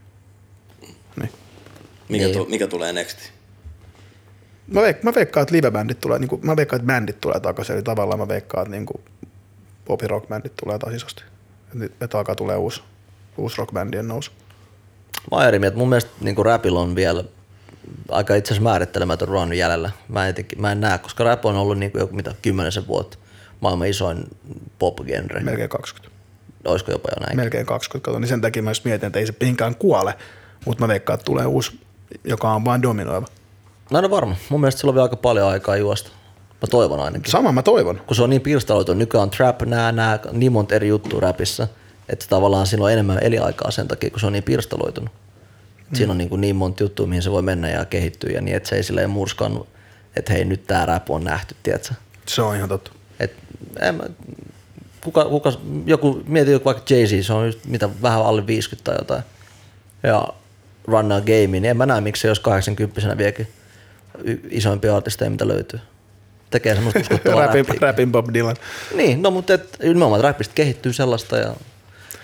Niin. 1.20 1.30
Mikä, 2.08 2.24
Niin. 2.24 2.36
tu, 2.36 2.46
mikä 2.50 2.66
tulee 2.66 2.92
nexti? 2.92 3.30
Mä, 4.68 4.80
veik- 4.80 5.02
mä 5.02 5.14
veikkaan, 5.14 5.42
että 5.42 5.54
live-bändit 5.54 6.00
tulee, 6.00 6.18
niin 6.18 6.28
kuin, 6.28 6.46
mä 6.46 6.56
veikkaan, 6.56 6.80
että 6.80 6.86
bändit 6.86 7.20
tulee 7.20 7.40
takaisin, 7.40 7.74
eli 7.74 7.82
tavallaan 7.82 8.18
mä 8.18 8.28
veikkaan, 8.28 8.62
että 8.62 8.70
niin 8.70 8.86
kuin 8.86 9.04
pop 9.84 10.00
rock 10.02 10.28
bändit 10.28 10.52
tulee 10.56 10.78
taas 10.78 10.94
isosti. 10.94 11.22
Että, 11.72 12.04
että 12.04 12.18
alkaa 12.18 12.34
tulee 12.34 12.56
uusi, 12.56 12.82
uusi 13.36 13.58
rockbändien 13.58 14.08
nousu. 14.08 14.30
Mä 15.30 15.36
oon 15.36 15.46
eri 15.46 15.58
mieltä. 15.58 15.76
Mun 15.78 15.88
mielestä 15.88 16.10
niin 16.20 16.36
rapilla 16.46 16.80
on 16.80 16.94
vielä 16.94 17.24
aika 18.10 18.34
itse 18.34 18.48
asiassa 18.54 18.70
määrittelemätön 18.70 19.28
run 19.28 19.52
jäljellä. 19.52 19.90
Mä 20.08 20.28
en, 20.28 20.34
mä 20.58 20.72
en 20.72 20.80
näe, 20.80 20.98
koska 20.98 21.24
rap 21.24 21.46
on 21.46 21.56
ollut 21.56 21.78
niin 21.78 21.92
kuin 21.92 22.00
joku 22.00 22.16
mitä 22.16 22.34
kymmenisen 22.42 22.86
vuotta 22.86 23.18
maailman 23.60 23.88
isoin 23.88 24.24
pop-genre. 24.78 25.40
Melkein 25.40 25.68
20. 25.68 26.18
Olisiko 26.64 26.90
jopa 26.90 27.08
jo 27.16 27.26
näin? 27.26 27.36
Melkein 27.36 27.66
20, 27.66 28.04
kato, 28.04 28.18
niin 28.18 28.28
sen 28.28 28.40
takia 28.40 28.62
mä 28.62 28.70
just 28.70 28.84
mietin, 28.84 29.06
että 29.06 29.18
ei 29.18 29.26
se 29.26 29.34
mihinkään 29.40 29.74
kuole, 29.74 30.14
mutta 30.66 30.84
mä 30.84 30.88
veikkaan, 30.88 31.14
että 31.14 31.24
tulee 31.24 31.46
uusi, 31.46 31.80
joka 32.24 32.52
on 32.52 32.64
vain 32.64 32.82
dominoiva. 32.82 33.26
No, 33.90 34.00
no 34.00 34.10
varma. 34.10 34.36
Mun 34.48 34.60
mielestä 34.60 34.80
sillä 34.80 34.90
on 34.90 34.94
vielä 34.94 35.02
aika 35.02 35.16
paljon 35.16 35.48
aikaa 35.48 35.76
juosta. 35.76 36.10
Mä 36.62 36.66
toivon 36.70 37.00
ainakin. 37.00 37.32
Sama 37.32 37.52
mä 37.52 37.62
toivon. 37.62 38.00
kun 38.06 38.16
se 38.16 38.22
on 38.22 38.30
niin 38.30 38.42
pirstaloitu, 38.42 38.94
nykyään 38.94 39.22
on 39.22 39.30
trap, 39.30 39.62
nää, 39.62 39.92
nää, 39.92 40.18
niin 40.32 40.52
monta 40.52 40.74
eri 40.74 40.88
juttua 40.88 41.20
rapissa, 41.20 41.68
että 42.08 42.26
tavallaan 42.28 42.66
siinä 42.66 42.84
on 42.84 42.92
enemmän 42.92 43.18
eliaikaa 43.22 43.70
sen 43.70 43.88
takia, 43.88 44.10
kun 44.10 44.20
se 44.20 44.26
on 44.26 44.32
niin 44.32 44.42
pirstaloitunut. 44.42 45.12
Mm. 45.90 45.96
Siinä 45.96 46.12
on 46.12 46.18
niin, 46.18 46.28
kuin 46.28 46.40
niin 46.40 46.56
monta 46.56 46.82
juttua, 46.82 47.06
mihin 47.06 47.22
se 47.22 47.30
voi 47.30 47.42
mennä 47.42 47.68
ja 47.68 47.84
kehittyä 47.84 48.30
ja 48.30 48.40
niin, 48.40 48.56
että 48.56 48.68
se 48.68 48.76
ei 48.76 48.82
silleen 48.82 49.10
murskannut, 49.10 49.68
että 50.16 50.32
hei 50.32 50.44
nyt 50.44 50.66
tää 50.66 50.86
rap 50.86 51.10
on 51.10 51.24
nähty, 51.24 51.56
tiedätkö? 51.62 51.94
Se 52.26 52.42
on 52.42 52.56
ihan 52.56 52.68
totta. 52.68 52.90
Et, 53.20 53.32
en 53.80 53.94
mä, 53.94 54.04
kuka, 55.04 55.24
kuka, 55.24 55.52
joku, 55.86 56.22
mieti 56.26 56.50
joku 56.50 56.64
vaikka 56.64 56.82
Jay-Z, 56.90 57.22
se 57.22 57.32
on 57.32 57.46
just 57.46 57.64
mitä 57.64 57.88
vähän 58.02 58.22
alle 58.22 58.46
50 58.46 58.90
tai 58.90 59.00
jotain, 59.00 59.22
ja 60.02 60.28
Run 60.86 61.12
a 61.12 61.20
Game, 61.20 61.46
niin 61.46 61.64
en 61.64 61.76
mä 61.76 61.86
näe, 61.86 62.00
miksi 62.00 62.20
se 62.20 62.28
jos 62.28 62.40
80 62.40 63.18
viekin 63.18 63.46
y- 63.46 63.57
isoimpia 64.50 64.96
artisteja, 64.96 65.30
mitä 65.30 65.48
löytyy. 65.48 65.80
Tekee 66.50 66.74
semmoista 66.74 67.00
uskottavaa 67.00 67.46
Rapin, 67.46 67.64
rapin 67.80 68.12
Bob 68.12 68.26
Dylan. 68.34 68.56
Niin, 68.94 69.22
no 69.22 69.30
mutta 69.30 69.54
et, 69.54 69.76
nimenomaan 69.82 70.20
rapista 70.20 70.54
kehittyy 70.54 70.92
sellaista 70.92 71.36
ja 71.36 71.54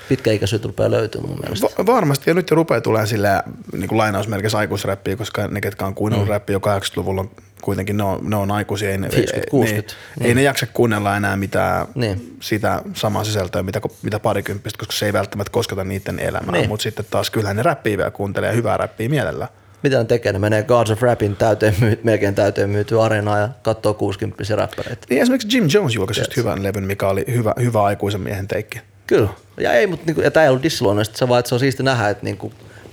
pitkäikäisyyttä 0.08 0.66
rupeaa 0.68 0.90
löytymään 0.90 1.28
mun 1.30 1.38
mielestä. 1.42 1.66
Va- 1.78 1.86
varmasti, 1.86 2.30
ja 2.30 2.34
nyt 2.34 2.50
jo 2.50 2.54
rupeaa 2.54 2.80
tulee 2.80 3.06
sillä 3.06 3.42
niin 3.72 3.88
kuin 3.88 3.98
lainausmerkissä 3.98 4.58
aikuisräppiä, 4.58 5.16
koska 5.16 5.48
ne, 5.48 5.60
ketkä 5.60 5.86
on 5.86 5.94
kuunnellut 5.94 6.28
mm. 6.28 6.32
räppiä 6.32 6.54
jo 6.54 6.58
80-luvulla, 6.58 7.20
on 7.20 7.30
kuitenkin 7.62 7.96
ne 7.96 8.02
on, 8.02 8.30
ne 8.30 8.36
on 8.36 8.50
aikuisia. 8.50 8.90
Ei 8.90 8.98
ne, 8.98 9.08
50, 9.16 9.50
60. 9.50 9.94
Ei, 10.20 10.26
ei 10.28 10.34
ne 10.34 10.42
jaksa 10.42 10.66
kuunnella 10.66 11.16
enää 11.16 11.36
mitään 11.36 11.86
Niin. 11.94 12.36
sitä 12.40 12.82
samaa 12.94 13.24
sisältöä, 13.24 13.62
mitä, 13.62 13.80
mitä 14.02 14.20
parikymppistä, 14.20 14.78
koska 14.78 14.92
se 14.92 15.06
ei 15.06 15.12
välttämättä 15.12 15.50
kosketa 15.52 15.84
niiden 15.84 16.18
elämää. 16.18 16.52
Niin. 16.52 16.68
Mutta 16.68 16.82
sitten 16.82 17.06
taas 17.10 17.30
kyllähän 17.30 17.56
ne 17.56 17.62
räppiä 17.62 17.96
vielä 17.98 18.10
kuuntelee 18.10 18.48
ja 18.48 18.56
hyvää 18.56 18.76
räppiä 18.76 19.08
mielellään. 19.08 19.50
Mitä 19.84 19.98
ne 19.98 20.04
tekee? 20.04 20.32
Ne 20.32 20.38
menee 20.38 20.62
Gods 20.62 20.90
of 20.90 21.02
Rapin 21.02 21.36
täyteen, 21.36 21.74
myy- 21.80 22.00
melkein 22.02 22.34
täyteen 22.34 22.70
myytyä 22.70 23.02
areenaa 23.02 23.38
ja 23.38 23.48
katsoo 23.62 23.94
60 23.94 24.56
räppäreitä. 24.56 25.06
Niin 25.10 25.22
esimerkiksi 25.22 25.56
Jim 25.56 25.68
Jones 25.74 25.94
julkaisi 25.94 26.20
just 26.20 26.36
hyvän 26.36 26.62
levyn, 26.62 26.84
mikä 26.84 27.08
oli 27.08 27.24
hyvä, 27.32 27.54
hyvä 27.60 27.82
aikuisen 27.82 28.20
miehen 28.20 28.48
teikki. 28.48 28.80
Kyllä. 29.06 29.28
Ja 29.60 29.72
ei, 29.72 29.86
mutta 29.86 30.06
niinku, 30.06 30.20
ja 30.20 30.30
tää 30.30 30.42
ei 30.42 30.48
ollut 30.48 30.62
dissiluonnoista, 30.62 31.18
se 31.18 31.28
vaan, 31.28 31.38
että 31.38 31.48
se 31.48 31.54
on 31.54 31.58
siisti 31.58 31.82
nähdä, 31.82 32.08
että 32.08 32.24
niinku 32.24 32.52
5-60 32.84 32.90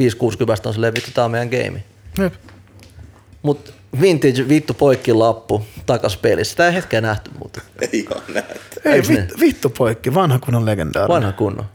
on 0.65 0.73
silleen, 0.73 0.93
vittu, 0.93 1.11
tää 1.13 1.25
on 1.25 1.31
meidän 1.31 1.49
game. 1.49 1.83
Jep. 2.19 2.33
Mut 3.41 3.73
vintage 4.01 4.47
vittu 4.47 4.73
poikki 4.73 5.13
lappu 5.13 5.65
takas 5.85 6.17
pelissä. 6.17 6.51
Sitä 6.51 6.67
ei 6.67 6.73
hetkeä 6.73 7.01
nähty 7.01 7.31
muuta. 7.39 7.61
Ei 7.93 8.07
ole 8.15 8.21
nähty. 8.33 8.59
Ei, 8.85 9.01
vittu, 9.07 9.35
vittu 9.39 9.69
poikki, 9.69 10.13
vanha 10.13 10.39
kunnon 10.39 10.65
legendaarinen. 10.65 11.15
Vanha 11.15 11.31
kunnon. 11.31 11.65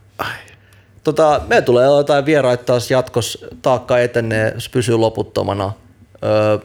Tota, 1.07 1.41
me 1.47 1.63
tulee 1.63 1.87
jotain 1.87 2.27
vieraita 2.27 2.65
taas 2.65 2.91
jatkos, 2.91 3.45
taakka 3.63 3.99
etenee, 3.99 4.55
se 4.59 4.71
pysyy 4.71 4.97
loputtomana. 4.97 5.73
Öö, 6.25 6.59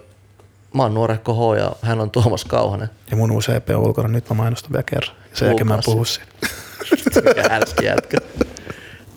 mä 0.73 0.83
oon 0.83 0.93
nuorekko 0.93 1.33
H 1.33 1.57
ja 1.57 1.71
hän 1.81 1.99
on 2.01 2.11
Tuomas 2.11 2.45
Kauhanen. 2.45 2.89
Ja 3.11 3.17
mun 3.17 3.31
uusi 3.31 3.51
EP 3.51 3.69
on 3.69 3.75
ulkona, 3.75 4.07
nyt 4.07 4.29
mä 4.29 4.35
mainostan 4.35 4.71
vielä 4.71 4.83
kerran. 4.83 5.15
Ja 5.31 5.37
sen 5.37 5.45
jälkeen 5.47 5.67
mä 5.67 5.73
en 5.75 5.81
puhu 5.85 6.05
siitä. 6.05 6.27
Mikä 7.29 7.49
härski 7.49 7.85
jätkä. 7.85 8.17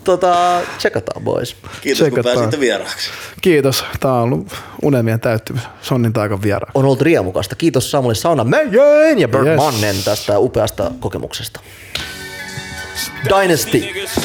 Tota, 0.05 0.61
tsekataan 0.79 1.25
boys. 1.25 1.57
Kiitos 1.81 1.99
kun 1.99 2.09
Tsekataan. 2.09 2.35
pääsitte 2.35 2.61
vieraaksi. 2.61 3.11
Kiitos. 3.41 3.85
Tää 4.01 4.13
on 4.13 4.23
ollut 4.23 4.57
unelmien 4.83 5.21
täyttymys. 5.21 5.63
Sonnin 5.83 6.13
taakan 6.13 6.43
vieraan. 6.43 6.73
On 6.75 6.85
ollut 6.85 7.01
riemukasta. 7.01 7.57
Kiitos 7.57 7.91
Samuli 7.91 8.15
Sauna 8.15 8.45
Meijen 8.45 9.19
ja 9.19 9.29
Bert 9.29 9.47
Yes. 9.47 9.57
Mannen 9.57 9.97
tästä 10.05 10.39
upeasta 10.39 10.91
kokemuksesta. 11.01 11.61
Dynasty, 13.29 13.79
Niggas. 13.79 14.21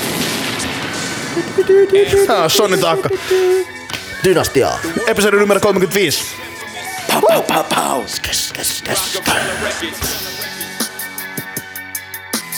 Tää 2.28 2.48
on 2.64 2.80
taakka. 2.80 3.10
Dynastia. 4.24 4.78
Episodi 5.08 5.38
numero 5.38 5.60
35. 5.60 6.26
Pau, 7.08 7.22
pau, 7.22 7.44
pau, 7.44 7.64
pau. 7.64 8.06
Rockefeller 8.88 9.56
Records. 9.64 10.30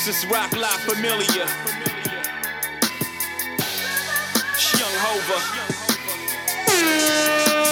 Since 0.03 0.27
rock 0.27 0.53
life 0.53 0.85
familiar. 0.85 1.47
Young 4.79 4.95
Hova. 5.01 5.41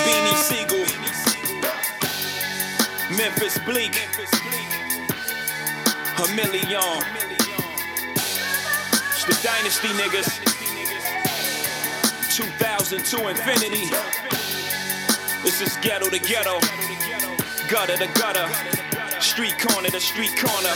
Beanie 0.06 0.38
Siegel. 0.44 0.86
Memphis 3.18 3.60
Bleak. 3.66 3.98
A 6.18 6.28
million. 6.36 7.04
It's 9.12 9.26
the 9.26 9.36
Dynasty 9.44 9.88
niggas. 9.88 10.59
2000 12.40 13.04
to 13.04 13.28
infinity. 13.28 13.84
This 15.44 15.60
is 15.60 15.76
ghetto 15.82 16.10
to 16.10 16.20
ghetto, 16.20 16.58
gutter 17.70 17.98
to 17.98 18.08
gutter, 18.18 18.48
street 19.20 19.60
corner 19.60 19.90
to 19.90 20.00
street 20.00 20.32
corner. 20.38 20.74